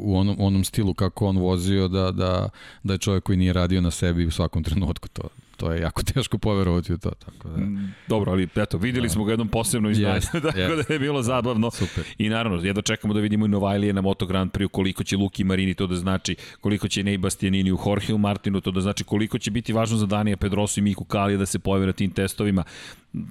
u 0.00 0.16
onom, 0.18 0.36
onom 0.38 0.64
stilu 0.64 0.94
kako 0.94 1.26
on 1.26 1.38
vozio, 1.38 1.88
da, 1.88 2.12
da, 2.12 2.48
da 2.82 2.92
je 2.92 2.98
čovjek 2.98 3.24
koji 3.24 3.38
nije 3.38 3.52
radio 3.52 3.80
na 3.80 3.90
sebi 3.90 4.26
u 4.26 4.30
svakom 4.30 4.64
trenutku 4.64 5.08
to 5.08 5.28
to 5.58 5.72
je 5.72 5.80
jako 5.80 6.02
teško 6.14 6.38
poverovati 6.38 6.92
u 6.92 6.98
to. 6.98 7.10
Tako 7.10 7.48
da. 7.48 7.56
Mm, 7.56 7.94
dobro, 8.08 8.32
ali 8.32 8.48
eto, 8.56 8.78
videli 8.78 9.08
da. 9.08 9.12
smo 9.12 9.24
ga 9.24 9.32
jednom 9.32 9.48
posebno 9.48 9.90
izdanju, 9.90 10.20
yes, 10.20 10.32
tako 10.46 10.58
yes. 10.58 10.88
da 10.88 10.94
je 10.94 10.98
bilo 10.98 11.22
zabavno. 11.22 11.70
Super. 11.70 12.04
I 12.18 12.28
naravno, 12.28 12.62
jedno 12.62 12.82
čekamo 12.82 13.14
da 13.14 13.20
vidimo 13.20 13.46
i 13.46 13.48
Novajlije 13.48 13.92
na 13.92 14.00
Moto 14.00 14.26
Grand 14.26 14.50
Prix, 14.52 14.68
koliko 14.68 15.04
će 15.04 15.16
Luki 15.16 15.44
Marini 15.44 15.74
to 15.74 15.86
da 15.86 15.96
znači, 15.96 16.36
koliko 16.60 16.88
će 16.88 17.02
Nej 17.02 17.18
Bastianini 17.18 17.72
u 17.72 17.78
Jorgeu 17.86 18.18
Martinu 18.18 18.60
to 18.60 18.70
da 18.70 18.80
znači, 18.80 19.04
koliko 19.04 19.38
će 19.38 19.50
biti 19.50 19.72
važno 19.72 19.96
za 19.96 20.06
Danija 20.06 20.36
Pedrosu 20.36 20.80
i 20.80 20.82
Miku 20.82 21.04
Kalija 21.04 21.38
da 21.38 21.46
se 21.46 21.58
pojave 21.58 21.86
na 21.86 21.92
tim 21.92 22.10
testovima 22.10 22.64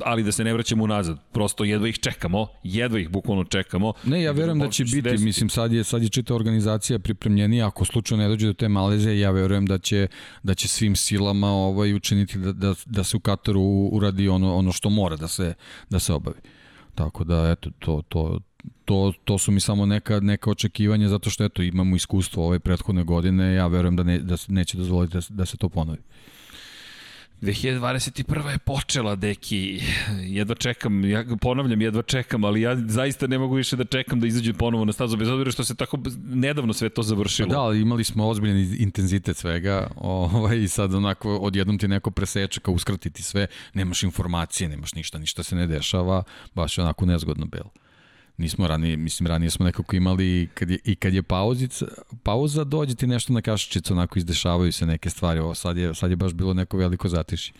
ali 0.06 0.24
da 0.24 0.32
se 0.32 0.44
ne 0.44 0.54
vraćamo 0.54 0.84
unazad. 0.84 1.18
Prosto 1.32 1.64
jedva 1.64 1.88
ih 1.88 2.00
čekamo, 2.00 2.48
jedva 2.64 3.00
ih 3.00 3.10
bukvalno 3.10 3.44
čekamo. 3.44 3.94
Ne, 4.04 4.22
ja 4.22 4.32
verujem 4.32 4.60
da 4.60 4.70
će 4.70 4.84
biti, 4.84 5.02
desiti. 5.02 5.24
mislim 5.24 5.50
sad 5.50 5.74
je 5.74 5.84
sad 5.84 6.04
je 6.04 6.10
čita 6.10 6.36
organizacija 6.36 7.00
pripremljenija, 7.00 7.68
ako 7.68 7.86
slučajno 7.86 8.24
ne 8.24 8.30
dođe 8.30 8.48
do 8.48 8.54
te 8.54 8.70
Malezije, 8.70 9.20
ja 9.20 9.32
verujem 9.32 9.66
da 9.66 9.78
će 9.78 10.08
da 10.44 10.54
će 10.54 10.68
svim 10.68 10.96
silama 10.96 11.48
ovaj 11.48 11.94
učiniti 11.94 12.38
da, 12.38 12.52
da, 12.52 12.74
da 12.86 13.04
se 13.04 13.18
u 13.18 13.20
Kataru 13.20 13.62
uradi 13.92 14.30
ono 14.30 14.56
ono 14.56 14.72
što 14.72 14.90
mora 14.90 15.16
da 15.16 15.28
se 15.28 15.54
da 15.90 16.00
se 16.00 16.14
obavi. 16.14 16.40
Tako 16.96 17.24
da 17.24 17.50
eto 17.52 17.70
to 17.80 18.02
to 18.10 18.40
to, 18.86 19.14
to 19.24 19.38
su 19.38 19.52
mi 19.52 19.60
samo 19.60 19.86
neka, 19.86 20.20
neka 20.20 20.50
očekivanja 20.50 21.08
zato 21.08 21.30
što 21.30 21.44
eto 21.44 21.62
imamo 21.62 21.96
iskustvo 21.96 22.46
ove 22.46 22.60
prethodne 22.60 23.04
godine, 23.04 23.54
ja 23.54 23.68
verujem 23.68 23.96
da, 23.96 24.04
ne, 24.04 24.20
da 24.20 24.36
neće 24.48 24.78
dozvoliti 24.78 25.14
da, 25.14 25.22
da 25.30 25.46
se 25.46 25.58
to 25.58 25.70
ponovi. 25.70 26.00
2021. 27.42 28.50
je 28.50 28.58
počela, 28.58 29.16
deki, 29.16 29.82
jedva 30.22 30.56
čekam, 30.56 31.06
ja 31.06 31.26
ponavljam, 31.42 31.82
jedva 31.82 32.02
čekam, 32.02 32.44
ali 32.44 32.62
ja 32.62 32.76
zaista 32.76 33.28
ne 33.28 33.38
mogu 33.38 33.56
više 33.56 33.76
da 33.76 33.84
čekam 33.86 34.20
da 34.20 34.28
izađe 34.28 34.54
ponovo 34.54 34.86
na 34.86 34.94
stazu, 34.94 35.18
bez 35.18 35.30
obzira 35.30 35.52
što 35.52 35.64
se 35.64 35.76
tako 35.76 35.98
nedavno 36.24 36.74
sve 36.74 36.90
to 36.90 37.04
završilo. 37.04 37.50
Da, 37.50 37.60
ali 37.60 37.82
imali 37.82 38.04
smo 38.04 38.28
ozbiljan 38.28 38.76
intenzitet 38.80 39.38
svega 39.38 39.90
ovaj, 39.96 40.58
i 40.58 40.68
sad 40.68 40.94
onako 40.94 41.38
odjednom 41.38 41.78
ti 41.78 41.88
neko 41.88 42.12
preseče 42.12 42.60
kao 42.60 42.74
uskratiti 42.74 43.24
sve, 43.24 43.48
nemaš 43.74 44.04
informacije, 44.04 44.70
nemaš 44.70 44.94
ništa, 44.94 45.20
ništa 45.20 45.44
se 45.44 45.56
ne 45.56 45.68
dešava, 45.68 46.24
baš 46.56 46.78
je 46.78 46.84
onako 46.84 47.06
nezgodno 47.06 47.46
belo 47.46 47.70
nismo 48.38 48.68
ranije, 48.68 48.98
mislim 48.98 49.28
ranije 49.28 49.50
smo 49.50 49.66
nekako 49.66 49.96
imali 49.96 50.50
kad 50.54 50.70
je, 50.70 50.80
i 50.84 50.96
kad 50.96 51.14
je 51.14 51.24
pauzica, 51.24 51.86
pauza 52.24 52.64
dođe 52.64 52.96
ti 52.96 53.08
nešto 53.08 53.34
na 53.34 53.42
kašičicu, 53.42 53.94
onako 53.94 54.20
izdešavaju 54.20 54.72
se 54.72 54.86
neke 54.86 55.10
stvari, 55.10 55.40
ovo 55.40 55.56
sad 55.56 55.78
je, 55.78 55.96
sad 55.96 56.10
je 56.10 56.16
baš 56.16 56.34
bilo 56.34 56.54
neko 56.54 56.78
veliko 56.78 57.10
zatiši. 57.10 57.54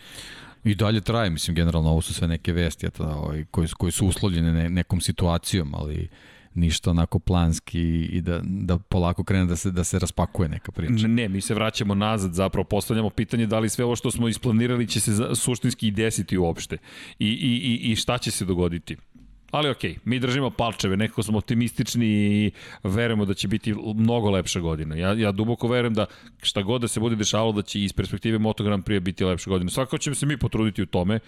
I 0.64 0.74
dalje 0.74 1.00
traje, 1.00 1.30
mislim, 1.30 1.54
generalno 1.54 1.90
ovo 1.90 2.00
su 2.00 2.14
sve 2.14 2.28
neke 2.28 2.52
vesti 2.52 2.86
eto, 2.86 3.04
ovaj, 3.04 3.44
koji, 3.50 3.68
koji 3.68 3.92
su 3.92 4.06
uslovljene 4.06 4.52
ne, 4.52 4.70
nekom 4.70 5.00
situacijom, 5.00 5.74
ali 5.74 6.08
ništa 6.54 6.90
onako 6.90 7.18
planski 7.18 7.80
i 8.12 8.20
da, 8.20 8.40
da 8.44 8.78
polako 8.78 9.24
krene 9.24 9.46
da 9.46 9.56
se, 9.56 9.70
da 9.70 9.84
se 9.84 9.98
raspakuje 9.98 10.48
neka 10.48 10.72
priča. 10.72 11.06
Ne, 11.06 11.28
mi 11.28 11.40
se 11.40 11.54
vraćamo 11.54 11.94
nazad, 11.94 12.34
zapravo 12.34 12.64
postavljamo 12.64 13.10
pitanje 13.10 13.46
da 13.46 13.58
li 13.58 13.68
sve 13.68 13.84
ovo 13.84 13.96
što 13.96 14.10
smo 14.10 14.28
isplanirali 14.28 14.86
će 14.86 15.00
se 15.00 15.12
suštinski 15.34 15.88
i 15.88 15.90
desiti 15.90 16.38
uopšte 16.38 16.78
i, 17.18 17.28
i, 17.28 17.88
i, 17.88 17.92
i 17.92 17.96
šta 17.96 18.18
će 18.18 18.30
se 18.30 18.44
dogoditi. 18.44 18.96
Ali 19.50 19.70
okej, 19.70 19.94
okay, 19.94 19.98
mi 20.04 20.18
držimo 20.20 20.50
palčeve, 20.50 20.96
nekako 20.96 21.22
smo 21.22 21.38
optimistični 21.38 22.06
i 22.06 22.50
verujemo 22.82 23.24
da 23.24 23.34
će 23.34 23.48
biti 23.48 23.74
mnogo 23.94 24.30
lepša 24.30 24.60
godina. 24.60 24.96
Ja, 24.96 25.12
ja 25.12 25.32
duboko 25.32 25.68
verujem 25.68 25.94
da 25.94 26.06
šta 26.42 26.62
god 26.62 26.80
da 26.80 26.88
se 26.88 27.00
bude 27.00 27.16
dešavalo 27.16 27.52
da 27.52 27.62
će 27.62 27.82
iz 27.82 27.92
perspektive 27.92 28.38
Moto 28.38 28.64
Grand 28.64 28.84
Prix 28.84 29.00
biti 29.00 29.24
lepša 29.24 29.50
godina. 29.50 29.70
Svakako 29.70 29.98
ćemo 29.98 30.14
se 30.14 30.26
mi 30.26 30.36
potruditi 30.36 30.82
u 30.82 30.86
tome 30.86 31.20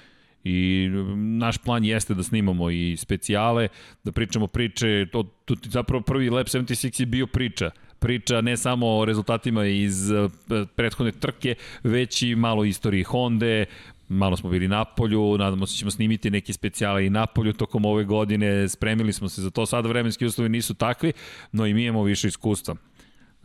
i 0.44 0.88
naš 1.16 1.58
plan 1.58 1.84
jeste 1.84 2.14
da 2.14 2.22
snimamo 2.22 2.70
i 2.70 2.96
specijale, 2.96 3.68
da 4.04 4.12
pričamo 4.12 4.46
priče, 4.46 5.06
to, 5.12 5.22
to 5.44 5.54
zapravo 5.64 6.02
prvi 6.02 6.30
Lab 6.30 6.46
76 6.46 7.00
je 7.00 7.06
bio 7.06 7.26
priča, 7.26 7.70
priča 7.98 8.40
ne 8.40 8.56
samo 8.56 8.86
o 8.86 9.04
rezultatima 9.04 9.66
iz 9.66 10.10
eh, 10.10 10.28
prethodne 10.76 11.12
trke, 11.12 11.54
već 11.84 12.22
i 12.22 12.34
malo 12.34 12.64
istoriji 12.64 13.02
Honda, 13.02 13.64
malo 14.11 14.36
smo 14.36 14.50
bili 14.50 14.68
na 14.68 14.84
polju, 14.84 15.38
nadamo 15.38 15.66
se 15.66 15.74
da 15.74 15.78
ćemo 15.78 15.90
snimiti 15.90 16.30
neke 16.30 16.52
specijale 16.52 17.06
i 17.06 17.11
na 17.11 17.26
polju 17.26 17.52
tokom 17.52 17.84
ove 17.84 18.04
godine, 18.04 18.68
spremili 18.68 19.12
smo 19.12 19.28
se 19.28 19.42
za 19.42 19.50
to, 19.50 19.66
sada 19.66 19.88
vremenski 19.88 20.26
uslovi 20.26 20.48
nisu 20.48 20.74
takvi, 20.74 21.12
no 21.52 21.66
i 21.66 21.74
mi 21.74 21.84
imamo 21.84 22.02
više 22.02 22.28
iskustva. 22.28 22.76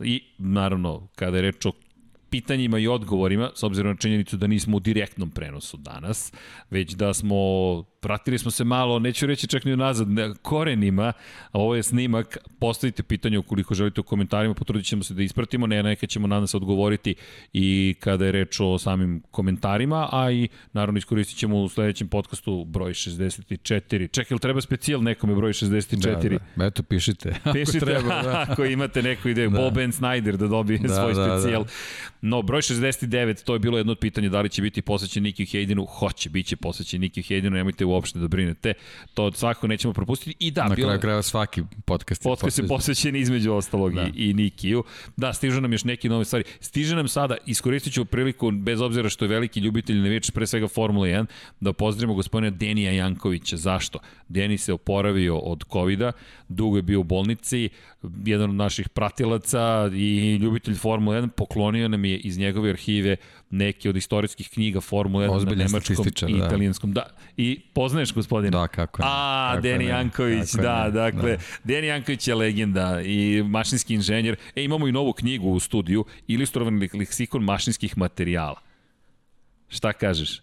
I 0.00 0.22
naravno, 0.38 1.08
kada 1.14 1.36
je 1.36 1.42
reč 1.42 1.66
o 1.66 1.72
pitanjima 2.30 2.78
i 2.78 2.88
odgovorima, 2.88 3.50
s 3.54 3.62
obzirom 3.62 3.92
na 3.92 3.96
činjenicu 3.96 4.36
da 4.36 4.46
nismo 4.46 4.76
u 4.76 4.80
direktnom 4.80 5.30
prenosu 5.30 5.76
danas, 5.76 6.32
već 6.70 6.92
da 6.92 7.14
smo 7.14 7.36
Vratili 8.06 8.38
smo 8.38 8.50
se 8.50 8.64
malo, 8.64 8.98
neću 8.98 9.26
reći 9.26 9.46
čak 9.46 9.64
ni 9.64 9.76
nazad, 9.76 10.08
korenima, 10.42 11.12
a 11.52 11.58
ovo 11.58 11.74
je 11.74 11.82
snimak, 11.82 12.38
postavite 12.58 13.02
pitanje 13.02 13.38
ukoliko 13.38 13.74
želite 13.74 14.00
u 14.00 14.04
komentarima, 14.04 14.54
potrudit 14.54 14.86
ćemo 14.86 15.02
se 15.02 15.14
da 15.14 15.22
ispratimo, 15.22 15.66
ne, 15.66 15.82
neka 15.82 16.06
ćemo 16.06 16.26
nadam 16.26 16.46
se 16.46 16.56
odgovoriti 16.56 17.14
i 17.52 17.94
kada 18.00 18.26
je 18.26 18.32
reč 18.32 18.60
o 18.60 18.78
samim 18.78 19.22
komentarima, 19.30 20.08
a 20.12 20.30
i 20.30 20.48
naravno 20.72 20.98
iskoristit 20.98 21.38
ćemo 21.38 21.62
u 21.62 21.68
sledećem 21.68 22.08
podcastu 22.08 22.64
broj 22.64 22.92
64. 22.92 24.10
Čekaj, 24.10 24.34
ili 24.34 24.40
treba 24.40 24.60
specijal 24.60 25.02
nekome 25.02 25.34
broj 25.34 25.52
64? 25.52 26.28
Da, 26.28 26.38
da. 26.56 26.66
Eto, 26.66 26.82
pišite. 26.82 27.34
Pišite, 27.52 27.78
ako, 27.78 27.86
treba, 27.86 28.22
da. 28.22 28.40
ako 28.48 28.64
imate 28.64 29.02
neku 29.02 29.28
ideju. 29.28 29.50
Da. 29.50 29.58
Bob 29.58 29.74
Ben 29.74 29.92
Snyder 29.92 30.36
da 30.36 30.46
dobije 30.46 30.78
da, 30.78 30.94
svoj 30.94 31.14
da, 31.14 31.40
specijal. 31.40 31.64
Da, 31.64 31.70
No, 32.20 32.42
broj 32.42 32.60
69, 32.60 33.44
to 33.44 33.52
je 33.52 33.58
bilo 33.58 33.78
jedno 33.78 33.92
od 33.92 33.98
pitanja 33.98 34.28
da 34.28 34.40
li 34.40 34.48
će 34.48 34.62
biti 34.62 34.82
posvećen 34.82 35.22
Niki 35.22 35.46
Hejdinu. 35.46 35.84
Hoće, 35.84 36.30
bit 36.30 36.46
će 36.46 36.56
posvećen 36.56 37.00
Niki 37.00 37.22
Hejdinu, 37.22 37.56
nemojte 37.56 37.84
uopšte 37.84 38.18
da 38.18 38.28
brinete. 38.28 38.74
To 39.14 39.32
svakako 39.32 39.66
nećemo 39.66 39.94
propustiti. 39.94 40.36
I 40.38 40.50
da, 40.50 40.68
Na 40.68 40.74
bilo... 40.74 40.88
kraju 40.88 41.00
krajeva 41.00 41.22
svaki 41.22 41.62
podcast 41.84 42.24
je 42.24 42.30
podcast 42.30 42.58
je 42.58 42.68
posvećen 42.68 43.16
između 43.16 43.52
ostalog 43.52 43.94
da. 43.94 44.02
i, 44.14 44.30
i 44.30 44.34
Nikiju. 44.34 44.84
Da, 45.16 45.32
stižu 45.32 45.60
nam 45.60 45.72
još 45.72 45.84
neke 45.84 46.08
nove 46.08 46.24
stvari. 46.24 46.44
Stiže 46.60 46.96
nam 46.96 47.08
sada, 47.08 47.36
iskoristit 47.46 47.92
ću 47.92 48.04
priliku, 48.04 48.50
bez 48.50 48.80
obzira 48.80 49.08
što 49.08 49.24
je 49.24 49.28
veliki 49.28 49.60
ljubitelj 49.60 49.96
navijač, 49.96 50.30
pre 50.30 50.46
svega 50.46 50.68
Formula 50.68 51.06
1, 51.06 51.26
da 51.60 51.72
pozdravimo 51.72 52.14
gospodina 52.14 52.50
Denija 52.50 52.92
Jankovića. 52.92 53.56
Zašto? 53.56 53.98
Deni 54.28 54.58
se 54.58 54.72
oporavio 54.72 55.38
od 55.38 55.64
covid 55.72 56.00
dugo 56.48 56.76
je 56.76 56.82
bio 56.82 57.00
u 57.00 57.04
bolnici, 57.04 57.68
jedan 58.24 58.50
od 58.50 58.56
naših 58.56 58.88
pratilaca 58.88 59.90
i 59.94 60.36
ljubitelj 60.36 60.74
Formula 60.74 61.16
1 61.16 61.28
poklonio 61.28 61.88
nam 61.88 62.04
je 62.04 62.18
iz 62.18 62.38
njegove 62.38 62.70
arhive 62.70 63.16
neke 63.50 63.90
od 63.90 63.96
istorijskih 63.96 64.50
knjiga 64.50 64.80
Formula 64.80 65.26
1 65.26 65.30
Ozbiljen 65.30 65.58
na 65.58 65.64
nemačkom 65.64 66.06
i 66.28 66.38
da. 66.38 66.46
italijanskom. 66.46 66.92
Da. 66.92 67.06
I 67.36 67.60
poznaješ 67.72 68.12
gospodina? 68.12 68.50
Da, 68.50 68.68
kako 68.68 69.02
ne. 69.02 69.08
A, 69.10 69.50
kako 69.50 69.62
Deni 69.62 69.84
ne, 69.84 69.90
Janković, 69.90 70.50
kako 70.50 70.62
da, 70.62 70.84
ne, 70.84 70.90
dakle, 70.90 71.36
da. 71.36 71.42
Deni 71.64 71.86
Janković 71.86 72.28
je 72.28 72.34
legenda 72.34 73.00
i 73.02 73.42
mašinski 73.42 73.94
inženjer. 73.94 74.36
E, 74.56 74.64
imamo 74.64 74.88
i 74.88 74.92
novu 74.92 75.12
knjigu 75.12 75.50
u 75.50 75.60
studiju, 75.60 76.04
ilustrovani 76.28 76.88
leksikon 76.94 77.44
mašinskih 77.44 77.98
materijala. 77.98 78.60
Šta 79.68 79.92
kažeš? 79.92 80.40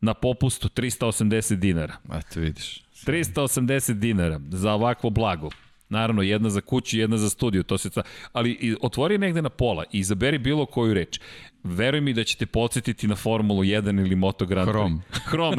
Na 0.00 0.14
popustu 0.14 0.68
380 0.68 1.54
dinara. 1.54 1.96
Eto 2.12 2.40
vidiš. 2.40 2.82
380 3.06 3.92
dinara 3.92 4.40
za 4.50 4.72
ovakvo 4.72 5.10
blago. 5.10 5.50
Naravno, 5.88 6.22
jedna 6.22 6.50
za 6.50 6.60
kuću, 6.60 6.98
jedna 6.98 7.18
za 7.18 7.30
studiju, 7.30 7.62
to 7.62 7.78
se 7.78 7.90
ca... 7.90 8.02
ali 8.32 8.76
otvori 8.80 9.18
negde 9.18 9.42
na 9.42 9.48
pola 9.48 9.84
i 9.92 9.98
izaberi 9.98 10.38
bilo 10.38 10.66
koju 10.66 10.94
reč. 10.94 11.20
Veruj 11.64 12.00
mi 12.00 12.12
da 12.12 12.24
ćete 12.24 12.46
podsjetiti 12.46 13.08
na 13.08 13.16
Formulu 13.16 13.62
1 13.62 14.00
ili 14.00 14.16
Moto 14.16 14.46
Grand 14.46 14.68
Prix. 14.68 14.72
Hrom. 14.72 15.02
Hrom. 15.24 15.54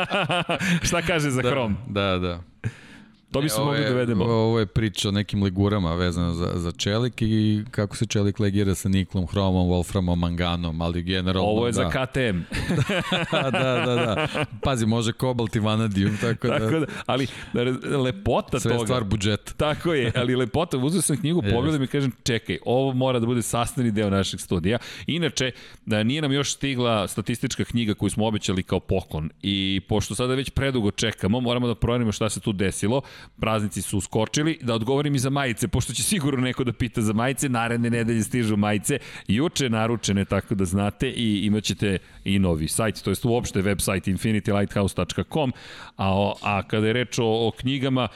Šta 0.86 1.02
kaže 1.02 1.30
za 1.30 1.42
da, 1.42 1.50
Hrom? 1.50 1.76
Da, 1.88 2.18
da. 2.18 2.42
To 3.30 3.40
bi 3.40 3.48
se 3.48 3.60
mogli 3.60 3.84
da 3.84 3.94
vedemo. 3.94 4.24
Ovo 4.24 4.58
je 4.58 4.66
priča 4.66 5.08
o 5.08 5.12
nekim 5.12 5.42
legurama 5.42 5.94
vezano 5.94 6.32
za, 6.32 6.52
za 6.54 6.72
čelik 6.72 7.22
i 7.22 7.64
kako 7.70 7.96
se 7.96 8.06
čelik 8.06 8.40
legira 8.40 8.74
sa 8.74 8.88
niklom, 8.88 9.26
hromom, 9.26 9.68
wolframom, 9.68 10.16
manganom, 10.16 10.80
ali 10.80 11.02
generalno... 11.02 11.50
Ovo 11.50 11.66
je 11.66 11.72
da. 11.72 11.82
za 11.82 11.90
KTM. 12.06 12.38
da, 13.32 13.50
da, 13.50 13.94
da. 13.94 14.26
Pazi, 14.62 14.86
može 14.86 15.12
kobalt 15.12 15.56
i 15.56 15.58
vanadijum, 15.58 16.16
tako, 16.20 16.48
tako 16.48 16.64
da... 16.64 16.80
da. 16.80 16.86
Ali 17.06 17.26
lepota 18.04 18.60
Sve 18.60 18.70
toga... 18.70 18.78
Sve 18.78 18.86
stvar 18.86 19.04
budžeta. 19.04 19.52
Tako 19.56 19.94
je, 19.94 20.12
ali 20.16 20.36
lepota, 20.36 20.76
uzeo 20.76 21.02
sam 21.02 21.16
knjigu, 21.16 21.42
pogledam 21.52 21.82
i 21.82 21.86
kažem, 21.86 22.12
čekaj, 22.22 22.58
ovo 22.64 22.92
mora 22.92 23.18
da 23.18 23.26
bude 23.26 23.42
sastavni 23.42 23.90
deo 23.90 24.10
našeg 24.10 24.40
studija. 24.40 24.78
Inače, 25.06 25.50
da 25.86 26.02
nije 26.02 26.22
nam 26.22 26.32
još 26.32 26.52
stigla 26.52 27.08
statistička 27.08 27.64
knjiga 27.64 27.94
koju 27.94 28.10
smo 28.10 28.26
obećali 28.26 28.62
kao 28.62 28.80
poklon 28.80 29.30
i 29.42 29.80
pošto 29.88 30.14
sada 30.14 30.34
već 30.34 30.50
predugo 30.50 30.90
čekamo, 30.90 31.40
moramo 31.40 31.66
da 31.66 31.74
proverimo 31.74 32.12
šta 32.12 32.30
se 32.30 32.40
tu 32.40 32.52
desilo 32.52 33.02
praznici 33.40 33.82
su 33.82 33.98
uskočili, 33.98 34.58
da 34.62 34.74
odgovorim 34.74 35.14
i 35.14 35.18
za 35.18 35.30
majice, 35.30 35.68
pošto 35.68 35.92
će 35.92 36.02
sigurno 36.02 36.40
neko 36.40 36.64
da 36.64 36.72
pita 36.72 37.00
za 37.00 37.12
majice, 37.12 37.48
naredne 37.48 37.90
nedelje 37.90 38.22
stižu 38.22 38.56
majice, 38.56 38.98
juče 39.28 39.70
naručene, 39.70 40.24
tako 40.24 40.54
da 40.54 40.64
znate, 40.64 41.10
i 41.10 41.46
imaćete 41.46 41.98
i 42.24 42.38
novi 42.38 42.68
sajt, 42.68 43.02
to 43.02 43.10
jest 43.10 43.24
uopšte 43.24 43.62
website 43.62 44.10
infinitylighthouse.com, 44.10 45.52
a, 45.96 46.32
a 46.42 46.62
kada 46.62 46.86
je 46.86 46.92
reč 46.92 47.18
o, 47.18 47.24
o 47.24 47.50
knjigama, 47.50 48.08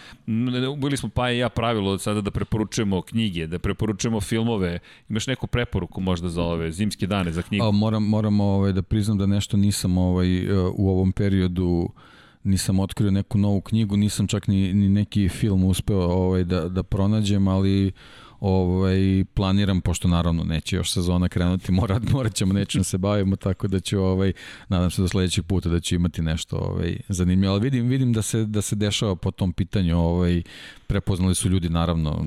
bili 0.77 0.97
smo 0.97 1.09
pa 1.09 1.31
i 1.31 1.39
ja 1.39 1.49
pravilo 1.49 1.99
sada 1.99 2.21
da 2.21 2.31
preporučujemo 2.31 3.03
knjige, 3.03 3.47
da 3.47 3.59
preporučujemo 3.59 4.21
filmove, 4.21 4.79
imaš 5.09 5.27
neku 5.27 5.47
preporuku 5.47 6.01
možda 6.01 6.29
za 6.29 6.43
ove 6.43 6.73
zimske 6.73 7.07
dane 7.07 7.33
za 7.33 7.43
knjigu? 7.43 7.65
A, 7.65 7.71
moram, 7.71 8.05
moram 8.05 8.41
ovaj, 8.41 8.73
da 8.73 8.83
priznam 8.83 9.19
da 9.19 9.27
nešto 9.27 9.57
nisam 9.57 9.99
ovaj, 9.99 10.51
u 10.77 10.91
ovom 10.91 11.13
periodu 11.13 11.65
uh, 11.65 12.10
nisam 12.45 12.81
otkrio 12.81 13.11
neku 13.11 13.39
novu 13.39 13.61
knjigu, 13.61 13.97
nisam 13.97 14.27
čak 14.27 14.47
ni, 14.49 14.75
ni 14.75 14.89
neki 14.89 15.29
film 15.29 15.65
uspeo 15.65 16.01
ovaj, 16.01 16.45
da, 16.45 16.69
da 16.69 16.83
pronađem, 16.83 17.49
ali 17.49 17.93
ovaj, 18.41 19.25
planiram, 19.35 19.81
pošto 19.81 20.09
naravno 20.09 20.45
neće 20.45 20.77
još 20.77 20.93
sezona 20.93 21.29
krenuti, 21.29 21.73
mora, 21.73 22.01
morat 22.13 22.35
ćemo 22.35 22.53
nečem 22.53 22.85
se 22.85 22.99
bavimo, 22.99 23.37
tako 23.37 23.69
da 23.69 23.81
ću, 23.81 24.01
ovaj, 24.01 24.33
nadam 24.69 24.91
se 24.91 25.03
do 25.03 25.09
sledećeg 25.09 25.45
puta 25.45 25.69
da 25.69 25.81
ću 25.81 25.95
imati 25.95 26.23
nešto 26.23 26.57
ovaj, 26.57 26.97
zanimljivo, 27.09 27.53
ali 27.53 27.63
vidim, 27.63 27.89
vidim 27.89 28.13
da 28.13 28.23
se, 28.23 28.45
da 28.45 28.63
se 28.63 28.77
dešava 28.77 29.17
po 29.17 29.31
tom 29.31 29.53
pitanju, 29.53 29.99
ovaj, 29.99 30.43
prepoznali 30.87 31.35
su 31.35 31.49
ljudi, 31.49 31.69
naravno, 31.69 32.25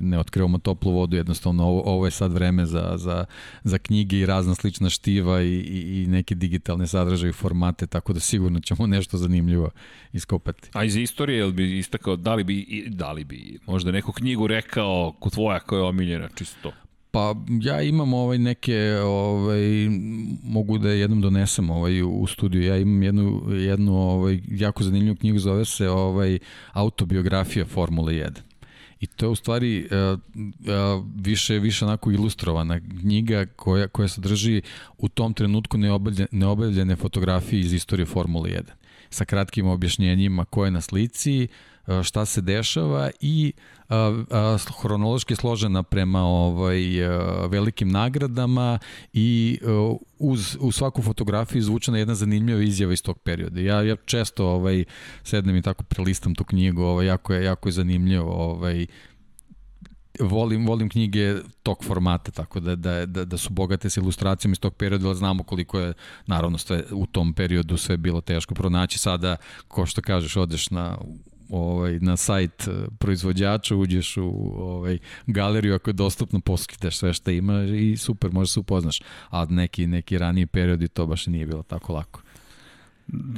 ne 0.00 0.18
otkrivamo 0.18 0.58
toplu 0.58 0.92
vodu, 0.92 1.16
jednostavno 1.16 1.64
ovo, 1.64 1.82
ovo 1.86 2.04
je 2.04 2.10
sad 2.10 2.32
vreme 2.32 2.66
za, 2.66 2.92
za, 2.96 3.24
za 3.64 3.78
knjige 3.78 4.18
i 4.18 4.26
razna 4.26 4.54
slična 4.54 4.90
štiva 4.90 5.42
i, 5.42 5.48
i, 5.48 6.02
i 6.02 6.06
neke 6.06 6.34
digitalne 6.34 6.86
sadržaje 6.86 7.30
i 7.30 7.32
formate, 7.32 7.86
tako 7.86 8.12
da 8.12 8.20
sigurno 8.20 8.60
ćemo 8.60 8.86
nešto 8.86 9.18
zanimljivo 9.18 9.70
iskopati. 10.12 10.70
A 10.72 10.84
iz 10.84 10.96
istorije, 10.96 11.38
jel 11.38 11.52
bi 11.52 11.78
istakao, 11.78 12.16
da 12.16 12.34
li 12.34 12.44
bi, 12.44 12.86
da 12.88 13.12
li 13.12 13.24
bi 13.24 13.58
možda 13.66 13.90
neku 13.90 14.12
knjigu 14.12 14.46
rekao 14.46 15.12
ko 15.20 15.30
tvoja 15.30 15.53
koja 15.60 15.78
je 15.78 15.84
omiljena, 15.84 16.28
čisto 16.34 16.72
Pa 17.14 17.34
ja 17.60 17.82
imam 17.82 18.14
ovaj 18.14 18.38
neke 18.38 18.98
ovaj 19.04 19.88
mogu 20.42 20.78
da 20.78 20.90
jednom 20.90 21.20
donesem 21.20 21.70
ovaj 21.70 22.02
u 22.02 22.26
studiju. 22.26 22.62
Ja 22.62 22.76
imam 22.76 23.02
jednu 23.02 23.52
jednu 23.52 23.96
ovaj 23.96 24.40
jako 24.48 24.82
zanimljivu 24.82 25.16
knjigu 25.16 25.38
zove 25.38 25.64
se 25.64 25.88
ovaj 25.88 26.38
autobiografija 26.72 27.64
Formule 27.64 28.12
1. 28.12 28.30
I 29.00 29.06
to 29.06 29.26
je 29.26 29.30
u 29.30 29.34
stvari 29.34 29.88
uh, 29.90 30.18
uh, 30.40 31.04
više 31.16 31.58
više 31.58 31.84
onako 31.84 32.10
ilustrovana 32.10 32.80
knjiga 33.00 33.46
koja 33.46 33.88
koja 33.88 34.08
sadrži 34.08 34.62
u 34.98 35.08
tom 35.08 35.34
trenutku 35.34 35.78
neobavljene, 35.78 36.28
neobavljene 36.32 36.96
fotografije 36.96 37.60
iz 37.60 37.72
istorije 37.72 38.06
Formule 38.06 38.50
1 38.50 38.62
sa 39.10 39.24
kratkim 39.24 39.66
objašnjenjima 39.66 40.44
ko 40.44 40.64
je 40.64 40.70
na 40.70 40.80
slici, 40.80 41.48
uh, 41.86 42.02
šta 42.02 42.24
se 42.24 42.40
dešava 42.40 43.10
i 43.20 43.52
uh, 43.56 43.73
hronološki 44.82 45.36
složena 45.36 45.82
prema 45.82 46.22
ovaj 46.22 46.80
velikim 47.48 47.88
nagradama 47.88 48.78
i 49.12 49.58
uz, 50.18 50.56
u 50.60 50.72
svaku 50.72 51.02
fotografiju 51.02 51.58
izvučena 51.58 51.98
jedna 51.98 52.14
zanimljiva 52.14 52.62
izjava 52.62 52.92
iz 52.92 53.02
tog 53.02 53.18
perioda. 53.18 53.60
Ja, 53.60 53.82
ja 53.82 53.96
često 53.96 54.46
ovaj, 54.46 54.84
sednem 55.22 55.56
i 55.56 55.62
tako 55.62 55.84
prelistam 55.84 56.34
tu 56.34 56.44
knjigu, 56.44 56.82
ovaj, 56.82 57.06
jako, 57.06 57.34
je, 57.34 57.44
jako 57.44 57.68
je 57.68 57.72
zanimljivo 57.72 58.32
ovaj, 58.32 58.86
volim, 60.20 60.66
volim 60.66 60.88
knjige 60.88 61.34
tog 61.62 61.84
formata, 61.84 62.30
tako 62.30 62.60
da, 62.60 62.76
da, 62.76 63.06
da, 63.06 63.24
da 63.24 63.38
su 63.38 63.50
bogate 63.50 63.90
s 63.90 63.96
ilustracijama 63.96 64.52
iz 64.52 64.60
tog 64.60 64.74
perioda, 64.74 65.06
ali 65.06 65.16
znamo 65.16 65.42
koliko 65.42 65.80
je, 65.80 65.92
naravno, 66.26 66.58
sve, 66.58 66.84
u 66.92 67.06
tom 67.06 67.34
periodu 67.34 67.76
sve 67.76 67.96
bilo 67.96 68.20
teško 68.20 68.54
pronaći. 68.54 68.98
Sada, 68.98 69.36
ko 69.68 69.86
što 69.86 70.02
kažeš, 70.02 70.36
odeš 70.36 70.70
na 70.70 70.98
ovaj, 71.50 71.98
na 72.00 72.16
sajt 72.16 72.68
eh, 72.68 72.72
proizvođača, 72.98 73.76
uđeš 73.76 74.16
u 74.16 74.52
ovaj, 74.56 74.98
galeriju 75.26 75.74
ako 75.74 75.90
je 75.90 75.94
dostupno, 75.94 76.40
poskitaš 76.40 76.96
sve 76.96 77.12
što 77.12 77.30
ima 77.30 77.62
i 77.62 77.96
super, 77.96 78.30
možeš 78.32 78.52
se 78.52 78.60
upoznaš. 78.60 79.02
A 79.30 79.44
neki, 79.44 79.86
neki 79.86 80.18
raniji 80.18 80.46
periodi 80.46 80.88
to 80.88 81.06
baš 81.06 81.26
nije 81.26 81.46
bilo 81.46 81.62
tako 81.62 81.92
lako 81.92 82.20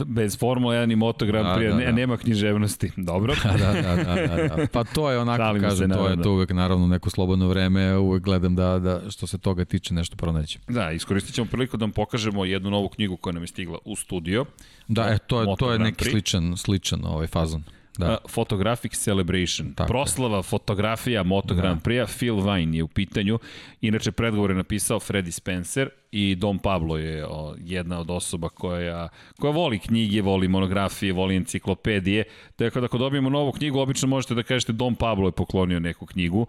bez 0.06 0.38
Formula 0.38 0.74
1 0.74 0.92
i 0.92 0.96
Moto 0.96 1.26
Grand 1.26 1.46
Prix, 1.46 1.70
da, 1.70 1.76
da, 1.76 1.84
da. 1.84 1.92
nema 1.92 2.16
književnosti. 2.16 2.90
Dobro. 2.96 3.34
da, 3.44 3.72
da, 3.72 3.96
da, 3.96 4.14
da, 4.26 4.56
da. 4.56 4.66
Pa 4.72 4.84
to 4.84 5.10
je 5.10 5.18
onako, 5.18 5.42
Šalim 5.42 5.62
kažem, 5.62 5.90
se, 5.90 5.96
to 5.96 6.08
je 6.08 6.22
to 6.22 6.32
uvek 6.32 6.50
naravno 6.50 6.86
neko 6.86 7.10
slobodno 7.10 7.48
vreme, 7.48 7.96
uvek 7.96 8.22
gledam 8.22 8.54
da, 8.54 8.78
da 8.78 9.10
što 9.10 9.26
se 9.26 9.38
toga 9.38 9.64
tiče 9.64 9.94
nešto 9.94 10.16
pronaći. 10.16 10.58
Da, 10.68 10.92
iskoristit 10.92 11.34
ćemo 11.34 11.46
priliku 11.50 11.76
da 11.76 11.84
vam 11.84 11.92
pokažemo 11.92 12.44
jednu 12.44 12.70
novu 12.70 12.88
knjigu 12.88 13.16
koja 13.16 13.32
nam 13.32 13.42
je 13.42 13.46
stigla 13.46 13.78
u 13.84 13.96
studio. 13.96 14.44
Da, 14.88 15.02
e, 15.02 15.18
to 15.18 15.40
je, 15.40 15.46
to 15.58 15.72
je 15.72 15.78
neki 15.78 16.04
sličan, 16.04 16.56
sličan 16.56 17.00
ovaj 17.04 17.26
fazon. 17.26 17.64
Da. 17.98 18.10
Uh, 18.10 18.30
Photographic 18.32 18.94
Celebration. 18.94 19.74
Tako 19.74 19.88
Proslava 19.88 20.36
je. 20.36 20.42
fotografija 20.42 21.22
Moto 21.22 21.54
da. 21.54 21.60
Grand 21.60 21.82
Prix-a, 21.82 22.06
Phil 22.06 22.36
Vine 22.40 22.76
je 22.76 22.82
u 22.82 22.88
pitanju. 22.88 23.38
Inače, 23.80 24.12
predgovor 24.12 24.50
je 24.50 24.56
napisao 24.56 25.00
Freddy 25.00 25.30
Spencer 25.30 25.88
i 26.10 26.34
Dom 26.34 26.58
Pablo 26.58 26.96
je 26.96 27.26
o, 27.26 27.54
jedna 27.58 28.00
od 28.00 28.10
osoba 28.10 28.48
koja, 28.48 29.08
koja 29.40 29.52
voli 29.52 29.78
knjige, 29.78 30.22
voli 30.22 30.48
monografije, 30.48 31.12
voli 31.12 31.36
enciklopedije. 31.36 32.24
Dakle, 32.58 32.84
ako 32.84 32.98
dobijemo 32.98 33.30
novu 33.30 33.52
knjigu, 33.52 33.78
obično 33.78 34.08
možete 34.08 34.34
da 34.34 34.42
kažete 34.42 34.72
Dom 34.72 34.94
Pablo 34.94 35.28
je 35.28 35.32
poklonio 35.32 35.80
neku 35.80 36.06
knjigu. 36.06 36.46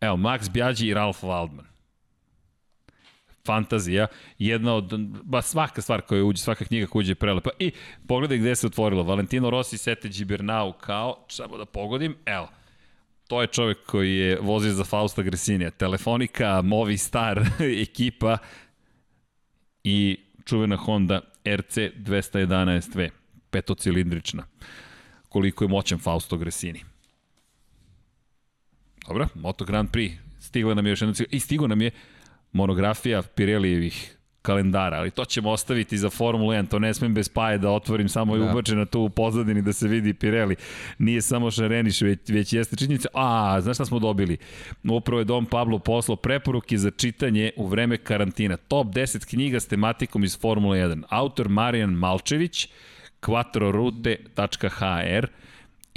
Evo, 0.00 0.16
Max 0.16 0.50
Bjađi 0.50 0.86
i 0.86 0.94
Ralph 0.94 1.24
Waldman 1.24 1.75
fantazija, 3.46 4.06
jedna 4.38 4.74
od, 4.74 4.92
ba 5.24 5.42
svaka 5.42 5.82
stvar 5.82 6.00
koja 6.00 6.24
uđe, 6.24 6.42
svaka 6.42 6.64
knjiga 6.64 6.86
koja 6.86 7.00
uđe 7.00 7.10
je 7.10 7.14
prelepa. 7.14 7.50
I 7.58 7.70
pogledaj 8.08 8.38
gde 8.38 8.54
se 8.54 8.66
otvorilo, 8.66 9.02
Valentino 9.02 9.50
Rossi, 9.50 9.78
Sete 9.78 10.08
Gibernau, 10.08 10.72
kao, 10.72 11.24
samo 11.28 11.56
da 11.58 11.64
pogodim, 11.64 12.16
evo, 12.26 12.48
to 13.28 13.40
je 13.40 13.46
čovek 13.46 13.78
koji 13.86 14.16
je 14.16 14.38
vozio 14.40 14.72
za 14.72 14.84
Fausta 14.84 15.22
Gresinija, 15.22 15.70
Telefonika, 15.70 16.62
Movistar, 16.62 17.40
ekipa 17.82 18.38
i 19.84 20.18
čuvena 20.44 20.76
Honda 20.76 21.20
RC 21.44 21.76
211V, 21.76 23.10
petocilindrična. 23.50 24.46
Koliko 25.28 25.64
je 25.64 25.68
moćan 25.68 25.98
Fausto 25.98 26.36
Gresini. 26.36 26.84
Dobro, 29.08 29.28
Moto 29.34 29.64
Grand 29.64 29.90
Prix, 29.90 30.16
stigla 30.40 30.74
nam 30.74 30.86
je 30.86 30.90
još 30.90 31.00
jedna 31.00 31.14
i 31.30 31.40
stigo 31.40 31.66
nam 31.66 31.82
je 31.82 31.90
monografija 32.56 33.22
Pirelijevih 33.22 34.16
kalendara, 34.46 34.96
ali 34.96 35.10
to 35.10 35.24
ćemo 35.24 35.50
ostaviti 35.50 35.98
za 35.98 36.10
Formulu 36.10 36.52
1, 36.52 36.68
to 36.68 36.78
ne 36.78 36.94
smem 36.94 37.14
bez 37.14 37.28
paje 37.28 37.58
da 37.58 37.70
otvorim 37.70 38.08
samo 38.08 38.36
da. 38.36 38.44
i 38.44 38.50
ubačena 38.50 38.84
tu 38.84 39.00
u 39.00 39.08
pozadini 39.08 39.62
da 39.62 39.72
se 39.72 39.88
vidi 39.88 40.14
Pirelli. 40.14 40.56
Nije 40.98 41.22
samo 41.22 41.50
Šareniš, 41.50 42.00
već, 42.00 42.28
već 42.28 42.52
jeste 42.52 42.76
činjenica. 42.76 43.08
A, 43.14 43.60
znaš 43.60 43.76
šta 43.76 43.84
smo 43.84 43.98
dobili? 43.98 44.36
Upravo 44.90 45.20
je 45.20 45.24
Dom 45.24 45.46
Pablo 45.46 45.78
poslao 45.78 46.16
preporuke 46.16 46.78
za 46.78 46.90
čitanje 46.90 47.50
u 47.56 47.66
vreme 47.66 47.96
karantina. 47.96 48.56
Top 48.56 48.86
10 48.86 49.28
knjiga 49.28 49.60
s 49.60 49.66
tematikom 49.66 50.24
iz 50.24 50.40
Formule 50.40 50.78
1. 50.78 51.02
Autor 51.08 51.48
Marijan 51.48 51.90
Malčević, 51.90 52.68
quattrorute.hr, 53.22 55.26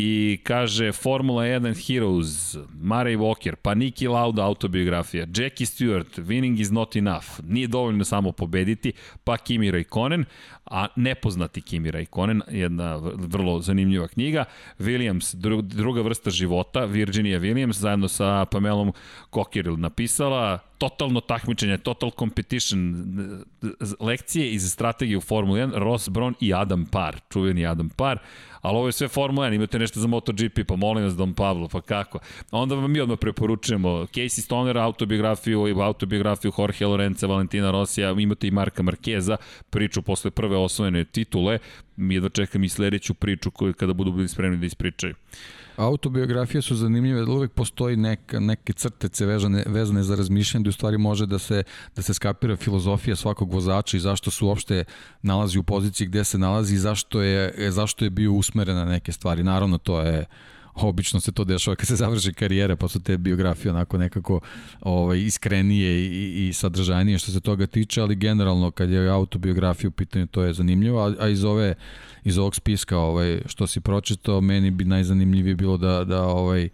i 0.01 0.39
kaže 0.43 0.91
Formula 0.91 1.43
1 1.43 1.87
Heroes, 1.87 2.55
Murray 2.81 3.17
Walker, 3.17 3.55
pa 3.55 3.73
Niki 3.73 4.07
Lauda 4.07 4.45
autobiografija, 4.45 5.27
Jackie 5.35 5.67
Stewart, 5.67 6.19
Winning 6.19 6.61
is 6.61 6.71
not 6.71 6.95
enough, 6.95 7.25
nije 7.43 7.67
dovoljno 7.67 8.05
samo 8.05 8.31
pobediti, 8.31 8.93
pa 9.23 9.37
Kimi 9.37 9.71
Raikkonen, 9.71 10.25
a 10.65 10.87
nepoznati 10.95 11.61
Kimi 11.61 11.91
Raikkonen, 11.91 12.41
jedna 12.51 12.95
vrlo 13.15 13.59
zanimljiva 13.61 14.07
knjiga, 14.07 14.45
Williams, 14.79 15.35
druga 15.61 16.01
vrsta 16.01 16.29
života, 16.29 16.85
Virginia 16.85 17.39
Williams, 17.39 17.79
zajedno 17.79 18.07
sa 18.07 18.45
Pamelom 18.45 18.93
Kokiril 19.29 19.77
napisala, 19.77 20.59
totalno 20.77 21.21
takmičenje, 21.21 21.77
total 21.77 22.11
competition, 22.19 23.05
lekcije 23.99 24.51
iz 24.51 24.71
strategije 24.71 25.17
u 25.17 25.21
Formula 25.21 25.59
1, 25.59 25.71
Ross 25.75 26.09
Brown 26.09 26.33
i 26.39 26.53
Adam 26.53 26.85
Parr, 26.85 27.17
čuveni 27.29 27.65
Adam 27.65 27.89
Parr, 27.89 28.19
ali 28.61 28.77
ovo 28.77 28.87
je 28.87 28.91
sve 28.91 29.07
Formula 29.07 29.47
1, 29.47 29.55
imate 29.55 29.79
nešto 29.79 29.99
za 29.99 30.07
MotoGP, 30.07 30.59
pa 30.67 30.75
molim 30.75 31.03
vas 31.03 31.15
Don 31.15 31.33
Pablo, 31.33 31.67
pa 31.67 31.81
kako? 31.81 32.19
Onda 32.51 32.75
vam 32.75 32.91
mi 32.91 32.99
odmah 32.99 33.17
preporučujemo 33.21 33.89
Casey 33.89 34.41
Stoner 34.41 34.77
autobiografiju 34.77 35.67
i 35.67 35.81
autobiografiju 35.81 36.51
Jorge 36.57 36.85
Lorenza, 36.85 37.27
Valentina 37.27 37.71
Rosija, 37.71 38.11
imate 38.11 38.47
i 38.47 38.51
Marka 38.51 38.83
Markeza, 38.83 39.37
priču 39.69 40.01
posle 40.01 40.31
prve 40.31 40.57
osvojene 40.57 41.05
titule, 41.05 41.59
mi 41.95 42.19
da 42.19 42.29
čekam 42.29 42.63
i 42.63 42.69
sledeću 42.69 43.13
priču 43.13 43.51
koju 43.51 43.73
kada 43.73 43.93
budu 43.93 44.11
bili 44.11 44.27
spremni 44.27 44.57
da 44.57 44.65
ispričaju. 44.65 45.15
Autobiografije 45.79 46.61
su 46.61 46.75
zanimljive, 46.75 47.25
da 47.25 47.31
uvek 47.31 47.51
postoji 47.51 47.97
neka, 47.97 48.39
neke 48.39 48.73
crtece 48.73 49.25
vezane, 49.25 49.63
vezane 49.67 50.03
za 50.03 50.15
razmišljanje, 50.15 50.63
da 50.63 50.69
u 50.69 50.71
stvari 50.73 50.97
može 50.97 51.25
da 51.25 51.39
se, 51.39 51.63
da 51.95 52.01
se 52.01 52.13
skapira 52.13 52.55
filozofija 52.55 53.15
svakog 53.15 53.53
vozača 53.53 53.97
i 53.97 53.99
zašto 53.99 54.31
se 54.31 54.45
uopšte 54.45 54.83
nalazi 55.21 55.59
u 55.59 55.63
poziciji 55.63 56.07
gde 56.07 56.23
se 56.23 56.37
nalazi 56.37 56.75
i 56.75 56.77
zašto 56.77 57.21
je, 57.21 57.71
zašto 57.71 58.05
je 58.05 58.09
bio 58.09 58.33
usmeren 58.33 58.75
na 58.75 58.85
neke 58.85 59.11
stvari. 59.11 59.43
Naravno, 59.43 59.77
to 59.77 60.01
je 60.01 60.25
obično 60.81 61.19
se 61.19 61.31
to 61.31 61.43
dešava 61.43 61.75
kad 61.75 61.87
se 61.87 61.95
završi 61.95 62.33
karijera, 62.33 62.75
pa 62.75 62.87
su 62.87 62.99
te 62.99 63.17
biografije 63.17 63.71
onako 63.71 63.97
nekako 63.97 64.39
ovaj, 64.81 65.19
iskrenije 65.19 66.05
i, 66.05 66.47
i 66.47 66.53
sadržajnije 66.53 67.17
što 67.17 67.31
se 67.31 67.39
toga 67.39 67.67
tiče, 67.67 68.01
ali 68.01 68.15
generalno 68.15 68.71
kad 68.71 68.89
je 68.89 69.09
autobiografija 69.09 69.87
u 69.87 69.91
pitanju 69.91 70.27
to 70.27 70.43
je 70.43 70.53
zanimljivo, 70.53 71.01
a, 71.01 71.15
a 71.19 71.27
iz 71.27 71.43
ove 71.43 71.75
iz 72.23 72.37
ovog 72.37 72.55
spiska 72.55 72.97
ovaj, 72.97 73.41
što 73.45 73.67
si 73.67 73.81
pročitao, 73.81 74.41
meni 74.41 74.71
bi 74.71 74.85
najzanimljivije 74.85 75.55
bilo 75.55 75.77
da, 75.77 76.03
da 76.03 76.23
ovaj, 76.23 76.69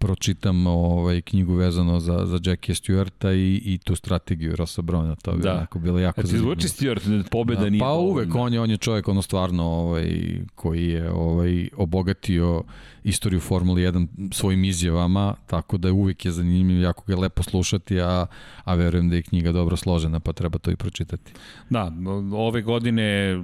pročitam 0.00 0.66
ovaj 0.66 1.20
knjigu 1.20 1.54
vezano 1.54 2.00
za 2.00 2.26
za 2.26 2.38
Jackie 2.44 2.74
Stewarta 2.74 3.32
i 3.32 3.62
i 3.64 3.78
tu 3.78 3.96
strategiju 3.96 4.56
Rossa 4.56 4.82
Browna, 4.82 5.16
to 5.22 5.32
bi 5.32 5.42
da. 5.42 5.52
onako 5.52 5.78
bilo 5.78 5.98
jako 5.98 6.22
zanimljivo. 6.22 6.54
Zvuči 6.54 6.68
Stewart 6.68 7.28
pobeda 7.30 7.60
da, 7.60 7.70
nije. 7.70 7.80
Pa 7.80 7.92
uvek 7.92 8.34
on 8.34 8.52
je 8.52 8.60
on 8.60 8.70
je 8.70 8.76
čovjek 8.76 9.08
ono 9.08 9.22
stvarno 9.22 9.64
ovaj 9.64 10.40
koji 10.54 10.88
je 10.88 11.12
ovaj 11.12 11.68
obogatio 11.76 12.62
istoriju 13.04 13.40
Formule 13.40 13.82
1 13.82 14.32
svojim 14.32 14.64
izjavama, 14.64 15.34
tako 15.46 15.78
da 15.78 15.88
je 15.88 15.92
uvek 15.92 16.24
je 16.24 16.30
zanimljivo, 16.30 16.82
jako 16.82 17.04
ga 17.06 17.12
je 17.12 17.16
lepo 17.16 17.42
slušati, 17.42 18.00
a, 18.00 18.26
a 18.64 18.74
verujem 18.74 19.08
da 19.08 19.16
je 19.16 19.22
knjiga 19.22 19.52
dobro 19.52 19.76
složena, 19.76 20.20
pa 20.20 20.32
treba 20.32 20.58
to 20.58 20.70
i 20.70 20.76
pročitati. 20.76 21.32
Da, 21.70 21.92
ove 22.32 22.62
godine 22.62 23.38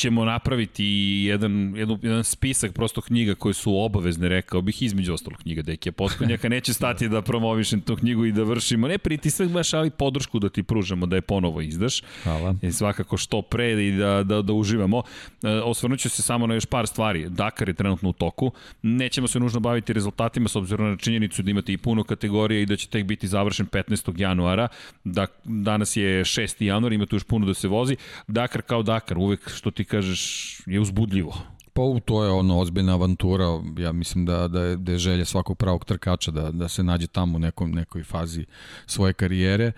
ćemo 0.00 0.24
napraviti 0.24 0.84
jedan, 1.26 1.76
jedan, 1.76 1.98
jedan 2.02 2.24
spisak 2.24 2.72
prosto 2.72 3.00
knjiga 3.00 3.34
koje 3.34 3.54
su 3.54 3.76
obavezne, 3.76 4.28
rekao 4.28 4.60
bih, 4.60 4.82
između 4.82 5.14
ostalog 5.14 5.40
knjiga 5.40 5.62
Dekija 5.62 5.92
Potkonjaka. 5.92 6.48
Neće 6.56 6.72
stati 6.72 7.08
da 7.08 7.22
promovišem 7.22 7.80
tu 7.80 7.96
knjigu 7.96 8.24
i 8.24 8.32
da 8.32 8.42
vršimo, 8.42 8.88
ne 8.88 8.98
pritisak 8.98 9.48
baš, 9.48 9.74
ali 9.74 9.90
podršku 9.90 10.38
da 10.38 10.48
ti 10.48 10.62
pružamo 10.62 11.06
da 11.06 11.16
je 11.16 11.22
ponovo 11.22 11.60
izdaš. 11.60 12.02
Hvala. 12.22 12.54
I 12.62 12.72
svakako 12.72 13.16
što 13.16 13.42
pre 13.42 13.86
i 13.86 13.92
da, 13.92 14.22
da, 14.22 14.42
da 14.42 14.52
uživamo. 14.52 15.02
E, 15.42 15.48
osvrnuću 15.48 16.10
se 16.10 16.22
samo 16.22 16.46
na 16.46 16.54
još 16.54 16.66
par 16.66 16.86
stvari. 16.86 17.28
Dakar 17.28 17.68
je 17.68 17.74
trenutno 17.74 18.08
u 18.08 18.12
toku. 18.12 18.52
Nećemo 18.82 19.28
se 19.28 19.40
nužno 19.40 19.60
baviti 19.60 19.92
rezultatima 19.92 20.48
s 20.48 20.56
obzirom 20.56 20.90
na 20.90 20.96
činjenicu 20.96 21.42
da 21.42 21.50
imate 21.50 21.72
i 21.72 21.78
puno 21.78 22.04
kategorija 22.04 22.60
i 22.60 22.66
da 22.66 22.76
će 22.76 22.88
tek 22.88 23.04
biti 23.04 23.28
završen 23.28 23.66
15. 23.66 24.20
januara. 24.20 24.68
Da, 25.04 25.26
danas 25.44 25.96
je 25.96 26.24
6. 26.24 26.64
januar, 26.64 26.92
ima 26.92 27.06
tu 27.06 27.16
još 27.16 27.24
puno 27.24 27.46
da 27.46 27.54
se 27.54 27.68
vozi. 27.68 27.96
Dakar 28.26 28.62
kao 28.62 28.82
Dakar, 28.82 29.18
uvek 29.18 29.50
što 29.50 29.70
ti 29.70 29.84
kažeš, 29.90 30.62
je 30.66 30.80
uzbudljivo. 30.80 31.34
Pa 31.72 31.82
to 32.04 32.24
je 32.24 32.30
ono 32.30 32.58
ozbiljna 32.58 32.92
avantura, 32.92 33.44
ja 33.78 33.92
mislim 33.92 34.26
da, 34.26 34.48
da, 34.48 34.62
je, 34.62 34.76
da 34.76 34.92
je 34.92 34.98
želja 34.98 35.24
svakog 35.24 35.58
pravog 35.58 35.84
trkača 35.84 36.30
da, 36.30 36.50
da 36.50 36.68
se 36.68 36.82
nađe 36.82 37.06
tamo 37.06 37.36
u 37.36 37.38
nekom, 37.38 37.70
nekoj 37.70 38.04
fazi 38.04 38.46
svoje 38.86 39.12
karijere. 39.12 39.72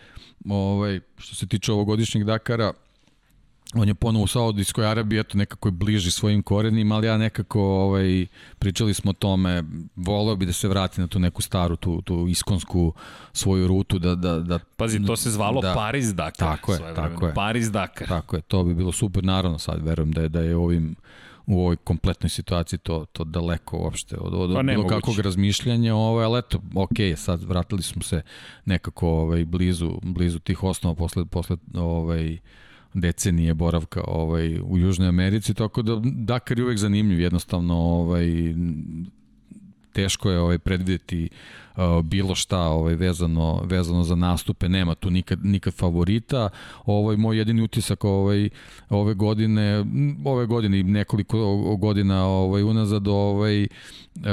Ovaj, 0.49 1.01
što 1.19 1.35
se 1.35 1.47
tiče 1.47 1.73
ovogodišnjeg 1.73 2.25
Dakara, 2.25 2.73
on 3.75 3.89
je 3.89 3.95
ponovo 3.95 4.25
u 4.25 4.27
Saudijskoj 4.27 4.87
Arabiji, 4.87 5.21
eto 5.21 5.39
nekako 5.39 5.69
je 5.69 5.73
bliži 5.73 6.11
svojim 6.11 6.43
korenima, 6.43 6.95
ali 6.95 7.07
ja 7.07 7.17
nekako 7.17 7.61
ovaj, 7.63 8.27
pričali 8.59 8.95
smo 8.95 9.11
o 9.11 9.15
tome, 9.15 9.65
voleo 9.97 10.37
bi 10.37 10.47
da 10.47 10.53
se 10.53 10.69
vrati 10.69 11.01
na 11.01 11.07
tu 11.07 11.19
neku 11.19 11.43
staru, 11.43 11.77
tu, 11.77 12.03
tu 12.03 12.27
iskonsku 12.29 12.93
svoju 13.33 13.67
rutu. 13.67 13.99
Da, 13.99 14.15
da, 14.15 14.39
da, 14.39 14.59
Pazi, 14.77 15.07
to 15.07 15.17
se 15.17 15.31
zvalo 15.31 15.61
da, 15.61 15.75
Paris 15.75 16.15
Dakar. 16.15 16.49
Tako 16.49 16.73
je, 16.73 16.95
tako 16.95 17.27
je. 17.27 17.35
Paris 17.35 17.71
Dakar. 17.71 18.09
Tako 18.09 18.37
je, 18.37 18.43
to 18.43 18.65
bi 18.65 18.75
bilo 18.75 18.93
super, 18.93 19.25
naravno 19.25 19.59
sad 19.59 19.85
verujem 19.85 20.13
da 20.13 20.21
je, 20.21 20.29
da 20.29 20.41
je 20.41 20.57
ovim 20.57 20.97
u 21.47 21.61
ovoj 21.61 21.77
kompletnoj 21.77 22.31
situaciji 22.31 22.79
to, 22.79 23.05
to 23.13 23.25
daleko 23.25 23.79
uopšte 23.79 24.17
od, 24.17 24.35
od 24.35 24.55
pa 24.55 24.63
bilo 24.63 24.87
kakvog 24.87 25.19
razmišljanja, 25.19 25.95
ovaj, 25.95 26.25
ali 26.25 26.39
eto, 26.39 26.61
ok, 26.75 26.97
sad 27.17 27.43
vratili 27.43 27.83
smo 27.83 28.03
se 28.03 28.23
nekako 28.65 29.09
ovaj, 29.09 29.45
blizu, 29.45 29.91
blizu 30.03 30.39
tih 30.39 30.63
osnova 30.63 30.95
posle, 30.95 31.25
posle 31.25 31.57
ovaj, 31.75 32.39
decenije 32.95 33.55
boravka 33.55 34.01
ovaj, 34.07 34.59
u 34.61 34.79
Južnoj 34.79 35.09
Americi, 35.09 35.55
tako 35.55 35.83
da 35.83 36.01
Dakar 36.05 36.59
je 36.59 36.65
uvek 36.65 36.79
zanimljiv, 36.79 37.21
jednostavno 37.21 37.75
ovaj, 37.75 38.27
teško 39.93 40.31
je 40.31 40.39
ovaj 40.39 40.59
predvideti 40.59 41.29
uh, 41.31 41.63
bilo 42.03 42.35
šta 42.35 42.59
ovaj 42.61 42.95
vezano 42.95 43.61
vezano 43.65 44.03
za 44.03 44.15
nastupe 44.15 44.69
nema 44.69 44.95
tu 44.95 45.11
nikad 45.11 45.45
nikad 45.45 45.75
favorita. 45.75 46.49
Ovaj 46.87 47.17
moj 47.17 47.39
jedini 47.39 47.63
utisak 47.63 48.05
ovaj 48.05 48.49
ove 48.91 49.15
godine 49.15 49.85
ove 50.25 50.47
godine 50.47 50.81
i 50.81 50.83
nekoliko 50.83 51.77
godina 51.77 52.27
ovaj 52.27 52.63
unazad 52.63 53.09
ovaj 53.09 53.63
uh, 53.63 54.27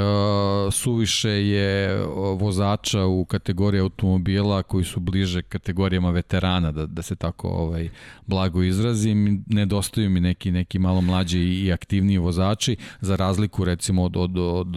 suviše 0.71 1.29
je 1.29 2.05
vozača 2.37 3.05
u 3.05 3.25
kategoriji 3.25 3.81
automobila 3.81 4.63
koji 4.63 4.83
su 4.85 4.99
bliže 4.99 5.41
kategorijama 5.41 6.11
veterana 6.11 6.71
da 6.71 6.85
da 6.85 7.01
se 7.01 7.15
tako 7.15 7.47
ovaj 7.47 7.89
blago 8.27 8.63
izrazim. 8.63 9.43
Nedostaju 9.47 10.09
mi 10.09 10.19
neki 10.19 10.51
neki 10.51 10.79
malo 10.79 11.01
mlađi 11.01 11.39
i 11.39 11.73
aktivniji 11.73 12.17
vozači 12.17 12.75
za 13.01 13.15
razliku 13.15 13.65
recimo 13.65 14.03
od 14.03 14.17
od 14.17 14.37
od 14.37 14.67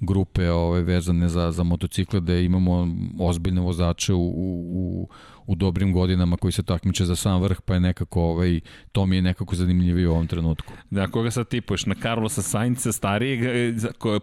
grupe 0.00 0.50
ove 0.50 0.82
vezane 0.82 1.28
za 1.28 1.52
za 1.52 1.62
motocikle 1.78 2.20
da 2.20 2.34
imamo 2.34 2.88
ozbiljne 3.18 3.60
vozače 3.60 4.14
u, 4.14 4.20
u, 4.20 4.64
u 4.72 5.08
dobrim 5.54 5.92
godinama 5.92 6.36
koji 6.36 6.52
se 6.52 6.62
takmiče 6.62 7.04
za 7.04 7.16
sam 7.16 7.42
vrh, 7.42 7.60
pa 7.60 7.74
je 7.74 7.80
nekako, 7.80 8.22
ovaj, 8.22 8.60
to 8.92 9.06
mi 9.06 9.16
je 9.16 9.22
nekako 9.22 9.54
zanimljivije 9.54 10.08
u 10.08 10.12
ovom 10.12 10.26
trenutku. 10.26 10.72
Da, 10.90 11.06
koga 11.06 11.30
sad 11.30 11.48
tipuješ? 11.48 11.86
Na 11.86 11.94
Carlosa 12.02 12.42
Sainca, 12.42 12.92
starijeg, 12.92 13.44
e, 13.44 13.74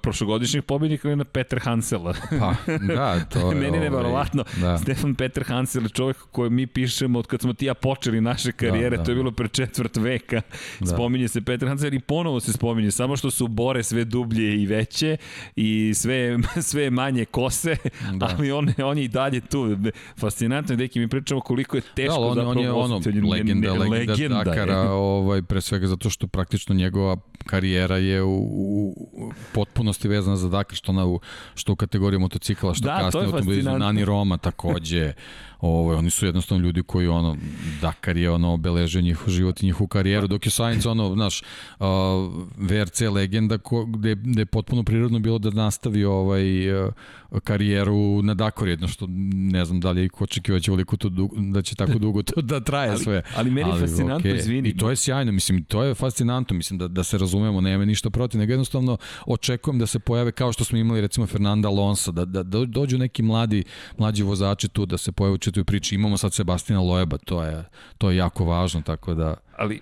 prošlogodišnjih 0.02 0.64
pobjednika 0.64 1.08
ili 1.08 1.16
na 1.16 1.24
Peter 1.24 1.60
Hansela? 1.60 2.14
Pa, 2.40 2.56
da, 2.96 3.20
to 3.20 3.52
je... 3.52 3.56
Meni 3.56 3.80
neverovatno. 3.80 4.44
Ovaj, 4.58 4.72
da. 4.72 4.78
Stefan 4.78 5.16
Peter 5.16 5.44
Hansel 5.44 5.84
je 5.84 5.90
čovjek 5.90 6.18
koji 6.18 6.50
mi 6.50 6.68
pišemo 6.68 7.20
od 7.20 7.28
kad 7.28 7.42
smo 7.42 7.54
ti 7.54 7.66
ja 7.66 7.74
počeli 7.74 8.22
naše 8.22 8.52
karijere, 8.52 8.90
da, 8.90 8.98
da. 8.98 9.04
to 9.04 9.12
je 9.12 9.16
bilo 9.16 9.32
pre 9.32 9.48
četvrt 9.48 9.98
veka. 9.98 10.42
Da. 10.80 10.86
Spominje 10.86 11.28
se 11.28 11.42
Peter 11.42 11.68
Hansel 11.68 11.94
i 11.94 12.00
ponovo 12.00 12.40
se 12.40 12.54
spominje, 12.54 12.92
samo 12.92 13.16
što 13.16 13.32
su 13.32 13.48
bore 13.48 13.84
sve 13.84 14.06
dublje 14.06 14.62
i 14.62 14.66
veće 14.66 15.18
i 15.56 15.94
sve, 15.96 16.38
sve 16.70 16.90
manje 16.90 17.26
kose, 17.26 17.78
da. 18.14 18.36
ali 18.38 18.52
on, 18.52 18.74
on 18.84 18.98
je 18.98 19.04
i 19.04 19.08
dalje 19.08 19.42
tu. 19.42 19.78
Fascinantno 20.18 20.74
je, 20.74 20.78
deki 20.78 21.00
mi 21.00 21.08
pričamo 21.22 21.42
koliko 21.42 21.78
je 21.78 21.82
teško 21.96 22.20
da, 22.20 22.26
on, 22.26 22.36
zapravo 22.36 22.52
on 22.52 22.60
je 22.60 22.72
ono, 22.72 22.96
legenda, 23.32 23.74
legenda, 23.74 23.84
legenda 23.84 24.44
Dakara, 24.44 24.82
ovaj, 24.92 25.42
pre 25.42 25.62
svega 25.62 25.88
zato 25.88 26.10
što 26.10 26.28
praktično 26.28 26.76
njegova 26.76 27.18
karijera 27.46 27.98
je 27.98 28.24
u, 28.24 28.38
u 28.38 29.32
potpunosti 29.54 30.08
vezana 30.08 30.38
za 30.38 30.50
Dakar, 30.50 30.78
što, 30.78 30.92
na, 30.92 31.20
što 31.56 31.74
u 31.74 31.76
kategoriji 31.76 32.20
motocikla, 32.20 32.74
što 32.74 32.86
da, 32.86 32.98
kasnije 32.98 33.26
automobilizam, 33.26 33.80
Nani 33.80 34.06
Roma 34.06 34.38
takođe, 34.38 35.14
Ovo, 35.62 35.96
oni 35.98 36.10
su 36.10 36.26
jednostavno 36.26 36.66
ljudi 36.66 36.84
koji 36.84 37.08
ono 37.08 37.38
Dakar 37.82 38.18
je 38.18 38.32
ono 38.32 38.54
obeležio 38.54 39.02
njihov 39.02 39.30
život 39.30 39.64
i 39.64 39.66
njihovu 39.66 39.88
karijeru, 39.88 40.28
dok 40.28 40.46
je 40.46 40.52
Sainz 40.52 40.86
ono, 40.86 41.14
znaš, 41.14 41.42
uh, 41.80 41.86
VRC 42.58 43.02
legenda 43.02 43.58
ko, 43.58 43.86
gde, 43.86 44.16
gde 44.16 44.42
je 44.42 44.46
potpuno 44.46 44.84
prirodno 44.84 45.20
bilo 45.20 45.38
da 45.40 45.50
nastavi 45.50 46.06
ovaj 46.06 46.72
uh, 46.84 46.94
karijeru 47.44 48.22
na 48.22 48.34
Dakar, 48.34 48.68
jedno 48.68 48.88
što 48.88 49.06
ne 49.34 49.66
znam 49.66 49.80
da 49.80 49.92
li 49.92 50.02
je 50.02 50.10
očekivao 50.20 50.60
će 50.60 50.72
veliko 50.72 50.98
to 50.98 51.10
dugo, 51.10 51.36
da 51.40 51.62
će 51.62 51.76
tako 51.76 52.00
dugo 52.00 52.24
to 52.24 52.42
da 52.42 52.60
traje 52.60 52.90
ali, 52.90 53.00
sve. 53.00 53.22
Ali 53.36 53.52
meni 53.52 53.70
je 53.70 53.80
fascinantno, 53.80 54.32
okay. 54.32 54.36
izvini. 54.36 54.70
I 54.70 54.78
to 54.78 54.90
je 54.90 54.96
sjajno, 54.96 55.32
mislim, 55.32 55.64
to 55.64 55.84
je 55.84 55.96
fascinantno, 55.96 56.58
mislim 56.58 56.80
da, 56.80 56.88
da 56.88 57.04
se 57.04 57.18
razumemo, 57.18 57.62
nema 57.62 57.86
ništa 57.86 58.10
protiv, 58.10 58.40
nego 58.40 58.54
jednostavno 58.54 58.98
očekujem 59.26 59.80
da 59.80 59.88
se 59.88 60.00
pojave 60.00 60.32
kao 60.32 60.54
što 60.54 60.64
smo 60.64 60.78
imali 60.78 61.02
recimo 61.02 61.28
Fernanda 61.28 61.68
Alonso, 61.68 62.12
da, 62.12 62.26
da, 62.26 62.44
da 62.44 62.66
dođu 62.66 62.98
neki 62.98 63.24
mladi, 63.24 63.64
mlađi 63.98 64.24
vozači 64.24 64.68
tu, 64.68 64.86
da 64.86 64.98
se 64.98 65.12
pojave 65.12 65.36
četvrtoj 65.46 65.64
priči. 65.64 65.96
Imamo 65.96 66.18
sad 66.18 66.34
Sebastina 66.34 66.82
Loeba, 66.82 67.18
to 67.18 67.44
je, 67.44 67.64
to 67.98 68.10
je 68.10 68.18
jako 68.18 68.46
važno, 68.46 68.82
tako 68.82 69.14
da 69.14 69.36
ali 69.58 69.80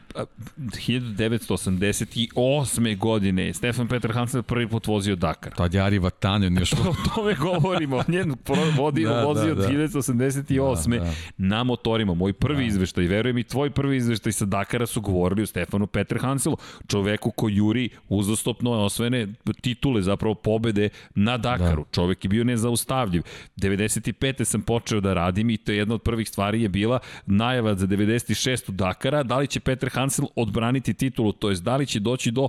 1988. 0.57 2.97
godine 2.97 3.53
Stefan 3.53 3.87
Peter 3.87 4.13
Hansen 4.13 4.43
prvi 4.43 4.67
put 4.67 4.87
vozio 4.87 5.15
Dakar. 5.15 5.53
Tad 5.53 5.73
je 5.73 5.81
Ari 5.81 5.99
Vatanen 5.99 6.57
još... 6.57 6.73
o 6.89 6.95
tome 7.15 7.35
govorimo. 7.35 8.03
Njen 8.07 8.35
vodio, 8.77 9.09
da, 9.09 9.25
vozio 9.25 9.55
da, 9.55 9.61
da. 9.61 9.69
1988. 9.69 10.89
Da, 10.89 10.97
da. 11.03 11.13
na 11.37 11.63
motorima. 11.63 12.13
Moj 12.13 12.33
prvi 12.33 12.63
da. 12.63 12.67
izveštaj, 12.67 13.05
verujem 13.05 13.37
i 13.37 13.43
tvoj 13.43 13.69
prvi 13.69 13.97
izveštaj 13.97 14.31
sa 14.31 14.45
Dakara 14.45 14.85
su 14.85 15.01
govorili 15.01 15.43
o 15.43 15.45
Stefanu 15.45 15.87
Peter 15.87 16.19
Hanselu, 16.21 16.57
čoveku 16.87 17.31
ko 17.31 17.49
juri 17.49 17.89
uzastopno 18.09 18.71
osvojene 18.71 19.27
titule, 19.61 20.01
zapravo 20.01 20.35
pobede 20.35 20.89
na 21.15 21.37
Dakaru. 21.37 21.83
Da. 21.83 21.89
Čovek 21.91 22.25
je 22.25 22.29
bio 22.29 22.43
nezaustavljiv. 22.43 23.23
95. 23.57 24.43
sam 24.43 24.61
počeo 24.61 25.01
da 25.01 25.13
radim 25.13 25.49
i 25.49 25.57
to 25.57 25.71
je 25.71 25.77
jedna 25.77 25.95
od 25.95 26.01
prvih 26.01 26.29
stvari 26.29 26.61
je 26.61 26.69
bila 26.69 26.99
najava 27.25 27.75
za 27.75 27.87
96. 27.87 28.71
Dakara, 28.71 29.23
da 29.23 29.37
li 29.37 29.47
će 29.47 29.59
Peter 29.63 29.89
Hansel 29.89 30.25
odbraniti 30.35 30.93
titulu, 30.93 31.31
to 31.31 31.49
jest 31.49 31.63
da 31.63 31.75
li 31.75 31.85
će 31.85 31.99
doći 31.99 32.31
do 32.31 32.47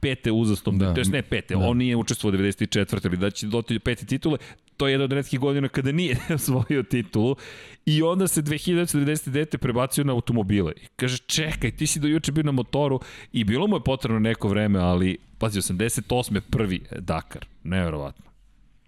pete 0.00 0.32
uzastopne, 0.32 0.86
da. 0.86 0.94
to 0.94 1.00
jest 1.00 1.12
ne 1.12 1.22
pete, 1.22 1.54
da. 1.54 1.60
on 1.60 1.76
nije 1.76 1.96
učestvovao 1.96 2.40
94. 2.40 3.06
ali 3.06 3.16
da 3.16 3.30
će 3.30 3.46
doći 3.46 3.74
do 3.74 3.80
pete 3.80 4.06
titule, 4.06 4.38
to 4.76 4.86
je 4.86 4.92
jedna 4.92 5.04
od 5.04 5.12
redkih 5.12 5.40
godina 5.40 5.68
kada 5.68 5.92
nije 5.92 6.16
osvojio 6.34 6.82
titulu 6.82 7.36
i 7.86 8.02
onda 8.02 8.28
se 8.28 8.42
2099. 8.42 9.56
prebacio 9.56 10.04
na 10.04 10.12
automobile. 10.12 10.72
I 10.76 10.86
kaže, 10.96 11.18
čekaj, 11.18 11.70
ti 11.70 11.86
si 11.86 12.00
do 12.00 12.08
juče 12.08 12.32
bio 12.32 12.42
na 12.42 12.52
motoru 12.52 13.00
i 13.32 13.44
bilo 13.44 13.66
mu 13.66 13.76
je 13.76 13.84
potrebno 13.84 14.18
neko 14.18 14.48
vreme, 14.48 14.78
ali, 14.78 15.18
pazi, 15.38 15.60
88. 15.60 16.40
prvi 16.50 16.80
Dakar, 16.98 17.46
neverovatno. 17.64 18.26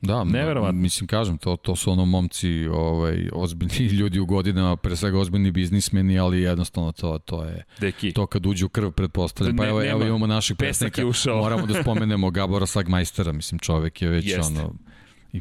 Da, 0.01 0.25
Neverovatno. 0.25 0.81
mislim, 0.81 1.07
kažem, 1.07 1.39
to, 1.39 1.57
to 1.57 1.77
su 1.77 1.91
ono 1.93 2.05
momci, 2.05 2.67
ovaj, 2.67 3.29
ozbiljni 3.33 3.87
ljudi 4.01 4.19
u 4.19 4.27
godinama, 4.27 4.77
pre 4.77 4.97
svega 4.97 5.19
ozbiljni 5.19 5.51
biznismeni, 5.51 6.19
ali 6.19 6.41
jednostavno 6.41 6.93
to, 6.93 7.19
to 7.19 7.45
je, 7.45 7.65
Deki. 7.81 8.13
to 8.13 8.27
kad 8.27 8.47
uđu 8.47 8.67
u 8.67 8.69
krv, 8.69 8.91
pretpostavljam. 8.91 9.57
Pa 9.57 9.67
evo, 9.67 9.85
evo 9.85 10.05
imamo 10.05 10.27
naših 10.27 10.57
pesnika, 10.57 11.03
moramo 11.43 11.67
da 11.67 11.75
spomenemo 11.83 12.31
Gabora 12.31 12.67
Sagmajstera, 12.67 13.33
mislim, 13.33 13.59
čovek 13.59 14.03
je 14.03 14.09
već 14.09 14.27
Jeste. 14.27 14.41
ono, 14.41 14.75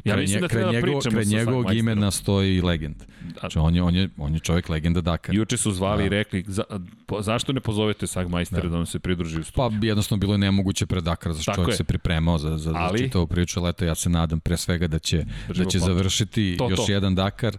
I 0.04 0.08
ja 0.08 0.16
mislim 0.16 0.40
da 0.40 0.48
treba 0.48 0.72
njegov, 0.72 1.00
kraj 1.10 1.24
njegovog 1.24 1.74
imena 1.74 2.10
stoji 2.10 2.60
legend. 2.60 2.96
Znači, 3.40 3.58
on 3.58 3.74
je, 3.74 3.82
on, 3.82 3.94
je, 3.94 4.08
on 4.16 4.34
je 4.34 4.40
čovjek 4.40 4.68
legenda 4.68 5.00
Dakar. 5.00 5.34
Juče 5.34 5.56
su 5.56 5.72
zvali 5.72 6.02
da. 6.02 6.06
i 6.06 6.08
rekli, 6.08 6.44
za, 6.46 6.64
po, 7.06 7.22
zašto 7.22 7.52
ne 7.52 7.60
pozovete 7.60 8.06
Sagmajstera 8.06 8.62
da. 8.62 8.68
da 8.68 8.76
nam 8.76 8.86
se 8.86 8.98
pridruži 8.98 9.40
u 9.40 9.44
studiju? 9.44 9.80
Pa 9.80 9.86
jednostavno 9.86 10.20
bilo 10.20 10.34
je 10.34 10.38
nemoguće 10.38 10.86
pre 10.86 11.00
Dakar, 11.00 11.32
zašto 11.32 11.54
čovjek 11.54 11.70
je. 11.70 11.76
se 11.76 11.84
pripremao 11.84 12.38
za, 12.38 12.58
za, 12.58 12.72
ali, 12.76 12.98
za 12.98 13.04
čitavu 13.04 13.26
priču, 13.26 13.60
ali 13.60 13.70
eto 13.70 13.84
ja 13.84 13.94
se 13.94 14.10
nadam 14.10 14.40
pre 14.40 14.56
svega 14.56 14.86
da 14.86 14.98
će, 14.98 15.24
da 15.56 15.64
će 15.64 15.78
završiti 15.78 16.56
to, 16.58 16.70
još 16.70 16.86
to. 16.86 16.92
jedan 16.92 17.14
Dakar 17.14 17.56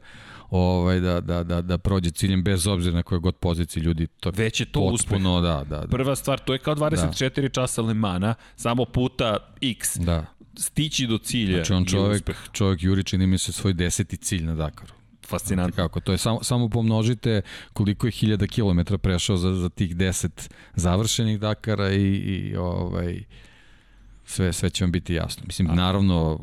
ovaj, 0.49 0.99
da, 0.99 1.21
da, 1.21 1.43
da, 1.43 1.61
da 1.61 1.77
prođe 1.77 2.11
ciljem 2.11 2.43
bez 2.43 2.67
obzira 2.67 2.95
na 2.95 3.03
koje 3.03 3.19
god 3.19 3.35
pozicije 3.35 3.83
ljudi. 3.83 4.07
To 4.07 4.31
Već 4.35 4.59
je 4.59 4.65
to 4.65 4.79
potpuno, 4.79 5.37
uspeh. 5.37 5.51
Da, 5.69 5.75
da, 5.75 5.81
da. 5.81 5.87
Prva 5.87 6.15
stvar, 6.15 6.39
to 6.39 6.53
je 6.53 6.59
kao 6.59 6.75
24 6.75 7.41
da. 7.41 7.49
časa 7.49 7.81
Lemana, 7.81 8.35
samo 8.55 8.85
puta 8.85 9.37
X. 9.61 9.97
Da 9.97 10.25
stići 10.57 11.07
do 11.07 11.17
cilja 11.17 11.55
znači 11.55 11.73
on 11.73 11.85
čovjek, 11.85 12.21
uspeh. 12.21 12.37
čovjek 12.51 12.83
Juri 12.83 13.03
čini 13.03 13.27
mi 13.27 13.37
se 13.37 13.51
svoj 13.51 13.73
deseti 13.73 14.17
cilj 14.17 14.43
na 14.43 14.55
Dakaru. 14.55 14.93
Fascinantno. 15.27 15.75
Kako, 15.75 15.99
to 15.99 16.11
je 16.11 16.17
samo, 16.17 16.43
samo 16.43 16.69
pomnožite 16.69 17.41
koliko 17.73 18.07
je 18.07 18.11
hiljada 18.11 18.47
kilometra 18.47 18.97
prešao 18.97 19.37
za, 19.37 19.53
za 19.53 19.69
tih 19.69 19.95
10 19.95 20.51
završenih 20.75 21.39
Dakara 21.39 21.91
i, 21.91 22.15
i 22.15 22.55
ovaj, 22.55 23.23
sve, 24.29 24.53
sve 24.53 24.69
će 24.69 24.83
vam 24.83 24.91
biti 24.91 25.13
jasno. 25.13 25.43
Mislim, 25.45 25.69
A. 25.69 25.75
naravno, 25.75 26.39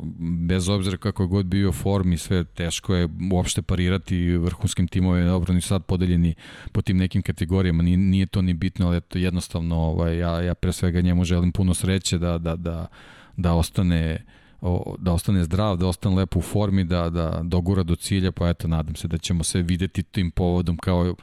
bez 0.47 0.69
obzira 0.69 0.97
kako 0.97 1.27
god 1.27 1.45
bio 1.45 1.71
form 1.71 2.13
i 2.13 2.17
sve, 2.17 2.43
teško 2.43 2.95
je 2.95 3.09
uopšte 3.31 3.61
parirati 3.61 4.37
vrhunskim 4.37 4.87
timovima, 4.87 5.27
dobro, 5.27 5.53
ni 5.53 5.61
sad 5.61 5.85
podeljeni 5.85 6.35
po 6.71 6.81
tim 6.81 6.97
nekim 6.97 7.21
kategorijama, 7.21 7.83
nije, 7.83 7.97
nije 7.97 8.25
to 8.25 8.41
ni 8.41 8.53
bitno, 8.53 8.87
ali 8.87 9.01
to 9.01 9.17
jednostavno, 9.17 9.75
ovaj, 9.75 10.17
ja, 10.17 10.41
ja 10.41 10.55
pre 10.55 10.73
svega 10.73 11.01
njemu 11.01 11.23
želim 11.23 11.51
puno 11.51 11.73
sreće 11.73 12.17
da, 12.17 12.37
da, 12.37 12.55
da, 12.55 12.87
da 13.37 13.53
ostane 13.53 14.25
da 14.97 15.13
ostane 15.13 15.43
zdrav, 15.43 15.77
da 15.77 15.87
ostane 15.87 16.15
lepo 16.15 16.39
u 16.39 16.41
formi, 16.41 16.83
da, 16.83 17.09
da 17.09 17.41
dogura 17.43 17.83
do 17.83 17.95
cilja, 17.95 18.31
pa 18.31 18.49
eto, 18.49 18.67
nadam 18.67 18.95
se 18.95 19.07
da 19.07 19.17
ćemo 19.17 19.43
se 19.43 19.61
videti 19.61 20.03
tim 20.03 20.31
povodom 20.31 20.77
kao 20.77 21.15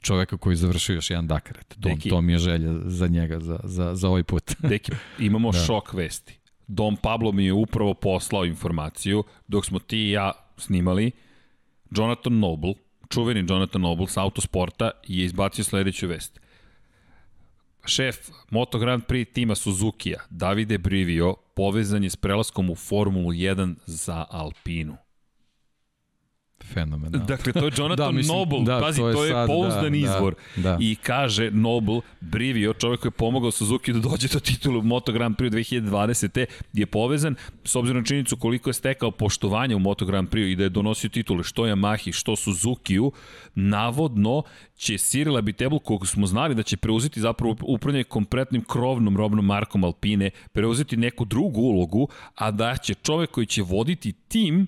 čoveka 0.00 0.36
koji 0.36 0.56
završio 0.56 0.94
još 0.94 1.10
jedan 1.10 1.26
Dakar. 1.26 1.56
To, 1.64 1.76
Deki, 1.78 2.08
to 2.08 2.20
mi 2.20 2.32
je 2.32 2.38
želja 2.38 2.72
za 2.84 3.06
njega, 3.06 3.40
za, 3.40 3.60
za, 3.64 3.94
za 3.94 4.08
ovaj 4.08 4.22
put. 4.22 4.52
Deki, 4.70 4.92
imamo 5.18 5.52
da. 5.52 5.58
šok 5.58 5.94
vesti. 5.94 6.38
Dom 6.66 6.96
Pablo 6.96 7.32
mi 7.32 7.44
je 7.44 7.52
upravo 7.52 7.94
poslao 7.94 8.44
informaciju, 8.44 9.24
dok 9.48 9.66
smo 9.66 9.78
ti 9.78 9.98
i 9.98 10.10
ja 10.10 10.32
snimali, 10.56 11.10
Jonathan 11.90 12.38
Noble, 12.38 12.74
čuveni 13.08 13.44
Jonathan 13.48 13.80
Noble 13.80 14.06
sa 14.06 14.22
autosporta, 14.22 14.90
je 15.06 15.24
izbacio 15.24 15.64
sledeću 15.64 16.06
vest 16.06 16.42
šef 17.86 18.16
Moto 18.50 18.78
Grand 18.78 19.02
Prix 19.02 19.32
tima 19.32 19.54
Suzuki-a, 19.54 20.20
Davide 20.30 20.78
Brivio, 20.78 21.34
povezan 21.54 22.04
je 22.04 22.10
s 22.10 22.16
prelaskom 22.16 22.70
u 22.70 22.74
Formulu 22.74 23.32
1 23.32 23.74
za 23.86 24.26
Alpinu. 24.30 24.96
Fenomenalno. 26.74 27.26
Dakle, 27.26 27.52
to 27.52 27.64
je 27.64 27.72
Jonathan 27.78 28.06
da, 28.06 28.12
mislim, 28.12 28.38
Noble, 28.38 28.64
da, 28.64 28.80
pazi, 28.80 29.00
to 29.00 29.08
je, 29.08 29.14
to 29.14 29.24
je 29.24 29.32
sad, 29.32 29.46
pouzdan 29.46 29.90
da, 29.90 29.96
izvor. 29.96 30.34
Da, 30.56 30.62
da. 30.62 30.76
I 30.80 30.94
kaže 30.94 31.50
Noble, 31.50 32.00
Brivio, 32.20 32.72
čovjek 32.72 33.00
koji 33.00 33.10
je 33.10 33.16
pomogao 33.16 33.50
Suzuki 33.50 33.92
da 33.92 33.98
dođe 33.98 34.28
do 34.28 34.40
titulu 34.40 34.82
Moto 34.82 35.12
Grand 35.12 35.36
Prix 35.36 35.50
2020. 35.50 36.46
je 36.72 36.86
povezan, 36.86 37.34
s 37.64 37.76
obzirom 37.76 38.02
na 38.02 38.06
činjenicu 38.06 38.36
koliko 38.36 38.70
je 38.70 38.74
stekao 38.74 39.10
poštovanja 39.10 39.76
u 39.76 39.78
Moto 39.78 40.04
Grand 40.04 40.28
Prix 40.28 40.52
i 40.52 40.56
da 40.56 40.62
je 40.62 40.68
donosio 40.68 41.10
titule 41.10 41.44
što 41.44 41.62
Yamahi, 41.62 42.12
što 42.12 42.36
Suzuki-u, 42.36 43.12
navodno 43.54 44.42
će 44.76 44.92
Cyril 44.94 45.38
Abitebul, 45.38 45.78
kog 45.78 46.06
smo 46.06 46.26
znali 46.26 46.54
da 46.54 46.62
će 46.62 46.76
preuzeti 46.76 47.20
zapravo 47.20 47.56
upravljanje 47.62 48.04
kompletnim 48.04 48.64
krovnom 48.64 49.16
robnom 49.16 49.46
markom 49.46 49.84
Alpine, 49.84 50.30
preuzeti 50.52 50.96
neku 50.96 51.24
drugu 51.24 51.60
ulogu, 51.60 52.08
a 52.34 52.50
da 52.50 52.76
će 52.76 52.94
čovek 52.94 53.30
koji 53.30 53.46
će 53.46 53.62
voditi 53.62 54.12
tim 54.12 54.66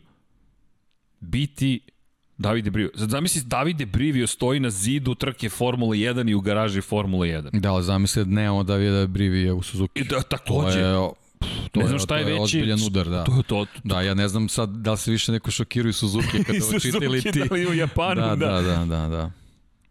biti 1.21 1.81
Davide 2.39 2.70
Brivio. 2.70 2.90
Sad 2.94 3.11
zamisli 3.11 3.43
Davide 3.47 3.86
Brivio 3.86 4.27
stoji 4.27 4.61
na 4.61 4.70
zidu 4.70 5.15
trke 5.15 5.48
Formule 5.48 5.97
1 5.98 6.31
i 6.31 6.35
u 6.35 6.40
garaži 6.40 6.81
Formule 6.81 7.28
1. 7.28 7.61
Da, 7.61 7.73
ali 7.73 7.85
zamisli 7.85 8.24
da 8.24 8.31
nemamo 8.31 8.62
Davide 8.62 9.06
Brivio 9.06 9.56
u 9.56 9.62
Suzuki. 9.62 10.01
I 10.01 10.05
da, 10.05 10.23
takođe. 10.23 10.81
To 10.81 10.86
je, 10.86 11.11
to 11.73 11.81
ne 11.81 11.86
znam 11.86 11.98
šta 11.98 12.16
je, 12.16 12.20
je 12.20 12.24
veći. 12.24 12.43
ozbiljan 12.43 12.78
udar, 12.86 13.09
da. 13.09 13.24
To, 13.24 13.32
to, 13.32 13.43
to, 13.65 13.66
Da, 13.85 14.02
ja 14.02 14.15
ne 14.15 14.28
znam 14.28 14.48
sad 14.48 14.69
da 14.70 14.90
li 14.93 14.98
se 14.98 15.11
više 15.11 15.32
neko 15.32 15.51
šokiraju 15.51 15.93
Suzuki 15.93 16.44
kada 16.44 16.59
ovo 16.70 16.78
čitali 16.78 17.23
ti. 17.23 17.39
Da 17.48 17.55
li 17.55 17.66
u 17.66 17.74
Japanu, 17.74 18.20
da. 18.20 18.36
Da, 18.36 18.62
da, 18.62 18.85
da, 18.85 19.09
da. 19.09 19.31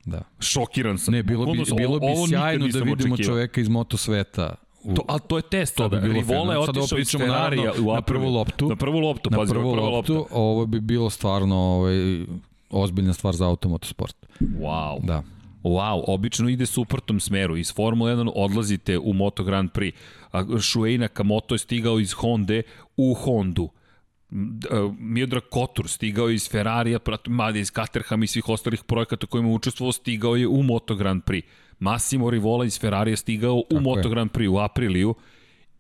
da. 0.05 0.21
Šokiran 0.39 0.97
sam. 0.97 1.13
Ne, 1.13 1.23
bilo 1.23 1.45
bi, 1.45 1.63
bilo 1.77 1.99
bi 1.99 2.05
sjajno 2.29 2.67
da 2.67 2.79
vidimo 2.79 3.13
očekivao. 3.13 3.35
čoveka 3.35 3.61
iz 3.61 3.67
moto 3.67 3.97
sveta 3.97 4.55
to, 4.95 5.03
a 5.07 5.19
to 5.19 5.37
je 5.37 5.41
test 5.41 5.75
to 5.75 5.89
bi 5.89 5.99
bilo 5.99 6.13
Rivola 6.13 6.53
je 6.53 6.59
otišao 6.59 6.99
iz 6.99 7.11
Ferrarija 7.11 7.73
u 7.79 7.93
na 7.93 8.01
prvu 8.01 8.29
loptu. 8.29 8.69
Na 8.69 8.75
prvu 8.75 8.99
loptu, 8.99 9.29
na 9.29 9.37
prvu, 9.37 9.73
prvu 9.73 9.89
loptu. 9.89 10.27
Ovo 10.31 10.65
bi 10.65 10.79
bilo 10.79 11.09
stvarno 11.09 11.55
ovaj, 11.55 12.25
ozbiljna 12.69 13.13
stvar 13.13 13.33
za 13.35 13.47
automotosport. 13.47 14.15
Wow. 14.39 15.05
Da. 15.05 15.23
Wow, 15.63 16.03
obično 16.07 16.49
ide 16.49 16.65
suprotnom 16.65 17.19
smeru. 17.19 17.57
Iz 17.57 17.73
Formule 17.73 18.15
1 18.15 18.31
odlazite 18.35 18.97
u 18.97 19.13
Moto 19.13 19.43
Grand 19.43 19.71
Prix. 19.71 19.93
A 20.31 20.43
Shuei 20.59 20.97
Nakamoto 20.97 21.55
je 21.55 21.59
stigao 21.59 21.99
iz 21.99 22.13
Honda 22.13 22.61
u 22.97 23.13
Hondu. 23.13 23.69
Miodrag 24.99 25.43
Kotur 25.51 25.87
stigao 25.87 26.29
iz 26.29 26.49
Ferrarija, 26.49 26.99
mada 27.27 27.59
iz 27.59 27.71
Caterham 27.71 28.23
i 28.23 28.27
svih 28.27 28.49
ostalih 28.49 28.83
projekata 28.83 29.27
kojima 29.27 29.49
je 29.49 29.55
učestvovao, 29.55 29.91
stigao 29.91 30.35
je 30.35 30.47
u 30.47 30.63
Moto 30.63 30.95
Grand 30.95 31.23
Prix. 31.23 31.43
Massimo 31.79 32.29
Rivola 32.29 32.65
iz 32.65 32.79
Ferrarija 32.79 33.17
stigao 33.17 33.55
u 33.55 33.65
Tako 33.69 33.81
Moto 33.81 34.09
Grand 34.09 34.31
Prix 34.31 34.47
u 34.47 34.57
apriliju 34.57 35.15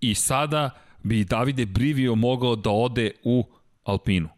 i 0.01 0.15
sada 0.15 0.69
bi 1.03 1.23
Davide 1.23 1.65
Brivio 1.65 2.15
mogao 2.15 2.55
da 2.55 2.69
ode 2.69 3.11
u 3.23 3.43
Alpinu. 3.83 4.29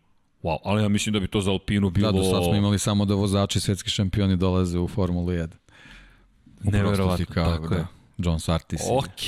Wow, 0.44 0.57
ali 0.64 0.84
ja 0.84 0.90
mislim 0.90 1.14
da 1.14 1.19
bi 1.19 1.27
to 1.27 1.41
za 1.41 1.52
Alpinu 1.52 1.90
bilo... 1.90 2.11
Da, 2.11 2.18
do 2.18 2.23
sad 2.23 2.44
smo 2.44 2.56
imali 2.56 2.80
samo 2.80 3.06
da 3.06 3.15
vozači 3.15 3.60
svetski 3.60 3.90
šampioni 3.90 4.36
dolaze 4.36 4.80
u 4.80 4.88
Formulu 4.88 5.27
1. 5.27 5.48
Neverovatno, 6.64 7.26
tako 7.26 7.68
da. 7.68 7.88
John 8.18 8.40
Sartis. 8.40 8.82
Ok, 8.90 9.27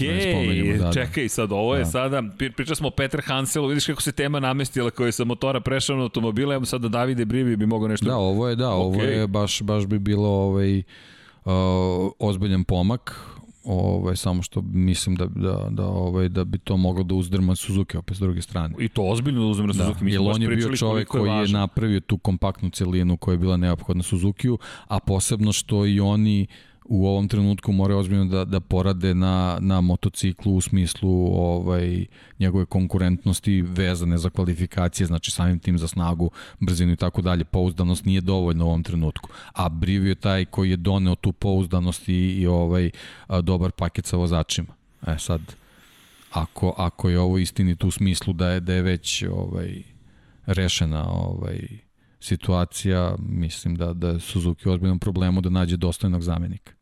da, 0.78 0.86
da, 0.86 0.94
čekaj 0.94 1.30
sad, 1.30 1.52
ovo 1.52 1.76
je 1.76 1.84
da. 1.84 1.86
sada, 1.86 2.24
pričali 2.38 2.76
smo 2.76 2.88
o 2.88 2.92
Peter 2.92 3.22
Hanselu, 3.26 3.68
vidiš 3.68 3.86
kako 3.86 4.02
se 4.02 4.12
tema 4.12 4.40
namestila 4.40 4.90
koja 4.90 5.06
je 5.06 5.12
sa 5.12 5.24
motora 5.24 5.60
prešao 5.60 5.96
na 5.96 6.04
automobile, 6.04 6.56
evo 6.56 6.66
sada 6.66 6.88
Davide 6.88 7.26
Brivi 7.26 7.56
bi 7.56 7.66
mogao 7.66 7.88
nešto... 7.88 8.06
Da, 8.06 8.16
ovo 8.16 8.48
je, 8.48 8.56
da, 8.56 8.68
okay. 8.68 8.72
ovo 8.72 9.02
je 9.04 9.28
baš, 9.28 9.62
baš 9.62 9.86
bi 9.86 10.00
bilo 10.00 10.30
ovaj, 10.30 10.84
ozbiljan 12.20 12.64
pomak, 12.64 13.20
ovaj 13.64 14.16
samo 14.16 14.42
što 14.42 14.62
mislim 14.62 15.16
da 15.16 15.26
da 15.26 15.68
da 15.70 15.86
ovaj 15.86 16.30
da 16.30 16.44
bi 16.44 16.58
to 16.58 16.78
moglo 16.78 17.04
da 17.04 17.16
uzdrma 17.16 17.56
Suzuki 17.56 17.98
opet 17.98 18.18
s 18.18 18.20
druge 18.20 18.42
strane. 18.42 18.76
I 18.80 18.90
to 18.90 19.04
ozbiljno 19.04 19.42
da 19.42 19.48
uzdrma 19.48 19.74
da, 19.74 19.86
Suzuki, 19.86 20.04
mislim 20.04 20.28
on 20.28 20.42
je 20.42 20.48
bio 20.48 20.76
čovjek 20.76 21.08
koji 21.08 21.30
je, 21.30 21.42
je 21.42 21.48
napravio 21.48 22.00
tu 22.00 22.18
kompaktnu 22.18 22.70
celinu 22.70 23.18
koja 23.18 23.34
je 23.34 23.40
bila 23.40 23.58
neophodna 23.58 24.04
Suzukiju, 24.04 24.58
a 24.88 25.00
posebno 25.00 25.54
što 25.54 25.86
i 25.86 26.00
oni 26.00 26.48
u 26.90 27.08
ovom 27.08 27.28
trenutku 27.28 27.72
moraju 27.72 28.00
ozbiljno 28.00 28.26
da, 28.26 28.46
da 28.46 28.60
porade 28.60 29.14
na, 29.16 29.58
na 29.62 29.82
motociklu 29.82 30.56
u 30.56 30.62
smislu 30.62 31.12
ovaj, 31.42 32.06
njegove 32.40 32.66
konkurentnosti 32.66 33.62
vezane 33.62 34.18
za 34.18 34.30
kvalifikacije, 34.30 35.08
znači 35.08 35.32
samim 35.32 35.60
tim 35.60 35.78
za 35.78 35.88
snagu, 35.88 36.32
brzinu 36.60 36.92
i 36.92 36.96
tako 36.96 37.22
dalje. 37.22 37.44
Pouzdanost 37.44 38.06
nije 38.06 38.22
dovoljna 38.22 38.66
u 38.66 38.68
ovom 38.68 38.84
trenutku. 38.84 39.30
A 39.54 39.70
Brivio 39.70 40.10
je 40.10 40.16
taj 40.16 40.46
koji 40.46 40.70
je 40.70 40.78
doneo 40.78 41.16
tu 41.16 41.32
pouzdanost 41.32 42.10
i, 42.10 42.14
i 42.14 42.48
ovaj 42.48 42.92
a, 43.28 43.42
dobar 43.42 43.72
paket 43.72 44.06
sa 44.06 44.18
vozačima. 44.18 44.74
E 45.08 45.16
sad, 45.20 45.42
ako, 46.32 46.74
ako 46.78 47.10
je 47.10 47.20
ovo 47.20 47.38
istinito 47.38 47.88
u 47.88 47.92
smislu 47.92 48.34
da 48.34 48.50
je, 48.50 48.60
da 48.60 48.74
je 48.74 48.82
već 48.82 49.24
ovaj, 49.24 49.84
rešena 50.46 51.10
ovaj, 51.12 51.68
situacija, 52.20 53.16
mislim 53.20 53.76
da, 53.76 53.94
da 53.94 54.10
je 54.10 54.20
Suzuki 54.20 54.70
u 54.70 54.72
ozbiljnom 54.72 55.00
problemu 55.00 55.42
da 55.42 55.50
nađe 55.50 55.78
dostojnog 55.78 56.22
zamenika. 56.22 56.77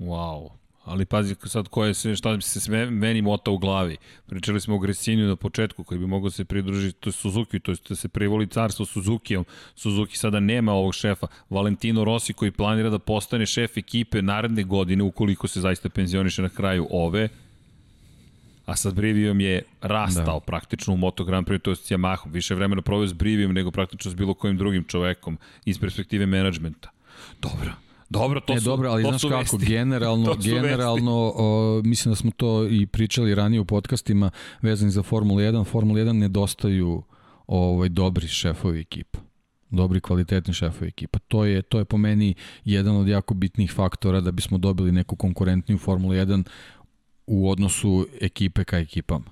Wow. 0.00 0.50
Ali 0.84 1.04
pazi 1.04 1.34
sad 1.44 1.68
koje 1.68 1.94
se, 1.94 2.16
šta 2.16 2.36
bi 2.36 2.42
se 2.42 2.60
sve 2.60 2.90
meni 2.90 3.22
mota 3.22 3.50
u 3.50 3.58
glavi. 3.58 3.96
Pričali 4.26 4.60
smo 4.60 4.74
o 4.74 4.78
Gresiniju 4.78 5.28
na 5.28 5.36
početku 5.36 5.84
koji 5.84 5.98
bi 5.98 6.06
mogao 6.06 6.30
se 6.30 6.44
pridružiti, 6.44 7.00
to 7.00 7.08
je 7.08 7.12
Suzuki, 7.12 7.60
to 7.60 7.72
je 7.72 7.76
da 7.88 7.94
se 7.96 8.08
privoli 8.08 8.46
carstvo 8.46 8.86
Suzukijom. 8.86 9.44
Suzuki 9.74 10.16
sada 10.16 10.40
nema 10.40 10.72
ovog 10.72 10.94
šefa. 10.94 11.26
Valentino 11.50 12.04
Rossi 12.04 12.32
koji 12.32 12.50
planira 12.50 12.90
da 12.90 12.98
postane 12.98 13.46
šef 13.46 13.76
ekipe 13.76 14.22
naredne 14.22 14.62
godine 14.62 15.04
ukoliko 15.04 15.48
se 15.48 15.60
zaista 15.60 15.88
penzioniše 15.88 16.42
na 16.42 16.48
kraju 16.48 16.86
ove. 16.90 17.28
A 18.66 18.76
sa 18.76 18.90
Brivijom 18.90 19.40
je 19.40 19.62
rastao 19.80 20.38
da. 20.38 20.46
praktično 20.46 20.94
u 20.94 20.96
Moto 20.96 21.24
Grand 21.24 21.46
Prix, 21.46 21.62
to 21.62 21.70
je 21.70 21.76
s 21.76 21.90
Yamaha. 21.90 22.32
Više 22.32 22.54
vremena 22.54 22.82
proveo 22.82 23.06
s 23.06 23.12
Brivijom 23.12 23.52
nego 23.52 23.70
praktično 23.70 24.10
s 24.10 24.14
bilo 24.14 24.34
kojim 24.34 24.56
drugim 24.56 24.84
čovekom 24.84 25.38
iz 25.64 25.78
perspektive 25.78 26.26
menadžmenta. 26.26 26.90
Dobro. 27.42 27.89
Dobro, 28.10 28.40
to 28.40 28.54
ne, 28.54 28.60
su, 28.60 28.64
dobro, 28.64 28.90
ali 28.90 29.02
to 29.02 29.08
znaš 29.08 29.22
kako, 29.22 29.36
vesti. 29.36 29.66
generalno, 29.74 30.36
generalno 30.42 31.32
o, 31.36 31.80
mislim 31.84 32.12
da 32.12 32.16
smo 32.16 32.30
to 32.30 32.66
i 32.66 32.86
pričali 32.86 33.34
ranije 33.34 33.60
u 33.60 33.64
podcastima 33.64 34.30
vezani 34.62 34.90
za 34.90 35.02
Formulu 35.02 35.40
1. 35.40 35.66
Formula 35.66 36.00
1 36.00 36.12
nedostaju 36.12 37.02
ovaj, 37.46 37.88
dobri 37.88 38.28
šefovi 38.28 38.80
ekipa 38.80 39.18
dobri 39.70 40.00
kvalitetni 40.00 40.54
šefovi 40.54 40.88
ekipa. 40.88 41.18
To 41.18 41.44
je 41.44 41.62
to 41.62 41.78
je 41.78 41.84
po 41.84 41.96
meni 41.96 42.34
jedan 42.64 42.96
od 42.96 43.08
jako 43.08 43.34
bitnih 43.34 43.72
faktora 43.72 44.20
da 44.20 44.30
bismo 44.30 44.58
dobili 44.58 44.92
neku 44.92 45.16
konkurentniju 45.16 45.78
Formulu 45.78 46.14
1 46.14 46.44
u 47.26 47.50
odnosu 47.50 48.06
ekipe 48.20 48.64
ka 48.64 48.78
ekipama. 48.78 49.24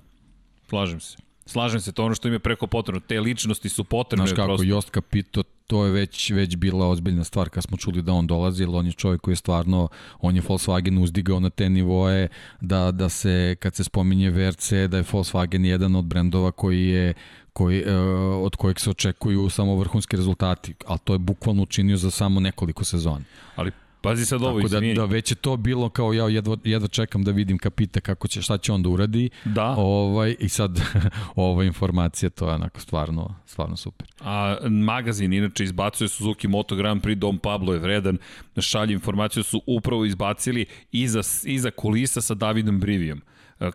Slažem 0.69 0.99
se. 0.99 1.17
Slažem 1.45 1.81
se, 1.81 1.91
to 1.91 2.05
ono 2.05 2.15
što 2.15 2.27
im 2.27 2.33
je 2.33 2.39
preko 2.39 2.67
potrebno. 2.67 3.01
Te 3.07 3.19
ličnosti 3.19 3.69
su 3.69 3.83
potrebne. 3.83 4.27
Znaš 4.27 4.35
kako, 4.35 4.47
prosto. 4.47 4.63
Jost 4.63 4.91
Capito, 4.93 5.43
to 5.69 5.85
je 5.85 5.91
već, 5.91 6.31
već 6.31 6.55
bila 6.55 6.87
ozbiljna 6.87 7.23
stvar 7.23 7.49
kad 7.49 7.63
smo 7.63 7.77
čuli 7.77 8.01
da 8.01 8.13
on 8.13 8.27
dolazi, 8.27 8.63
jer 8.63 8.69
on 8.73 8.85
je 8.85 8.91
čovjek 8.91 9.21
koji 9.21 9.31
je 9.31 9.35
stvarno, 9.35 9.87
on 10.19 10.35
je 10.35 10.41
Volkswagen 10.41 11.03
uzdigao 11.03 11.39
na 11.39 11.49
te 11.49 11.69
nivoe, 11.69 12.27
da, 12.61 12.91
da 12.91 13.09
se, 13.09 13.55
kad 13.59 13.75
se 13.75 13.83
spominje 13.83 14.29
VRC, 14.29 14.71
da 14.71 14.97
je 14.97 15.03
Volkswagen 15.03 15.65
jedan 15.65 15.95
od 15.95 16.05
brendova 16.05 16.51
koji 16.51 16.87
je 16.87 17.13
koji, 17.53 17.83
uh, 17.83 18.45
od 18.45 18.55
kojeg 18.55 18.79
se 18.79 18.89
očekuju 18.89 19.49
samo 19.49 19.75
vrhunski 19.75 20.17
rezultati, 20.17 20.73
ali 20.87 20.99
to 21.03 21.13
je 21.13 21.19
bukvalno 21.19 21.63
učinio 21.63 21.97
za 21.97 22.11
samo 22.11 22.39
nekoliko 22.39 22.83
sezona. 22.83 23.25
Ali 23.55 23.71
Pazi 24.01 24.25
sad 24.25 24.43
ovo, 24.43 24.61
Tako 24.61 24.69
da, 24.69 24.93
da 24.95 25.05
već 25.05 25.31
je 25.31 25.35
to 25.35 25.57
bilo 25.57 25.89
kao 25.89 26.13
ja 26.13 26.29
jedva, 26.29 26.57
jedva 26.63 26.87
čekam 26.87 27.23
da 27.23 27.31
vidim 27.31 27.57
kapita 27.57 27.99
kako 27.99 28.27
će, 28.27 28.41
šta 28.41 28.57
će 28.57 28.71
on 28.71 28.83
da 28.83 28.89
uradi. 28.89 29.29
Da. 29.45 29.75
Ovaj, 29.77 30.35
I 30.39 30.49
sad 30.49 30.81
ova 31.35 31.63
informacija, 31.63 32.29
to 32.29 32.47
je 32.47 32.53
onako 32.53 32.79
stvarno, 32.79 33.35
stvarno 33.45 33.75
super. 33.75 34.07
A 34.19 34.57
magazin 34.69 35.33
inače 35.33 35.63
izbacuje 35.63 36.07
Suzuki 36.07 36.47
Moto 36.47 36.75
Grand 36.75 37.01
Prix, 37.01 37.15
Dom 37.15 37.37
Pablo 37.37 37.73
je 37.73 37.79
vredan, 37.79 38.17
šalje 38.57 38.93
informaciju 38.93 39.43
su 39.43 39.61
upravo 39.67 40.05
izbacili 40.05 40.65
iza, 40.91 41.21
iza 41.43 41.71
kulisa 41.71 42.21
sa 42.21 42.33
Davidom 42.33 42.79
Brivijom 42.79 43.21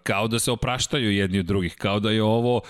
kao 0.02 0.28
da 0.28 0.38
se 0.38 0.52
opraštaju 0.52 1.12
jedni 1.12 1.38
od 1.38 1.46
drugih, 1.46 1.74
kao 1.74 2.00
da 2.00 2.10
je 2.10 2.22
ovo 2.22 2.60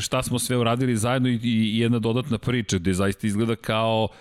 šta 0.00 0.22
smo 0.22 0.38
sve 0.38 0.56
uradili 0.56 0.96
zajedno 0.96 1.28
i, 1.28 1.40
i 1.42 1.78
jedna 1.78 1.98
dodatna 1.98 2.38
priča 2.38 2.78
gde 2.78 2.92
zaista 2.92 3.26
izgleda 3.26 3.56
kao 3.56 4.08
uh, 4.10 4.16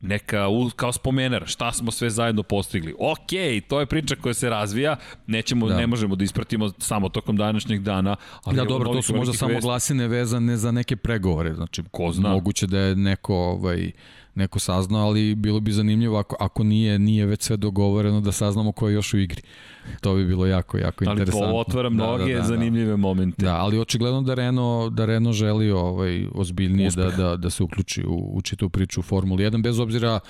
neka, 0.00 0.46
kao 0.76 0.92
spomenar, 0.92 1.42
šta 1.46 1.72
smo 1.72 1.90
sve 1.90 2.10
zajedno 2.10 2.42
postigli. 2.42 2.94
Ok, 2.98 3.30
to 3.68 3.80
je 3.80 3.86
priča 3.86 4.16
koja 4.16 4.34
se 4.34 4.50
razvija, 4.50 4.96
nećemo, 5.26 5.68
da. 5.68 5.76
ne 5.76 5.86
možemo 5.86 6.16
da 6.16 6.24
ispratimo 6.24 6.72
samo 6.78 7.08
tokom 7.08 7.36
današnjeg 7.36 7.82
dana. 7.82 8.16
Ali 8.44 8.56
da, 8.56 8.64
dobro, 8.64 8.92
to 8.92 9.02
su 9.02 9.16
možda 9.16 9.34
samo 9.34 9.60
glasine 9.60 10.08
vezane 10.08 10.56
za 10.56 10.72
neke 10.72 10.96
pregovore, 10.96 11.54
znači, 11.54 11.82
Ko 11.90 12.12
zna? 12.12 12.28
moguće 12.28 12.66
da 12.66 12.78
je 12.78 12.96
neko 12.96 13.34
ovaj, 13.34 13.92
neko 14.34 14.58
saznao, 14.58 15.06
ali 15.06 15.34
bilo 15.34 15.60
bi 15.60 15.72
zanimljivo 15.72 16.18
ako, 16.18 16.36
ako 16.40 16.64
nije, 16.64 16.98
nije 16.98 17.26
već 17.26 17.42
sve 17.42 17.56
dogovoreno 17.56 18.20
da 18.20 18.32
saznamo 18.32 18.72
ko 18.72 18.88
je 18.88 18.94
još 18.94 19.14
u 19.14 19.18
igri. 19.18 19.42
To 20.00 20.14
bi 20.14 20.26
bilo 20.26 20.46
jako, 20.46 20.78
jako 20.78 21.04
ali 21.06 21.12
interesantno. 21.12 21.46
Ali 21.46 21.64
to 21.64 21.70
otvara 21.70 21.90
mnoge 21.90 22.24
da, 22.24 22.32
da, 22.32 22.38
da, 22.38 22.44
zanimljive 22.46 22.96
momente. 22.96 23.44
Da, 23.44 23.56
ali 23.56 23.78
očigledno 23.78 24.22
da 24.22 24.34
Renault, 24.34 24.92
da 24.92 25.04
Renault 25.04 25.36
želi 25.36 25.70
ovaj, 25.70 26.26
ozbiljnije 26.34 26.90
da, 26.90 27.10
da, 27.10 27.36
da 27.36 27.50
se 27.50 27.62
uključi 27.62 28.04
u, 28.06 28.30
u 28.32 28.42
čitu 28.42 28.68
priču 28.68 29.00
u 29.00 29.02
Formuli 29.02 29.44
1, 29.44 29.62
bez 29.62 29.78
obzira 29.78 30.20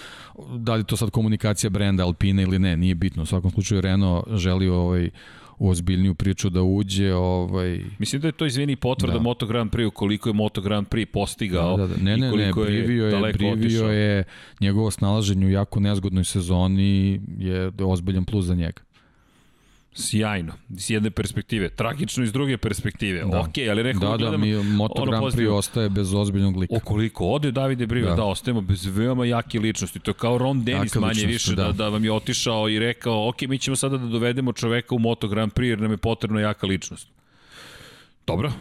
da 0.57 0.75
li 0.75 0.85
to 0.85 0.97
sad 0.97 1.11
komunikacija 1.11 1.71
brenda 1.71 2.05
Alpine 2.05 2.43
ili 2.43 2.59
ne, 2.59 2.77
nije 2.77 2.95
bitno. 2.95 3.23
U 3.23 3.27
svakom 3.27 3.51
slučaju 3.51 3.81
Renault 3.81 4.25
želi 4.37 4.69
ovaj, 4.69 5.11
u 5.61 5.69
ozbiljniju 5.69 6.15
priču 6.15 6.51
da 6.51 6.63
uđe. 6.63 7.15
Ovaj... 7.15 7.81
Mislim 7.99 8.23
da 8.23 8.29
je 8.29 8.33
to, 8.33 8.47
izvini, 8.47 8.77
potvrda 8.77 9.15
da. 9.15 9.21
Moto 9.21 9.47
Grand 9.47 9.71
Prix, 9.71 9.91
koliko 9.91 10.29
je 10.29 10.33
Moto 10.33 10.61
Grand 10.61 10.87
Prix 10.89 11.07
postigao 11.07 11.77
da, 11.77 11.87
da, 11.87 11.95
da. 11.95 12.03
Ne, 12.03 12.17
ne, 12.17 12.31
ne, 12.37 12.53
Brivio 12.53 13.07
je, 13.07 13.13
je 13.13 13.33
Brivio 13.33 13.89
je 13.89 14.25
njegovo 14.61 14.91
snalaženje 14.91 15.47
u 15.47 15.51
jako 15.51 15.81
nezgodnoj 15.81 16.25
sezoni 16.25 17.21
je 17.39 17.73
ozbiljan 17.79 18.25
plus 18.25 18.45
za 18.45 18.55
njega. 18.55 18.83
Sjajno, 20.01 20.53
s 20.77 20.91
jedne 20.91 21.11
perspektive. 21.11 21.69
Tragično 21.69 22.25
iz 22.25 22.33
druge 22.33 22.57
perspektive. 22.57 23.25
Da. 23.25 23.41
Ok, 23.41 23.59
ali 23.71 23.83
rekao 23.83 24.17
da, 24.17 24.31
da, 24.31 24.37
mi 24.37 24.55
Moto 24.55 25.05
Grand 25.05 25.25
Prix 25.25 25.51
ostaje 25.51 25.89
bez 25.89 26.15
ozbiljnog 26.15 26.57
lika. 26.57 26.77
Okoliko 26.77 27.27
ode 27.27 27.51
Davide 27.51 27.87
Brive, 27.87 28.09
da. 28.09 28.15
da, 28.15 28.25
ostajemo 28.25 28.61
bez 28.61 28.87
veoma 28.87 29.27
jake 29.27 29.59
ličnosti. 29.59 29.99
To 29.99 30.11
je 30.11 30.15
kao 30.15 30.39
Ron 30.39 30.65
Dennis 30.65 30.95
Jaka 30.95 31.01
manje 31.01 31.27
više, 31.27 31.55
da. 31.55 31.65
da. 31.65 31.73
da 31.73 31.89
vam 31.89 32.05
je 32.05 32.13
otišao 32.13 32.69
i 32.69 32.79
rekao, 32.79 33.29
ok, 33.29 33.43
mi 33.43 33.59
ćemo 33.59 33.77
sada 33.77 33.99
da 33.99 34.07
dovedemo 34.07 34.53
čoveka 34.53 34.95
u 34.95 34.99
Moto 34.99 35.29
Grand 35.29 35.53
Prix 35.53 35.69
jer 35.69 35.81
nam 35.81 35.91
je 35.91 35.97
potrebna 35.97 36.41
jaka 36.41 36.67
ličnost. 36.67 37.09
Dobro, 38.27 38.53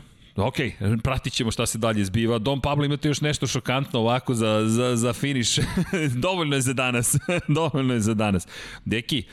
Ok, 0.41 0.55
pratit 1.03 1.33
ćemo 1.33 1.51
šta 1.51 1.65
se 1.65 1.77
dalje 1.77 2.05
zbiva. 2.05 2.37
Dom 2.37 2.61
Pablo, 2.61 2.85
imate 2.85 3.07
još 3.07 3.21
nešto 3.21 3.47
šokantno 3.47 3.99
ovako 3.99 4.33
za, 4.33 4.63
za, 4.67 4.95
za 4.95 5.13
finiš? 5.13 5.55
Dovoljno 6.25 6.55
je 6.55 6.61
za 6.61 6.73
danas. 6.73 7.15
Dovoljno 7.47 7.93
je 7.93 7.99
za 7.99 8.13
danas. 8.13 8.47
Deki, 8.85 9.23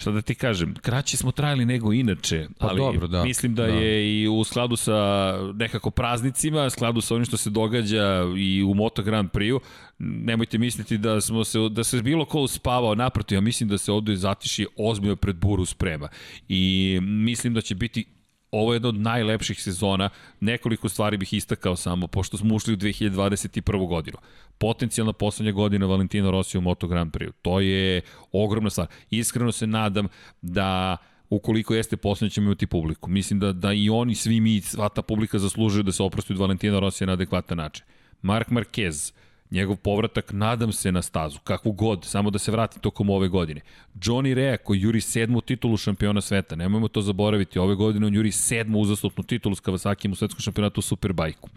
šta 0.00 0.10
da 0.10 0.22
ti 0.22 0.34
kažem, 0.34 0.74
kraće 0.74 1.16
smo 1.16 1.32
trajali 1.32 1.64
nego 1.64 1.92
inače, 1.92 2.46
pa 2.58 2.66
ali 2.66 2.78
dobro, 2.78 3.06
da. 3.06 3.24
mislim 3.24 3.54
da, 3.54 3.66
da 3.66 3.72
je 3.72 4.20
i 4.20 4.28
u 4.28 4.44
skladu 4.44 4.76
sa 4.76 5.32
nekako 5.54 5.90
praznicima, 5.90 6.66
u 6.66 6.70
skladu 6.70 7.00
sa 7.00 7.14
onim 7.14 7.24
što 7.24 7.36
se 7.36 7.50
događa 7.50 8.24
i 8.36 8.62
u 8.62 8.74
Moto 8.74 9.02
Grand 9.02 9.30
Prix-u, 9.30 9.60
nemojte 9.98 10.58
misliti 10.58 10.98
da 10.98 11.20
smo 11.20 11.44
se 11.44 11.58
da 11.70 11.84
se 11.84 12.02
bilo 12.02 12.24
ko 12.24 12.40
uspavao 12.40 12.94
naprotiv, 12.94 13.36
ja 13.36 13.40
mislim 13.40 13.68
da 13.68 13.78
se 13.78 13.92
ovde 13.92 14.16
zatiši 14.16 14.66
ozbiljno 14.76 15.16
pred 15.16 15.36
buru 15.36 15.64
sprema. 15.64 16.08
I 16.48 16.98
mislim 17.02 17.54
da 17.54 17.60
će 17.60 17.74
biti 17.74 18.04
ovo 18.50 18.72
je 18.72 18.76
jedna 18.76 18.88
od 18.88 19.00
najlepših 19.00 19.62
sezona. 19.62 20.10
Nekoliko 20.40 20.88
stvari 20.88 21.16
bih 21.16 21.32
istakao 21.32 21.76
samo, 21.76 22.06
pošto 22.06 22.36
smo 22.36 22.54
ušli 22.54 22.74
u 22.74 22.76
2021. 22.76 23.88
godinu. 23.88 24.18
Potencijalna 24.58 25.12
poslednja 25.12 25.52
godina 25.52 25.86
Valentino 25.86 26.30
Rossi 26.30 26.58
u 26.58 26.60
Moto 26.60 26.86
Grand 26.86 27.12
Prix. 27.12 27.32
To 27.42 27.60
je 27.60 28.00
ogromna 28.32 28.70
stvar. 28.70 28.86
Iskreno 29.10 29.52
se 29.52 29.66
nadam 29.66 30.08
da 30.42 30.96
ukoliko 31.30 31.74
jeste 31.74 31.96
poslednja 31.96 32.30
ćemo 32.30 32.46
imati 32.46 32.66
publiku. 32.66 33.10
Mislim 33.10 33.40
da, 33.40 33.52
da 33.52 33.72
i 33.72 33.90
oni, 33.90 34.14
svi 34.14 34.40
mi, 34.40 34.60
sva 34.60 34.88
ta 34.88 35.02
publika 35.02 35.38
zaslužuju 35.38 35.82
da 35.82 35.92
se 35.92 36.02
oprosti 36.02 36.32
od 36.32 36.38
Valentina 36.38 36.78
Rosija 36.78 37.06
na 37.06 37.12
adekvatan 37.12 37.58
način. 37.58 37.84
Mark 38.22 38.48
Marquez, 38.48 39.12
njegov 39.50 39.76
povratak, 39.76 40.32
nadam 40.32 40.72
se 40.72 40.92
na 40.92 41.02
stazu, 41.02 41.38
kakvu 41.44 41.72
god, 41.72 42.04
samo 42.04 42.30
da 42.30 42.38
se 42.38 42.52
vrati 42.52 42.80
tokom 42.80 43.10
ove 43.10 43.28
godine. 43.28 43.60
Johnny 43.94 44.34
Rea 44.34 44.56
koji 44.56 44.80
juri 44.80 45.00
sedmu 45.00 45.40
titulu 45.40 45.76
šampiona 45.76 46.20
sveta, 46.20 46.56
nemojmo 46.56 46.88
to 46.88 47.02
zaboraviti, 47.02 47.58
ove 47.58 47.74
godine 47.74 48.06
on 48.06 48.14
juri 48.14 48.32
sedmu 48.32 48.78
uzastopnu 48.78 49.24
titulu 49.24 49.54
s 49.54 49.60
Kawasakijem 49.60 50.12
u 50.12 50.14
svetskom 50.14 50.40
šampionatu 50.40 50.78
u 50.78 50.82
Superbajku. 50.82 51.48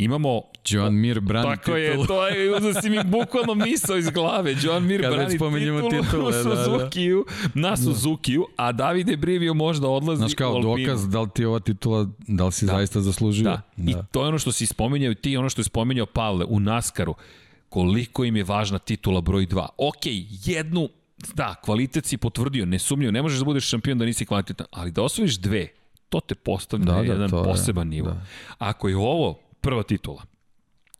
Imamo 0.00 0.42
Joan 0.66 0.94
Mir 0.94 1.20
brani 1.20 1.46
Tako 1.46 1.60
titulu. 1.62 1.78
je, 1.78 2.06
to 2.06 2.26
je, 2.28 2.56
uzeo 2.56 2.82
si 2.82 2.90
mi 2.90 2.98
bukvalno 3.04 3.54
misao 3.56 3.96
iz 3.96 4.10
glave. 4.10 4.56
Joan 4.62 4.84
Mir 4.84 5.02
Kad 5.02 5.12
brani 5.12 5.32
titulu, 5.32 6.26
u 6.26 6.30
da, 6.30 6.42
da. 6.44 6.64
Suzukiju, 6.64 7.24
na 7.54 7.76
Suzukiju, 7.76 8.46
a 8.56 8.72
Davide 8.72 9.16
Brivio 9.16 9.54
možda 9.54 9.88
odlazi 9.88 10.18
Znaš 10.18 10.34
kao 10.34 10.52
u 10.52 10.56
Alpinu. 10.56 10.86
dokaz 10.86 11.08
da 11.08 11.20
li 11.20 11.28
ti 11.34 11.44
ova 11.44 11.60
titula, 11.60 12.06
da 12.18 12.46
li 12.46 12.52
si 12.52 12.66
da. 12.66 12.72
zaista 12.72 13.00
zaslužio? 13.00 13.44
Da. 13.44 13.62
I 13.78 13.94
to 14.12 14.22
je 14.22 14.28
ono 14.28 14.38
što 14.38 14.52
si 14.52 14.66
spominjao 14.66 15.14
ti, 15.14 15.36
ono 15.36 15.48
što 15.48 15.60
je 15.60 15.64
spominjao 15.64 16.06
Pavle 16.06 16.44
u 16.44 16.60
Naskaru. 16.60 17.14
Koliko 17.68 18.24
im 18.24 18.36
je 18.36 18.44
važna 18.44 18.78
titula 18.78 19.20
broj 19.20 19.46
2. 19.46 19.66
Ok, 19.78 20.06
jednu, 20.44 20.88
da, 21.34 21.54
kvalitet 21.54 22.04
si 22.06 22.16
potvrdio, 22.16 22.66
nesumnjivo, 22.66 23.12
ne 23.12 23.22
možeš 23.22 23.38
da 23.38 23.44
budeš 23.44 23.68
šampion 23.68 23.98
da 23.98 24.04
nisi 24.04 24.26
kvalitetan, 24.26 24.66
ali 24.70 24.90
da 24.90 25.02
osvojiš 25.02 25.38
dve, 25.38 25.68
to 26.08 26.20
te 26.20 26.34
postavlja 26.34 26.84
Da, 26.84 26.92
da, 26.92 26.98
da, 26.98 27.12
jedan 27.12 27.30
to 27.30 27.38
je, 27.38 27.44
poseban 27.44 27.88
nivo. 27.88 28.08
da. 28.08 28.22
Ako 28.58 28.88
je 28.88 28.96
ovo 28.96 29.38
prva 29.60 29.82
titula, 29.82 30.22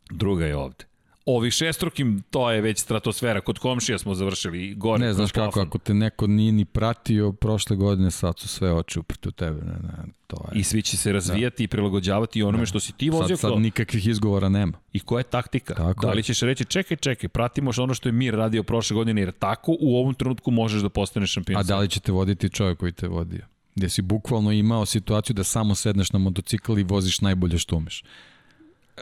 druga 0.09 0.45
je 0.45 0.55
ovde. 0.55 0.85
Ovih 1.25 1.53
šestrukim, 1.53 2.23
to 2.29 2.51
je 2.51 2.61
već 2.61 2.79
stratosfera. 2.79 3.41
Kod 3.41 3.59
komšija 3.59 3.97
smo 3.97 4.15
završili 4.15 4.73
gore. 4.75 5.05
Ne, 5.05 5.13
znaš 5.13 5.31
kako, 5.31 5.61
ako 5.61 5.77
te 5.77 5.93
neko 5.93 6.27
nije 6.27 6.51
ni 6.51 6.65
pratio 6.65 7.31
prošle 7.31 7.75
godine, 7.75 8.11
sad 8.11 8.39
su 8.39 8.47
sve 8.47 8.73
oči 8.73 8.99
uprti 8.99 9.29
u 9.29 9.31
tebe. 9.31 9.61
Ne, 9.61 9.73
ne, 9.73 10.03
to 10.27 10.37
je. 10.51 10.59
I 10.59 10.63
svi 10.63 10.81
će 10.81 10.97
se 10.97 11.11
razvijati 11.11 11.57
da. 11.57 11.63
i 11.63 11.67
prilagođavati 11.67 12.43
onome 12.43 12.65
što 12.65 12.79
si 12.79 12.93
ti 12.93 13.09
vozio. 13.09 13.37
sad, 13.37 13.51
sad 13.51 13.61
nikakvih 13.61 14.07
izgovora 14.07 14.49
nema. 14.49 14.73
I 14.93 14.99
koja 14.99 15.19
je 15.19 15.23
taktika? 15.23 15.73
Tako 15.73 16.05
da 16.05 16.13
li 16.13 16.23
ćeš 16.23 16.39
reći, 16.39 16.65
čekaj, 16.65 16.97
čekaj, 16.97 17.29
pratimo 17.29 17.71
ono 17.77 17.93
što 17.93 18.09
je 18.09 18.13
Mir 18.13 18.33
radio 18.33 18.63
prošle 18.63 18.93
godine, 18.93 19.21
jer 19.21 19.31
tako 19.31 19.77
u 19.79 19.97
ovom 19.97 20.13
trenutku 20.13 20.51
možeš 20.51 20.81
da 20.81 20.89
postaneš 20.89 21.33
šampion. 21.33 21.59
A 21.59 21.63
da 21.63 21.77
li 21.77 21.89
će 21.89 21.99
te 21.99 22.11
voditi 22.11 22.49
čovjek 22.49 22.77
koji 22.77 22.91
te 22.91 23.07
vodio? 23.07 23.45
Gde 23.75 23.89
si 23.89 24.01
bukvalno 24.01 24.51
imao 24.51 24.85
situaciju 24.85 25.33
da 25.33 25.43
samo 25.43 25.75
sedneš 25.75 26.11
na 26.11 26.19
motocikl 26.19 26.79
i 26.79 26.83
voziš 26.83 27.21
najbolje 27.21 27.57
što 27.57 27.75
umeš. 27.75 28.03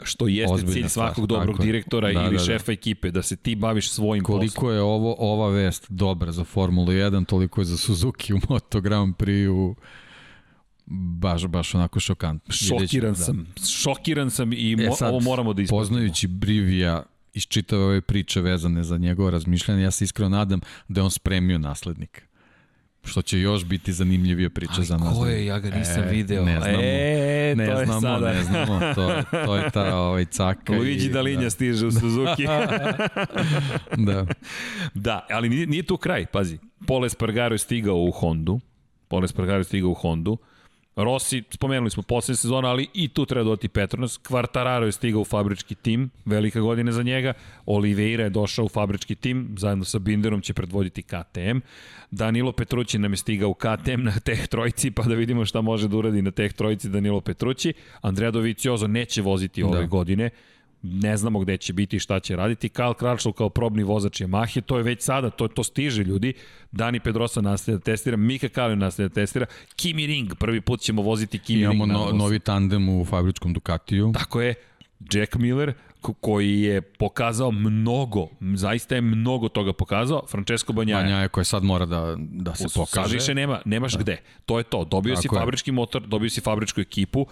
Što 0.02 0.28
jeste 0.28 0.54
Ozbiljna 0.54 0.72
cilj 0.74 0.88
stvar, 0.88 1.06
svakog 1.06 1.26
dobrog 1.26 1.46
tako 1.48 1.62
je. 1.62 1.66
direktora 1.66 2.08
Da, 2.08 2.20
ili 2.20 2.24
da, 2.26 2.38
da. 2.38 2.38
šefa 2.38 2.72
ekipe, 2.72 3.10
da 3.10 3.22
se 3.22 3.36
ti 3.36 3.54
baviš 3.54 3.90
svojim 3.90 4.24
poslom. 4.24 4.38
Koliko 4.38 4.70
je 4.70 4.80
ovo 4.80 5.16
ova 5.18 5.48
vest 5.48 5.86
dobra 5.88 6.32
za 6.32 6.44
Formulu 6.44 6.86
1, 6.88 7.26
toliko 7.26 7.60
je 7.60 7.64
za 7.64 7.76
Suzuki 7.76 8.34
u 8.34 8.38
Moto 8.48 8.80
Grand 8.80 9.14
Prix 9.16 9.74
baš, 10.86 11.46
baš 11.46 11.74
onako 11.74 12.00
šokantno. 12.00 12.52
Videći- 12.52 12.66
Šokiran 12.86 13.10
da. 13.10 13.16
sam, 13.16 13.46
šokiran 13.72 14.30
sam 14.30 14.52
i 14.52 14.76
mo, 14.76 14.82
E 14.82 14.90
sad, 14.90 15.08
ovo 15.10 15.20
moramo 15.20 15.52
da 15.52 15.62
ispratimo. 15.62 15.80
Poznajući 15.80 16.26
Brivija 16.26 17.02
iz 17.32 17.42
čitave 17.42 17.84
ove 17.84 18.00
priče 18.00 18.40
vezane 18.40 18.84
za 18.84 18.96
njegovo 18.96 19.30
razmišljanje, 19.30 19.82
ja 19.82 19.90
se 19.90 20.04
iskreno 20.04 20.28
nadam 20.28 20.60
da 20.88 21.00
je 21.00 21.04
on 21.04 21.10
spremio 21.10 21.58
naslednika. 21.58 22.20
Što 23.04 23.22
će 23.22 23.40
još 23.40 23.64
biti 23.64 23.92
zanimljivija 23.92 24.50
priča 24.50 24.72
Ali 24.76 24.84
za 24.84 24.96
nas. 24.96 25.14
ko 25.14 25.26
je, 25.26 25.46
ja 25.46 25.58
ga 25.58 25.70
nisam 25.70 26.02
E, 26.02 26.06
video. 26.06 26.44
Ne 26.44 26.60
znamo. 26.60 26.78
E, 26.78 27.54
ne 27.56 27.66
to 27.66 27.72
je 27.72 27.86
znamo, 27.86 28.00
sada. 28.00 28.26
ne 28.28 28.42
znamo. 28.42 28.80
To, 28.94 29.12
to 29.36 29.56
je 29.56 29.70
ta 29.70 29.96
ovaj 29.96 30.24
caka. 30.24 30.72
Luigi 30.72 31.06
i- 31.06 31.08
Dalinja 31.08 31.50
stiže 31.50 31.86
u 31.86 31.92
Suzuki. 31.92 32.46
Da. 33.98 34.26
da, 34.94 35.26
ali 35.30 35.48
nije, 35.48 35.66
nije 35.66 35.82
tu 35.82 35.96
kraj, 35.96 36.26
pazi. 36.26 36.58
Pole 36.86 37.08
Spargaro 37.08 37.54
je 37.54 37.58
stigao 37.58 37.96
u 37.96 38.10
Hondu. 38.10 38.60
Pole 39.08 39.28
Spargaro 39.28 39.58
je 39.58 39.64
stigao 39.64 39.90
u 39.90 39.94
Hondu. 39.94 40.38
Rossi, 40.96 41.42
spomenuli 41.50 41.90
smo 41.90 42.02
poslednje 42.02 42.36
sezona, 42.36 42.68
ali 42.68 42.88
i 42.94 43.08
tu 43.08 43.26
treba 43.26 43.44
dodati 43.44 43.68
Petronas. 43.68 44.16
Kvartararo 44.16 44.86
je 44.86 44.92
stigao 44.92 45.20
u 45.20 45.24
fabrički 45.24 45.74
tim, 45.74 46.10
velika 46.24 46.60
godina 46.60 46.92
za 46.92 47.02
njega. 47.02 47.32
Oliveira 47.66 48.24
je 48.24 48.30
došao 48.30 48.64
u 48.64 48.68
fabrički 48.68 49.14
tim, 49.14 49.54
zajedno 49.58 49.84
sa 49.84 49.98
Binderom 49.98 50.40
će 50.40 50.54
predvoditi 50.54 51.02
KTM. 51.02 51.58
Danilo 52.10 52.52
Petrući 52.52 52.98
nam 52.98 53.12
je 53.12 53.16
stigao 53.16 53.50
u 53.50 53.54
KTM 53.54 54.02
na 54.02 54.20
teh 54.24 54.46
trojici, 54.46 54.90
pa 54.90 55.02
da 55.02 55.14
vidimo 55.14 55.44
šta 55.44 55.60
može 55.60 55.88
da 55.88 55.96
uradi 55.96 56.22
na 56.22 56.30
teh 56.30 56.52
trojici 56.52 56.88
Danilo 56.88 57.20
Petrući. 57.20 57.72
Andrea 58.00 58.30
Dovizioso 58.30 58.86
neće 58.86 59.22
voziti 59.22 59.62
ove 59.62 59.80
Da. 59.80 59.86
godine 59.86 60.30
ne 60.82 61.16
znamo 61.16 61.38
gde 61.40 61.56
će 61.56 61.72
biti 61.72 61.96
i 61.96 62.00
šta 62.00 62.20
će 62.20 62.36
raditi. 62.36 62.68
Kyle 62.68 62.94
Crutchlow 62.94 63.32
kao 63.32 63.48
probni 63.48 63.82
vozač 63.82 64.20
Yamahe, 64.20 64.60
to 64.60 64.76
je 64.76 64.82
već 64.82 65.02
sada, 65.02 65.30
to, 65.30 65.48
to 65.48 65.64
stiže 65.64 66.04
ljudi. 66.04 66.32
Dani 66.72 67.00
Pedrosa 67.00 67.40
nastavlja 67.40 67.78
da 67.78 67.82
testira, 67.82 68.16
Mika 68.16 68.48
Kalin 68.48 68.78
nastavlja 68.78 69.08
da 69.08 69.14
testira, 69.14 69.46
Kimi 69.76 70.06
Ring, 70.06 70.34
prvi 70.34 70.60
put 70.60 70.80
ćemo 70.80 71.02
voziti 71.02 71.38
Kimi 71.38 71.60
Imamo 71.60 71.72
Ring. 71.74 71.92
no, 71.92 71.98
nadamo 71.98 72.10
se. 72.12 72.16
novi 72.18 72.38
tandem 72.38 72.88
u 72.90 73.04
fabričkom 73.04 73.52
Ducatiju. 73.52 74.10
Tako 74.14 74.40
je, 74.40 74.54
Jack 75.12 75.34
Miller, 75.34 75.72
ko- 76.00 76.14
koji 76.14 76.60
je 76.60 76.80
pokazao 76.82 77.50
mnogo, 77.50 78.26
zaista 78.54 78.94
je 78.94 79.00
mnogo 79.00 79.48
toga 79.48 79.72
pokazao, 79.72 80.22
Francesco 80.28 80.72
Banjaja. 80.72 81.02
Banja 81.02 81.16
je 81.16 81.28
koja 81.28 81.44
sad 81.44 81.62
mora 81.62 81.86
da, 81.86 82.14
da 82.18 82.54
se 82.54 82.62
Sad 82.62 82.72
pokaže. 82.74 83.14
više 83.14 83.34
nema, 83.34 83.60
nemaš 83.64 83.96
gde. 83.96 84.16
To 84.46 84.58
je 84.58 84.64
to. 84.64 84.84
Dobio 84.84 85.16
si 85.16 85.22
Tako 85.22 85.36
je. 85.36 85.40
fabrički 85.40 85.72
motor, 85.72 86.02
dobio 86.02 86.30
si 86.30 86.40
fabričku 86.40 86.80
ekipu, 86.80 87.26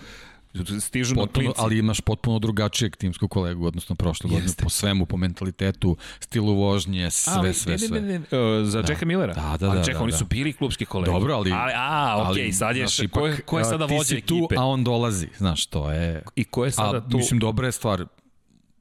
stižu 0.81 1.15
na 1.15 1.21
Potpuno, 1.23 1.45
klinci. 1.45 1.61
ali 1.63 1.79
imaš 1.79 2.01
potpuno 2.01 2.39
drugačijeg 2.39 2.97
timskog 2.97 3.31
kolegu, 3.31 3.67
odnosno 3.67 3.97
prošle 3.97 4.31
godine, 4.31 4.53
po 4.63 4.69
svemu, 4.69 5.07
po 5.07 5.17
mentalitetu, 5.17 5.97
stilu 6.21 6.55
vožnje, 6.55 7.11
sve, 7.11 7.33
Ali, 7.37 7.55
sve, 7.55 7.73
ne, 7.73 7.79
sve. 7.79 8.01
ne, 8.01 8.07
ne, 8.07 8.19
ne, 8.19 8.39
uh, 8.39 8.67
za 8.69 8.79
Jacka 8.89 9.07
Millera. 9.07 9.35
Da, 9.35 9.57
da, 9.61 9.71
ali 9.71 9.81
da, 9.87 9.93
da, 9.93 10.03
oni 10.03 10.13
da. 10.13 10.19
su 10.19 10.25
bili 10.25 10.53
klubski 10.53 10.85
kolege. 10.85 11.13
Dobro, 11.13 11.35
ali... 11.35 11.53
ali 11.53 11.73
a, 11.77 12.25
okej, 12.31 12.43
ali, 12.43 12.53
sad 12.53 12.77
je, 12.77 12.87
znaš, 12.87 13.11
ko, 13.11 13.27
je, 13.27 13.41
ko 13.41 13.59
je 13.59 13.65
sada 13.65 13.87
ti 13.87 13.95
vođa 13.95 14.05
si 14.05 14.15
ekipe? 14.15 14.55
tu, 14.55 14.61
a 14.61 14.65
on 14.67 14.85
dolazi, 14.85 15.29
znaš, 15.37 15.67
to 15.67 15.91
je... 15.91 16.23
I 16.37 16.45
ko 16.45 16.65
je 16.65 16.71
sada 16.71 16.99
a, 16.99 17.09
tu? 17.09 17.17
Mislim, 17.17 17.41
dobra 17.41 17.67
je 17.67 17.73
stvar 17.73 18.05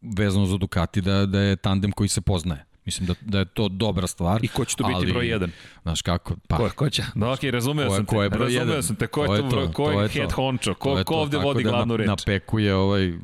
vezano 0.01 0.45
za 0.45 0.57
Ducati 0.57 1.01
da, 1.01 1.25
da 1.25 1.39
je 1.39 1.55
tandem 1.55 1.91
koji 1.91 2.09
se 2.09 2.21
poznaje. 2.21 2.66
Mislim 2.87 3.07
da, 3.07 3.13
da 3.21 3.39
je 3.39 3.45
to 3.45 3.69
dobra 3.69 4.07
stvar. 4.07 4.43
I 4.43 4.47
ko 4.47 4.65
će 4.65 4.75
tu 4.75 4.83
biti 4.83 4.95
ali, 4.95 5.11
broj 5.11 5.27
jedan? 5.27 5.51
Znaš 5.83 6.01
kako, 6.01 6.35
pa... 6.47 6.57
Ko 6.57 6.63
je, 6.63 6.69
ko 6.71 6.89
će? 6.89 7.03
Da, 7.15 7.31
okej, 7.31 7.51
razumeo 7.51 7.87
ko 7.87 7.93
je- 7.93 7.97
sam 7.97 8.05
te. 8.05 8.09
ko 8.09 8.23
je 8.23 8.29
broj 8.29 8.45
razumeo 8.45 8.61
jedan? 8.63 8.83
sam 8.83 8.95
te. 8.95 9.07
Ko 9.07 9.23
je, 9.25 9.41
To 9.41 9.47
broj, 9.47 9.67
ko 9.67 9.85
to 9.85 9.91
je, 9.93 10.07
to. 10.07 10.13
head 10.13 10.31
honcho? 10.31 10.63
To 10.65 10.73
Ko, 10.75 10.97
je 10.97 11.03
ko 11.03 11.13
to. 11.13 11.19
ovde 11.19 11.37
vodi 11.39 11.63
da 11.63 11.69
glavnu 11.69 11.93
na- 11.93 11.97
reč? 11.97 12.07
Napekuje 12.07 12.75
ovaj 12.75 13.01
Teži 13.01 13.19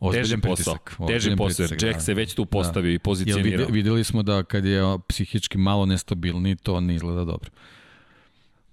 ozbiljan 0.00 0.40
posao. 0.42 0.74
pritisak. 0.76 1.08
Teži 1.08 1.36
posao, 1.36 1.64
jer 1.64 1.84
Jack 1.84 1.94
da. 1.94 2.00
se 2.00 2.14
već 2.14 2.34
tu 2.34 2.44
postavio 2.46 2.88
i 2.88 2.92
Jel 2.92 3.00
pozicionirao. 3.00 3.58
vide, 3.58 3.72
videli 3.72 4.04
smo 4.04 4.22
da 4.22 4.42
kad 4.42 4.64
je 4.64 4.82
psihički 5.08 5.58
malo 5.58 5.86
nestabilni, 5.86 6.56
to 6.56 6.80
ne 6.80 6.94
izgleda 6.94 7.24
dobro. 7.24 7.50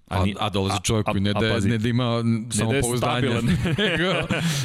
A, 0.08 0.26
ni- 0.26 0.36
a 0.40 0.50
dolazi 0.50 0.82
čovjek 0.84 1.06
koji 1.06 1.22
ne 1.22 1.34
da, 1.34 1.40
pazi, 1.40 1.70
ne 1.70 1.78
da 1.78 1.90
ima 1.90 2.24
samo 2.52 2.72
da 2.72 2.76
je 2.76 2.82
pouzdanje. 2.82 3.30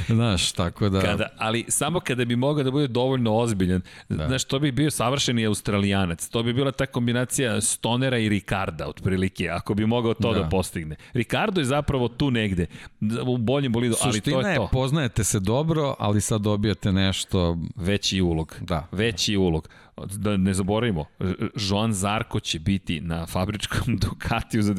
Znaš, 0.07 0.53
tako 0.53 0.89
da... 0.89 1.01
Kada, 1.01 1.29
ali 1.39 1.65
samo 1.69 2.01
kada 2.01 2.25
bi 2.25 2.37
mogao 2.37 2.65
da 2.65 2.71
bude 2.71 2.87
dovoljno 2.87 3.35
ozbiljan, 3.35 3.81
da. 4.09 4.27
znaš, 4.27 4.45
to 4.45 4.59
bi 4.59 4.73
bio 4.73 4.91
savršeni 4.91 5.47
australijanac, 5.47 6.29
to 6.29 6.43
bi 6.43 6.53
bila 6.53 6.73
ta 6.73 6.87
kombinacija 6.87 7.61
Stonera 7.61 8.19
i 8.19 8.29
Ricarda, 8.29 8.89
otprilike, 8.89 9.49
ako 9.49 9.75
bi 9.75 9.87
mogao 9.87 10.15
to 10.15 10.33
da, 10.33 10.39
Da. 10.41 10.49
postigne. 10.49 10.97
Ricardo 11.13 11.61
je 11.61 11.65
zapravo 11.65 12.09
tu 12.09 12.31
negde, 12.31 12.67
u 13.27 13.37
boljem 13.37 13.73
bolidu, 13.73 13.95
ali 14.03 14.13
to 14.13 14.25
Suština 14.25 14.49
je 14.49 14.53
je, 14.53 14.57
to. 14.57 14.69
poznajete 14.73 15.25
se 15.25 15.41
dobro, 15.41 15.95
ali 15.99 16.21
sad 16.21 16.41
dobijate 16.41 16.93
nešto... 16.93 17.59
Veći 17.77 18.21
ulog. 18.21 18.57
Da. 18.61 18.87
Veći 18.93 19.37
ulog. 19.37 19.69
Da 20.07 20.37
ne 20.37 20.55
zaboravimo, 20.55 21.05
Joan 21.61 21.93
Zarko 21.93 22.41
će 22.41 22.59
biti 22.59 23.01
na 23.01 23.27
fabričkom 23.27 23.97
Ducatiju 24.05 24.63
za 24.63 24.73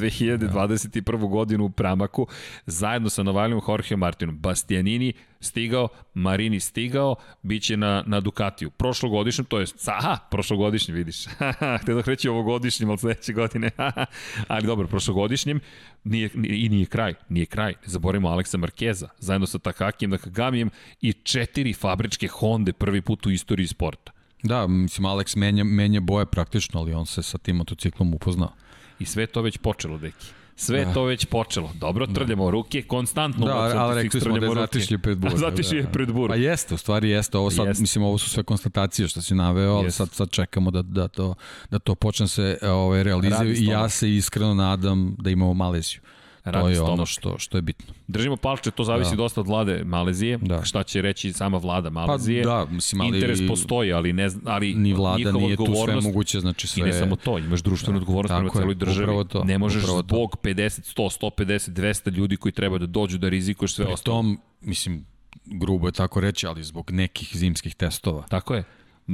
2021. 0.52 1.28
godinu 1.28 1.64
u 1.64 1.70
Pramaku, 1.70 2.26
zajedno 2.66 3.10
sa 3.10 3.22
Novalijom 3.22 3.60
Jorge 3.68 3.96
Martinom. 3.96 4.38
Bastianini 4.38 5.12
stigao, 5.40 5.88
Marini 6.14 6.60
stigao, 6.60 7.14
bit 7.42 7.62
će 7.62 7.76
na, 7.76 8.04
na 8.06 8.20
Ducatiju. 8.20 8.70
Prošlogodišnjem, 8.70 9.44
to 9.44 9.60
je, 9.60 9.66
aha, 9.86 10.18
prošlogodišnjem, 10.30 10.96
vidiš. 10.96 11.26
Htio 11.82 11.94
da 11.94 12.02
kreći 12.02 12.28
ovogodišnjem, 12.28 12.90
ali 12.90 12.98
sledeće 12.98 13.32
godine. 13.32 13.70
ali 14.48 14.66
dobro, 14.66 14.86
prošlogodišnjem 14.86 15.60
nije, 16.04 16.30
nije, 16.34 16.64
i 16.64 16.68
nije 16.68 16.86
kraj, 16.86 17.14
nije 17.28 17.46
kraj. 17.46 17.74
Zaboravimo 17.84 18.28
Aleksa 18.28 18.58
Markeza, 18.58 19.08
zajedno 19.18 19.46
sa 19.46 19.58
Takakijem 19.58 20.10
Nakagamijem 20.10 20.70
i 21.00 21.12
četiri 21.12 21.72
fabričke 21.72 22.28
Honda 22.28 22.72
prvi 22.72 23.02
put 23.02 23.26
u 23.26 23.30
istoriji 23.30 23.66
sporta. 23.66 24.12
Da, 24.42 24.66
mislim, 24.66 25.06
Alex 25.06 25.36
menja, 25.36 25.64
menja 25.64 26.00
boje 26.00 26.26
praktično, 26.26 26.80
ali 26.80 26.92
on 26.92 27.06
se 27.06 27.22
sa 27.22 27.38
tim 27.38 27.56
motociklom 27.56 28.14
upoznao. 28.14 28.52
I 28.98 29.04
sve 29.04 29.26
to 29.26 29.42
već 29.42 29.58
počelo, 29.58 29.98
deki. 29.98 30.26
Sve 30.56 30.84
Da. 30.84 30.92
to 30.92 31.04
već 31.04 31.24
počelo. 31.24 31.70
Dobro, 31.74 32.06
trljamo 32.06 32.50
ruke, 32.50 32.82
konstantno. 32.82 33.46
Da, 33.46 33.54
u 33.54 33.58
ali 33.58 34.02
rekli 34.02 34.20
smo 34.20 34.38
da 34.38 34.46
je 34.46 34.54
zatišlje 34.54 34.98
pred 34.98 35.18
buru. 35.18 35.36
Zatišlje 35.46 35.76
je 35.76 35.82
da, 35.82 35.86
da. 35.86 35.92
pred 35.92 36.12
buru. 36.12 36.28
Pa 36.28 36.36
jeste, 36.36 36.74
u 36.74 36.78
stvari 36.78 37.10
jeste. 37.10 37.38
Ovo 37.38 37.50
sad, 37.50 37.66
Jeste. 37.66 37.80
mislim, 37.80 38.04
ovo 38.04 38.18
su 38.18 38.30
sve 38.30 38.42
konstatacije 38.42 39.08
što 39.08 39.22
si 39.22 39.34
naveo, 39.34 39.74
ali 39.74 39.90
sad, 39.90 40.10
sad 40.10 40.30
čekamo 40.30 40.70
da, 40.70 40.82
da, 40.82 41.08
to, 41.08 41.34
da 41.70 41.78
to 41.78 41.94
počne 41.94 42.28
se 42.28 42.58
ovaj, 42.62 43.02
realizuje 43.02 43.54
i 43.54 43.66
ja 43.66 43.88
se 43.88 44.14
iskreno 44.14 44.54
nadam 44.54 45.16
da 45.18 45.30
imamo 45.30 45.54
Maleziju. 45.54 46.00
To 46.44 46.68
je 46.68 46.74
stomak. 46.74 46.92
ono 46.92 47.06
što, 47.06 47.38
što 47.38 47.58
je 47.58 47.62
bitno. 47.62 47.94
Držimo 48.08 48.36
palče, 48.36 48.70
to 48.70 48.84
zavisi 48.84 49.10
Da. 49.10 49.16
dosta 49.16 49.40
od 49.40 49.46
vlade 49.46 49.84
Malezije. 49.84 50.38
Da. 50.38 50.64
Šta 50.64 50.82
će 50.82 51.02
reći 51.02 51.32
sama 51.32 51.56
vlada 51.58 51.86
Pa 51.86 51.92
Malezije. 51.92 52.44
da, 52.44 52.66
mislim, 52.66 53.00
ali 53.00 53.08
Interes 53.10 53.38
postoji, 53.48 53.92
ali 53.92 54.12
ne 54.12 54.28
ali 54.44 54.74
ni 54.74 54.92
vlada 54.92 55.32
nije 55.32 55.56
tu 55.56 55.66
sve 55.84 55.96
moguće, 55.96 56.40
znači 56.40 56.66
sve... 56.66 56.82
I 56.82 56.86
ne 56.86 56.92
samo 56.92 57.16
to, 57.16 57.38
imaš 57.38 57.60
društvenu 57.60 57.92
Da, 57.92 58.02
odgovornost 58.02 58.34
prema 58.34 58.50
celoj 58.50 58.74
državi. 58.74 59.24
to, 59.24 59.44
ne 59.44 59.58
možeš 59.58 59.82
zbog 59.84 60.36
50, 60.42 60.96
100, 60.96 61.20
150, 61.36 61.70
200 61.70 62.10
ljudi 62.10 62.36
koji 62.36 62.52
treba 62.52 62.78
da 62.78 62.86
dođu 62.86 63.18
da 63.18 63.28
rizikuješ 63.28 63.74
sve 63.74 63.84
Pri 63.84 63.94
ostalo. 63.94 64.16
tom, 64.16 64.38
mislim, 64.60 65.04
grubo 65.46 65.88
je 65.88 65.92
tako 65.92 66.20
reći, 66.20 66.46
ali 66.46 66.62
zbog 66.64 66.90
nekih 66.90 67.30
zimskih 67.32 67.74
testova. 67.74 68.22
Tako 68.22 68.54
je. 68.54 68.64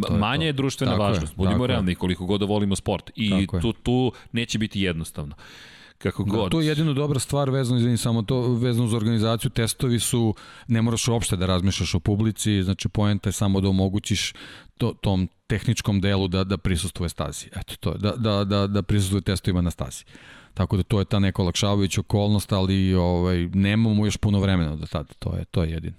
To 0.03 0.13
je 0.13 0.19
Manja 0.19 0.39
to. 0.39 0.45
je 0.45 0.53
društvena 0.53 0.93
Tako 0.93 1.03
je, 1.03 1.09
važnost. 1.09 1.37
Budimo 1.37 1.65
je. 1.65 1.69
realni 1.69 1.95
koliko 1.95 2.27
god 2.27 2.41
da 2.41 2.47
volimo 2.47 2.77
sport. 2.77 3.11
I 3.17 3.47
tu, 3.63 3.73
tu 3.73 4.13
neće 4.33 4.59
biti 4.59 4.81
jednostavno. 4.81 5.35
Kako 5.99 6.25
da, 6.25 6.31
god. 6.31 6.51
To 6.51 6.61
je 6.61 6.67
jedino 6.67 6.93
dobra 6.93 7.19
stvar 7.21 7.51
vezano, 7.51 7.79
izvini, 7.79 7.97
samo 7.97 8.23
to 8.23 8.41
vezano 8.55 8.89
za 8.89 8.97
organizaciju, 8.97 9.51
testovi 9.51 10.01
su, 10.01 10.35
ne 10.69 10.83
moraš 10.83 11.09
uopšte 11.09 11.37
da 11.37 11.47
razmišljaš 11.47 11.95
o 11.95 12.01
publici, 12.01 12.63
znači 12.63 12.89
poenta 12.89 13.29
je 13.29 13.33
samo 13.33 13.61
da 13.61 13.69
omogućiš 13.69 14.33
to, 14.79 14.95
tom 15.01 15.29
tehničkom 15.47 16.01
delu 16.01 16.29
da, 16.29 16.45
da 16.45 16.59
prisustuje 16.59 17.09
stazi. 17.09 17.47
Eto, 17.57 17.77
to 17.81 17.93
je, 17.93 17.99
da, 17.99 18.13
da, 18.17 18.45
da, 18.45 18.67
da 18.67 18.83
prisustuje 18.83 19.23
testovima 19.23 19.61
na 19.61 19.71
stazi. 19.71 20.05
Tako 20.55 20.77
da 20.77 20.83
to 20.83 20.99
je 20.99 21.05
ta 21.05 21.19
neka 21.19 21.43
olakšavajuća 21.43 22.01
okolnost, 22.01 22.53
ali 22.53 22.95
ovaj, 22.95 23.49
nemamo 23.55 24.07
još 24.07 24.17
puno 24.17 24.41
vremena 24.41 24.77
do 24.77 24.87
tada, 24.87 25.15
to 25.19 25.37
je, 25.37 25.45
to 25.45 25.63
je 25.63 25.71
jedino. 25.71 25.97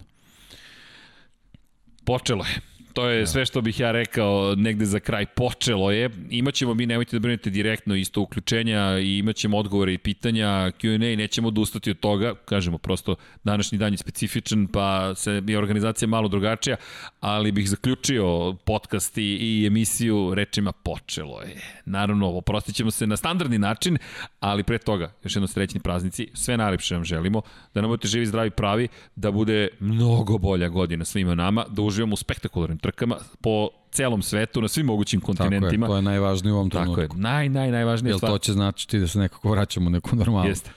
Počelo 2.05 2.45
je. 2.45 2.78
To 2.93 3.09
je 3.09 3.27
sve 3.27 3.45
što 3.45 3.61
bih 3.61 3.79
ja 3.79 3.91
rekao 3.91 4.55
negde 4.55 4.85
za 4.85 4.99
kraj. 4.99 5.25
Počelo 5.25 5.91
je. 5.91 6.09
Imaćemo 6.29 6.73
mi, 6.73 6.85
nemojte 6.85 7.15
da 7.15 7.19
brinete 7.19 7.49
direktno 7.49 7.95
isto 7.95 8.21
uključenja 8.21 8.99
i 8.99 9.17
imaćemo 9.17 9.57
odgovore 9.57 9.93
i 9.93 9.97
pitanja, 9.97 10.47
Q&A, 10.47 11.17
nećemo 11.17 11.47
odustati 11.47 11.91
od 11.91 11.99
toga. 11.99 12.35
Kažemo, 12.45 12.77
prosto 12.77 13.15
današnji 13.43 13.77
dan 13.77 13.93
je 13.93 13.97
specifičan, 13.97 14.67
pa 14.67 15.15
se 15.15 15.41
je 15.47 15.57
organizacija 15.57 16.07
malo 16.07 16.27
drugačija, 16.27 16.75
ali 17.19 17.51
bih 17.51 17.69
zaključio 17.69 18.53
podcast 18.65 19.17
i, 19.17 19.21
i 19.21 19.65
emisiju 19.67 20.33
rečima 20.35 20.71
počelo 20.71 21.41
je. 21.41 21.55
Naravno, 21.85 22.27
oprostit 22.29 22.75
ćemo 22.75 22.91
se 22.91 23.07
na 23.07 23.17
standardni 23.17 23.57
način, 23.57 23.97
ali 24.39 24.63
pre 24.63 24.77
toga, 24.77 25.13
još 25.23 25.35
jedno 25.35 25.47
srećni 25.47 25.79
praznici, 25.79 26.27
sve 26.33 26.57
najlepše 26.57 26.95
vam 26.95 27.03
želimo, 27.03 27.41
da 27.73 27.81
nam 27.81 27.89
budete 27.89 28.07
živi, 28.07 28.25
zdravi, 28.25 28.49
pravi, 28.49 28.87
da 29.15 29.31
bude 29.31 29.67
mnogo 29.79 30.37
bolja 30.37 30.67
godina 30.67 31.05
svima 31.05 31.35
nama, 31.35 31.65
da 31.69 31.81
uživamo 31.81 32.13
u 32.13 32.17
spektakularnim 32.17 32.78
trkama 32.79 33.17
po 33.41 33.69
celom 33.91 34.21
svetu, 34.21 34.61
na 34.61 34.67
svim 34.67 34.85
mogućim 34.85 35.21
kontinentima. 35.21 35.69
Tako 35.69 35.83
je, 35.83 35.87
to 35.87 35.95
je 35.95 36.01
najvažnije 36.01 36.53
u 36.53 36.55
ovom 36.55 36.69
trenutku. 36.69 37.01
Tako 37.01 37.15
je, 37.15 37.21
naj, 37.21 37.49
naj, 37.49 37.71
najvažnija 37.71 38.17
stvar. 38.17 38.29
Jel 38.29 38.37
to 38.37 38.43
će 38.43 38.53
značiti 38.53 38.99
da 38.99 39.07
se 39.07 39.19
nekako 39.19 39.51
vraćamo 39.51 39.87
u 39.87 39.89
neku 39.89 40.15
normalnu? 40.15 40.49
Jeste. 40.49 40.71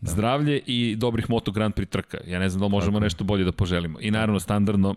Da. 0.00 0.10
Zdravlje 0.10 0.60
i 0.66 0.96
dobrih 0.96 1.30
Moto 1.30 1.52
Grand 1.52 1.74
Prix 1.74 1.88
trka. 1.88 2.18
Ja 2.26 2.38
ne 2.38 2.48
znam 2.48 2.60
da 2.60 2.68
možemo 2.68 2.98
Tako. 2.98 3.04
nešto 3.04 3.24
bolje 3.24 3.44
da 3.44 3.52
poželimo. 3.52 3.98
I 4.00 4.10
naravno, 4.10 4.40
standardno, 4.40 4.94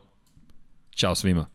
Ćao 0.97 1.15
svima. 1.15 1.45